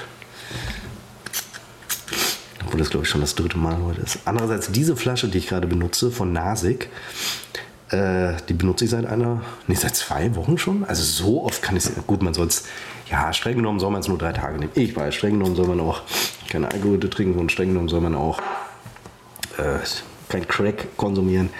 Obwohl 2.64 2.78
das, 2.78 2.90
glaube 2.90 3.04
ich, 3.04 3.10
schon 3.10 3.20
das 3.20 3.34
dritte 3.34 3.58
Mal 3.58 3.76
heute 3.82 4.00
ist. 4.02 4.20
Andererseits, 4.24 4.70
diese 4.70 4.94
Flasche, 4.96 5.28
die 5.28 5.38
ich 5.38 5.48
gerade 5.48 5.66
benutze, 5.66 6.10
von 6.12 6.32
Nasik, 6.32 6.88
äh, 7.90 8.34
die 8.48 8.54
benutze 8.54 8.84
ich 8.84 8.90
seit 8.90 9.04
einer, 9.04 9.42
nee, 9.66 9.74
seit 9.74 9.96
zwei 9.96 10.34
Wochen 10.36 10.58
schon. 10.58 10.84
Also 10.84 11.02
so 11.02 11.44
oft 11.44 11.60
kann 11.60 11.76
ich 11.76 11.84
es, 11.84 11.92
gut, 12.06 12.22
man 12.22 12.34
soll 12.34 12.46
es, 12.46 12.64
ja, 13.10 13.32
streng 13.32 13.56
genommen 13.56 13.80
soll 13.80 13.90
man 13.90 14.00
es 14.00 14.08
nur 14.08 14.16
drei 14.16 14.32
Tage 14.32 14.58
nehmen. 14.58 14.72
Ich 14.74 14.94
weiß, 14.94 15.14
streng 15.14 15.38
genommen 15.38 15.56
soll 15.56 15.66
man 15.66 15.80
auch 15.80 16.02
keine 16.48 16.70
Alkohol 16.70 17.00
trinken 17.00 17.40
und 17.40 17.50
streng 17.50 17.68
genommen 17.68 17.88
soll 17.88 18.00
man 18.00 18.14
auch 18.14 18.40
äh, 19.58 19.78
kein 20.28 20.46
Crack 20.46 20.96
konsumieren. 20.96 21.50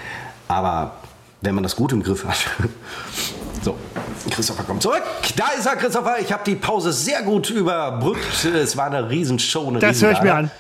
Aber 0.47 0.97
wenn 1.41 1.55
man 1.55 1.65
das 1.65 1.75
gut 1.75 1.93
im 1.93 2.03
Griff 2.03 2.25
hat. 2.25 2.39
Christopher 4.31 4.63
kommt 4.65 4.83
zurück. 4.83 5.03
Da 5.37 5.49
ist 5.59 5.67
er, 5.67 5.77
Christopher. 5.77 6.17
Ich 6.21 6.33
habe 6.33 6.43
die 6.45 6.57
Pause 6.57 6.93
sehr 6.93 7.23
gut 7.23 7.51
überbrückt. 7.51 8.45
Es 8.45 8.77
war 8.77 8.87
eine 8.87 9.09
Riesenshow. 9.09 9.69
Eine 9.69 9.79
Das 9.79 10.03
höre 10.03 10.13
ich 10.13 10.23
mir 10.23 10.35
an. 10.35 10.51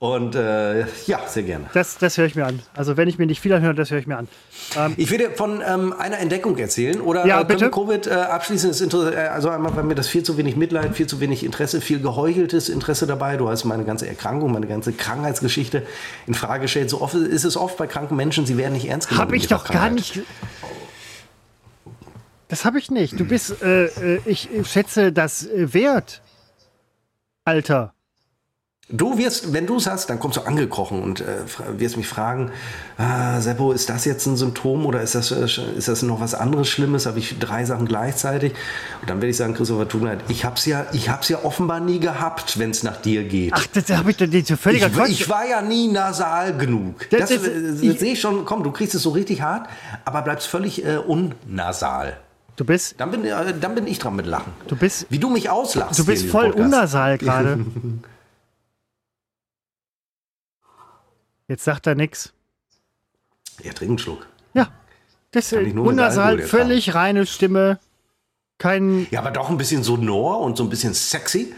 Und 0.00 0.36
äh, 0.36 0.82
ja, 1.06 1.18
sehr 1.26 1.42
gerne. 1.42 1.64
Das, 1.74 1.98
das 1.98 2.18
höre 2.18 2.26
ich 2.26 2.36
mir 2.36 2.46
an. 2.46 2.60
Also 2.76 2.96
wenn 2.96 3.08
ich 3.08 3.18
mir 3.18 3.26
nicht 3.26 3.40
viel 3.40 3.52
anhöre, 3.52 3.74
das 3.74 3.90
höre 3.90 3.98
ich 3.98 4.06
mir 4.06 4.16
an. 4.16 4.28
Ähm, 4.76 4.94
ich 4.96 5.10
will 5.10 5.18
dir 5.18 5.32
von 5.32 5.60
ähm, 5.66 5.92
einer 5.92 6.18
Entdeckung 6.18 6.56
erzählen. 6.56 7.00
Oder 7.00 7.26
ja, 7.26 7.40
äh, 7.40 7.44
bitte? 7.44 7.62
wir 7.62 7.70
Covid 7.72 8.06
äh, 8.06 8.10
abschließen? 8.10 8.70
Ist 8.70 8.80
äh, 8.80 9.16
also 9.16 9.48
einmal 9.48 9.72
bei 9.72 9.82
mir 9.82 9.96
das 9.96 10.06
viel 10.06 10.22
zu 10.22 10.36
wenig 10.36 10.54
Mitleid, 10.54 10.94
viel 10.94 11.08
zu 11.08 11.18
wenig 11.18 11.44
Interesse, 11.44 11.80
viel 11.80 12.00
geheucheltes 12.00 12.68
Interesse 12.68 13.08
dabei. 13.08 13.36
Du 13.36 13.48
hast 13.48 13.64
meine 13.64 13.84
ganze 13.84 14.06
Erkrankung, 14.06 14.52
meine 14.52 14.68
ganze 14.68 14.92
Krankheitsgeschichte 14.92 15.82
in 16.28 16.34
Frage 16.34 16.62
gestellt. 16.62 16.90
So 16.90 17.00
oft 17.00 17.14
ist 17.14 17.44
es 17.44 17.56
oft 17.56 17.76
bei 17.76 17.88
kranken 17.88 18.14
Menschen, 18.14 18.46
sie 18.46 18.56
werden 18.56 18.74
nicht 18.74 18.88
ernst 18.88 19.08
genommen. 19.08 19.26
Habe 19.26 19.36
ich 19.36 19.48
doch 19.48 19.68
gar 19.68 19.90
nicht. 19.90 20.20
Das 22.48 22.64
habe 22.64 22.78
ich 22.78 22.90
nicht. 22.90 23.20
Du 23.20 23.24
bist, 23.24 23.62
äh, 23.62 23.86
äh 23.86 24.20
ich 24.24 24.48
schätze 24.64 25.12
das 25.12 25.46
äh, 25.46 25.72
Wert. 25.74 26.22
Alter. 27.44 27.94
Du 28.90 29.18
wirst, 29.18 29.52
wenn 29.52 29.66
du 29.66 29.76
es 29.76 29.86
hast, 29.86 30.08
dann 30.08 30.18
kommst 30.18 30.38
du 30.38 30.40
angekrochen 30.46 31.02
und 31.02 31.20
äh, 31.20 31.42
wirst 31.76 31.98
mich 31.98 32.08
fragen, 32.08 32.52
ah, 32.96 33.38
Seppo, 33.38 33.72
ist 33.72 33.90
das 33.90 34.06
jetzt 34.06 34.24
ein 34.24 34.38
Symptom 34.38 34.86
oder 34.86 35.02
ist 35.02 35.14
das, 35.14 35.30
äh, 35.30 35.44
ist 35.44 35.88
das 35.88 36.00
noch 36.00 36.20
was 36.20 36.34
anderes 36.34 36.68
Schlimmes? 36.68 37.04
Habe 37.04 37.18
ich 37.18 37.38
drei 37.38 37.66
Sachen 37.66 37.86
gleichzeitig? 37.86 38.54
Und 39.02 39.10
dann 39.10 39.18
werde 39.18 39.28
ich 39.28 39.36
sagen, 39.36 39.52
Christopher, 39.52 39.86
leid, 39.98 40.20
ich 40.28 40.46
habe 40.46 40.54
es 40.56 40.64
ja, 40.64 40.86
ja 40.90 41.44
offenbar 41.44 41.80
nie 41.80 42.00
gehabt, 42.00 42.58
wenn 42.58 42.70
es 42.70 42.82
nach 42.82 42.96
dir 42.96 43.24
geht. 43.24 43.52
Ach, 43.54 43.66
das 43.66 43.90
habe 43.90 44.10
ich 44.10 44.16
dir 44.16 44.56
völliger 44.56 44.86
ich, 44.86 44.94
Quatsch. 44.94 45.10
Ich 45.10 45.28
war 45.28 45.46
ja 45.46 45.60
nie 45.60 45.88
nasal 45.88 46.56
genug. 46.56 47.10
Das, 47.10 47.28
das, 47.28 47.42
das, 47.42 47.42
das 47.42 48.00
sehe 48.00 48.12
ich 48.14 48.20
schon, 48.20 48.46
komm, 48.46 48.62
du 48.62 48.70
kriegst 48.72 48.94
es 48.94 49.02
so 49.02 49.10
richtig 49.10 49.42
hart, 49.42 49.68
aber 50.06 50.22
bleibst 50.22 50.46
völlig 50.46 50.82
äh, 50.82 50.96
unnasal. 50.96 52.16
Du 52.58 52.64
bist. 52.64 52.96
Dann 52.98 53.12
bin, 53.12 53.24
äh, 53.24 53.54
dann 53.56 53.76
bin 53.76 53.86
ich 53.86 54.00
dran 54.00 54.16
mit 54.16 54.26
Lachen. 54.26 54.52
Du 54.66 54.74
bist. 54.74 55.06
Wie 55.10 55.20
du 55.20 55.30
mich 55.30 55.48
auslachst. 55.48 55.96
Du 55.96 56.04
bist 56.04 56.26
voll 56.26 56.50
unnasal 56.50 57.16
gerade. 57.18 57.64
Jetzt 61.46 61.62
sagt 61.62 61.86
er 61.86 61.94
nichts. 61.94 62.32
Ja, 63.62 63.72
trink 63.72 63.90
einen 63.90 63.98
Schluck. 63.98 64.26
Ja. 64.54 64.72
Das 65.30 65.52
ist 65.52 65.76
unnasal, 65.76 66.40
völlig 66.40 66.96
reine 66.96 67.26
Stimme. 67.26 67.78
Kein. 68.58 69.06
Ja, 69.12 69.20
aber 69.20 69.30
doch 69.30 69.50
ein 69.50 69.56
bisschen 69.56 69.84
sonor 69.84 70.40
und 70.40 70.56
so 70.56 70.64
ein 70.64 70.68
bisschen 70.68 70.94
sexy. 70.94 71.54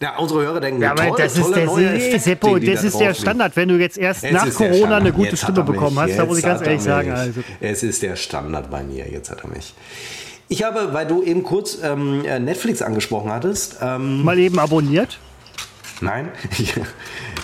Ja, 0.00 0.16
unsere 0.16 0.40
Hörer 0.40 0.60
denken, 0.60 0.80
ja, 0.80 0.92
aber 0.92 1.08
toll, 1.08 1.18
das 1.18 1.36
ist 1.36 1.54
der, 1.54 1.66
neue 1.66 2.18
Seppo, 2.18 2.58
das 2.58 2.84
ist 2.84 2.98
der 2.98 3.12
Standard, 3.12 3.54
wenn 3.56 3.68
du 3.68 3.76
jetzt 3.76 3.98
erst 3.98 4.22
jetzt 4.22 4.32
nach 4.32 4.54
Corona 4.54 4.96
eine 4.96 5.12
gute 5.12 5.30
jetzt 5.30 5.42
Stimme 5.42 5.62
bekommen 5.62 5.98
hast, 5.98 6.16
da 6.16 6.24
muss 6.24 6.38
ich 6.38 6.44
ganz 6.44 6.62
ehrlich 6.62 6.80
sagen. 6.80 7.10
Also. 7.10 7.42
Es 7.60 7.82
ist 7.82 8.02
der 8.02 8.16
Standard 8.16 8.70
bei 8.70 8.82
mir, 8.82 9.06
jetzt 9.10 9.30
hat 9.30 9.44
er 9.44 9.50
mich. 9.50 9.74
Ich 10.52 10.64
habe, 10.64 10.92
weil 10.92 11.06
du 11.06 11.22
eben 11.22 11.44
kurz 11.44 11.78
ähm, 11.80 12.22
Netflix 12.22 12.82
angesprochen 12.82 13.30
hattest. 13.30 13.76
Ähm, 13.80 14.24
Mal 14.24 14.36
eben 14.40 14.58
abonniert. 14.58 15.20
Nein, 16.00 16.28
ich, 16.58 16.74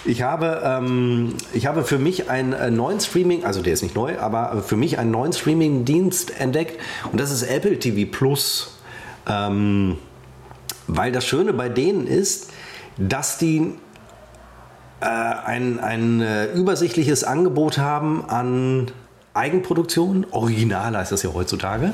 ich, 0.04 0.22
habe, 0.22 0.60
ähm, 0.64 1.34
ich 1.52 1.66
habe 1.66 1.84
für 1.84 2.00
mich 2.00 2.28
einen 2.28 2.52
äh, 2.52 2.68
neuen 2.68 2.98
Streaming, 2.98 3.44
also 3.44 3.62
der 3.62 3.74
ist 3.74 3.84
nicht 3.84 3.94
neu, 3.94 4.18
aber 4.18 4.60
für 4.60 4.76
mich 4.76 4.98
einen 4.98 5.12
neuen 5.12 5.32
Streaming-Dienst 5.32 6.40
entdeckt 6.40 6.80
und 7.12 7.20
das 7.20 7.30
ist 7.30 7.44
Apple 7.44 7.78
TV 7.78 8.10
Plus. 8.10 8.76
Ähm, 9.28 9.98
weil 10.88 11.12
das 11.12 11.24
Schöne 11.24 11.52
bei 11.52 11.68
denen 11.68 12.08
ist, 12.08 12.50
dass 12.98 13.38
die 13.38 13.72
äh, 15.00 15.06
ein, 15.06 15.78
ein 15.78 16.22
äh, 16.22 16.46
übersichtliches 16.46 17.22
Angebot 17.22 17.78
haben 17.78 18.24
an 18.28 18.90
Eigenproduktionen. 19.32 20.26
Original 20.32 20.96
heißt 20.96 21.12
das 21.12 21.22
ja 21.22 21.30
heutzutage. 21.32 21.92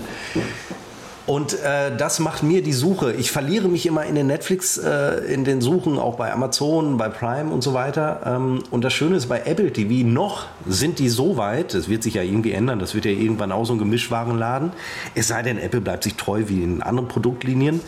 Und 1.24 1.54
äh, 1.62 1.96
das 1.96 2.18
macht 2.18 2.42
mir 2.42 2.62
die 2.62 2.72
Suche. 2.72 3.12
Ich 3.12 3.30
verliere 3.30 3.68
mich 3.68 3.86
immer 3.86 4.04
in 4.04 4.16
den 4.16 4.26
Netflix, 4.26 4.76
äh, 4.76 5.18
in 5.32 5.44
den 5.44 5.60
Suchen, 5.60 5.98
auch 5.98 6.16
bei 6.16 6.32
Amazon, 6.32 6.96
bei 6.96 7.08
Prime 7.08 7.52
und 7.52 7.62
so 7.62 7.74
weiter. 7.74 8.22
Ähm, 8.26 8.64
und 8.72 8.82
das 8.82 8.92
Schöne 8.92 9.16
ist 9.16 9.28
bei 9.28 9.42
Apple 9.44 9.72
TV, 9.72 10.06
noch 10.06 10.46
sind 10.66 10.98
die 10.98 11.08
so 11.08 11.36
weit, 11.36 11.74
das 11.74 11.88
wird 11.88 12.02
sich 12.02 12.14
ja 12.14 12.22
irgendwie 12.22 12.52
ändern, 12.52 12.80
das 12.80 12.96
wird 12.96 13.04
ja 13.04 13.12
irgendwann 13.12 13.52
auch 13.52 13.64
so 13.64 13.74
ein 13.74 13.78
Gemischwarenladen. 13.78 14.72
Es 15.14 15.28
sei 15.28 15.42
denn, 15.42 15.58
Apple 15.58 15.80
bleibt 15.80 16.02
sich 16.02 16.16
treu 16.16 16.44
wie 16.48 16.60
in 16.60 16.82
anderen 16.82 17.08
Produktlinien. 17.08 17.80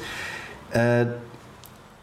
Äh, 0.71 1.07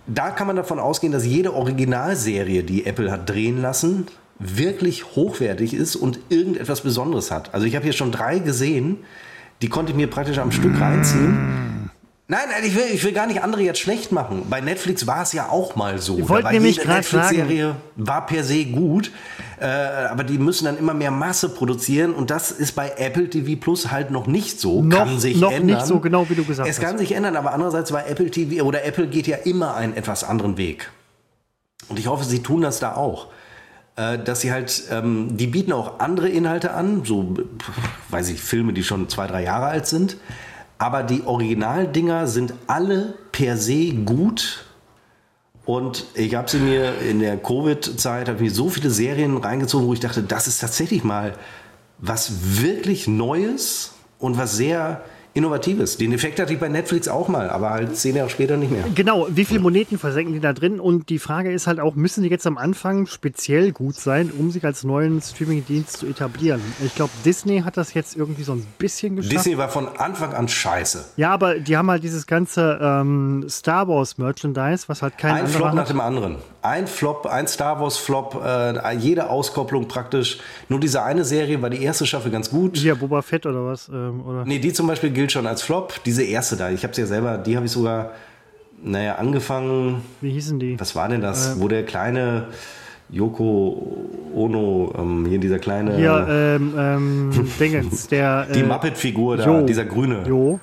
da 0.08 0.32
kann 0.32 0.48
man 0.48 0.58
davon 0.58 0.80
ausgehen, 0.80 1.14
dass 1.14 1.26
jede 1.26 1.54
Originalserie, 1.54 2.64
die 2.64 2.86
Apple 2.86 3.10
hat 3.10 3.30
drehen 3.30 3.62
lassen, 3.62 4.08
wirklich 4.38 5.16
hochwertig 5.16 5.74
ist 5.74 5.96
und 5.96 6.20
irgendetwas 6.28 6.82
Besonderes 6.82 7.32
hat. 7.32 7.54
Also 7.54 7.68
ich 7.68 7.76
habe 7.76 7.84
hier 7.84 7.94
schon 7.94 8.12
drei 8.12 8.40
gesehen 8.40 8.98
die 9.62 9.70
konnte 9.70 9.92
ich 9.92 9.96
mir 9.96 10.08
praktisch 10.08 10.40
am 10.40 10.52
Stück 10.52 10.80
reinziehen. 10.80 11.62
Nein, 12.32 12.48
nein, 12.50 12.64
ich 12.64 12.76
will, 12.76 12.86
ich 12.94 13.04
will 13.04 13.12
gar 13.12 13.28
nicht 13.28 13.44
andere 13.44 13.62
jetzt 13.62 13.80
schlecht 13.80 14.14
machen. 14.14 14.46
Bei 14.50 14.62
Netflix 14.62 15.06
war 15.06 15.24
es 15.24 15.34
ja 15.34 15.50
auch 15.50 15.76
mal 15.76 16.00
so. 16.00 16.18
Ich 16.18 16.30
wollte 16.30 16.50
nämlich 16.50 16.78
gerade 16.78 17.00
Netflix-Serie 17.00 17.76
war 17.98 18.26
per 18.26 18.46
se 18.46 18.64
gut, 18.68 19.12
äh, 19.60 19.66
aber 19.66 20.24
die 20.24 20.38
müssen 20.38 20.64
dann 20.64 20.78
immer 20.78 20.94
mehr 20.94 21.12
Masse 21.12 21.50
produzieren 21.50 22.14
und 22.14 22.30
das 22.30 22.52
ist 22.52 22.72
bei 22.72 22.94
Apple 22.96 23.30
TV 23.30 23.60
Plus 23.60 23.92
halt 23.92 24.12
noch 24.12 24.28
nicht 24.28 24.62
so. 24.62 24.82
Noch, 24.82 25.00
kann 25.00 25.20
sich 25.20 25.42
noch 25.42 25.52
ändern. 25.52 25.76
nicht 25.76 25.86
so 25.86 26.00
genau, 26.00 26.30
wie 26.30 26.36
du 26.36 26.46
gesagt 26.46 26.70
es 26.70 26.78
hast. 26.78 26.82
Es 26.82 26.90
kann 26.90 26.98
sich 26.98 27.12
ändern, 27.12 27.36
aber 27.36 27.52
andererseits 27.52 27.92
war 27.92 28.08
Apple 28.08 28.32
TV 28.32 28.64
oder 28.64 28.86
Apple 28.86 29.08
geht 29.08 29.28
ja 29.28 29.36
immer 29.36 29.76
einen 29.76 29.94
etwas 29.98 30.24
anderen 30.24 30.56
Weg. 30.56 30.90
Und 31.90 32.00
ich 32.00 32.08
hoffe, 32.08 32.24
sie 32.24 32.42
tun 32.42 32.62
das 32.62 32.80
da 32.80 32.96
auch. 32.96 33.28
Äh, 33.98 34.20
dass 34.20 34.42
sie 34.42 34.52
halt, 34.52 34.84
ähm, 34.90 35.36
die 35.36 35.48
bieten 35.48 35.74
auch 35.74 36.00
andere 36.00 36.30
Inhalte 36.30 36.74
an, 36.74 37.04
so, 37.04 37.36
weiß 38.10 38.30
ich, 38.30 38.40
Filme, 38.42 38.72
die 38.74 38.84
schon 38.84 39.10
zwei, 39.10 39.28
drei 39.28 39.44
Jahre 39.44 39.66
alt 39.66 39.86
sind. 39.86 40.18
Aber 40.78 41.04
die 41.04 41.24
Originaldinger 41.24 42.28
sind 42.28 42.54
alle 42.68 43.14
per 43.32 43.58
se 43.58 43.94
gut. 43.94 44.66
Und 45.66 46.06
ich 46.16 46.36
habe 46.36 46.50
sie 46.50 46.58
mir 46.58 47.00
in 47.02 47.20
der 47.20 47.38
Covid-Zeit, 47.38 48.30
habe 48.30 48.42
mir 48.42 48.52
so 48.52 48.70
viele 48.70 48.90
Serien 48.90 49.38
reingezogen, 49.38 49.88
wo 49.88 49.94
ich 49.94 50.00
dachte, 50.00 50.24
das 50.24 50.48
ist 50.48 50.60
tatsächlich 50.60 51.04
mal 51.04 51.34
was 52.00 52.62
wirklich 52.62 53.08
Neues 53.08 53.92
und 54.18 54.38
was 54.38 54.56
sehr 54.56 55.04
Innovatives. 55.34 55.98
Den 55.98 56.12
Effekt 56.12 56.40
hatte 56.40 56.52
ich 56.54 56.60
bei 56.60 56.68
Netflix 56.68 57.08
auch 57.08 57.30
mal, 57.30 57.50
aber 57.50 57.70
halt 57.70 57.96
zehn 57.96 58.16
Jahre 58.16 58.30
später 58.30 58.58
nicht 58.58 58.72
mehr. 58.72 58.84
Genau, 58.94 59.28
wie 59.30 59.46
viele 59.46 59.62
Moneten 59.62 59.98
versenken 59.98 60.34
die 60.34 60.42
da 60.42 60.52
drin? 60.52 60.80
Und 60.80 61.10
die 61.10 61.20
Frage 61.20 61.52
ist 61.54 61.68
halt 61.68 61.80
auch, 61.80 61.96
müssen 61.96 62.24
die 62.24 62.30
jetzt 62.30 62.46
am 62.46 62.58
Anfang 62.58 63.06
speziell 63.06 63.72
gut 63.72 63.96
sein, 63.96 64.32
um 64.38 64.52
sich 64.52 64.66
als 64.66 64.84
neuen 64.84 65.22
Streaming-Dienst 65.22 65.98
zu 65.98 66.06
etablieren? 66.08 66.62
Ich 66.86 66.96
glaube, 66.96 67.12
Disney 67.24 67.62
hat 67.62 67.78
das 67.78 67.94
jetzt 67.94 68.18
irgendwie 68.18 68.44
so 68.44 68.54
ein 68.54 68.66
bisschen 68.78 69.16
geschafft. 69.16 69.34
Disney 69.34 69.58
war 69.58 69.70
von 69.70 69.88
Anfang 69.98 70.34
an 70.34 70.50
scheiße. 70.50 71.06
Ja, 71.16 71.32
aber 71.32 71.60
die 71.60 71.78
haben 71.78 71.90
halt 71.90 72.04
dieses 72.04 72.28
ganze 72.28 72.78
ähm, 72.82 73.46
Star 73.50 73.88
Wars 73.88 74.18
Merchandise, 74.18 74.84
was 74.88 75.02
halt 75.02 75.18
kein 75.18 75.36
Ein 75.36 75.48
Flop 75.48 75.74
nach 75.74 75.88
dem 75.88 76.02
anderen. 76.02 76.38
Ein 76.64 76.86
Flop, 76.86 77.26
ein 77.26 77.48
Star 77.48 77.80
Wars 77.82 77.98
Flop, 77.98 78.40
äh, 78.46 78.96
jede 78.96 79.30
Auskopplung 79.30 79.88
praktisch. 79.88 80.38
Nur 80.70 80.80
diese 80.80 81.02
eine 81.02 81.26
Serie 81.26 81.60
war 81.62 81.72
die 81.72 81.82
erste 81.82 82.06
Staffel 82.06 82.30
ganz 82.32 82.52
gut. 82.52 82.78
Ja, 82.78 82.94
Boba 82.94 83.24
Fett 83.24 83.48
oder 83.48 83.66
was? 83.66 83.90
Ähm, 83.90 84.22
oder? 84.26 84.46
Nee, 84.46 84.60
die 84.60 84.72
zum 84.72 84.86
Beispiel 84.86 85.10
gilt 85.10 85.32
schon 85.32 85.48
als 85.48 85.64
Flop. 85.64 86.04
Diese 86.06 86.24
erste 86.24 86.58
da, 86.58 86.70
ich 86.70 86.84
habe 86.84 86.94
sie 86.94 87.02
ja 87.02 87.08
selber, 87.08 87.40
die 87.40 87.56
habe 87.56 87.66
ich 87.66 87.72
sogar, 87.72 88.12
naja, 88.84 89.16
angefangen. 89.16 90.04
Wie 90.22 90.32
hießen 90.32 90.60
die? 90.60 90.80
Was 90.80 90.96
war 90.96 91.10
denn 91.10 91.22
das? 91.22 91.56
Äh, 91.56 91.62
Wo 91.62 91.68
der 91.68 91.84
kleine 91.84 92.50
Yoko 93.10 94.08
Ono, 94.36 94.94
ähm, 94.98 95.26
hier 95.26 95.40
dieser 95.40 95.58
kleine. 95.58 95.98
Hier, 95.98 96.28
ähm, 96.30 96.74
ähm, 96.78 97.50
Dingens, 97.60 98.08
der. 98.08 98.46
die 98.46 98.60
äh, 98.60 98.64
Muppet-Figur 98.64 99.38
da, 99.38 99.46
jo, 99.46 99.66
dieser 99.66 99.86
grüne. 99.86 100.24
Jo. 100.28 100.60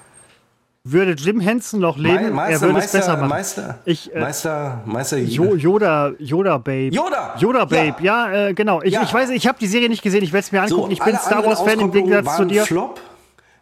Würde 0.90 1.12
Jim 1.12 1.40
Henson 1.40 1.80
noch 1.80 1.98
leben, 1.98 2.32
Meister, 2.32 2.52
er 2.52 2.60
würde 2.60 2.72
Meister, 2.74 2.98
es 2.98 3.06
besser 3.06 3.16
machen. 3.16 3.28
Meister, 3.28 3.78
ich, 3.84 4.14
äh, 4.14 4.20
Meister, 4.20 4.82
Meister 4.86 5.18
jo, 5.18 5.54
Yoda, 5.54 6.12
Yoda 6.18 6.56
Babe. 6.56 6.94
Yoda! 6.94 7.34
Yoda 7.38 7.64
Babe, 7.66 7.96
ja, 8.00 8.32
ja 8.32 8.48
äh, 8.48 8.54
genau. 8.54 8.80
Ich, 8.82 8.94
ja. 8.94 9.02
ich 9.02 9.12
weiß, 9.12 9.30
ich 9.30 9.46
habe 9.46 9.58
die 9.60 9.66
Serie 9.66 9.88
nicht 9.88 10.02
gesehen, 10.02 10.22
ich 10.22 10.32
werde 10.32 10.44
es 10.44 10.52
mir 10.52 10.62
angucken. 10.62 10.82
So, 10.82 10.90
ich 10.90 11.00
bin 11.00 11.16
Star 11.16 11.44
Wars-Fan 11.44 11.80
im 11.80 11.92
Gegensatz 11.92 12.36
zu 12.36 12.44
dir. 12.46 12.64
Flop. 12.64 13.00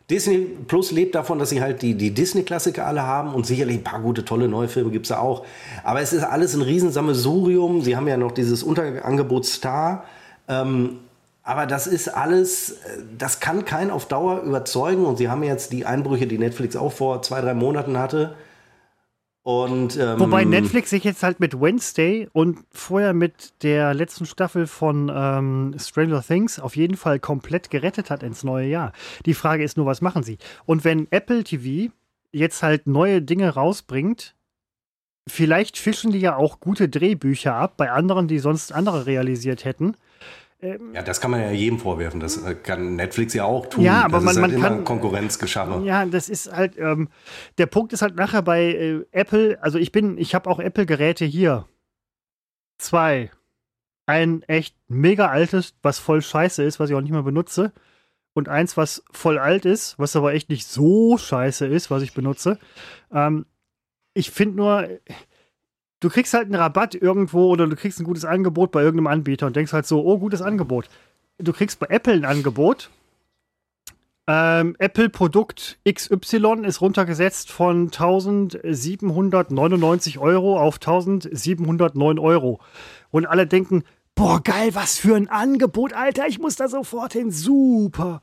Disney 0.09 0.47
Plus 0.68 0.93
lebt 0.93 1.16
davon, 1.16 1.41
dass 1.41 1.51
sie 1.51 1.61
halt 1.61 1.83
die, 1.83 1.95
die 1.95 2.12
Disney-Klassiker 2.12 2.87
alle 2.87 3.03
haben 3.03 3.35
und 3.35 3.45
sicherlich 3.45 3.79
ein 3.79 3.85
paar 3.85 4.01
gute, 4.01 4.24
tolle 4.24 4.47
neue 4.47 4.68
Filme 4.68 4.91
gibt 4.91 5.07
es 5.07 5.09
da 5.09 5.18
auch. 5.18 5.45
Aber 5.83 6.01
es 6.01 6.12
ist 6.12 6.22
alles 6.22 6.55
ein 6.55 6.62
Riesensammelsurium. 6.62 7.83
Sie 7.83 7.97
haben 7.97 8.07
ja 8.07 8.16
noch 8.16 8.31
dieses 8.31 8.62
Unterangebot 8.62 9.47
Star. 9.47 10.05
Ähm, 10.47 11.01
aber 11.47 11.66
das 11.66 11.86
ist 11.86 12.09
alles, 12.09 12.72
äh, 12.72 13.03
das 13.16 13.38
kann 13.38 13.64
keinen 13.64 13.92
auf 13.92 14.09
Dauer 14.09 14.42
überzeugen. 14.42 15.07
Und 15.07 15.16
sie 15.16 15.30
haben 15.30 15.44
jetzt 15.44 15.72
die 15.72 15.86
Einbrüche, 15.86 16.26
die 16.26 16.38
Netflix 16.38 16.74
auch 16.74 16.92
vor 16.92 17.22
zwei, 17.22 17.40
drei 17.40 17.55
Monaten 17.55 17.97
hatte. 17.97 18.34
Und, 19.44 19.97
ähm, 19.97 20.18
Wobei 20.18 20.44
Netflix 20.44 20.90
sich 20.90 21.05
jetzt 21.05 21.22
halt 21.22 21.38
mit 21.38 21.61
Wednesday 21.61 22.28
und 22.32 22.59
vorher 22.72 23.14
mit 23.14 23.62
der 23.62 23.94
letzten 23.94 24.26
Staffel 24.26 24.66
von 24.66 25.09
ähm, 25.14 25.76
Stranger 25.78 26.20
Things 26.20 26.59
auf 26.59 26.74
jeden 26.74 26.97
Fall 26.97 27.20
komplett 27.20 27.70
gerettet 27.70 28.11
hat 28.11 28.24
ins 28.24 28.42
neue 28.42 28.66
Jahr. 28.66 28.92
Die 29.24 29.34
Frage 29.34 29.62
ist 29.62 29.76
nur, 29.76 29.86
was 29.86 30.01
machen 30.01 30.24
sie? 30.24 30.38
Und 30.64 30.82
wenn 30.82 31.07
Apple 31.12 31.44
TV 31.44 31.92
jetzt 32.32 32.64
halt 32.64 32.88
neue 32.88 33.22
Dinge 33.22 33.51
rausbringt, 33.51 34.34
vielleicht 35.28 35.78
fischen 35.78 36.11
die 36.11 36.18
ja 36.18 36.34
auch 36.34 36.59
gute 36.59 36.88
Drehbücher 36.88 37.55
ab 37.55 37.76
bei 37.76 37.92
anderen, 37.92 38.26
die 38.26 38.40
sonst 38.40 38.72
andere 38.72 39.07
realisiert 39.07 39.64
hätten. 39.64 39.97
Ähm, 40.61 40.94
ja, 40.94 41.02
das 41.02 41.20
kann 41.20 41.30
man 41.30 41.40
ja 41.40 41.50
jedem 41.50 41.78
vorwerfen. 41.78 42.18
Das 42.20 42.42
äh, 42.42 42.54
kann 42.54 42.96
Netflix 42.96 43.34
ja 43.34 43.44
auch 43.44 43.66
tun. 43.66 43.84
Ja, 43.84 44.04
aber 44.04 44.18
das 44.18 44.24
man, 44.24 44.34
ist 44.36 44.42
halt 44.42 44.52
man 44.52 44.62
kann 44.62 44.84
Konkurrenz 44.84 45.38
geschaffen. 45.38 45.84
Ja, 45.84 46.07
das 46.07 46.28
ist 46.28 46.50
halt. 46.50 46.78
Ähm, 46.78 47.09
der 47.59 47.66
Punkt 47.66 47.92
ist 47.92 48.02
halt 48.02 48.16
nachher 48.16 48.42
bei 48.42 48.62
äh, 48.62 49.04
Apple. 49.12 49.59
Also 49.62 49.78
ich 49.78 49.92
bin, 49.92 50.16
ich 50.18 50.34
habe 50.34 50.48
auch 50.48 50.59
Apple-Geräte 50.59 51.24
hier. 51.24 51.66
Zwei. 52.78 53.30
ein 54.07 54.42
echt 54.44 54.76
mega 54.88 55.28
altes, 55.28 55.74
was 55.82 55.98
voll 55.98 56.22
scheiße 56.22 56.62
ist, 56.62 56.80
was 56.80 56.90
ich 56.90 56.96
auch 56.96 57.00
nicht 57.00 57.12
mehr 57.12 57.22
benutze. 57.22 57.72
Und 58.34 58.48
eins, 58.48 58.76
was 58.76 59.02
voll 59.11 59.38
alt 59.38 59.64
ist, 59.64 59.98
was 59.98 60.14
aber 60.14 60.34
echt 60.34 60.50
nicht 60.50 60.66
so 60.66 61.18
scheiße 61.18 61.66
ist, 61.66 61.90
was 61.90 62.02
ich 62.02 62.14
benutze. 62.14 62.59
Ähm, 63.12 63.46
ich 64.14 64.30
finde 64.30 64.57
nur, 64.57 64.88
du 66.07 66.11
kriegst 66.11 66.32
halt 66.34 66.44
einen 66.44 66.54
Rabatt 66.54 66.94
irgendwo 66.94 67.50
oder 67.50 67.66
du 67.66 67.74
kriegst 67.74 67.98
ein 67.98 68.04
gutes 68.04 68.24
Angebot 68.24 68.70
bei 68.70 68.82
irgendeinem 68.82 69.09
Anbieter 69.09 69.48
und 69.48 69.57
denkst 69.57 69.72
halt 69.72 69.86
so, 69.86 70.04
oh, 70.04 70.18
gutes 70.18 70.40
Angebot. 70.40 70.88
Du 71.38 71.52
kriegst 71.52 71.80
bei 71.80 71.88
Apple 71.88 72.14
ein 72.14 72.24
Angebot. 72.24 72.90
Ähm, 74.28 74.76
Apple-Produkt 74.78 75.78
XY 75.84 76.64
ist 76.64 76.80
runtergesetzt 76.80 77.50
von 77.50 77.86
1799 77.86 80.20
Euro 80.20 80.61
auf 80.61 80.76
1709 80.76 82.20
Euro. 82.20 82.61
Und 83.11 83.26
alle 83.26 83.48
denken, 83.48 83.82
boah, 84.14 84.40
geil, 84.42 84.76
was 84.76 84.98
für 84.98 85.16
ein 85.16 85.28
Angebot, 85.28 85.92
Alter, 85.92 86.28
ich 86.28 86.38
muss 86.38 86.54
da 86.54 86.68
sofort 86.68 87.14
hin, 87.14 87.32
super. 87.32 88.22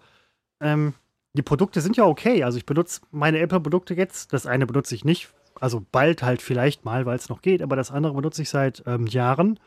Ähm, 0.62 0.94
die 1.34 1.42
Produkte 1.42 1.82
sind 1.82 1.98
ja 1.98 2.06
okay. 2.06 2.46
Also 2.46 2.58
ich 2.58 2.66
benutze 2.66 3.02
meine 3.12 3.40
Apple-Produkte 3.40 3.94
jetzt. 3.94 4.32
Das 4.32 4.46
eine 4.46 4.66
benutze 4.66 4.96
ich 4.96 5.04
nicht. 5.04 5.34
Also 5.64 5.82
bald 5.94 6.24
halt 6.24 6.42
vielleicht 6.42 6.84
mal, 6.84 7.06
weil 7.06 7.16
es 7.16 7.30
noch 7.30 7.42
geht. 7.42 7.62
Aber 7.62 7.78
das 7.78 7.90
andere 7.90 8.14
benutze 8.14 8.42
ich 8.42 8.50
seit 8.50 8.84
ähm, 8.86 9.08
Jahren. 9.08 9.58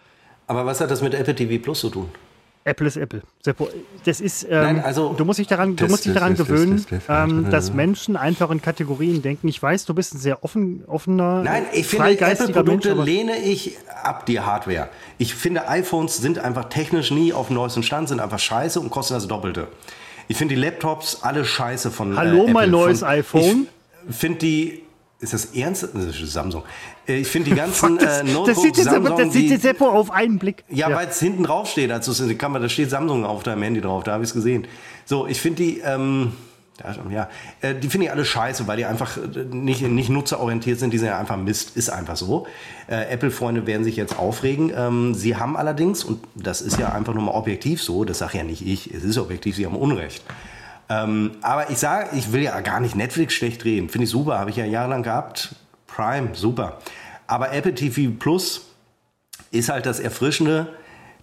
Aber 0.47 0.67
was 0.67 0.83
hat 0.83 0.91
das 0.91 1.01
mit 1.01 1.15
Apple 1.15 1.35
TV 1.35 1.63
Plus 1.63 1.81
zu 1.81 1.89
tun? 1.89 2.11
Apple 2.65 2.87
ist 2.87 2.99
Apple. 2.99 3.23
Das 4.05 4.21
ist, 4.21 4.43
ähm, 4.45 4.51
Nein, 4.51 4.85
also, 4.85 5.15
du 5.15 5.25
musst 5.25 5.39
dich 5.39 5.47
daran, 5.47 5.75
du 5.75 5.87
musst 5.87 6.05
dich 6.05 6.13
daran 6.13 6.35
gewöhnen, 6.35 6.85
ähm, 7.09 7.49
dass 7.51 7.73
Menschen 7.73 8.19
einfach 8.19 8.51
in 8.51 8.61
Kategorien 8.61 9.23
denken. 9.23 9.49
Ich 9.49 9.63
weiß, 9.63 9.87
du 9.87 9.95
bist 9.95 10.15
ein 10.15 10.19
sehr 10.19 10.45
offen, 10.45 10.85
offener, 10.87 11.43
Nein, 11.43 11.65
ich 11.73 11.87
finde, 11.87 12.21
Apple-Produkte 12.21 12.93
lehne 12.93 13.39
ich 13.39 13.79
ab, 14.03 14.27
die 14.27 14.41
Hardware. 14.41 14.91
Ich 15.17 15.35
finde, 15.35 15.67
iPhones 15.67 16.19
sind 16.19 16.41
einfach 16.41 16.67
technisch 16.67 17.11
nie 17.11 17.33
auf 17.33 17.47
dem 17.47 17.55
neuesten 17.55 17.83
Stand, 17.83 18.11
sind 18.11 18.21
einfach 18.21 18.41
scheiße 18.41 18.81
und 18.81 18.91
kosten 18.91 19.15
das 19.15 19.27
Doppelte. 19.29 19.69
Ich 20.29 20.37
finde 20.37 20.57
die 20.57 20.61
Laptops 20.61 21.23
alle 21.23 21.47
scheiße 21.47 21.91
von 21.91 22.19
Hallo, 22.19 22.39
äh, 22.39 22.41
Apple. 22.41 22.53
mein 22.53 22.71
neues 22.71 22.99
von, 22.99 23.09
iPhone. 23.09 23.69
Ich 24.11 24.17
finde 24.17 24.39
die 24.41 24.86
ist 25.19 25.33
das 25.33 25.47
ernst? 25.47 25.89
Das 25.95 26.21
ist 26.21 26.33
Samsung. 26.33 26.63
Äh, 27.09 27.17
ich 27.21 27.29
finde 27.29 27.51
die 27.51 27.57
ganzen 27.57 27.99
das, 27.99 28.21
äh, 28.21 28.25
Notebooks 28.25 28.47
das 28.49 28.63
sieht 28.63 28.77
jetzt, 28.77 28.91
Samsung, 28.91 29.17
das 29.17 29.33
sieht 29.33 29.51
jetzt 29.51 29.65
die, 29.65 29.85
auf 29.85 30.11
einen 30.11 30.39
Blick. 30.39 30.65
Ja, 30.69 30.91
ja. 30.91 30.97
weil 30.97 31.09
es 31.09 31.19
hinten 31.19 31.45
drauf 31.45 31.69
steht. 31.69 31.91
Also 31.91 32.35
kann 32.37 32.53
man, 32.53 32.63
da 32.63 32.69
steht 32.69 32.91
Samsung 32.91 33.25
auf 33.25 33.43
deinem 33.43 33.63
Handy 33.63 33.81
drauf. 33.81 34.05
Da 34.05 34.13
habe 34.13 34.25
ich 34.25 34.31
es 34.31 34.35
gesehen. 34.35 34.67
So, 35.05 35.27
ich 35.27 35.41
finde 35.41 35.63
die, 35.63 35.81
ähm, 35.81 36.33
ja, 37.11 37.31
äh, 37.63 37.75
die 37.75 37.89
finde 37.89 38.07
ich 38.07 38.13
alle 38.13 38.25
scheiße, 38.25 38.67
weil 38.67 38.77
die 38.77 38.85
einfach 38.85 39.17
nicht, 39.51 39.81
nicht 39.83 40.11
nutzerorientiert 40.11 40.79
sind. 40.79 40.93
Die 40.93 40.99
sind 40.99 41.09
ja 41.09 41.19
einfach 41.19 41.39
Mist. 41.39 41.77
Ist 41.77 41.89
einfach 41.89 42.17
so. 42.17 42.47
Äh, 42.87 43.11
Apple-Freunde 43.11 43.67
werden 43.67 43.85
sich 43.85 43.97
jetzt 43.97 44.19
aufregen. 44.19 44.71
Ähm, 44.77 45.15
sie 45.15 45.37
haben 45.37 45.57
allerdings, 45.57 46.05
und 46.05 46.23
das 46.35 46.61
ist 46.61 46.79
ja 46.79 46.93
einfach 46.93 47.15
nur 47.15 47.23
mal 47.23 47.33
objektiv 47.33 47.83
so, 47.83 48.05
das 48.05 48.19
sage 48.19 48.39
ja 48.39 48.45
nicht 48.45 48.67
ich, 48.67 48.93
es 48.93 49.05
ist 49.05 49.17
objektiv, 49.17 49.57
sie 49.57 49.65
haben 49.65 49.77
Unrecht. 49.77 50.23
Ähm, 50.89 51.33
aber 51.43 51.71
ich 51.71 51.79
sage, 51.79 52.11
ich 52.17 52.33
will 52.33 52.43
ja 52.43 52.61
gar 52.61 52.81
nicht 52.81 52.95
Netflix 52.95 53.35
schlecht 53.35 53.65
reden. 53.65 53.89
Finde 53.89 54.05
ich 54.05 54.11
super, 54.11 54.39
habe 54.39 54.51
ich 54.51 54.57
ja 54.57 54.65
jahrelang 54.65 55.03
gehabt. 55.03 55.55
Prime, 55.87 56.31
super. 56.35 56.79
Aber 57.27 57.53
Apple 57.53 57.75
TV 57.75 58.13
Plus 58.17 58.63
ist 59.51 59.69
halt 59.69 59.87
das 59.87 60.01
Erfrischende. 60.01 60.69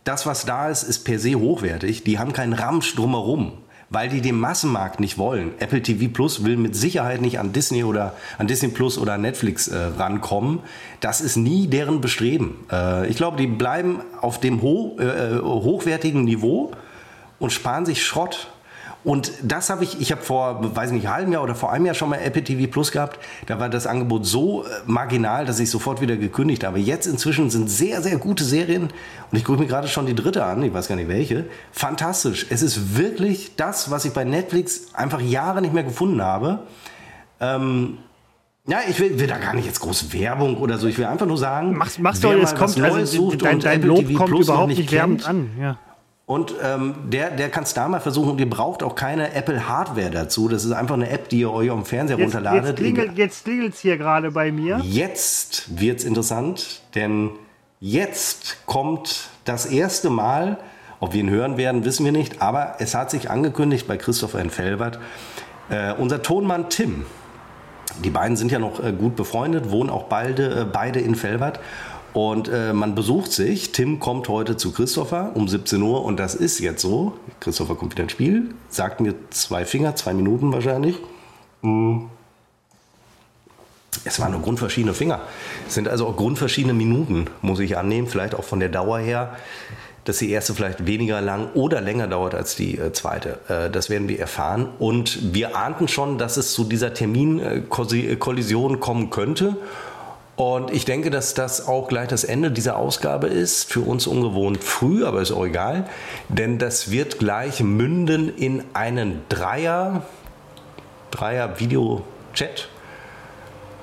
Das, 0.03 0.25
was 0.25 0.45
da 0.45 0.69
ist, 0.69 0.83
ist 0.83 0.99
per 1.05 1.19
se 1.19 1.35
hochwertig. 1.35 2.03
Die 2.03 2.19
haben 2.19 2.33
keinen 2.33 2.53
Ramsch 2.53 2.93
drumherum, 2.95 3.53
weil 3.89 4.09
die 4.09 4.19
den 4.19 4.37
Massenmarkt 4.37 4.99
nicht 4.99 5.17
wollen. 5.17 5.53
Apple 5.59 5.81
TV 5.81 6.11
Plus 6.11 6.43
will 6.43 6.57
mit 6.57 6.75
Sicherheit 6.75 7.21
nicht 7.21 7.39
an 7.39 7.53
Disney 7.53 7.85
oder 7.85 8.13
an 8.37 8.47
Disney 8.47 8.69
Plus 8.69 8.97
oder 8.97 9.17
Netflix 9.17 9.69
äh, 9.69 9.77
rankommen. 9.77 10.59
Das 10.99 11.21
ist 11.21 11.37
nie 11.37 11.67
deren 11.67 12.01
Bestreben. 12.01 12.65
Äh, 12.69 13.07
ich 13.07 13.15
glaube, 13.15 13.37
die 13.37 13.47
bleiben 13.47 14.01
auf 14.19 14.41
dem 14.41 14.61
ho 14.61 14.97
äh, 14.99 15.39
hochwertigen 15.39 16.25
Niveau 16.25 16.71
und 17.39 17.53
sparen 17.53 17.85
sich 17.85 18.03
Schrott. 18.03 18.49
Und 19.03 19.33
das 19.41 19.69
habe 19.69 19.83
ich, 19.83 19.99
ich 19.99 20.11
habe 20.11 20.21
vor, 20.21 20.75
weiß 20.75 20.91
nicht, 20.91 21.07
halben 21.07 21.31
Jahr 21.31 21.43
oder 21.43 21.55
vor 21.55 21.73
einem 21.73 21.85
Jahr 21.85 21.95
schon 21.95 22.09
mal 22.09 22.19
Apple 22.19 22.43
TV 22.43 22.71
Plus 22.71 22.91
gehabt. 22.91 23.19
Da 23.47 23.59
war 23.59 23.69
das 23.69 23.85
Angebot 23.85 24.25
so 24.25 24.63
äh, 24.63 24.67
marginal, 24.85 25.45
dass 25.45 25.59
ich 25.59 25.69
sofort 25.69 25.99
wieder 25.99 26.15
gekündigt 26.15 26.63
habe. 26.63 26.79
Jetzt 26.79 27.05
inzwischen 27.05 27.49
sind 27.49 27.69
sehr, 27.69 28.01
sehr 28.01 28.17
gute 28.17 28.45
Serien. 28.45 28.83
Und 28.83 29.37
ich 29.37 29.43
gucke 29.43 29.59
mir 29.59 29.67
gerade 29.67 29.89
schon 29.89 30.05
die 30.05 30.15
dritte 30.15 30.45
an, 30.45 30.63
ich 30.63 30.73
weiß 30.73 30.87
gar 30.87 30.95
nicht 30.95 31.09
welche. 31.09 31.45
Fantastisch. 31.71 32.45
Es 32.49 32.61
ist 32.61 32.97
wirklich 32.97 33.55
das, 33.57 33.91
was 33.91 34.05
ich 34.05 34.13
bei 34.13 34.23
Netflix 34.23 34.93
einfach 34.93 35.19
Jahre 35.19 35.61
nicht 35.61 35.73
mehr 35.73 35.83
gefunden 35.83 36.21
habe. 36.21 36.59
Ähm, 37.41 37.97
ja, 38.65 38.77
ich 38.87 38.97
will, 39.01 39.19
will, 39.19 39.27
da 39.27 39.37
gar 39.37 39.53
nicht 39.53 39.65
jetzt 39.65 39.81
groß 39.81 40.13
Werbung 40.13 40.55
oder 40.55 40.77
so. 40.77 40.87
Ich 40.87 40.97
will 40.97 41.05
einfach 41.05 41.25
nur 41.25 41.37
sagen, 41.37 41.75
machst, 41.75 41.99
machst 41.99 42.23
du 42.23 42.29
jetzt 42.29 42.55
kommt, 42.55 42.79
also, 42.79 43.31
dein, 43.35 43.59
dein 43.59 43.81
Lob 43.81 44.13
kommt 44.13 44.29
Plus 44.29 44.47
überhaupt 44.47 44.69
nicht 44.69 44.89
werbend 44.89 45.27
an. 45.27 45.49
Ja. 45.59 45.77
Und 46.25 46.55
ähm, 46.63 46.95
der, 47.09 47.31
der 47.31 47.49
kann 47.49 47.63
es 47.63 47.73
da 47.73 47.87
mal 47.89 47.99
versuchen 47.99 48.31
und 48.31 48.39
ihr 48.39 48.49
braucht 48.49 48.81
auch 48.81 48.95
keine 48.95 49.33
Apple 49.33 49.67
Hardware 49.67 50.09
dazu. 50.09 50.47
Das 50.47 50.63
ist 50.63 50.71
einfach 50.71 50.95
eine 50.95 51.09
App, 51.09 51.27
die 51.27 51.39
ihr 51.39 51.51
euch 51.51 51.67
dem 51.67 51.83
Fernseher 51.83 52.17
jetzt, 52.17 52.27
runterladet. 52.27 52.79
Jetzt 53.17 53.43
klingelt 53.43 53.73
es 53.73 53.79
hier 53.79 53.97
gerade 53.97 54.31
bei 54.31 54.51
mir. 54.51 54.79
Jetzt 54.83 55.79
wird 55.79 55.99
es 55.99 56.05
interessant, 56.05 56.81
denn 56.95 57.31
jetzt 57.81 58.65
kommt 58.65 59.29
das 59.43 59.65
erste 59.65 60.09
Mal, 60.09 60.57
ob 61.01 61.11
wir 61.11 61.19
ihn 61.19 61.29
hören 61.29 61.57
werden, 61.57 61.83
wissen 61.83 62.05
wir 62.05 62.13
nicht, 62.13 62.41
aber 62.41 62.75
es 62.79 62.95
hat 62.95 63.11
sich 63.11 63.29
angekündigt 63.29 63.85
bei 63.89 63.97
Christopher 63.97 64.39
in 64.39 64.49
Felbert, 64.49 64.99
äh, 65.69 65.91
unser 65.91 66.21
Tonmann 66.21 66.69
Tim. 66.69 67.05
Die 68.01 68.09
beiden 68.09 68.37
sind 68.37 68.51
ja 68.51 68.59
noch 68.59 68.81
äh, 68.81 68.93
gut 68.93 69.17
befreundet, 69.17 69.69
wohnen 69.69 69.89
auch 69.89 70.03
beide, 70.03 70.61
äh, 70.61 70.65
beide 70.65 71.01
in 71.01 71.15
Felbert. 71.15 71.59
Und 72.13 72.47
äh, 72.47 72.73
man 72.73 72.93
besucht 72.93 73.31
sich. 73.31 73.71
Tim 73.71 73.99
kommt 73.99 74.29
heute 74.29 74.55
zu 74.55 74.71
Christopher 74.71 75.31
um 75.33 75.47
17 75.47 75.81
Uhr 75.81 76.05
und 76.05 76.19
das 76.19 76.35
ist 76.35 76.59
jetzt 76.59 76.81
so. 76.81 77.17
Christopher 77.39 77.75
kommt 77.75 77.93
wieder 77.93 78.03
ins 78.03 78.11
Spiel, 78.11 78.53
sagt 78.69 79.01
mir 79.01 79.15
zwei 79.31 79.65
Finger, 79.65 79.95
zwei 79.95 80.13
Minuten 80.13 80.53
wahrscheinlich. 80.53 80.97
Mhm. 81.63 82.09
Es 84.05 84.19
waren 84.19 84.31
nur 84.31 84.41
grundverschiedene 84.41 84.93
Finger. 84.93 85.21
Es 85.67 85.73
sind 85.75 85.87
also 85.87 86.07
auch 86.07 86.15
grundverschiedene 86.15 86.73
Minuten, 86.73 87.27
muss 87.41 87.59
ich 87.59 87.77
annehmen. 87.77 88.07
Vielleicht 88.07 88.35
auch 88.35 88.43
von 88.43 88.59
der 88.59 88.69
Dauer 88.69 88.99
her, 88.99 89.35
dass 90.05 90.17
die 90.17 90.29
erste 90.29 90.53
vielleicht 90.53 90.85
weniger 90.85 91.21
lang 91.21 91.49
oder 91.53 91.79
länger 91.81 92.07
dauert 92.07 92.35
als 92.35 92.55
die 92.55 92.77
äh, 92.77 92.91
zweite. 92.91 93.39
Äh, 93.47 93.69
das 93.71 93.89
werden 93.89 94.09
wir 94.09 94.19
erfahren. 94.19 94.67
Und 94.79 95.33
wir 95.33 95.55
ahnten 95.55 95.87
schon, 95.87 96.17
dass 96.17 96.37
es 96.37 96.53
zu 96.53 96.63
dieser 96.65 96.93
Terminkollision 96.93 98.79
kommen 98.79 99.09
könnte. 99.09 99.55
Und 100.35 100.71
ich 100.71 100.83
denke, 100.85 101.11
dass 101.11 101.35
das 101.35 101.67
auch 101.67 101.87
gleich 101.87 102.07
das 102.07 102.23
Ende 102.23 102.49
dieser 102.49 102.77
Ausgabe 102.77 103.27
ist. 103.27 103.71
Für 103.71 103.81
uns 103.81 104.07
ungewohnt 104.07 104.63
früh, 104.63 105.05
aber 105.05 105.21
ist 105.21 105.31
auch 105.31 105.45
egal. 105.45 105.85
Denn 106.27 106.57
das 106.57 106.89
wird 106.89 107.19
gleich 107.19 107.59
münden 107.59 108.35
in 108.35 108.63
einen 108.73 109.21
Dreier, 109.29 110.03
Dreier 111.11 111.59
Video-Chat. 111.59 112.67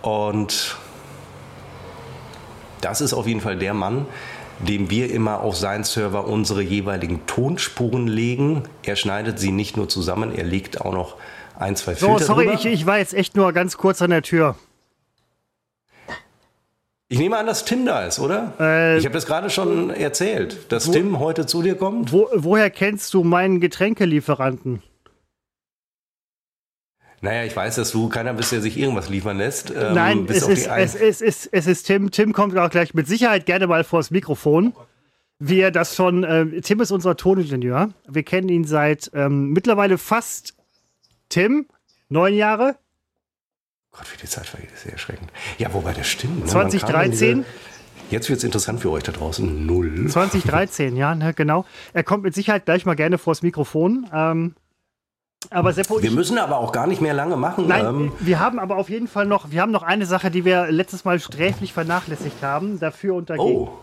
Und 0.03 0.77
das 2.81 3.01
ist 3.01 3.13
auf 3.13 3.29
jeden 3.29 3.41
Fall 3.41 3.57
der 3.57 3.75
Mann, 3.75 4.07
dem 4.59 4.91
wir 4.91 5.13
immer 5.13 5.41
auf 5.41 5.57
seinen 5.57 5.85
Server 5.85 6.27
unsere 6.27 6.63
jeweiligen 6.63 7.27
Tonspuren 7.27 8.09
legen. 8.09 8.65
Er 8.83 8.97
schneidet 8.97 9.39
sie 9.39 9.53
nicht 9.53 9.77
nur 9.77 9.89
zusammen, 9.89 10.35
er 10.35 10.45
legt 10.45 10.81
auch 10.81 10.93
noch 10.93 11.15
ein, 11.59 11.77
zwei 11.77 11.95
Filter 11.95 12.19
So, 12.19 12.25
sorry, 12.25 12.51
ich, 12.55 12.67
ich 12.67 12.87
war 12.87 12.99
jetzt 12.99 13.15
echt 13.15 13.37
nur 13.37 13.53
ganz 13.53 13.77
kurz 13.77 14.03
an 14.03 14.11
der 14.11 14.23
Tür. 14.23 14.57
Ich 17.13 17.19
nehme 17.19 17.37
an, 17.37 17.47
dass 17.47 17.65
Tim 17.65 17.85
da 17.85 18.07
ist, 18.07 18.21
oder? 18.21 18.55
Äh, 18.61 18.99
ich 18.99 19.05
habe 19.05 19.15
das 19.15 19.27
gerade 19.27 19.51
schon 19.51 19.91
erzählt, 19.91 20.71
dass 20.71 20.87
wo, 20.87 20.93
Tim 20.93 21.19
heute 21.19 21.45
zu 21.45 21.61
dir 21.61 21.75
kommt. 21.75 22.13
Wo, 22.13 22.29
woher 22.33 22.71
kennst 22.71 23.15
du 23.15 23.25
meinen 23.25 23.59
Getränkelieferanten? 23.59 24.81
Naja, 27.21 27.43
ich 27.43 27.57
weiß, 27.57 27.75
dass 27.75 27.91
du 27.91 28.09
keiner 28.09 28.33
bist, 28.33 28.53
der 28.53 28.61
sich 28.61 28.79
irgendwas 28.79 29.09
liefern 29.09 29.39
lässt. 29.39 29.71
Ähm, 29.71 29.93
Nein, 29.93 30.27
es 30.29 30.47
ist, 30.47 30.69
es, 30.69 30.95
ist, 30.95 31.01
es, 31.03 31.21
ist, 31.21 31.49
es 31.51 31.67
ist 31.67 31.83
Tim. 31.83 32.13
Tim 32.13 32.33
kommt 32.33 32.57
auch 32.57 32.71
gleich 32.71 32.95
mit 32.95 33.09
Sicherheit 33.09 33.45
gerne 33.45 33.67
mal 33.67 33.83
vors 33.83 34.13
Mikrofon. 34.13 34.73
Wie 35.41 35.59
er 35.59 35.73
das 35.73 35.97
schon, 35.97 36.23
äh, 36.23 36.61
Tim 36.61 36.79
ist 36.79 36.93
unser 36.93 37.17
Toningenieur. 37.17 37.91
Wir 38.07 38.23
kennen 38.23 38.49
ihn 38.49 38.65
seit 38.65 39.11
ähm, 39.15 39.51
mittlerweile 39.51 39.99
fast, 39.99 40.55
Tim, 41.29 41.67
neun 42.09 42.35
Jahre, 42.35 42.77
Gott, 43.93 44.07
wie 44.13 44.17
die 44.21 44.29
Zeit 44.29 44.47
vergeht, 44.47 44.71
ist 44.73 44.83
sehr 44.83 44.93
erschreckend. 44.93 45.31
Ja, 45.59 45.73
wobei 45.75 45.93
das 45.93 46.07
stimmt. 46.07 46.41
Ne? 46.41 46.47
2013. 46.47 47.45
Jetzt 48.11 48.29
wird 48.29 48.39
es 48.39 48.45
interessant 48.45 48.81
für 48.81 48.91
euch 48.91 49.05
da 49.05 49.13
draußen. 49.13 49.67
Null. 49.67 50.09
2013, 50.09 50.97
ja, 50.97 51.15
ne, 51.15 51.33
genau. 51.33 51.65
Er 51.93 52.03
kommt 52.03 52.25
mit 52.25 52.35
Sicherheit 52.35 52.65
gleich 52.65 52.85
mal 52.85 52.97
gerne 52.97 53.19
vors 53.19 53.43
Mikrofon. 53.43 54.09
Ähm, 54.13 54.55
aber 55.49 55.73
Seppo, 55.73 56.03
wir 56.03 56.11
müssen 56.11 56.37
aber 56.37 56.59
auch 56.59 56.73
gar 56.73 56.87
nicht 56.87 57.01
mehr 57.01 57.15
lange 57.15 57.37
machen. 57.37 57.67
Nein, 57.67 57.87
ähm, 57.87 58.13
wir 58.21 58.41
haben 58.41 58.59
aber 58.59 58.77
auf 58.77 58.91
jeden 58.91 59.09
Fall 59.09 59.27
noch, 59.27 59.51
wir 59.53 59.63
haben 59.63 59.71
noch 59.71 59.83
eine 59.83 60.07
Sache, 60.07 60.31
die 60.31 60.45
wir 60.45 60.71
letztes 60.71 61.05
Mal 61.05 61.19
sträflich 61.19 61.73
vernachlässigt 61.73 62.43
haben. 62.43 62.79
Dafür 62.79 63.15
und 63.15 63.31
dagegen. 63.31 63.45
Oh. 63.45 63.79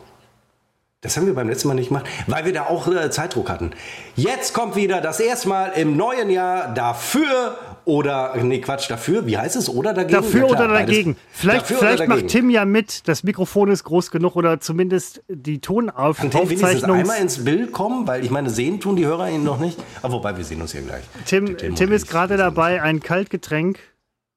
Das 1.02 1.16
haben 1.16 1.28
wir 1.28 1.36
beim 1.36 1.48
letzten 1.48 1.68
Mal 1.68 1.76
nicht 1.76 1.90
gemacht, 1.90 2.08
weil 2.26 2.44
wir 2.46 2.54
da 2.54 2.64
auch 2.66 2.88
äh, 2.88 3.12
Zeitdruck 3.12 3.50
hatten. 3.50 3.72
Jetzt 4.16 4.54
kommt 4.54 4.76
wieder 4.76 5.00
das 5.00 5.20
erste 5.20 5.48
Mal 5.48 5.68
im 5.76 5.96
neuen 5.96 6.30
Jahr 6.30 6.74
dafür 6.74 7.56
Oder, 7.88 8.36
nee, 8.44 8.60
Quatsch, 8.60 8.90
dafür, 8.92 9.26
wie 9.28 9.38
heißt 9.38 9.56
es? 9.56 9.70
Oder 9.70 9.94
dagegen? 9.94 10.14
Dafür 10.22 10.42
Ja, 10.42 10.48
klar, 10.48 10.60
oder 10.60 10.68
beides. 10.74 10.88
dagegen. 10.96 11.16
Vielleicht, 11.32 11.62
Dafür 11.62 11.78
vielleicht 11.78 12.00
macht 12.00 12.10
dagegen. 12.10 12.28
Tim 12.28 12.50
ja 12.50 12.66
mit. 12.66 13.08
Das 13.08 13.24
Mikrofon 13.24 13.72
ist 13.72 13.86
groß 13.86 14.12
genug 14.12 14.36
oder 14.36 14.60
zumindest 14.60 15.24
die 15.30 15.60
Kann 15.62 15.86
Tim 15.88 15.96
wenigstens 15.96 16.60
Tonaufzeichnung. 16.60 16.98
einmal 16.98 17.22
ins 17.22 17.46
Bild 17.46 17.72
kommen, 17.72 18.06
weil 18.06 18.26
ich 18.26 18.30
meine, 18.30 18.50
sehen 18.50 18.82
tun 18.82 18.98
die 18.98 19.06
Hörer 19.06 19.30
ihn 19.30 19.46
noch 19.46 19.58
nicht. 19.60 19.80
Aber 20.02 20.16
wobei, 20.16 20.36
wir 20.36 20.44
sehen 20.44 20.62
uns 20.62 20.74
ja 20.74 20.82
gleich. 20.82 21.04
Tim, 21.26 21.56
Tim 21.58 21.72
und 21.72 21.82
ist 21.92 22.10
gerade 22.10 22.36
dabei, 22.36 22.82
ein 22.82 23.00
Kaltgetränk 23.00 23.80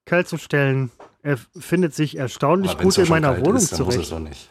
kalt 0.05 0.29
zu 0.29 0.39
stellen. 0.39 0.91
Er 1.25 1.37
findet 1.59 1.93
sich 1.93 2.17
erstaunlich 2.17 2.79
gut 2.79 2.97
in 2.99 3.09
meiner 3.09 3.37
Wohnung 3.41 3.57
ist, 3.57 3.73
dann 3.73 3.83
muss 3.85 3.97
es 3.97 4.09
zurecht. 4.09 4.13
doch 4.13 4.21
nicht 4.21 4.49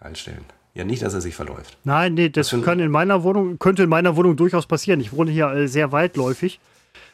kalt 0.00 0.16
stellen. 0.16 0.44
Ja, 0.74 0.84
nicht, 0.84 1.02
dass 1.02 1.12
er 1.12 1.20
sich 1.20 1.34
verläuft. 1.36 1.76
Nein, 1.84 2.14
nee, 2.14 2.30
das 2.30 2.50
ein- 2.54 2.62
kann 2.62 2.80
in 2.80 2.90
meiner 2.90 3.22
Wohnung, 3.24 3.58
könnte 3.58 3.82
in 3.82 3.90
meiner 3.90 4.16
Wohnung 4.16 4.36
durchaus 4.36 4.64
passieren. 4.66 5.00
Ich 5.00 5.12
wohne 5.12 5.30
hier 5.30 5.48
äh, 5.52 5.68
sehr 5.68 5.92
weitläufig. 5.92 6.60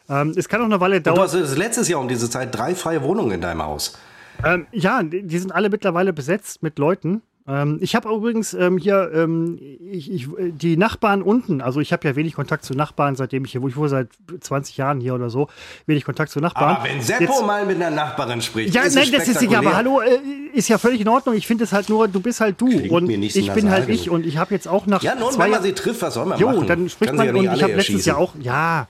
Ähm, 0.09 0.33
es 0.37 0.49
kann 0.49 0.61
auch 0.61 0.67
eine 0.67 0.81
Weile 0.81 1.01
Du 1.01 1.11
dauern. 1.11 1.21
hast 1.21 1.35
das 1.35 1.57
letztes 1.57 1.89
Jahr 1.89 2.01
um 2.01 2.09
diese 2.09 2.29
Zeit 2.31 2.55
drei 2.57 2.75
freie 2.75 3.03
Wohnungen 3.03 3.33
in 3.33 3.41
deinem 3.41 3.63
Haus. 3.63 3.97
Ähm, 4.45 4.67
ja, 4.73 5.03
die 5.03 5.39
sind 5.39 5.53
alle 5.53 5.69
mittlerweile 5.69 6.13
besetzt 6.13 6.63
mit 6.63 6.79
Leuten. 6.79 7.23
Ähm, 7.49 7.79
ich 7.81 7.95
habe 7.97 8.09
übrigens 8.15 8.53
ähm, 8.55 8.77
hier 8.79 9.11
ähm, 9.15 9.59
ich, 9.91 10.13
ich, 10.13 10.29
die 10.39 10.77
Nachbarn 10.77 11.23
unten, 11.23 11.61
also 11.63 11.81
ich 11.81 11.93
habe 11.95 12.07
ja 12.07 12.15
wenig 12.15 12.35
Kontakt 12.35 12.63
zu 12.65 12.75
Nachbarn, 12.75 13.17
seitdem 13.17 13.47
ich 13.47 13.53
hier, 13.53 13.63
wo 13.63 13.69
ich 13.69 13.77
wohne 13.77 13.89
seit 13.89 14.09
20 14.41 14.77
Jahren 14.77 15.01
hier 15.01 15.15
oder 15.15 15.31
so, 15.31 15.49
wenig 15.87 16.05
Kontakt 16.05 16.31
zu 16.31 16.41
Nachbarn. 16.41 16.77
Aber 16.77 16.85
wenn 16.85 17.01
Seppo 17.01 17.23
Jetzt- 17.25 17.47
mal 17.47 17.65
mit 17.65 17.77
einer 17.77 17.91
Nachbarin 17.91 18.43
spricht, 18.43 18.75
ja, 18.75 18.83
ist 18.83 18.95
nein, 18.97 19.09
das 19.11 19.27
ist 19.29 19.41
egal, 19.43 19.67
aber 19.67 19.77
hallo, 19.77 20.01
äh, 20.03 20.19
ist 20.53 20.69
ja 20.69 20.77
völlig 20.79 21.01
in 21.01 21.09
Ordnung. 21.09 21.35
Ich 21.37 21.47
finde 21.47 21.65
es 21.65 21.73
halt 21.73 21.89
nur, 21.89 22.07
du 22.07 22.21
bist 22.21 22.41
halt 22.43 22.61
du 22.61 22.67
Klingt 22.69 22.91
und 22.91 23.07
mir 23.07 23.17
nicht 23.19 23.33
so 23.33 23.41
ich 23.41 23.51
bin 23.53 23.71
halt 23.71 23.89
ich 23.89 24.11
und 24.11 24.27
ich 24.27 24.37
habe 24.37 24.55
jetzt 24.55 24.69
auch 24.69 24.87
nach 24.87 25.03
Ja, 25.03 25.15
nun, 25.15 25.33
zwei 25.33 25.45
wenn 25.45 25.51
man 25.53 25.63
sie 25.63 25.73
trifft, 25.73 26.03
was 26.03 26.15
soll 26.15 26.27
man 26.27 26.39
Jo, 26.39 26.49
machen? 26.51 26.67
dann 26.67 26.89
spricht 26.91 27.09
Kann 27.09 27.17
man 27.17 27.27
ja 27.29 27.33
und 27.51 27.57
ich 27.57 27.63
habe 27.63 27.73
letztes. 27.75 28.05
Jahr 28.05 28.19
auch, 28.19 28.35
ja, 28.41 28.89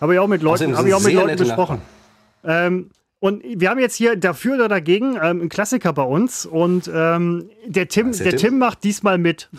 habe 0.00 0.14
ich 0.14 0.20
auch 0.20 0.28
mit 0.28 0.42
Leuten, 0.42 0.76
habe 0.76 0.88
ich 0.88 0.94
auch 0.94 1.02
mit 1.02 1.12
Leuten 1.12 1.36
besprochen. 1.36 1.80
Ähm, 2.44 2.90
und 3.20 3.42
wir 3.44 3.70
haben 3.70 3.80
jetzt 3.80 3.96
hier 3.96 4.14
dafür 4.16 4.54
oder 4.54 4.68
dagegen 4.68 5.14
ähm, 5.16 5.40
einen 5.40 5.48
Klassiker 5.48 5.92
bei 5.92 6.04
uns 6.04 6.46
und 6.46 6.88
ähm, 6.92 7.50
der 7.66 7.88
Tim, 7.88 8.10
ist 8.10 8.20
der, 8.20 8.30
der 8.30 8.38
Tim? 8.38 8.50
Tim? 8.50 8.58
macht 8.58 8.84
diesmal 8.84 9.18
mit. 9.18 9.50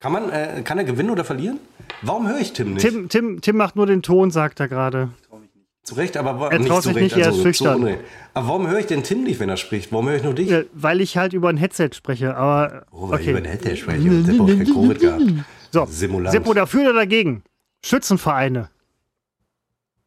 Kann, 0.00 0.12
man, 0.12 0.30
äh, 0.30 0.62
kann 0.62 0.78
er 0.78 0.84
gewinnen 0.84 1.10
oder 1.10 1.24
verlieren? 1.24 1.58
Warum 2.02 2.28
höre 2.28 2.38
ich 2.38 2.52
Tim 2.52 2.74
nicht? 2.74 2.86
Tim, 2.86 3.08
Tim, 3.08 3.40
Tim 3.40 3.56
macht 3.56 3.76
nur 3.76 3.86
den 3.86 4.02
Ton, 4.02 4.30
sagt 4.30 4.60
er 4.60 4.68
gerade. 4.68 5.10
Zu 5.82 5.94
Recht, 5.94 6.18
aber 6.18 6.52
Er 6.52 6.58
nicht 6.58 6.68
traut 6.68 6.82
zu 6.82 6.90
sich 6.90 6.96
Recht, 6.96 7.16
nicht, 7.16 7.24
er 7.24 7.28
also 7.32 7.38
ist 7.38 7.42
zu 7.42 7.48
schüchtern. 7.48 7.80
Unrecht. 7.80 8.00
Aber 8.34 8.48
warum 8.48 8.68
höre 8.68 8.78
ich 8.78 8.86
denn 8.86 9.02
Tim 9.02 9.24
nicht, 9.24 9.40
wenn 9.40 9.48
er 9.48 9.56
spricht? 9.56 9.90
Warum 9.90 10.06
höre 10.06 10.16
ich 10.16 10.22
nur 10.22 10.34
dich? 10.34 10.50
Äh, 10.50 10.66
weil 10.74 11.00
ich 11.00 11.16
halt 11.16 11.32
über 11.32 11.48
ein 11.48 11.56
Headset 11.56 11.90
spreche, 11.94 12.36
aber 12.36 12.84
Oh, 12.92 13.08
weil 13.08 13.20
ich 13.22 13.28
über 13.28 13.38
okay. 13.38 13.48
Headset 13.48 13.76
spreche 13.76 14.22
Seppo 14.22 14.46
hat 14.46 14.56
kein 14.58 14.66
Covid 14.66 15.00
gehabt. 15.00 15.22
So, 15.70 15.86
Simulant. 15.86 16.32
Seppo 16.32 16.52
dafür 16.52 16.82
oder 16.82 16.92
dagegen? 16.92 17.42
Schützenvereine. 17.88 18.68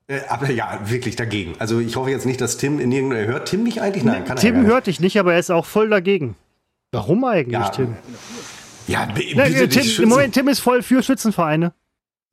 Äh, 0.07 0.21
aber 0.29 0.49
ja, 0.51 0.79
wirklich 0.86 1.15
dagegen. 1.15 1.55
Also 1.59 1.79
ich 1.79 1.95
hoffe 1.95 2.09
jetzt 2.11 2.25
nicht, 2.25 2.39
dass 2.41 2.57
Tim 2.57 2.79
in 2.79 2.91
irgendeiner... 2.91 3.27
Hört 3.27 3.47
Tim 3.49 3.63
mich 3.63 3.82
eigentlich? 3.82 4.03
Nein, 4.03 4.25
kann 4.25 4.38
er 4.38 4.41
Tim 4.41 4.61
nicht. 4.61 4.67
hört 4.71 4.88
dich 4.88 4.99
nicht, 4.99 5.17
aber 5.19 5.34
er 5.34 5.39
ist 5.39 5.49
auch 5.51 5.65
voll 5.65 5.89
dagegen. 5.89 6.36
Warum 6.91 7.23
eigentlich, 7.23 7.53
Ja, 7.53 7.69
Tim? 7.69 7.95
Ja, 8.88 9.05
b- 9.05 9.34
Na, 9.36 9.45
bitte 9.45 9.63
äh, 9.63 9.67
Tim, 9.69 10.03
im 10.03 10.09
Moment, 10.09 10.34
Tim 10.34 10.47
ist 10.47 10.59
voll 10.59 10.82
für 10.84 11.01
Schützenvereine. 11.01 11.73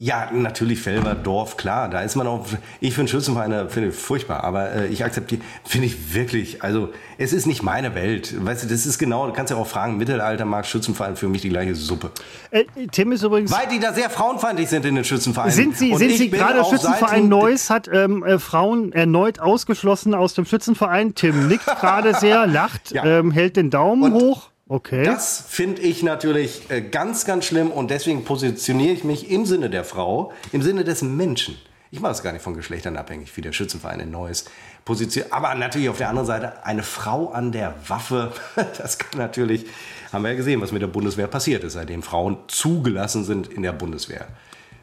Ja, 0.00 0.30
natürlich 0.32 0.80
Felber, 0.80 1.16
Dorf, 1.16 1.56
klar. 1.56 1.88
Da 1.88 2.02
ist 2.02 2.14
man 2.14 2.28
auch. 2.28 2.46
Ich 2.78 2.94
finde 2.94 3.10
Schützenvereine 3.10 3.68
finde 3.68 3.88
ich 3.88 3.96
furchtbar, 3.96 4.44
aber 4.44 4.70
äh, 4.72 4.86
ich 4.86 5.04
akzeptiere, 5.04 5.40
finde 5.64 5.88
ich 5.88 6.14
wirklich. 6.14 6.62
Also 6.62 6.90
es 7.18 7.32
ist 7.32 7.46
nicht 7.46 7.64
meine 7.64 7.96
Welt. 7.96 8.32
Weißt 8.44 8.62
du, 8.62 8.68
das 8.68 8.86
ist 8.86 8.98
genau. 8.98 9.26
Du 9.26 9.32
kannst 9.32 9.50
ja 9.50 9.56
auch 9.56 9.66
fragen. 9.66 9.96
Mittelalter 9.96 10.44
mag 10.44 10.66
Schützenverein 10.66 11.16
für 11.16 11.28
mich 11.28 11.42
die 11.42 11.48
gleiche 11.48 11.74
Suppe, 11.74 12.12
Äh, 12.52 12.62
Tim 12.92 13.10
ist 13.10 13.24
übrigens. 13.24 13.50
weil 13.50 13.66
die 13.66 13.80
da 13.80 13.92
sehr 13.92 14.08
frauenfeindlich 14.08 14.68
sind 14.68 14.84
in 14.84 14.94
den 14.94 15.02
Schützenvereinen. 15.02 15.50
Sind 15.52 15.76
Sie, 15.76 15.90
Und 15.90 15.98
sind 15.98 16.12
Sie 16.12 16.30
gerade 16.30 16.64
Schützenverein 16.64 17.28
Neuss 17.28 17.68
hat 17.68 17.88
ähm, 17.92 18.22
äh, 18.22 18.38
Frauen 18.38 18.92
erneut 18.92 19.40
ausgeschlossen 19.40 20.14
aus 20.14 20.32
dem 20.32 20.44
Schützenverein? 20.44 21.16
Tim 21.16 21.48
nickt 21.48 21.66
gerade 21.66 22.14
sehr, 22.14 22.46
lacht, 22.46 22.92
Ja. 22.92 23.04
ähm, 23.04 23.32
hält 23.32 23.56
den 23.56 23.70
Daumen 23.70 24.12
Und 24.12 24.22
hoch. 24.22 24.50
Okay. 24.68 25.02
Das 25.02 25.44
finde 25.48 25.80
ich 25.82 26.02
natürlich 26.02 26.70
äh, 26.70 26.82
ganz, 26.82 27.24
ganz 27.24 27.46
schlimm 27.46 27.70
und 27.70 27.90
deswegen 27.90 28.24
positioniere 28.24 28.92
ich 28.92 29.02
mich 29.04 29.30
im 29.30 29.46
Sinne 29.46 29.70
der 29.70 29.84
Frau, 29.84 30.32
im 30.52 30.60
Sinne 30.62 30.84
des 30.84 31.00
Menschen. 31.02 31.56
Ich 31.90 32.00
mache 32.00 32.12
es 32.12 32.22
gar 32.22 32.32
nicht 32.34 32.42
von 32.42 32.52
Geschlechtern 32.54 32.98
abhängig, 32.98 33.34
wie 33.34 33.40
der 33.40 33.52
Schützenverein 33.52 34.00
in 34.00 34.10
Neues 34.10 34.44
positioniert. 34.84 35.32
Aber 35.32 35.54
natürlich 35.54 35.88
auf 35.88 35.96
der 35.96 36.10
anderen 36.10 36.26
Seite 36.26 36.66
eine 36.66 36.82
Frau 36.82 37.30
an 37.30 37.50
der 37.50 37.74
Waffe. 37.88 38.32
Das 38.76 38.98
kann 38.98 39.18
natürlich, 39.18 39.64
haben 40.12 40.22
wir 40.22 40.32
ja 40.32 40.36
gesehen, 40.36 40.60
was 40.60 40.70
mit 40.70 40.82
der 40.82 40.86
Bundeswehr 40.88 41.28
passiert 41.28 41.64
ist, 41.64 41.72
seitdem 41.72 42.02
Frauen 42.02 42.36
zugelassen 42.48 43.24
sind 43.24 43.48
in 43.48 43.62
der 43.62 43.72
Bundeswehr. 43.72 44.28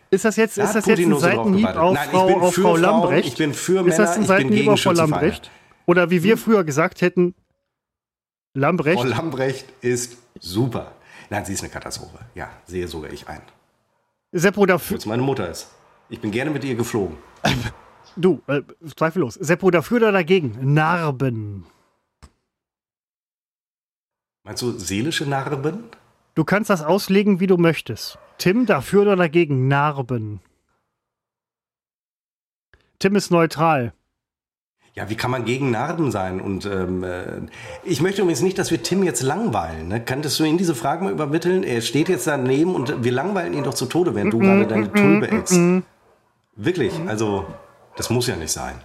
ist 0.10 0.26
das 0.26 0.36
jetzt, 0.36 0.58
Da 0.58 0.64
ist 0.64 0.74
das 0.74 0.88
jetzt 0.88 1.00
ein 1.00 1.20
Seitenhieb 1.20 1.68
auf 1.76 1.94
Nein, 1.94 2.10
ich 2.12 2.18
Frau, 2.18 2.26
bin 2.28 2.36
auf 2.42 2.56
für 2.56 2.62
Frau 2.62 2.70
Frauen, 2.70 2.82
Lambrecht? 2.82 3.28
ich 3.28 3.36
bin 3.38 3.54
für 3.54 3.88
Ist 3.88 4.00
das 4.00 4.00
Männer, 4.00 4.10
ein 4.10 4.12
ich 4.14 4.16
bin 4.18 4.26
Seitenhieb 4.28 4.58
gegen 4.62 4.72
auf 4.72 4.82
Frau. 4.82 4.92
Lambrecht? 4.94 5.52
Oder 5.86 6.10
wie 6.10 6.24
wir 6.24 6.38
früher 6.40 6.64
gesagt 6.64 7.02
hätten, 7.02 7.36
Lambrecht? 8.56 8.99
Frau 8.99 9.08
Lambrecht 9.08 9.66
ist 9.82 10.18
super. 10.39 10.93
Nein, 11.30 11.43
sie 11.45 11.53
ist 11.53 11.62
eine 11.62 11.70
Katastrophe. 11.70 12.20
Ja, 12.36 12.49
sehe 12.66 12.88
sogar 12.88 13.12
ich 13.12 13.28
ein. 13.28 13.41
Seppo 14.32 14.66
dafür, 14.66 14.97
Obwohl 14.97 15.10
meine 15.10 15.24
Mutter 15.24 15.49
ist. 15.49 15.72
Ich 16.10 16.22
bin 16.22 16.32
gerne 16.32 16.51
mit 16.51 16.64
ihr 16.64 16.76
geflogen. 16.76 17.18
du, 18.16 18.41
äh, 18.47 18.62
zweifellos. 18.95 19.34
Seppo 19.36 19.72
dafür 19.72 19.97
oder 19.97 20.12
dagegen? 20.14 20.74
Narben. 20.74 21.66
Meinst 24.43 24.62
du 24.62 24.72
seelische 24.72 25.26
Narben? 25.26 25.84
Du 26.34 26.45
kannst 26.45 26.70
das 26.70 26.82
auslegen, 26.82 27.39
wie 27.41 27.47
du 27.47 27.58
möchtest. 27.58 28.18
Tim 28.38 28.66
dafür 28.66 29.01
oder 29.01 29.16
dagegen? 29.18 29.68
Narben. 29.68 30.39
Tim 32.99 33.16
ist 33.16 33.32
neutral. 33.32 33.93
Ja, 34.96 35.10
wie 35.10 35.16
kann 35.16 35.30
man 35.30 35.43
gegen 35.43 35.72
Narben 35.72 36.10
sein? 36.10 36.39
Und 36.39 36.66
ähm, 36.66 37.04
äh, 37.04 37.26
ich 37.84 38.02
möchte 38.02 38.22
übrigens 38.22 38.41
nicht, 38.41 38.58
dass 38.58 38.72
wir 38.72 38.82
Tim 38.82 39.04
jetzt 39.04 39.22
langweilen. 39.24 39.89
Ne? 39.89 40.00
Könntest 40.00 40.39
du 40.39 40.46
ihn 40.46 40.58
diese 40.58 40.74
Frage 40.74 41.04
mal 41.04 41.12
übermitteln? 41.12 41.64
Er 41.64 41.82
steht 41.82 42.08
jetzt 42.08 42.28
daneben 42.28 42.74
und 42.74 43.04
wir 43.04 43.12
langweilen 43.12 43.54
ihn 43.54 43.64
doch 43.66 43.74
zu 43.74 43.88
Tode, 43.88 44.16
während 44.16 44.32
du 44.32 44.39
gerade 44.39 44.66
deine 44.66 44.91
Tulpe 44.91 45.30
äckst. 45.30 45.60
Wirklich, 46.56 46.93
also 47.08 47.46
das 47.98 48.10
muss 48.10 48.28
ja 48.28 48.38
nicht 48.38 48.54
sein. 48.54 48.76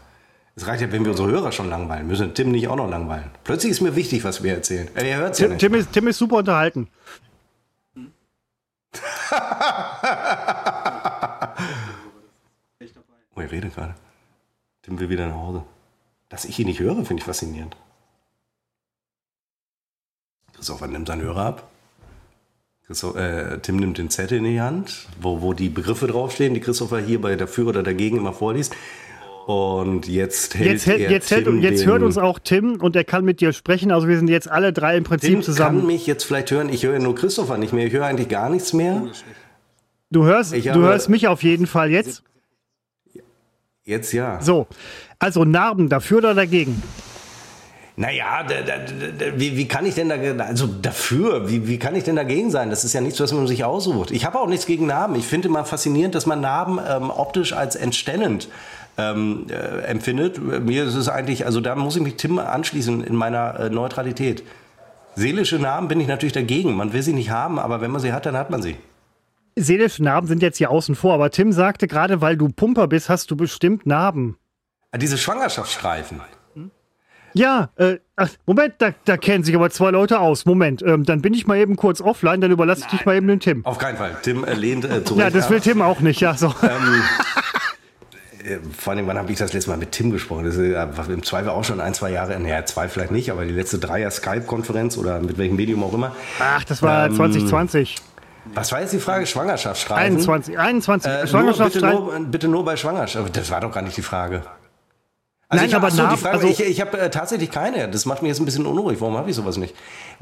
Es 0.57 0.67
reicht 0.67 0.83
ja, 0.83 0.91
wenn 0.91 1.05
wir 1.05 1.13
unsere 1.13 1.31
Hörer 1.31 1.53
schon 1.53 1.71
langweilen. 1.71 2.09
Müssen 2.09 2.35
Tim 2.35 2.51
nicht 2.51 2.67
auch 2.67 2.75
noch 2.75 2.91
langweilen. 2.91 3.31
Plötzlich 3.45 3.71
ist 3.71 3.81
mir 3.81 3.95
wichtig, 3.95 4.25
was 4.25 4.43
wir 4.43 4.53
erzählen. 4.55 4.89
Äh, 4.97 5.11
Er 5.11 5.19
hört 5.19 5.39
ja 5.39 5.45
Tim, 5.47 5.53
nicht. 5.53 5.61
Tim, 5.61 5.75
ist, 5.75 5.93
Tim 5.93 6.09
ist 6.09 6.19
super 6.19 6.39
unterhalten. 6.39 6.89
Oh, 13.37 13.41
er 13.41 13.51
redet 13.51 13.75
gerade. 13.75 13.95
Tim 14.83 14.99
will 14.99 15.09
wieder 15.09 15.27
nach 15.29 15.37
Hause. 15.37 15.63
Dass 16.31 16.47
ich 16.47 16.59
ihn 16.59 16.67
nicht 16.69 16.81
höre, 16.81 16.95
finde 17.05 17.17
ich 17.21 17.25
faszinierend. 17.25 17.77
Christopher 20.55 20.87
nimmt 20.87 21.09
seinen 21.09 21.23
Hörer 21.23 21.45
ab. 21.45 21.71
Christoph, 22.87 23.17
äh, 23.17 23.59
Tim 23.59 23.77
nimmt 23.77 23.99
den 23.99 24.11
Zettel 24.11 24.39
in 24.39 24.45
die 24.45 24.61
Hand, 24.61 25.07
wo, 25.21 25.43
wo 25.43 25.53
die 25.53 25.69
Begriffe 25.69 26.07
draufstehen, 26.07 26.55
die 26.55 26.61
Christopher 26.61 26.99
hier 26.99 27.21
bei 27.21 27.37
dafür 27.37 27.69
oder 27.69 27.83
dagegen 27.83 28.17
immer 28.17 28.33
vorliest. 28.33 28.75
Und 29.47 30.07
jetzt 30.07 30.55
hält 30.55 30.73
Jetzt, 30.73 30.87
hält, 30.87 31.11
jetzt, 31.11 31.31
hält, 31.31 31.47
jetzt 31.63 31.87
hört 31.87 32.03
uns 32.03 32.19
auch 32.19 32.39
Tim 32.39 32.81
und 32.81 32.95
er 32.95 33.05
kann 33.05 33.25
mit 33.25 33.41
dir 33.41 33.53
sprechen. 33.53 33.91
Also 33.91 34.07
wir 34.07 34.17
sind 34.17 34.29
jetzt 34.29 34.49
alle 34.49 34.73
drei 34.73 34.97
im 34.97 35.05
Prinzip 35.05 35.31
Tim 35.31 35.39
kann 35.39 35.45
zusammen. 35.45 35.87
mich 35.87 36.07
jetzt 36.07 36.25
vielleicht 36.25 36.51
hören. 36.51 36.69
Ich 36.69 36.85
höre 36.85 36.99
nur 36.99 37.15
Christopher 37.15 37.59
nicht 37.59 37.73
mehr. 37.73 37.87
Ich 37.87 37.93
höre 37.93 38.07
eigentlich 38.07 38.29
gar 38.29 38.49
nichts 38.51 38.73
mehr. 38.73 39.03
Du 40.11 40.25
hörst, 40.25 40.53
Ich 40.53 40.65
du 40.65 40.81
hörst 40.81 41.09
mich 41.09 41.27
auf 41.27 41.43
jeden 41.43 41.67
Fall 41.67 41.91
jetzt. 41.91 42.23
Jetzt 43.85 44.13
ja. 44.13 44.41
So, 44.43 44.67
also 45.21 45.45
Narben 45.45 45.89
dafür 45.89 46.19
oder 46.19 46.35
dagegen? 46.35 46.83
Naja, 47.97 48.43
da, 48.49 48.63
da, 48.63 48.79
da, 48.79 49.39
wie, 49.39 49.59
wie 49.59 49.69
kann 49.69 49.85
ich 49.85 49.95
denn 49.95 50.09
da, 50.09 50.17
also 50.45 50.67
dafür, 50.67 51.51
wie, 51.51 51.69
wie 51.69 51.79
kann 51.79 51.95
ich 51.95 52.05
denn 52.05 52.17
dagegen 52.17 52.51
sein? 52.51 52.71
Das 52.71 52.83
ist 52.83 52.95
ja 52.95 53.03
nichts, 53.03 53.21
was 53.21 53.33
man 53.33 53.47
sich 53.47 53.63
aussucht. 53.63 54.11
Ich 54.11 54.25
habe 54.25 54.41
auch 54.41 54.47
nichts 54.47 54.65
gegen 54.65 54.87
Narben. 54.87 55.17
Ich 55.17 55.27
finde 55.27 55.49
immer 55.49 55.67
faszinierend, 55.67 56.15
dass 56.15 56.25
man 56.25 56.41
Narben 56.41 56.79
ähm, 56.89 57.11
optisch 57.11 57.53
als 57.53 57.77
entstellend 57.77 58.49
ähm, 58.97 59.47
äh, 59.51 59.83
empfindet. 59.83 60.41
Mir 60.65 60.85
ist 60.85 60.95
es 60.95 61.11
eigentlich, 61.11 61.45
also 61.45 61.61
da 61.61 61.75
muss 61.75 61.95
ich 61.97 62.03
mich 62.03 62.17
Tim 62.17 62.39
anschließen 62.39 63.05
in 63.05 63.15
meiner 63.15 63.61
äh, 63.61 63.71
Neutralität. 63.71 64.45
Seelische 65.15 65.59
Narben 65.59 65.89
bin 65.89 66.01
ich 66.01 66.09
natürlich 66.09 66.33
dagegen. 66.33 66.75
Man 66.77 66.95
will 66.95 67.03
sie 67.03 67.13
nicht 67.13 67.29
haben, 67.29 67.59
aber 67.59 67.83
wenn 67.83 67.91
man 67.91 68.01
sie 68.01 68.15
hat, 68.15 68.25
dann 68.25 68.37
hat 68.37 68.49
man 68.49 68.63
sie. 68.63 68.77
Seelische 69.57 70.03
Narben 70.03 70.27
sind 70.27 70.41
jetzt 70.41 70.57
hier 70.57 70.71
außen 70.71 70.95
vor, 70.95 71.13
aber 71.13 71.31
Tim 71.31 71.53
sagte 71.53 71.87
gerade, 71.87 72.23
weil 72.23 72.39
du 72.39 72.49
Pumper 72.49 72.87
bist, 72.87 73.11
hast 73.11 73.31
du 73.31 73.37
bestimmt 73.37 73.85
Narben. 73.85 74.37
Ah, 74.93 74.99
Diese 74.99 75.19
Schwangerschaftsstreifen. 75.19 76.21
Ja, 77.33 77.71
äh, 77.77 77.99
ach, 78.17 78.29
Moment, 78.45 78.75
da, 78.79 78.91
da 79.05 79.17
kennen 79.17 79.45
sich 79.45 79.55
aber 79.55 79.71
zwei 79.71 79.93
Leute 79.93 80.19
aus. 80.19 80.47
Moment, 80.47 80.83
ähm, 80.83 81.05
dann 81.05 81.23
bin 81.23 81.33
ich 81.33 81.47
mal 81.47 81.59
eben 81.59 81.77
kurz 81.77 82.01
offline, 82.01 82.41
dann 82.41 82.51
überlasse 82.51 82.81
ich 82.83 82.87
dich 82.89 83.07
mal 83.07 83.15
eben 83.15 83.29
den 83.29 83.39
Tim. 83.39 83.65
Auf 83.65 83.79
keinen 83.79 83.97
Fall. 83.99 84.17
Tim 84.23 84.43
äh, 84.43 84.55
lehnt 84.55 84.85
äh, 84.85 85.05
zurück. 85.05 85.21
Ja, 85.23 85.31
das 85.31 85.49
will 85.49 85.61
Tim 85.61 85.81
auch 85.81 86.01
nicht, 86.01 86.21
ja, 86.21 86.35
so. 86.35 86.53
Äh, 88.43 88.59
vor 88.75 88.95
allem, 88.95 89.07
wann 89.07 89.19
habe 89.19 89.31
ich 89.31 89.37
das 89.39 89.53
letzte 89.53 89.69
Mal 89.69 89.77
mit 89.77 89.93
Tim 89.93 90.11
gesprochen? 90.11 90.47
Das 90.47 90.57
ist 90.57 90.63
äh, 90.73 91.13
im 91.13 91.23
Zweifel 91.23 91.51
auch 91.51 91.63
schon 91.63 91.79
ein, 91.79 91.93
zwei 91.93 92.11
Jahre, 92.11 92.41
naja, 92.41 92.65
zwei 92.65 92.89
vielleicht 92.89 93.11
nicht, 93.13 93.31
aber 93.31 93.45
die 93.45 93.53
letzte 93.53 93.79
Dreier 93.79 94.11
Skype-Konferenz 94.11 94.97
oder 94.97 95.21
mit 95.21 95.37
welchem 95.37 95.57
Medium 95.57 95.85
auch 95.85 95.93
immer. 95.93 96.17
Ach, 96.39 96.65
das 96.65 96.81
war 96.83 97.05
Ähm, 97.09 97.17
2020. 97.17 97.97
Was 98.55 98.73
war 98.73 98.81
jetzt 98.81 98.95
die 98.95 98.99
Frage? 98.99 99.27
Schwangerschaftsstreifen? 99.27 100.03
21, 100.17 100.59
21. 100.59 101.07
Äh, 101.07 101.13
nur, 101.13 101.21
bitte, 101.21 101.29
Schwangerschaftsstreifen. 101.31 102.01
nur, 102.05 102.21
bitte 102.31 102.49
nur 102.49 102.65
bei 102.65 102.77
Schwangerschaft. 102.77 103.37
Das 103.37 103.51
war 103.51 103.61
doch 103.61 103.73
gar 103.73 103.83
nicht 103.83 103.99
die 103.99 104.03
Frage. 104.03 104.43
Also 105.53 105.63
Nein, 105.63 105.69
ich, 105.71 105.75
aber 105.77 105.89
ach 105.89 105.91
so, 105.91 106.03
nach- 106.05 106.13
die 106.15 106.19
Frage, 106.21 106.35
also- 106.37 106.47
ich, 106.49 106.61
ich 106.61 106.81
habe 106.81 106.97
äh, 106.99 107.11
tatsächlich 107.11 107.51
keine. 107.51 107.89
Das 107.91 108.07
macht 108.07 108.23
mich 108.23 108.29
jetzt 108.29 108.39
ein 108.39 108.45
bisschen 108.45 108.67
unruhig. 108.67 109.01
Warum 109.01 109.17
habe 109.17 109.29
ich 109.31 109.35
sowas 109.37 109.57
nicht? 109.57 109.75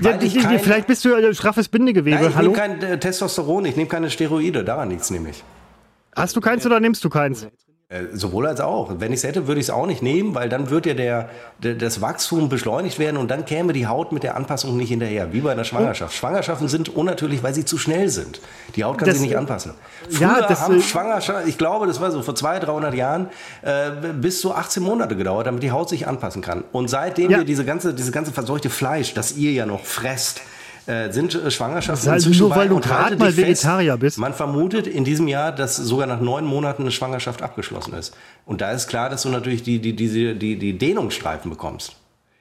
Ja, 0.02 0.18
ich 0.20 0.32
die, 0.32 0.40
kein- 0.40 0.58
vielleicht 0.58 0.86
bist 0.86 1.04
du 1.04 1.10
äh, 1.14 1.34
straffes 1.34 1.68
Bindegewebe. 1.68 2.16
Nein, 2.16 2.30
ich 2.30 2.34
Hallo? 2.34 2.50
nehme 2.52 2.58
kein 2.58 2.82
äh, 2.82 2.98
Testosteron, 2.98 3.66
ich 3.66 3.76
nehme 3.76 3.88
keine 3.90 4.08
Steroide, 4.10 4.64
daran 4.64 4.88
nichts 4.88 5.10
nehme 5.10 5.28
ich. 5.30 5.44
Hast 6.16 6.34
du 6.34 6.40
keins 6.40 6.64
oder 6.64 6.80
nimmst 6.80 7.04
du 7.04 7.10
keins? 7.10 7.46
Äh, 7.90 8.08
sowohl 8.12 8.46
als 8.46 8.60
auch. 8.60 8.90
Wenn 8.98 9.14
ich 9.14 9.20
es 9.20 9.24
hätte, 9.24 9.46
würde 9.46 9.62
ich 9.62 9.68
es 9.68 9.70
auch 9.70 9.86
nicht 9.86 10.02
nehmen, 10.02 10.34
weil 10.34 10.50
dann 10.50 10.68
würde 10.68 10.90
ja 10.90 10.94
der, 10.94 11.30
der, 11.62 11.74
das 11.74 12.02
Wachstum 12.02 12.50
beschleunigt 12.50 12.98
werden 12.98 13.16
und 13.16 13.30
dann 13.30 13.46
käme 13.46 13.72
die 13.72 13.86
Haut 13.86 14.12
mit 14.12 14.24
der 14.24 14.36
Anpassung 14.36 14.76
nicht 14.76 14.90
hinterher, 14.90 15.32
wie 15.32 15.40
bei 15.40 15.52
einer 15.52 15.64
Schwangerschaft. 15.64 16.14
Schwangerschaften 16.14 16.68
sind 16.68 16.90
unnatürlich, 16.94 17.42
weil 17.42 17.54
sie 17.54 17.64
zu 17.64 17.78
schnell 17.78 18.10
sind. 18.10 18.42
Die 18.76 18.84
Haut 18.84 18.98
kann 18.98 19.10
sich 19.10 19.22
nicht 19.22 19.38
anpassen. 19.38 19.72
Ja, 20.10 20.34
Früher 20.34 20.46
das, 20.48 20.60
haben 20.60 20.76
äh, 20.76 20.82
Schwangerschaften, 20.82 21.48
ich 21.48 21.56
glaube, 21.56 21.86
das 21.86 21.98
war 21.98 22.10
so 22.10 22.20
vor 22.20 22.34
200, 22.34 22.68
300 22.68 22.94
Jahren, 22.94 23.30
äh, 23.62 23.90
bis 24.20 24.42
zu 24.42 24.52
18 24.54 24.82
Monate 24.82 25.16
gedauert, 25.16 25.46
damit 25.46 25.62
die 25.62 25.70
Haut 25.70 25.88
sich 25.88 26.06
anpassen 26.06 26.42
kann. 26.42 26.64
Und 26.72 26.88
seitdem 26.88 27.30
Ja. 27.30 27.38
wir 27.38 27.44
diese 27.46 27.64
ganze, 27.64 27.94
diese 27.94 28.10
ganze 28.12 28.32
verseuchte 28.32 28.68
Fleisch, 28.68 29.14
das 29.14 29.34
ihr 29.34 29.52
ja 29.52 29.64
noch 29.64 29.86
fresst, 29.86 30.42
äh, 30.88 31.12
sind 31.12 31.34
äh, 31.34 31.50
Schwangerschaften 31.50 32.10
halt 32.10 32.20
inzwischen 32.20 32.48
nur, 32.48 32.56
weil 32.56 32.68
du 32.68 32.80
gerade 32.80 33.16
mal 33.16 33.26
dich 33.26 33.36
fest, 33.36 33.64
Vegetarier 33.64 33.96
bist. 33.96 34.18
Man 34.18 34.32
vermutet 34.32 34.86
in 34.86 35.04
diesem 35.04 35.28
Jahr, 35.28 35.52
dass 35.52 35.76
sogar 35.76 36.06
nach 36.06 36.20
neun 36.20 36.44
Monaten 36.46 36.82
eine 36.82 36.90
Schwangerschaft 36.90 37.42
abgeschlossen 37.42 37.94
ist. 37.94 38.16
Und 38.46 38.60
da 38.60 38.72
ist 38.72 38.88
klar, 38.88 39.10
dass 39.10 39.22
du 39.22 39.28
natürlich 39.28 39.62
die, 39.62 39.80
die, 39.80 39.94
diese, 39.94 40.34
die, 40.34 40.56
die 40.56 40.78
Dehnungsstreifen 40.78 41.50
bekommst. 41.50 41.96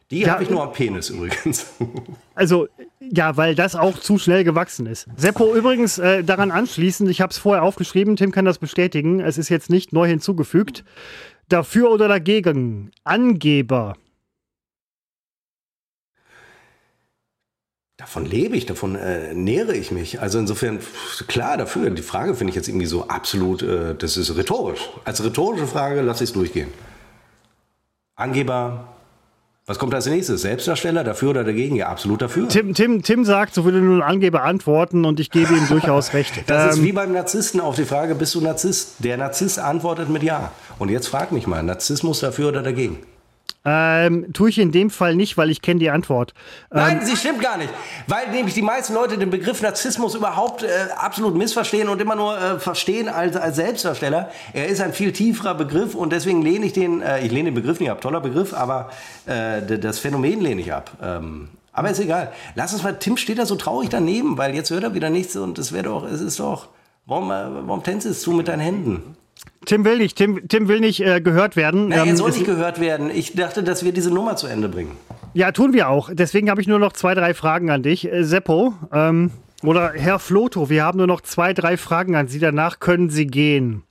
Die 0.10 0.22
Ja, 0.22 0.30
habe 0.34 0.44
ich 0.44 0.50
nur 0.50 0.64
am 0.64 0.72
Penis 0.72 1.10
übrigens. 1.10 1.68
Also, 2.36 2.68
ja, 3.00 3.36
weil 3.36 3.56
das 3.56 3.76
auch 3.76 3.98
zu 3.98 4.20
schnell 4.20 4.44
gewachsen 4.44 4.86
ist. 4.86 5.08
Seppo, 5.16 5.56
übrigens 5.56 5.98
äh, 5.98 6.24
daran 6.24 6.52
anschließend, 6.52 7.10
ich 7.10 7.20
habe 7.20 7.32
es 7.32 7.40
vorher 7.40 7.64
aufgeschrieben, 7.64 8.16
Tim 8.16 8.32
kann 8.32 8.46
das 8.46 8.60
bestätigen, 8.60 9.22
es 9.22 9.40
ist 9.40 9.50
jetzt 9.50 9.72
nicht 9.72 9.92
neu 9.92 10.08
hinzugefügt. 10.08 10.84
Dafür 11.50 11.90
oder 11.90 12.08
dagegen? 12.08 12.92
Angeber. 13.04 13.96
Davon 17.98 18.26
lebe 18.26 18.56
ich, 18.56 18.68
davon 18.68 18.96
äh, 18.96 19.34
nähere 19.34 19.74
ich 19.74 19.90
mich. 19.90 20.22
Also 20.22 20.38
insofern, 20.38 20.80
klar, 21.28 21.58
dafür. 21.58 21.90
Die 21.90 22.04
Frage 22.04 22.36
finde 22.36 22.52
ich 22.52 22.56
jetzt 22.56 22.68
irgendwie 22.68 22.86
so 22.86 23.08
absolut, 23.08 23.64
äh, 23.64 23.96
das 23.96 24.18
ist 24.18 24.36
rhetorisch. 24.38 24.82
Als 25.04 25.24
rhetorische 25.24 25.66
Frage 25.66 26.02
lasse 26.02 26.24
ich 26.24 26.30
es 26.30 26.34
durchgehen. 26.34 26.68
Angeber, 28.16 28.88
was 29.66 29.80
kommt 29.80 29.96
als 29.96 30.06
nächstes? 30.06 30.44
Selbstdarsteller, 30.44 31.04
dafür 31.04 31.32
oder 31.32 31.44
dagegen? 31.44 31.76
Ja, 31.76 31.90
absolut 31.90 32.22
dafür. 32.22 32.48
Tim, 32.50 32.76
Tim, 32.76 33.02
Tim 33.02 33.26
sagt, 33.26 33.56
so 33.56 33.66
würde 33.66 33.80
nur 33.80 33.98
ein 33.98 34.08
Angeber 34.08 34.44
antworten 34.44 35.04
und 35.04 35.20
ich 35.20 35.32
gebe 35.32 35.56
ihm 35.56 35.68
durchaus 35.70 36.14
recht. 36.14 36.44
Das 36.46 36.74
ist 36.74 36.78
Ähm, 36.78 36.86
wie 36.86 36.92
beim 36.92 37.12
Narzissten 37.14 37.60
auf 37.60 37.76
die 37.76 37.86
Frage, 37.86 38.14
bist 38.14 38.36
du 38.36 38.42
Narzisst? 38.42 38.98
Der 39.00 39.18
Narzisst 39.18 39.58
antwortet 39.58 40.08
mit 40.08 40.22
Ja. 40.22 40.52
Und 40.78 40.90
jetzt 40.90 41.08
frag 41.08 41.32
mich 41.32 41.48
mal, 41.48 41.64
Narzissmus 41.64 42.20
dafür 42.20 42.50
oder 42.50 42.62
dagegen? 42.62 43.00
Ähm, 43.70 44.32
tue 44.32 44.50
ich 44.50 44.60
in 44.60 44.72
dem 44.72 44.90
Fall 44.90 45.14
nicht, 45.14 45.38
weil 45.38 45.50
ich 45.50 45.62
kenne 45.62 45.82
die 45.82 45.90
Antwort. 45.90 46.34
Nein, 46.72 47.02
sie 47.04 47.18
stimmt 47.18 47.42
gar 47.42 47.58
nicht. 47.58 47.70
Weil 48.08 48.32
nämlich 48.32 48.54
die 48.54 48.62
meisten 48.62 48.94
Leute 48.94 49.18
den 49.18 49.30
Begriff 49.30 49.62
Narzissmus 49.62 50.16
überhaupt 50.16 50.64
äh, 50.64 50.68
absolut 50.96 51.36
missverstehen 51.36 51.90
und 51.90 52.02
immer 52.02 52.16
nur 52.16 52.40
äh, 52.40 52.60
verstehen 52.60 53.10
als, 53.10 53.36
als 53.36 53.58
Selbstdarsteller. 53.58 54.32
Er 54.54 54.68
ist 54.68 54.80
ein 54.80 54.94
viel 54.94 55.12
tieferer 55.12 55.54
Begriff 55.54 55.96
und 55.96 56.14
deswegen 56.14 56.42
lehne 56.42 56.68
ich 56.68 56.74
den, 56.74 57.02
äh, 57.02 57.26
ich 57.26 57.32
lehne 57.34 57.52
den 57.52 57.56
Begriff 57.56 57.82
nicht 57.82 57.92
ab, 57.92 58.00
toller 58.00 58.22
Begriff, 58.22 58.54
aber 58.54 58.90
äh, 59.26 59.62
das 59.62 60.00
Phänomen 60.00 60.40
lehne 60.40 60.62
ich 60.62 60.72
ab. 60.72 60.92
Ähm, 61.04 61.50
aber 61.74 61.90
ist 61.90 62.00
egal. 62.00 62.32
Lass 62.56 62.72
uns 62.72 62.84
mal, 62.84 62.98
Tim 62.98 63.18
steht 63.18 63.38
da 63.38 63.46
so 63.46 63.56
traurig 63.56 63.90
daneben, 63.90 64.38
weil 64.38 64.56
jetzt 64.56 64.70
hört 64.70 64.84
er 64.84 64.94
wieder 64.94 65.10
nichts 65.10 65.36
und 65.36 65.60
es 65.60 65.74
wäre 65.74 65.84
doch, 65.84 66.06
es 66.06 66.22
ist 66.22 66.40
doch, 66.40 66.70
warum, 67.06 67.32
äh, 67.32 67.68
warum 67.68 67.84
tänzelst 67.84 68.26
du 68.26 68.32
mit 68.32 68.48
deinen 68.48 68.62
Händen? 68.62 69.18
Tim 69.68 69.84
will 69.86 69.98
nicht, 69.98 70.18
Tim, 70.18 70.48
Tim 70.48 70.68
will 70.68 70.80
nicht 70.80 71.02
äh, 71.02 71.22
gehört 71.22 71.56
werden. 71.56 71.92
Ähm, 71.92 72.08
er 72.08 72.16
soll 72.16 72.30
es- 72.32 72.38
nicht 72.38 72.46
gehört 72.48 72.80
werden. 72.80 73.12
Ich 73.14 73.34
dachte, 73.34 73.62
dass 73.64 73.84
wir 73.86 73.92
diese 73.92 74.12
Nummer 74.12 74.36
zu 74.38 74.48
Ende 74.48 74.70
bringen. 74.70 74.94
Ja, 75.34 75.52
tun 75.52 75.74
wir 75.74 75.90
auch. 75.90 76.10
Deswegen 76.12 76.50
habe 76.50 76.62
ich 76.62 76.68
nur 76.68 76.80
noch 76.80 76.94
zwei, 76.94 77.14
drei 77.14 77.34
Fragen 77.34 77.70
an 77.70 77.84
dich. 77.84 78.12
Äh, 78.12 78.24
Seppo 78.24 78.74
ähm, 78.92 79.30
oder 79.64 79.92
Herr 79.94 80.20
Floto, 80.20 80.70
wir 80.70 80.84
haben 80.84 80.98
nur 80.98 81.08
noch 81.08 81.22
zwei, 81.22 81.54
drei 81.54 81.76
Fragen 81.78 82.16
an 82.16 82.28
Sie. 82.28 82.40
Danach 82.40 82.80
können 82.80 83.10
Sie 83.10 83.28
gehen. 83.28 83.84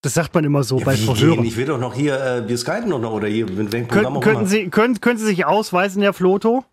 Das 0.00 0.14
sagt 0.14 0.34
man 0.34 0.44
immer 0.44 0.62
so 0.64 0.78
bei 0.78 0.94
Wie 0.94 1.04
Verhören. 1.04 1.44
Ich 1.44 1.56
will 1.56 1.66
doch 1.66 1.78
noch 1.78 1.94
hier, 1.94 2.18
äh, 2.20 2.48
wir 2.48 2.56
skypen 2.56 2.88
doch 2.88 3.00
noch 3.00 3.12
oder 3.12 3.28
hier, 3.28 3.44
mit 3.50 3.70
welchem 3.72 3.88
Programm 3.88 4.14
Kön 4.14 4.22
könnten. 4.22 4.46
Sie, 4.46 4.68
können, 4.70 5.00
können 5.00 5.18
Sie 5.18 5.26
sich 5.26 5.44
ausweisen, 5.44 6.00
Herr 6.02 6.12
Floto? 6.14 6.64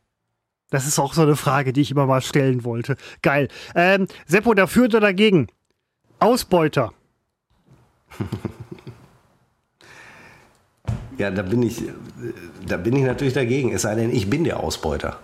Das 0.70 0.88
ist 0.88 1.00
auch 1.00 1.14
so 1.14 1.24
eine 1.24 1.36
Frage, 1.36 1.74
die 1.74 1.82
ich 1.82 1.92
immer 1.92 2.06
mal 2.06 2.22
stellen 2.22 2.64
wollte. 2.64 2.96
Geil. 3.22 3.50
Ähm, 3.76 4.08
Seppo, 4.26 4.54
dafür 4.54 4.86
oder 4.86 5.00
dagegen? 5.00 5.48
Ausbeuter. 6.20 6.94
Ja, 11.18 11.32
da 11.32 11.44
bin 11.44 11.64
ich, 11.64 11.82
da 12.68 12.78
bin 12.78 12.96
ich 12.96 13.04
natürlich 13.04 13.34
dagegen. 13.34 13.72
Es 13.72 13.84
sei 13.84 13.96
denn, 13.96 14.14
ich 14.14 14.30
bin 14.30 14.44
der 14.44 14.60
Ausbeuter. 14.60 15.20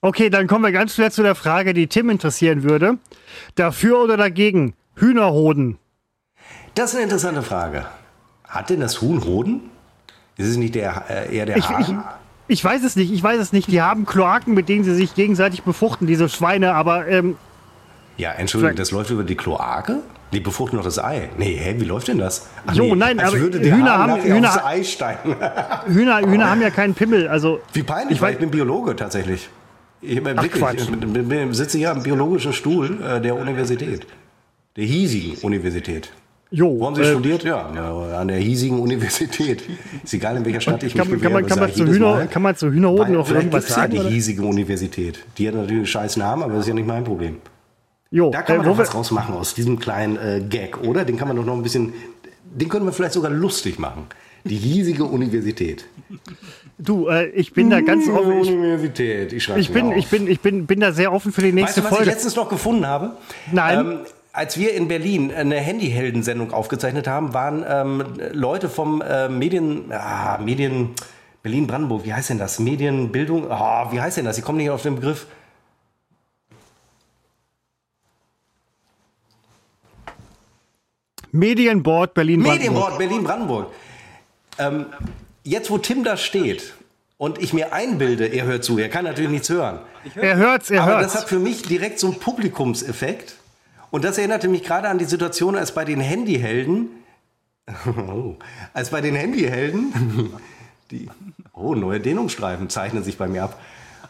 Okay, 0.00 0.30
dann 0.30 0.46
kommen 0.46 0.64
wir 0.64 0.72
ganz 0.72 0.94
schnell 0.94 1.12
zu 1.12 1.22
der 1.22 1.34
Frage, 1.34 1.74
die 1.74 1.86
Tim 1.86 2.08
interessieren 2.08 2.62
würde. 2.62 2.96
Dafür 3.54 4.02
oder 4.02 4.16
dagegen? 4.16 4.74
Hühnerhoden. 4.96 5.78
Das 6.74 6.90
ist 6.90 6.96
eine 6.96 7.04
interessante 7.04 7.42
Frage. 7.42 7.84
Hat 8.44 8.70
denn 8.70 8.80
das 8.80 9.02
Huhn 9.02 9.22
Hoden? 9.24 9.70
Ist 10.36 10.48
es 10.48 10.56
nicht 10.56 10.74
der, 10.74 11.04
äh, 11.10 11.36
eher 11.36 11.44
der 11.44 11.58
Ich, 11.58 11.68
ich, 11.68 11.94
ich 12.48 12.64
weiß 12.64 12.82
es 12.82 12.96
nicht, 12.96 13.12
ich 13.12 13.22
weiß 13.22 13.38
es 13.40 13.52
nicht. 13.52 13.70
Die 13.70 13.82
haben 13.82 14.06
Kloaken, 14.06 14.54
mit 14.54 14.70
denen 14.70 14.84
sie 14.84 14.94
sich 14.94 15.14
gegenseitig 15.14 15.62
befruchten, 15.64 16.06
diese 16.06 16.30
Schweine, 16.30 16.74
aber 16.74 17.06
ähm, 17.06 17.36
Ja, 18.16 18.32
Entschuldigung, 18.32 18.76
das 18.76 18.90
läuft 18.90 19.10
über 19.10 19.24
die 19.24 19.34
Kloake? 19.36 19.96
Die 20.32 20.40
befruchten 20.40 20.76
noch 20.76 20.84
das 20.84 21.02
Ei. 21.02 21.28
Nee, 21.38 21.56
hä, 21.56 21.74
wie 21.78 21.84
läuft 21.84 22.06
denn 22.08 22.18
das? 22.18 22.46
Ach, 22.66 22.74
Jo, 22.74 22.94
nein, 22.94 23.18
als 23.18 23.30
aber 23.30 23.38
Hühner 23.38 23.98
haben- 23.98 24.22
Hühner- 24.22 24.64
Ei 24.64 24.84
steigen. 24.84 25.34
Hühner, 25.86 26.20
Hühner 26.20 26.50
haben 26.50 26.62
ja 26.62 26.70
keinen 26.70 26.94
Pimmel. 26.94 27.26
Also, 27.26 27.60
Wie 27.72 27.82
peinlich, 27.82 28.16
Ich 28.18 28.22
weil 28.22 28.34
ich 28.34 28.38
bin 28.38 28.50
Biologe 28.50 28.94
tatsächlich. 28.94 29.48
Ich 30.02 30.22
bin 30.22 30.38
Ach, 30.38 30.42
wirklich, 30.42 31.56
sitze 31.56 31.78
hier 31.78 31.90
am 31.90 32.02
biologischen 32.02 32.52
Stuhl 32.52 32.98
äh, 33.02 33.20
der 33.20 33.36
Universität. 33.36 34.06
Der 34.76 34.84
hiesigen 34.84 35.36
Universität. 35.42 36.10
jo. 36.52 36.78
Wo 36.78 36.86
haben 36.86 36.94
Sie 36.94 37.02
äh, 37.02 37.10
studiert? 37.10 37.42
Ja, 37.42 37.66
an 38.16 38.28
der 38.28 38.38
hiesigen 38.38 38.78
Universität. 38.78 39.64
Ist 40.04 40.14
egal, 40.14 40.36
in 40.36 40.44
welcher 40.44 40.60
Stadt 40.60 40.82
ich 40.84 40.94
kann, 40.94 41.10
mich 41.10 41.20
kann, 41.20 41.32
man, 41.32 41.44
kann, 41.44 41.58
man 41.58 41.74
zu 41.74 41.84
Hühner, 41.86 42.14
Mal. 42.14 42.28
kann 42.28 42.42
man 42.42 42.54
zu 42.56 42.70
Hühnerhoden 42.70 43.14
noch 43.14 43.28
irgendwas 43.28 43.64
gibt's 43.64 43.76
ja 43.76 43.82
sagen? 43.82 43.92
die 43.94 43.98
hiesige 44.14 44.42
Universität. 44.42 45.18
Die 45.38 45.48
hat 45.48 45.54
natürlich 45.56 45.76
einen 45.78 45.86
scheiß 45.86 46.16
Namen, 46.18 46.44
aber 46.44 46.52
das 46.54 46.62
ist 46.62 46.68
ja 46.68 46.74
nicht 46.74 46.86
mein 46.86 47.02
Problem. 47.04 47.38
Jo, 48.10 48.30
Da 48.30 48.42
kann 48.42 48.56
man 48.58 48.66
äh, 48.66 48.68
wo 48.68 48.72
doch 48.72 48.78
was 48.78 48.90
wir, 48.92 48.96
rausmachen 48.96 49.34
aus 49.36 49.54
diesem 49.54 49.78
kleinen 49.78 50.16
äh, 50.16 50.40
Gag, 50.40 50.82
oder? 50.82 51.04
Den 51.04 51.16
kann 51.16 51.28
man 51.28 51.36
doch 51.36 51.44
noch 51.44 51.54
ein 51.54 51.62
bisschen, 51.62 51.92
den 52.44 52.68
können 52.68 52.84
wir 52.84 52.92
vielleicht 52.92 53.14
sogar 53.14 53.30
lustig 53.30 53.78
machen. 53.78 54.06
Die 54.44 54.56
hiesige 54.56 55.04
Universität. 55.04 55.84
du, 56.78 57.08
äh, 57.08 57.28
ich 57.28 57.52
bin 57.52 57.70
da 57.70 57.80
ganz 57.82 58.08
offen. 58.08 58.40
Ich, 58.40 58.48
Universität, 58.50 59.32
ich 59.32 59.44
schreibe 59.44 59.60
ich, 59.60 59.70
bin, 59.70 59.92
ich, 59.92 60.08
bin, 60.08 60.26
ich 60.26 60.40
bin, 60.40 60.66
bin 60.66 60.80
da 60.80 60.92
sehr 60.92 61.12
offen 61.12 61.30
für 61.30 61.42
die 61.42 61.48
Weißt 61.48 61.54
nächste 61.54 61.80
du, 61.82 61.84
was 61.86 61.92
ich 61.92 61.96
Folge. 61.98 62.10
letztens 62.10 62.36
noch 62.36 62.48
gefunden 62.48 62.86
habe? 62.86 63.12
Nein. 63.52 63.78
Ähm, 63.78 63.98
als 64.32 64.58
wir 64.58 64.74
in 64.74 64.88
Berlin 64.88 65.32
eine 65.32 65.56
Handyhelden-Sendung 65.56 66.52
aufgezeichnet 66.52 67.06
haben, 67.06 67.34
waren 67.34 67.64
ähm, 67.68 68.04
Leute 68.32 68.68
vom 68.68 69.02
äh, 69.02 69.28
Medien, 69.28 69.92
ah, 69.92 70.38
Medien 70.38 70.90
Berlin-Brandenburg, 71.42 72.04
wie 72.04 72.14
heißt 72.14 72.30
denn 72.30 72.38
das? 72.38 72.58
Medienbildung, 72.58 73.50
ah, 73.50 73.92
wie 73.92 74.00
heißt 74.00 74.16
denn 74.16 74.24
das? 74.24 74.38
Ich 74.38 74.44
komme 74.44 74.58
nicht 74.58 74.70
auf 74.70 74.82
den 74.82 74.96
Begriff. 74.96 75.26
Medienboard 81.32 82.14
Berlin. 82.14 82.40
Medienbord 82.40 82.98
Berlin-Brandenburg. 82.98 83.66
Ähm, 84.58 84.86
jetzt, 85.44 85.70
wo 85.70 85.78
Tim 85.78 86.04
da 86.04 86.16
steht 86.16 86.74
und 87.18 87.38
ich 87.38 87.52
mir 87.52 87.72
einbilde, 87.72 88.26
er 88.26 88.44
hört 88.44 88.64
zu, 88.64 88.78
er 88.78 88.88
kann 88.88 89.04
natürlich 89.04 89.30
nichts 89.30 89.48
hören. 89.48 89.80
Er 90.14 90.36
hört's, 90.36 90.70
er 90.70 90.82
Aber 90.82 90.92
hört's. 90.92 91.12
das 91.12 91.22
hat 91.22 91.28
für 91.28 91.38
mich 91.38 91.62
direkt 91.62 91.98
so 91.98 92.08
einen 92.08 92.18
Publikumseffekt. 92.18 93.36
Und 93.90 94.04
das 94.04 94.18
erinnerte 94.18 94.48
mich 94.48 94.62
gerade 94.62 94.88
an 94.88 94.98
die 94.98 95.04
Situation, 95.04 95.56
als 95.56 95.72
bei 95.72 95.84
den 95.84 96.00
Handyhelden, 96.00 96.88
oh, 97.86 98.36
als 98.72 98.90
bei 98.90 99.00
den 99.00 99.14
Handyhelden, 99.14 100.32
die, 100.90 101.08
oh, 101.52 101.74
neue 101.74 102.00
Dehnungsstreifen 102.00 102.68
zeichnen 102.68 103.02
sich 103.02 103.18
bei 103.18 103.28
mir 103.28 103.44
ab. 103.44 103.60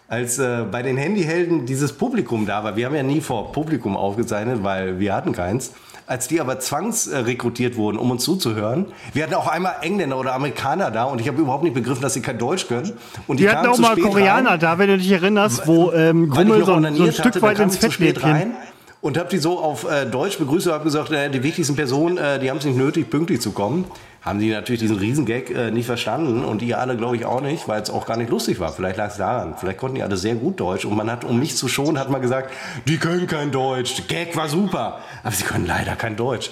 Als 0.09 0.39
äh, 0.39 0.65
bei 0.71 0.83
den 0.83 0.97
Handyhelden 0.97 1.67
dieses 1.67 1.93
Publikum 1.93 2.45
da 2.45 2.65
war, 2.65 2.77
wir 2.77 2.87
haben 2.87 2.95
ja 2.95 3.03
nie 3.03 3.21
vor 3.21 3.53
Publikum 3.53 3.97
aufgezeichnet, 3.97 4.63
weil 4.63 4.99
wir 4.99 5.15
hatten 5.15 5.33
keins. 5.33 5.73
Als 6.11 6.27
die 6.27 6.41
aber 6.41 6.59
zwangsrekrutiert 6.59 7.77
wurden, 7.77 7.97
um 7.97 8.11
uns 8.11 8.25
zuzuhören, 8.25 8.87
wir 9.13 9.23
hatten 9.23 9.35
auch 9.35 9.47
einmal 9.47 9.77
Engländer 9.83 10.19
oder 10.19 10.35
Amerikaner 10.35 10.91
da 10.91 11.05
und 11.05 11.21
ich 11.21 11.29
habe 11.29 11.41
überhaupt 11.41 11.63
nicht 11.63 11.75
begriffen, 11.75 12.03
dass 12.03 12.15
sie 12.15 12.21
kein 12.21 12.37
Deutsch 12.37 12.67
können. 12.67 12.95
Und 13.29 13.39
die 13.39 13.45
Wir 13.45 13.57
hatten 13.57 13.69
auch 13.69 13.79
mal 13.79 13.97
Koreaner 13.97 14.51
rein 14.51 14.59
da, 14.59 14.79
wenn 14.79 14.89
du 14.89 14.99
dich 14.99 15.13
erinnerst, 15.13 15.69
wo 15.69 15.93
ähm, 15.93 16.29
Grummel 16.29 16.49
so, 16.49 16.55
ein- 16.57 16.65
so 16.65 16.73
ein 16.73 16.79
onaniert 16.79 17.15
Stück 17.15 17.27
hatte, 17.27 17.43
weit 17.43 17.61
ins 17.61 17.77
spät 17.77 17.93
Fettnäpfchen. 17.93 18.29
rein 18.33 18.53
und 19.01 19.17
habe 19.19 19.29
die 19.29 19.39
so 19.39 19.61
auf 19.61 19.89
äh, 19.89 20.05
Deutsch 20.05 20.37
begrüßt 20.39 20.67
und 20.67 20.73
habe 20.73 20.83
gesagt, 20.85 21.13
äh, 21.13 21.31
die 21.31 21.45
wichtigsten 21.45 21.77
Personen, 21.77 22.19
äh, 22.19 22.41
die 22.41 22.51
haben 22.51 22.57
es 22.59 22.65
nicht 22.65 22.77
nötig, 22.77 23.09
pünktlich 23.09 23.41
zu 23.41 23.53
kommen. 23.53 23.85
Haben 24.23 24.39
die 24.39 24.51
natürlich 24.51 24.81
diesen 24.81 24.99
Riesengag 24.99 25.51
äh, 25.51 25.71
nicht 25.71 25.87
verstanden 25.87 26.45
und 26.45 26.61
die 26.61 26.75
alle, 26.75 26.97
glaube 26.97 27.17
ich, 27.17 27.25
auch 27.25 27.41
nicht, 27.41 27.69
weil 27.69 27.81
es 27.81 27.91
auch 27.91 28.07
gar 28.07 28.17
nicht 28.17 28.31
lustig 28.31 28.61
war. 28.61 28.73
Vielleicht 28.73 28.97
lag 28.99 29.11
es 29.11 29.17
daran. 29.17 29.55
Vielleicht 29.59 29.79
konnten 29.79 29.97
die 29.97 30.03
alle 30.03 30.17
sehr 30.17 30.35
gut 30.35 30.61
Deutsch 30.61 30.85
und 30.85 30.97
man 30.97 31.11
hat, 31.11 31.25
um 31.25 31.39
mich 31.39 31.57
zu 31.57 31.69
schonen, 31.69 31.99
hat 31.99 32.11
man 32.11 32.21
gesagt, 32.21 32.53
die 32.87 32.99
können 32.99 33.27
kein 33.27 33.51
Deutsch. 33.51 33.97
Der 33.97 34.05
Gag 34.05 34.37
war 34.37 34.49
super, 34.49 35.01
aber 35.23 35.35
sie 35.35 35.45
können 35.45 35.67
leider 35.67 35.97
kein 35.97 36.17
Deutsch. 36.17 36.51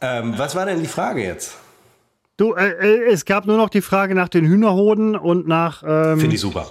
Ähm, 0.00 0.34
was 0.36 0.54
war 0.54 0.66
denn 0.66 0.80
die 0.80 0.86
Frage 0.86 1.22
jetzt? 1.22 1.56
Du, 2.36 2.54
äh, 2.54 2.68
äh, 2.68 3.12
es 3.12 3.24
gab 3.24 3.46
nur 3.46 3.56
noch 3.56 3.68
die 3.68 3.80
Frage 3.80 4.14
nach 4.14 4.28
den 4.28 4.44
Hühnerhoden 4.46 5.16
und 5.16 5.48
nach. 5.48 5.82
Ähm, 5.86 6.20
Finde 6.20 6.36
ich 6.36 6.40
super. 6.40 6.68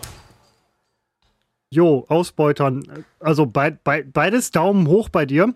Jo, 1.70 2.06
Ausbeutern. 2.08 3.06
Also 3.20 3.46
be 3.46 3.78
be 3.84 4.06
beides 4.12 4.52
Daumen 4.52 4.88
hoch 4.88 5.10
bei 5.10 5.26
dir. 5.26 5.54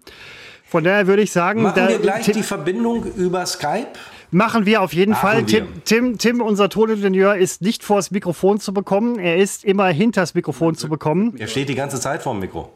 Von 0.65 0.84
daher 0.84 1.07
würde 1.07 1.22
ich 1.22 1.31
sagen, 1.31 1.64
Machen 1.64 1.88
wir 1.88 1.99
gleich 1.99 2.26
die 2.26 2.43
Verbindung 2.43 3.06
über 3.15 3.45
Skype? 3.45 3.88
Machen 4.32 4.66
wir 4.66 4.82
auf 4.82 4.94
jeden 4.94 5.12
Machen 5.12 5.22
Fall. 5.22 5.44
Tim, 5.45 5.68
Tim, 5.86 6.18
Tim, 6.18 6.41
unser 6.41 6.70
Toningenieur, 6.70 7.36
ist 7.36 7.62
nicht 7.62 7.84
vors 7.84 8.12
Mikrofon 8.12 8.60
zu 8.60 8.74
bekommen. 8.74 9.20
Er 9.20 9.38
ist 9.38 9.64
immer 9.64 9.88
hinters 9.88 10.34
Mikrofon 10.34 10.76
zu 10.76 10.90
bekommen. 10.90 11.36
Er 11.38 11.48
steht 11.48 11.70
die 11.70 11.76
ganze 11.76 11.99
Zeit 11.99 12.24
vorm 12.24 12.40
Mikro. 12.40 12.72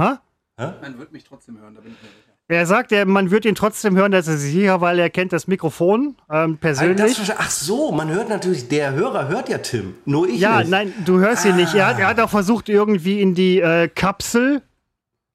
Ha? 0.00 0.20
Man 0.58 0.98
wird 0.98 1.12
mich 1.12 1.24
trotzdem 1.24 1.58
hören, 1.60 1.74
da 1.74 1.80
bin 1.80 1.92
ich 1.92 2.02
mir 2.02 2.08
sicher. 2.08 2.22
Er 2.50 2.64
sagt, 2.66 2.92
er, 2.92 3.04
man 3.04 3.30
wird 3.30 3.44
ihn 3.44 3.54
trotzdem 3.54 3.94
hören, 3.94 4.10
dass 4.10 4.26
er 4.26 4.38
sicher, 4.38 4.80
weil 4.80 4.98
er 4.98 5.10
kennt 5.10 5.34
das 5.34 5.46
Mikrofon 5.48 6.16
ähm, 6.32 6.56
persönlich. 6.56 7.16
Das, 7.18 7.30
ach 7.36 7.50
so, 7.50 7.92
man 7.92 8.08
hört 8.08 8.30
natürlich, 8.30 8.68
der 8.68 8.92
Hörer 8.94 9.28
hört 9.28 9.50
ja 9.50 9.58
Tim, 9.58 9.94
nur 10.06 10.26
ich 10.28 10.40
Ja, 10.40 10.60
nicht. 10.60 10.70
nein, 10.70 10.94
du 11.04 11.18
hörst 11.20 11.44
ihn 11.44 11.56
nicht. 11.56 11.74
Er 11.74 11.86
hat, 11.88 11.98
er 12.00 12.06
hat 12.08 12.18
auch 12.20 12.30
versucht, 12.30 12.70
irgendwie 12.70 13.20
in 13.20 13.34
die 13.34 13.60
äh, 13.60 13.88
Kapsel, 13.88 14.62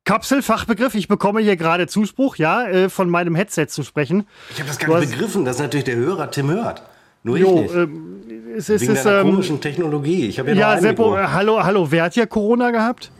Kapselfachbegriff, 0.06 0.96
ich 0.96 1.08
bekomme 1.08 1.40
hier 1.42 1.56
gerade 1.56 1.88
Zuspruch, 1.88 2.36
ja, 2.36 2.68
äh, 2.68 2.90
von 2.90 3.10
meinem 3.10 3.36
Headset 3.36 3.68
zu 3.68 3.84
sprechen. 3.84 4.28
Ich 4.52 4.60
habe 4.60 4.68
das 4.68 4.78
gar 4.78 5.00
nicht 5.00 5.12
begriffen, 5.12 5.46
dass 5.46 5.60
natürlich 5.60 5.86
der 5.86 5.96
Hörer 5.96 6.30
Tim 6.30 6.50
hört. 6.50 6.84
Nur 7.24 7.38
Jo, 7.38 7.56
ich 7.56 7.62
nicht. 7.62 7.76
ähm, 7.76 8.22
es 8.58 8.68
ist, 8.68 8.82
Wegen 8.82 8.94
es, 8.96 9.04
deiner 9.04 9.22
ähm, 9.22 9.32
komischen 9.32 9.62
Technologie. 9.62 10.28
Ich 10.28 10.40
habe 10.40 10.50
ja, 10.50 10.56
ja, 10.56 10.70
ein 10.72 10.82
Seppo, 10.82 11.16
äh, 11.16 11.28
hallo, 11.28 11.64
hallo, 11.64 11.88
wer 11.90 12.04
hat 12.04 12.16
hier 12.16 12.28
Corona 12.28 12.72
gehabt? 12.72 13.12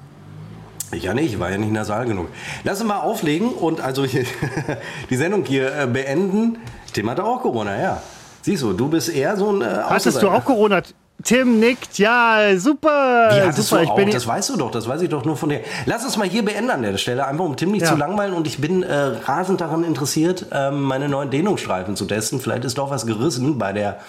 Ich 0.92 1.04
ja 1.04 1.14
nicht, 1.14 1.34
ich 1.34 1.40
war 1.40 1.50
ja 1.50 1.58
nicht 1.58 1.72
nasal 1.72 2.06
genug. 2.06 2.28
Lass 2.66 2.82
uns 2.82 2.88
mal 2.88 3.00
auflegen 3.00 3.50
und 3.50 3.80
also 3.80 4.06
die 5.10 5.16
Sendung 5.16 5.46
hier 5.46 5.74
äh, 5.76 5.88
beenden. 5.88 6.58
Tim 6.92 7.10
hatte 7.10 7.24
auch 7.24 7.42
Corona, 7.42 7.82
ja. 7.82 8.04
Siehst 8.42 8.62
du, 8.62 8.74
du 8.74 8.90
bist 8.90 9.10
eher 9.10 9.38
so 9.38 9.52
ein 9.52 9.62
äh, 9.62 9.66
Hattest 9.66 10.22
du 10.22 10.30
auch 10.30 10.44
Corona? 10.44 10.82
Tim 11.24 11.60
nickt, 11.60 11.98
ja, 12.00 12.58
super. 12.58 13.30
Wie 13.32 13.42
hattest 13.42 13.70
super, 13.70 13.80
du 13.80 13.84
ich 13.86 13.90
auch? 13.92 13.96
bin 13.96 14.12
Das 14.12 14.28
weißt 14.28 14.50
du 14.50 14.58
doch, 14.58 14.72
das 14.72 14.88
weiß 14.88 15.02
ich 15.02 15.10
doch 15.10 15.24
nur 15.24 15.38
von 15.38 15.50
dir. 15.50 15.62
Lass 15.86 16.04
uns 16.04 16.18
mal 16.18 16.28
hier 16.28 16.44
beenden 16.44 16.70
an 16.70 16.82
der 16.82 16.98
Stelle, 16.98 17.26
einfach 17.26 17.46
um 17.46 17.56
Tim 17.56 17.72
nicht 17.72 17.84
Ja. 17.84 17.90
zu 17.92 17.96
langweilen. 17.96 18.34
Und 18.34 18.46
ich 18.46 18.60
bin 18.60 18.84
äh, 18.84 18.94
rasend 18.94 19.62
daran 19.62 19.84
interessiert, 19.84 20.46
ähm, 20.52 20.82
meine 20.82 21.08
neuen 21.08 21.30
Dehnungsstreifen 21.30 21.96
zu 21.96 22.06
testen. 22.06 22.40
Vielleicht 22.42 22.66
ist 22.66 22.78
doch 22.78 22.90
was 22.90 23.06
gerissen 23.06 23.58
bei, 23.58 23.72
der, 23.72 24.00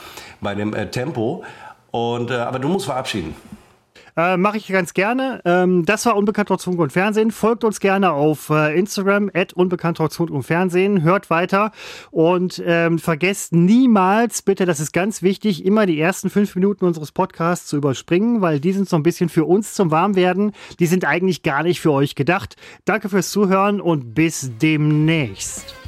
bei 0.41 0.55
dem 0.55 0.75
äh, 0.75 0.91
Tempo. 0.91 1.45
Und, 1.93 2.31
äh, 2.33 2.35
aber 2.35 2.59
du 2.59 2.69
musst 2.69 2.87
verabschieden. 2.87 3.37
Äh, 4.17 4.37
Mache 4.37 4.59
ich 4.59 4.69
ganz 4.69 4.95
gerne. 4.95 5.41
Ähm, 5.45 5.85
das 5.85 6.07
war 6.07 6.17
Unbekannt 6.17 6.49
trotz 6.49 6.67
und 6.67 6.93
Fernsehen. 6.93 7.31
Folgt 7.31 7.65
uns 7.65 7.81
gerne 7.81 8.13
auf 8.13 8.51
äh, 8.51 8.79
Instagram, 8.79 9.31
at 9.35 9.53
Unbekannt 9.53 9.97
trotz 9.97 10.19
und 10.21 10.43
Fernsehen. 10.43 11.03
Hört 11.03 11.31
weiter 11.31 11.73
und 12.11 12.63
ähm, 12.65 12.99
vergesst 12.99 13.53
niemals, 13.53 14.43
bitte, 14.43 14.67
das 14.67 14.81
ist 14.81 14.93
ganz 14.93 15.23
wichtig, 15.23 15.65
immer 15.65 15.87
die 15.87 16.01
ersten 16.01 16.31
fünf 16.31 16.55
Minuten 16.55 16.85
unseres 16.85 17.13
Podcasts 17.13 17.67
zu 17.67 17.77
überspringen, 17.77 18.41
weil 18.41 18.61
die 18.61 18.73
sind 18.73 18.89
so 18.89 18.97
ein 18.97 19.03
bisschen 19.03 19.29
für 19.29 19.45
uns 19.45 19.75
zum 19.75 19.91
Warmwerden. 19.91 20.53
Die 20.79 20.87
sind 20.87 21.05
eigentlich 21.05 21.43
gar 21.43 21.63
nicht 21.63 21.81
für 21.81 21.93
euch 21.93 22.15
gedacht. 22.15 22.57
Danke 22.85 23.09
fürs 23.09 23.31
Zuhören 23.31 23.81
und 23.81 24.15
bis 24.15 24.53
demnächst. 24.61 25.84